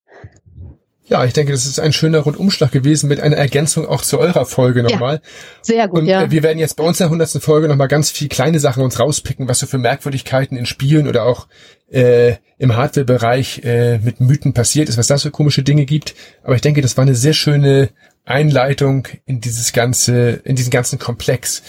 Ja, 1.07 1.23
ich 1.27 1.35
denke, 1.35 1.53
das 1.53 1.67
ist 1.67 1.79
ein 1.79 1.93
schöner 1.93 2.21
Rundumschlag 2.21 2.73
gewesen 2.73 3.09
mit 3.09 3.21
einer 3.21 3.37
Ergänzung 3.37 3.87
auch 3.87 4.01
zu 4.01 4.19
eurer 4.19 4.47
Folge 4.47 4.83
nochmal. 4.83 5.17
Ja, 5.17 5.31
sehr 5.61 5.89
gut, 5.89 6.01
Und 6.01 6.07
ja. 6.07 6.31
wir 6.31 6.43
werden 6.43 6.59
jetzt 6.59 6.77
bei 6.77 6.85
uns 6.85 6.99
in 6.99 7.05
der 7.05 7.11
hundertsten 7.11 7.43
Folge 7.43 7.69
nochmal 7.69 7.89
ganz 7.89 8.11
viel 8.11 8.29
kleine 8.29 8.59
Sachen 8.59 8.83
uns 8.83 8.99
rauspicken, 8.99 9.47
was 9.47 9.59
so 9.59 9.67
für 9.67 9.77
Merkwürdigkeiten 9.77 10.57
in 10.57 10.65
Spielen 10.65 11.07
oder 11.07 11.27
auch 11.27 11.47
äh, 11.91 12.37
im 12.57 12.75
Hardware-Bereich 12.75 13.61
äh, 13.65 13.99
mit 13.99 14.21
Mythen 14.21 14.55
passiert 14.55 14.89
ist, 14.89 14.97
was 14.97 15.09
das 15.09 15.25
für 15.25 15.31
komische 15.31 15.63
Dinge 15.63 15.85
gibt. 15.85 16.15
Aber 16.43 16.55
ich 16.55 16.63
denke, 16.63 16.81
das 16.81 16.97
war 16.97 17.03
eine 17.03 17.15
sehr 17.15 17.35
schöne 17.35 17.91
Einleitung 18.25 19.07
in 19.27 19.43
dieses 19.43 19.75
ganze, 19.75 20.41
in 20.45 20.57
diesen 20.57 20.71
ganzen 20.71 20.99
Komplex. 20.99 21.63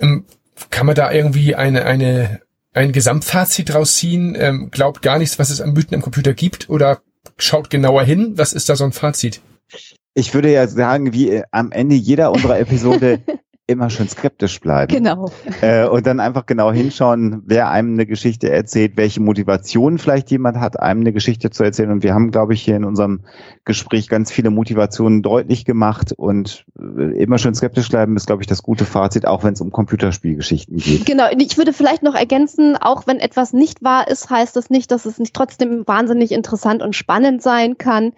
Ähm, 0.00 0.24
kann 0.70 0.86
man 0.86 0.94
da 0.94 1.12
irgendwie 1.12 1.54
eine, 1.54 1.84
eine, 1.84 2.40
ein 2.72 2.92
Gesamtfazit 2.92 3.72
draus 3.72 3.96
ziehen? 3.96 4.36
Ähm, 4.38 4.70
glaubt 4.70 5.02
gar 5.02 5.18
nichts, 5.18 5.38
was 5.38 5.50
es 5.50 5.60
an 5.60 5.72
Mythen 5.72 5.94
im 5.94 6.02
Computer 6.02 6.34
gibt 6.34 6.68
oder 6.68 7.00
schaut 7.36 7.70
genauer 7.70 8.04
hin. 8.04 8.34
Was 8.36 8.52
ist 8.52 8.68
da 8.68 8.76
so 8.76 8.84
ein 8.84 8.92
Fazit? 8.92 9.40
Ich 10.14 10.34
würde 10.34 10.52
ja 10.52 10.66
sagen, 10.66 11.12
wie 11.12 11.30
äh, 11.30 11.42
am 11.50 11.72
Ende 11.72 11.94
jeder 11.94 12.32
unserer 12.32 12.58
Episode 12.58 13.20
immer 13.68 13.90
schön 13.90 14.08
skeptisch 14.08 14.60
bleiben. 14.60 14.92
Genau. 14.92 15.30
Äh, 15.60 15.86
und 15.86 16.06
dann 16.06 16.20
einfach 16.20 16.46
genau 16.46 16.72
hinschauen, 16.72 17.42
wer 17.44 17.68
einem 17.68 17.92
eine 17.92 18.06
Geschichte 18.06 18.50
erzählt, 18.50 18.96
welche 18.96 19.20
Motivation 19.20 19.98
vielleicht 19.98 20.30
jemand 20.30 20.56
hat, 20.56 20.80
einem 20.80 21.02
eine 21.02 21.12
Geschichte 21.12 21.50
zu 21.50 21.64
erzählen. 21.64 21.90
Und 21.90 22.02
wir 22.02 22.14
haben, 22.14 22.30
glaube 22.30 22.54
ich, 22.54 22.62
hier 22.62 22.76
in 22.76 22.84
unserem 22.84 23.20
Gespräch 23.66 24.08
ganz 24.08 24.32
viele 24.32 24.48
Motivationen 24.48 25.20
deutlich 25.22 25.66
gemacht. 25.66 26.12
Und 26.16 26.64
äh, 26.78 27.22
immer 27.22 27.36
schön 27.36 27.54
skeptisch 27.54 27.90
bleiben 27.90 28.16
ist, 28.16 28.26
glaube 28.26 28.42
ich, 28.42 28.46
das 28.46 28.62
gute 28.62 28.86
Fazit, 28.86 29.26
auch 29.26 29.44
wenn 29.44 29.52
es 29.52 29.60
um 29.60 29.70
Computerspielgeschichten 29.70 30.78
geht. 30.78 31.04
Genau, 31.04 31.26
ich 31.36 31.58
würde 31.58 31.74
vielleicht 31.74 32.02
noch 32.02 32.14
ergänzen, 32.14 32.74
auch 32.76 33.06
wenn 33.06 33.20
etwas 33.20 33.52
nicht 33.52 33.84
wahr 33.84 34.08
ist, 34.08 34.30
heißt 34.30 34.56
das 34.56 34.70
nicht, 34.70 34.90
dass 34.90 35.04
es 35.04 35.18
nicht 35.18 35.34
trotzdem 35.34 35.86
wahnsinnig 35.86 36.32
interessant 36.32 36.82
und 36.82 36.96
spannend 36.96 37.42
sein 37.42 37.76
kann. 37.76 38.14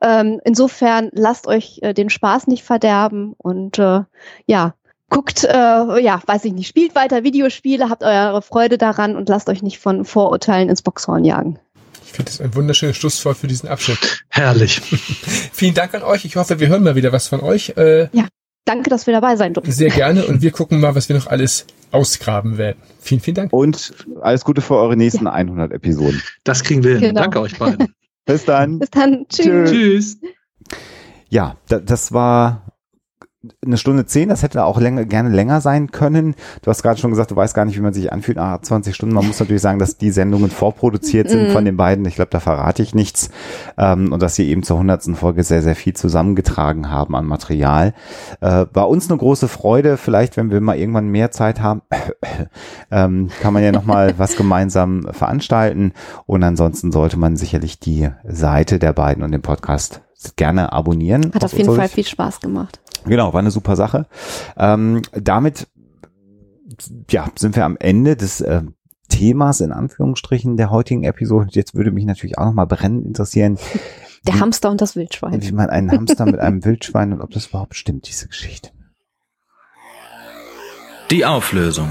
Ähm, 0.00 0.40
insofern 0.44 1.10
lasst 1.12 1.48
euch 1.48 1.80
äh, 1.82 1.92
den 1.92 2.08
Spaß 2.08 2.46
nicht 2.46 2.62
verderben 2.62 3.34
und 3.38 3.78
äh, 3.78 4.02
ja, 4.46 4.74
guckt, 5.12 5.44
äh, 5.44 6.00
ja, 6.00 6.20
weiß 6.26 6.44
ich 6.46 6.52
nicht, 6.52 6.66
spielt 6.66 6.94
weiter 6.94 7.22
Videospiele, 7.22 7.88
habt 7.88 8.02
eure 8.02 8.42
Freude 8.42 8.78
daran 8.78 9.14
und 9.14 9.28
lasst 9.28 9.48
euch 9.48 9.62
nicht 9.62 9.78
von 9.78 10.04
Vorurteilen 10.04 10.68
ins 10.68 10.82
Boxhorn 10.82 11.24
jagen. 11.24 11.58
Ich 12.04 12.12
finde 12.12 12.30
das 12.30 12.40
ein 12.40 12.54
wunderschönes 12.54 12.96
Schlusswort 12.96 13.36
für 13.36 13.46
diesen 13.46 13.68
Abschnitt. 13.68 14.24
Herrlich. 14.28 14.80
Vielen 15.52 15.74
Dank 15.74 15.94
an 15.94 16.02
euch. 16.02 16.24
Ich 16.24 16.36
hoffe, 16.36 16.60
wir 16.60 16.68
hören 16.68 16.82
mal 16.82 16.96
wieder 16.96 17.12
was 17.12 17.28
von 17.28 17.40
euch. 17.40 17.74
Äh, 17.76 18.08
ja, 18.12 18.26
danke, 18.64 18.90
dass 18.90 19.06
wir 19.06 19.14
dabei 19.14 19.36
sein 19.36 19.54
durften. 19.54 19.70
Sehr 19.70 19.90
gerne 19.90 20.24
und 20.24 20.42
wir 20.42 20.50
gucken 20.50 20.80
mal, 20.80 20.94
was 20.94 21.08
wir 21.08 21.16
noch 21.16 21.26
alles 21.26 21.66
ausgraben 21.90 22.58
werden. 22.58 22.78
Vielen, 22.98 23.20
vielen 23.20 23.34
Dank. 23.34 23.52
Und 23.52 23.92
alles 24.20 24.44
Gute 24.44 24.62
für 24.62 24.76
eure 24.76 24.96
nächsten 24.96 25.26
ja. 25.26 25.32
100 25.32 25.72
Episoden. 25.72 26.22
Das 26.44 26.64
kriegen 26.64 26.82
wir 26.82 26.92
hin. 26.92 27.00
Genau. 27.00 27.20
Danke 27.20 27.40
euch 27.40 27.58
beiden. 27.58 27.94
Bis 28.24 28.44
dann. 28.44 28.78
Bis 28.78 28.90
dann. 28.90 29.26
Tschüss. 29.28 29.70
Tschüss. 29.70 30.18
Ja, 31.28 31.56
das 31.66 32.12
war 32.12 32.71
eine 33.64 33.76
Stunde 33.76 34.06
zehn, 34.06 34.28
das 34.28 34.42
hätte 34.42 34.64
auch 34.64 34.80
länger, 34.80 35.04
gerne 35.04 35.28
länger 35.28 35.60
sein 35.60 35.90
können. 35.90 36.36
Du 36.62 36.70
hast 36.70 36.82
gerade 36.82 37.00
schon 37.00 37.10
gesagt, 37.10 37.32
du 37.32 37.36
weißt 37.36 37.54
gar 37.54 37.64
nicht, 37.64 37.76
wie 37.76 37.80
man 37.80 37.92
sich 37.92 38.12
anfühlt 38.12 38.36
nach 38.36 38.60
20 38.60 38.94
Stunden. 38.94 39.14
Man 39.14 39.26
muss 39.26 39.40
natürlich 39.40 39.62
sagen, 39.62 39.80
dass 39.80 39.96
die 39.96 40.10
Sendungen 40.10 40.50
vorproduziert 40.50 41.28
sind 41.28 41.50
von 41.50 41.64
den 41.64 41.76
beiden. 41.76 42.04
Ich 42.04 42.14
glaube, 42.14 42.30
da 42.30 42.38
verrate 42.38 42.82
ich 42.82 42.94
nichts. 42.94 43.30
Ähm, 43.76 44.12
und 44.12 44.22
dass 44.22 44.36
sie 44.36 44.48
eben 44.48 44.62
zur 44.62 44.78
hundertsten 44.78 45.16
Folge 45.16 45.42
sehr, 45.42 45.62
sehr 45.62 45.74
viel 45.74 45.94
zusammengetragen 45.94 46.90
haben 46.90 47.16
an 47.16 47.26
Material. 47.26 47.94
Äh, 48.40 48.66
war 48.72 48.88
uns 48.88 49.10
eine 49.10 49.18
große 49.18 49.48
Freude. 49.48 49.96
Vielleicht, 49.96 50.36
wenn 50.36 50.50
wir 50.50 50.60
mal 50.60 50.78
irgendwann 50.78 51.08
mehr 51.08 51.32
Zeit 51.32 51.60
haben, 51.60 51.82
ähm, 52.92 53.28
kann 53.40 53.52
man 53.52 53.64
ja 53.64 53.72
nochmal 53.72 54.14
was 54.18 54.36
gemeinsam 54.36 55.08
veranstalten. 55.10 55.92
Und 56.26 56.44
ansonsten 56.44 56.92
sollte 56.92 57.18
man 57.18 57.36
sicherlich 57.36 57.80
die 57.80 58.08
Seite 58.24 58.78
der 58.78 58.92
beiden 58.92 59.24
und 59.24 59.32
den 59.32 59.42
Podcast 59.42 60.00
gerne 60.36 60.72
abonnieren. 60.72 61.32
Hat 61.34 61.44
auf 61.44 61.52
jeden 61.52 61.74
Fall 61.74 61.88
viel 61.88 62.06
Spaß 62.06 62.40
gemacht. 62.40 62.80
Genau, 63.04 63.32
war 63.32 63.40
eine 63.40 63.50
super 63.50 63.76
Sache. 63.76 64.06
Ähm, 64.56 65.02
damit 65.12 65.68
ja, 67.10 67.26
sind 67.36 67.56
wir 67.56 67.64
am 67.64 67.76
Ende 67.78 68.16
des 68.16 68.40
äh, 68.40 68.62
Themas 69.08 69.60
in 69.60 69.72
Anführungsstrichen 69.72 70.56
der 70.56 70.70
heutigen 70.70 71.04
Episode. 71.04 71.48
Jetzt 71.50 71.74
würde 71.74 71.90
mich 71.90 72.06
natürlich 72.06 72.38
auch 72.38 72.46
nochmal 72.46 72.66
brennend 72.66 73.06
interessieren. 73.06 73.58
Der 74.24 74.34
wie, 74.34 74.40
Hamster 74.40 74.70
und 74.70 74.80
das 74.80 74.94
Wildschwein. 74.94 75.42
Wie 75.42 75.50
man 75.50 75.68
einen 75.68 75.90
Hamster 75.90 76.26
mit 76.26 76.38
einem 76.38 76.64
Wildschwein 76.64 77.12
und 77.12 77.20
ob 77.22 77.30
das 77.30 77.48
überhaupt 77.48 77.74
stimmt, 77.74 78.06
diese 78.06 78.28
Geschichte. 78.28 78.70
Die 81.10 81.26
Auflösung. 81.26 81.88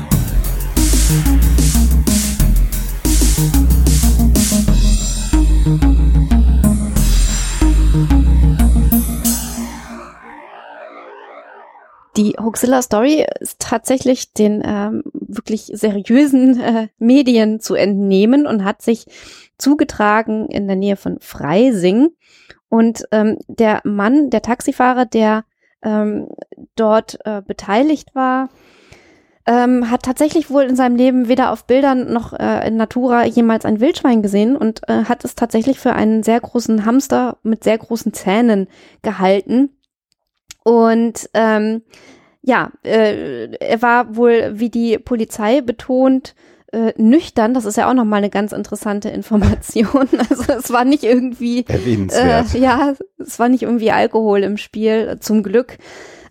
Die 12.18 12.36
Hoaxilla 12.38 12.82
Story 12.82 13.26
ist 13.40 13.60
tatsächlich 13.60 14.34
den 14.34 14.62
ähm, 14.66 15.04
wirklich 15.14 15.72
seriösen 15.74 16.60
äh, 16.62 16.88
Medien 16.98 17.60
zu 17.60 17.76
entnehmen 17.76 18.46
und 18.46 18.66
hat 18.66 18.82
sich 18.82 19.06
zugetragen 19.58 20.48
in 20.48 20.68
der 20.68 20.76
Nähe 20.76 20.98
von 20.98 21.20
Freising. 21.20 22.10
Und 22.70 23.06
ähm, 23.12 23.38
der 23.48 23.82
Mann, 23.84 24.30
der 24.30 24.42
Taxifahrer, 24.42 25.06
der 25.06 25.46
ähm, 25.84 26.28
dort 26.76 27.20
äh, 27.26 27.42
beteiligt 27.42 28.14
war, 28.16 28.50
ähm, 29.48 29.90
hat 29.90 30.04
tatsächlich 30.04 30.50
wohl 30.50 30.64
in 30.64 30.76
seinem 30.76 30.96
Leben 30.96 31.28
weder 31.28 31.52
auf 31.52 31.66
Bildern 31.66 32.14
noch 32.14 32.34
äh, 32.34 32.68
in 32.68 32.78
Natura 32.78 33.26
jemals 33.26 33.66
ein 33.66 33.80
Wildschwein 33.80 34.22
gesehen 34.22 34.56
und 34.56 34.88
äh, 34.88 35.06
hat 35.06 35.26
es 35.26 35.36
tatsächlich 35.36 35.80
für 35.80 35.94
einen 35.94 36.24
sehr 36.24 36.40
großen 36.40 36.86
Hamster 36.86 37.38
mit 37.44 37.64
sehr 37.64 37.78
großen 37.78 38.14
Zähnen 38.14 38.68
gehalten. 39.02 39.70
Und 40.64 41.30
ähm, 41.34 41.82
ja, 42.42 42.72
äh, 42.84 43.56
er 43.56 43.82
war 43.82 44.16
wohl, 44.16 44.54
wie 44.56 44.70
die 44.70 44.98
Polizei 44.98 45.62
betont, 45.62 46.36
äh, 46.72 46.94
nüchtern. 46.98 47.54
Das 47.54 47.66
ist 47.66 47.78
ja 47.78 47.90
auch 47.90 47.94
nochmal 47.94 48.20
eine 48.20 48.30
ganz 48.30 48.52
interessante 48.52 49.10
Information. 49.10 50.08
Also 50.30 50.54
es 50.54 50.72
war 50.72 50.86
nicht 50.86 51.04
irgendwie, 51.04 51.66
äh, 51.68 52.44
ja, 52.58 52.94
es 53.20 53.40
war 53.40 53.50
nicht 53.50 53.64
irgendwie 53.64 53.92
Alkohol 53.92 54.44
im 54.44 54.58
Spiel, 54.58 55.18
zum 55.20 55.44
Glück. 55.44 55.78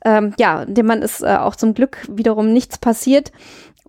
Ähm, 0.02 0.32
ja, 0.39 0.65
dem 0.65 0.86
Mann 0.86 1.02
ist 1.02 1.23
äh, 1.23 1.36
auch 1.36 1.57
zum 1.57 1.74
Glück 1.74 1.98
wiederum 2.11 2.52
nichts 2.52 2.78
passiert. 2.78 3.32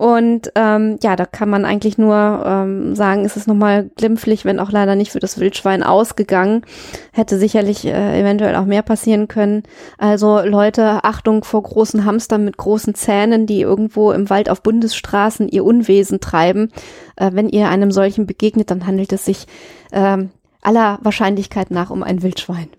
Und 0.01 0.51
ähm, 0.55 0.97
ja, 1.03 1.15
da 1.15 1.27
kann 1.27 1.47
man 1.47 1.63
eigentlich 1.63 1.99
nur 1.99 2.15
ähm, 2.43 2.95
sagen, 2.95 3.23
es 3.23 3.37
ist 3.37 3.47
nochmal 3.47 3.91
glimpflich, 3.97 4.45
wenn 4.45 4.59
auch 4.59 4.71
leider 4.71 4.95
nicht 4.95 5.11
für 5.11 5.19
das 5.19 5.39
Wildschwein 5.39 5.83
ausgegangen. 5.83 6.63
Hätte 7.11 7.37
sicherlich 7.37 7.85
äh, 7.85 8.19
eventuell 8.19 8.55
auch 8.55 8.65
mehr 8.65 8.81
passieren 8.81 9.27
können. 9.27 9.61
Also 9.99 10.39
Leute, 10.39 11.03
Achtung 11.03 11.43
vor 11.43 11.61
großen 11.61 12.03
Hamstern 12.03 12.43
mit 12.43 12.57
großen 12.57 12.95
Zähnen, 12.95 13.45
die 13.45 13.61
irgendwo 13.61 14.11
im 14.11 14.31
Wald 14.31 14.49
auf 14.49 14.63
Bundesstraßen 14.63 15.47
ihr 15.49 15.63
Unwesen 15.63 16.19
treiben. 16.19 16.71
Äh, 17.15 17.29
wenn 17.33 17.47
ihr 17.47 17.69
einem 17.69 17.91
solchen 17.91 18.25
begegnet, 18.25 18.71
dann 18.71 18.87
handelt 18.87 19.13
es 19.13 19.25
sich 19.25 19.45
äh, 19.91 20.17
aller 20.63 20.97
Wahrscheinlichkeit 21.03 21.69
nach 21.69 21.91
um 21.91 22.01
ein 22.01 22.23
Wildschwein. 22.23 22.69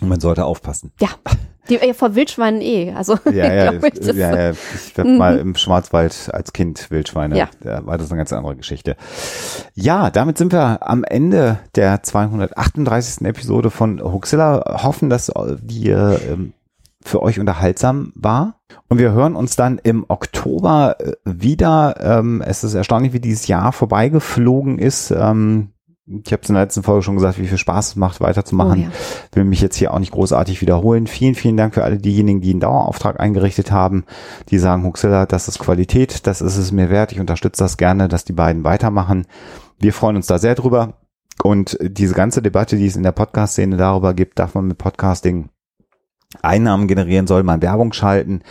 Und 0.00 0.08
man 0.08 0.20
sollte 0.20 0.46
aufpassen. 0.46 0.92
Ja. 0.98 1.10
Die, 1.70 1.76
äh, 1.76 1.94
vor 1.94 2.14
Wildschweinen 2.14 2.60
eh. 2.60 2.92
Also, 2.92 3.18
ja, 3.24 3.32
ja, 3.52 3.72
ich, 3.72 3.82
ich, 3.82 4.06
ja, 4.14 4.36
ja. 4.36 4.50
ich 4.50 4.98
habe 4.98 5.08
mal 5.08 5.38
im 5.38 5.54
Schwarzwald 5.54 6.30
als 6.32 6.52
Kind 6.52 6.90
Wildschweine. 6.90 7.36
Ja. 7.36 7.48
Da 7.60 7.86
war 7.86 7.96
das 7.96 8.10
eine 8.10 8.18
ganz 8.18 8.32
andere 8.32 8.56
Geschichte. 8.56 8.96
Ja, 9.74 10.10
damit 10.10 10.36
sind 10.36 10.52
wir 10.52 10.86
am 10.86 11.04
Ende 11.04 11.58
der 11.76 12.02
238. 12.02 13.26
Episode 13.26 13.70
von 13.70 14.02
Huxilla. 14.02 14.82
Hoffen, 14.82 15.08
dass 15.08 15.32
die 15.62 15.90
ähm, 15.90 16.52
für 17.02 17.22
euch 17.22 17.40
unterhaltsam 17.40 18.12
war. 18.14 18.60
Und 18.88 18.98
wir 18.98 19.12
hören 19.12 19.36
uns 19.36 19.56
dann 19.56 19.78
im 19.78 20.04
Oktober 20.08 20.96
äh, 20.98 21.12
wieder. 21.24 21.94
Ähm, 22.00 22.42
es 22.44 22.64
ist 22.64 22.74
erstaunlich, 22.74 23.12
wie 23.12 23.20
dieses 23.20 23.46
Jahr 23.46 23.72
vorbeigeflogen 23.72 24.78
ist. 24.78 25.10
Ähm, 25.10 25.70
ich 26.24 26.32
habe 26.32 26.42
es 26.42 26.48
in 26.48 26.54
der 26.54 26.64
letzten 26.64 26.82
Folge 26.82 27.02
schon 27.02 27.14
gesagt, 27.14 27.38
wie 27.38 27.46
viel 27.46 27.58
Spaß 27.58 27.88
es 27.88 27.96
macht, 27.96 28.20
weiterzumachen. 28.20 28.80
Oh, 28.80 28.82
ja. 28.84 28.90
Will 29.32 29.44
mich 29.44 29.60
jetzt 29.60 29.76
hier 29.76 29.94
auch 29.94 29.98
nicht 30.00 30.10
großartig 30.12 30.60
wiederholen. 30.60 31.06
Vielen, 31.06 31.34
vielen 31.34 31.56
Dank 31.56 31.74
für 31.74 31.84
alle 31.84 31.98
diejenigen, 31.98 32.40
die 32.40 32.50
einen 32.50 32.60
Dauerauftrag 32.60 33.20
eingerichtet 33.20 33.70
haben, 33.70 34.04
die 34.48 34.58
sagen, 34.58 34.84
Huxilla, 34.84 35.26
das 35.26 35.46
ist 35.46 35.60
Qualität, 35.60 36.26
das 36.26 36.40
ist 36.40 36.56
es 36.56 36.72
mir 36.72 36.90
wert. 36.90 37.12
Ich 37.12 37.20
unterstütze 37.20 37.62
das 37.62 37.76
gerne, 37.76 38.08
dass 38.08 38.24
die 38.24 38.32
beiden 38.32 38.64
weitermachen. 38.64 39.26
Wir 39.78 39.92
freuen 39.92 40.16
uns 40.16 40.26
da 40.26 40.38
sehr 40.38 40.54
drüber. 40.54 40.94
Und 41.42 41.78
diese 41.80 42.14
ganze 42.14 42.42
Debatte, 42.42 42.76
die 42.76 42.86
es 42.86 42.96
in 42.96 43.02
der 43.02 43.12
Podcast-Szene 43.12 43.76
darüber 43.76 44.12
gibt, 44.12 44.38
darf 44.38 44.54
man 44.54 44.66
mit 44.66 44.78
Podcasting 44.78 45.48
Einnahmen 46.42 46.86
generieren, 46.86 47.26
soll 47.26 47.42
man 47.42 47.62
Werbung 47.62 47.92
schalten. 47.92 48.42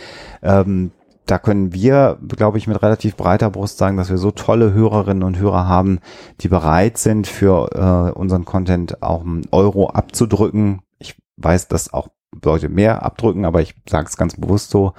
Ähm, 0.42 0.90
da 1.30 1.38
können 1.38 1.72
wir, 1.72 2.18
glaube 2.36 2.58
ich, 2.58 2.66
mit 2.66 2.82
relativ 2.82 3.16
breiter 3.16 3.50
Brust 3.50 3.78
sagen, 3.78 3.96
dass 3.96 4.10
wir 4.10 4.18
so 4.18 4.32
tolle 4.32 4.72
Hörerinnen 4.72 5.22
und 5.22 5.38
Hörer 5.38 5.68
haben, 5.68 6.00
die 6.40 6.48
bereit 6.48 6.98
sind, 6.98 7.26
für 7.26 7.70
äh, 7.72 8.18
unseren 8.18 8.44
Content 8.44 9.02
auch 9.02 9.20
einen 9.22 9.46
Euro 9.52 9.90
abzudrücken. 9.90 10.80
Ich 10.98 11.16
weiß, 11.36 11.68
dass 11.68 11.92
auch 11.92 12.08
Leute 12.44 12.68
mehr 12.68 13.04
abdrücken, 13.04 13.44
aber 13.44 13.60
ich 13.60 13.74
sage 13.88 14.08
es 14.08 14.16
ganz 14.16 14.36
bewusst 14.36 14.70
so. 14.70 14.94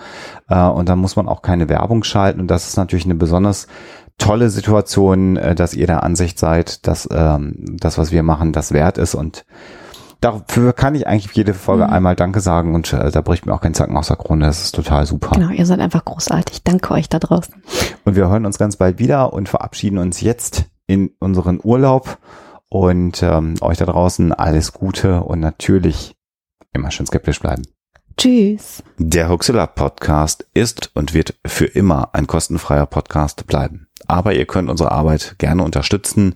Äh, 0.48 0.64
und 0.64 0.88
dann 0.88 0.99
muss 0.99 1.18
man 1.18 1.28
auch 1.28 1.41
keine 1.41 1.68
Werbung 1.68 2.03
schalten. 2.03 2.40
Und 2.40 2.48
das 2.48 2.68
ist 2.68 2.78
natürlich 2.78 3.06
eine 3.06 3.16
besonders 3.16 3.68
tolle 4.18 4.49
Situation, 4.49 5.36
äh, 5.36 5.53
dass 5.53 5.74
ihr 5.74 5.88
der 5.88 6.03
Ansicht 6.03 6.40
seid, 6.40 6.88
dass 6.88 7.10
ähm, 7.12 7.78
das, 7.80 7.98
was 7.98 8.12
wir 8.12 8.24
machen, 8.24 8.53
das 8.53 8.72
wert 8.72 8.98
ist. 8.98 9.16
Und 9.16 9.45
dafür 10.22 10.73
kann 10.73 10.95
ich 10.95 11.07
eigentlich 11.07 11.35
jede 11.35 11.53
Folge 11.53 11.85
mhm. 11.85 11.93
einmal 11.93 12.15
Danke 12.15 12.39
sagen 12.39 12.76
und 12.76 12.93
äh, 12.93 13.11
da 13.11 13.22
bricht 13.22 13.45
mir 13.45 13.53
auch 13.53 13.61
kein 13.61 13.73
Zacken 13.73 13.98
aus 13.98 14.07
der 14.07 14.18
Krone. 14.18 14.45
Das 14.45 14.64
ist 14.64 14.73
total 14.73 15.06
super. 15.06 15.31
Genau, 15.34 15.49
ihr 15.49 15.65
seid 15.65 15.80
einfach 15.80 16.06
großartig. 16.06 16.64
Danke 16.64 16.93
euch 16.93 17.10
da 17.10 17.19
draußen. 17.19 17.56
Und 18.06 18.15
wir 18.15 18.30
hören 18.30 18.45
uns 18.45 18.57
ganz 18.57 18.77
bald 18.77 18.99
wieder 18.99 19.34
und 19.34 19.49
verabschieden 19.49 19.98
uns 19.98 20.22
jetzt 20.22 20.65
in 20.88 21.11
unseren 21.19 21.60
Urlaub 21.61 22.19
und 22.69 23.22
ähm, 23.23 23.56
euch 23.61 23.77
da 23.77 23.85
draußen 23.85 24.31
alles 24.31 24.72
Gute 24.73 25.23
und 25.23 25.39
natürlich 25.39 26.15
immer 26.73 26.91
schön 26.91 27.06
skeptisch 27.06 27.39
bleiben. 27.39 27.64
Tschüss. 28.18 28.84
Der 28.98 29.30
Huxilla 29.30 29.68
Podcast 29.68 30.45
ist 30.53 30.91
und 30.93 31.14
wird 31.14 31.35
für 31.45 31.65
immer 31.65 32.10
ein 32.14 32.27
kostenfreier 32.27 32.85
Podcast 32.85 33.48
bleiben. 33.48 33.88
Aber 34.07 34.34
ihr 34.34 34.45
könnt 34.45 34.69
unsere 34.69 34.91
Arbeit 34.91 35.35
gerne 35.38 35.64
unterstützen 35.64 36.35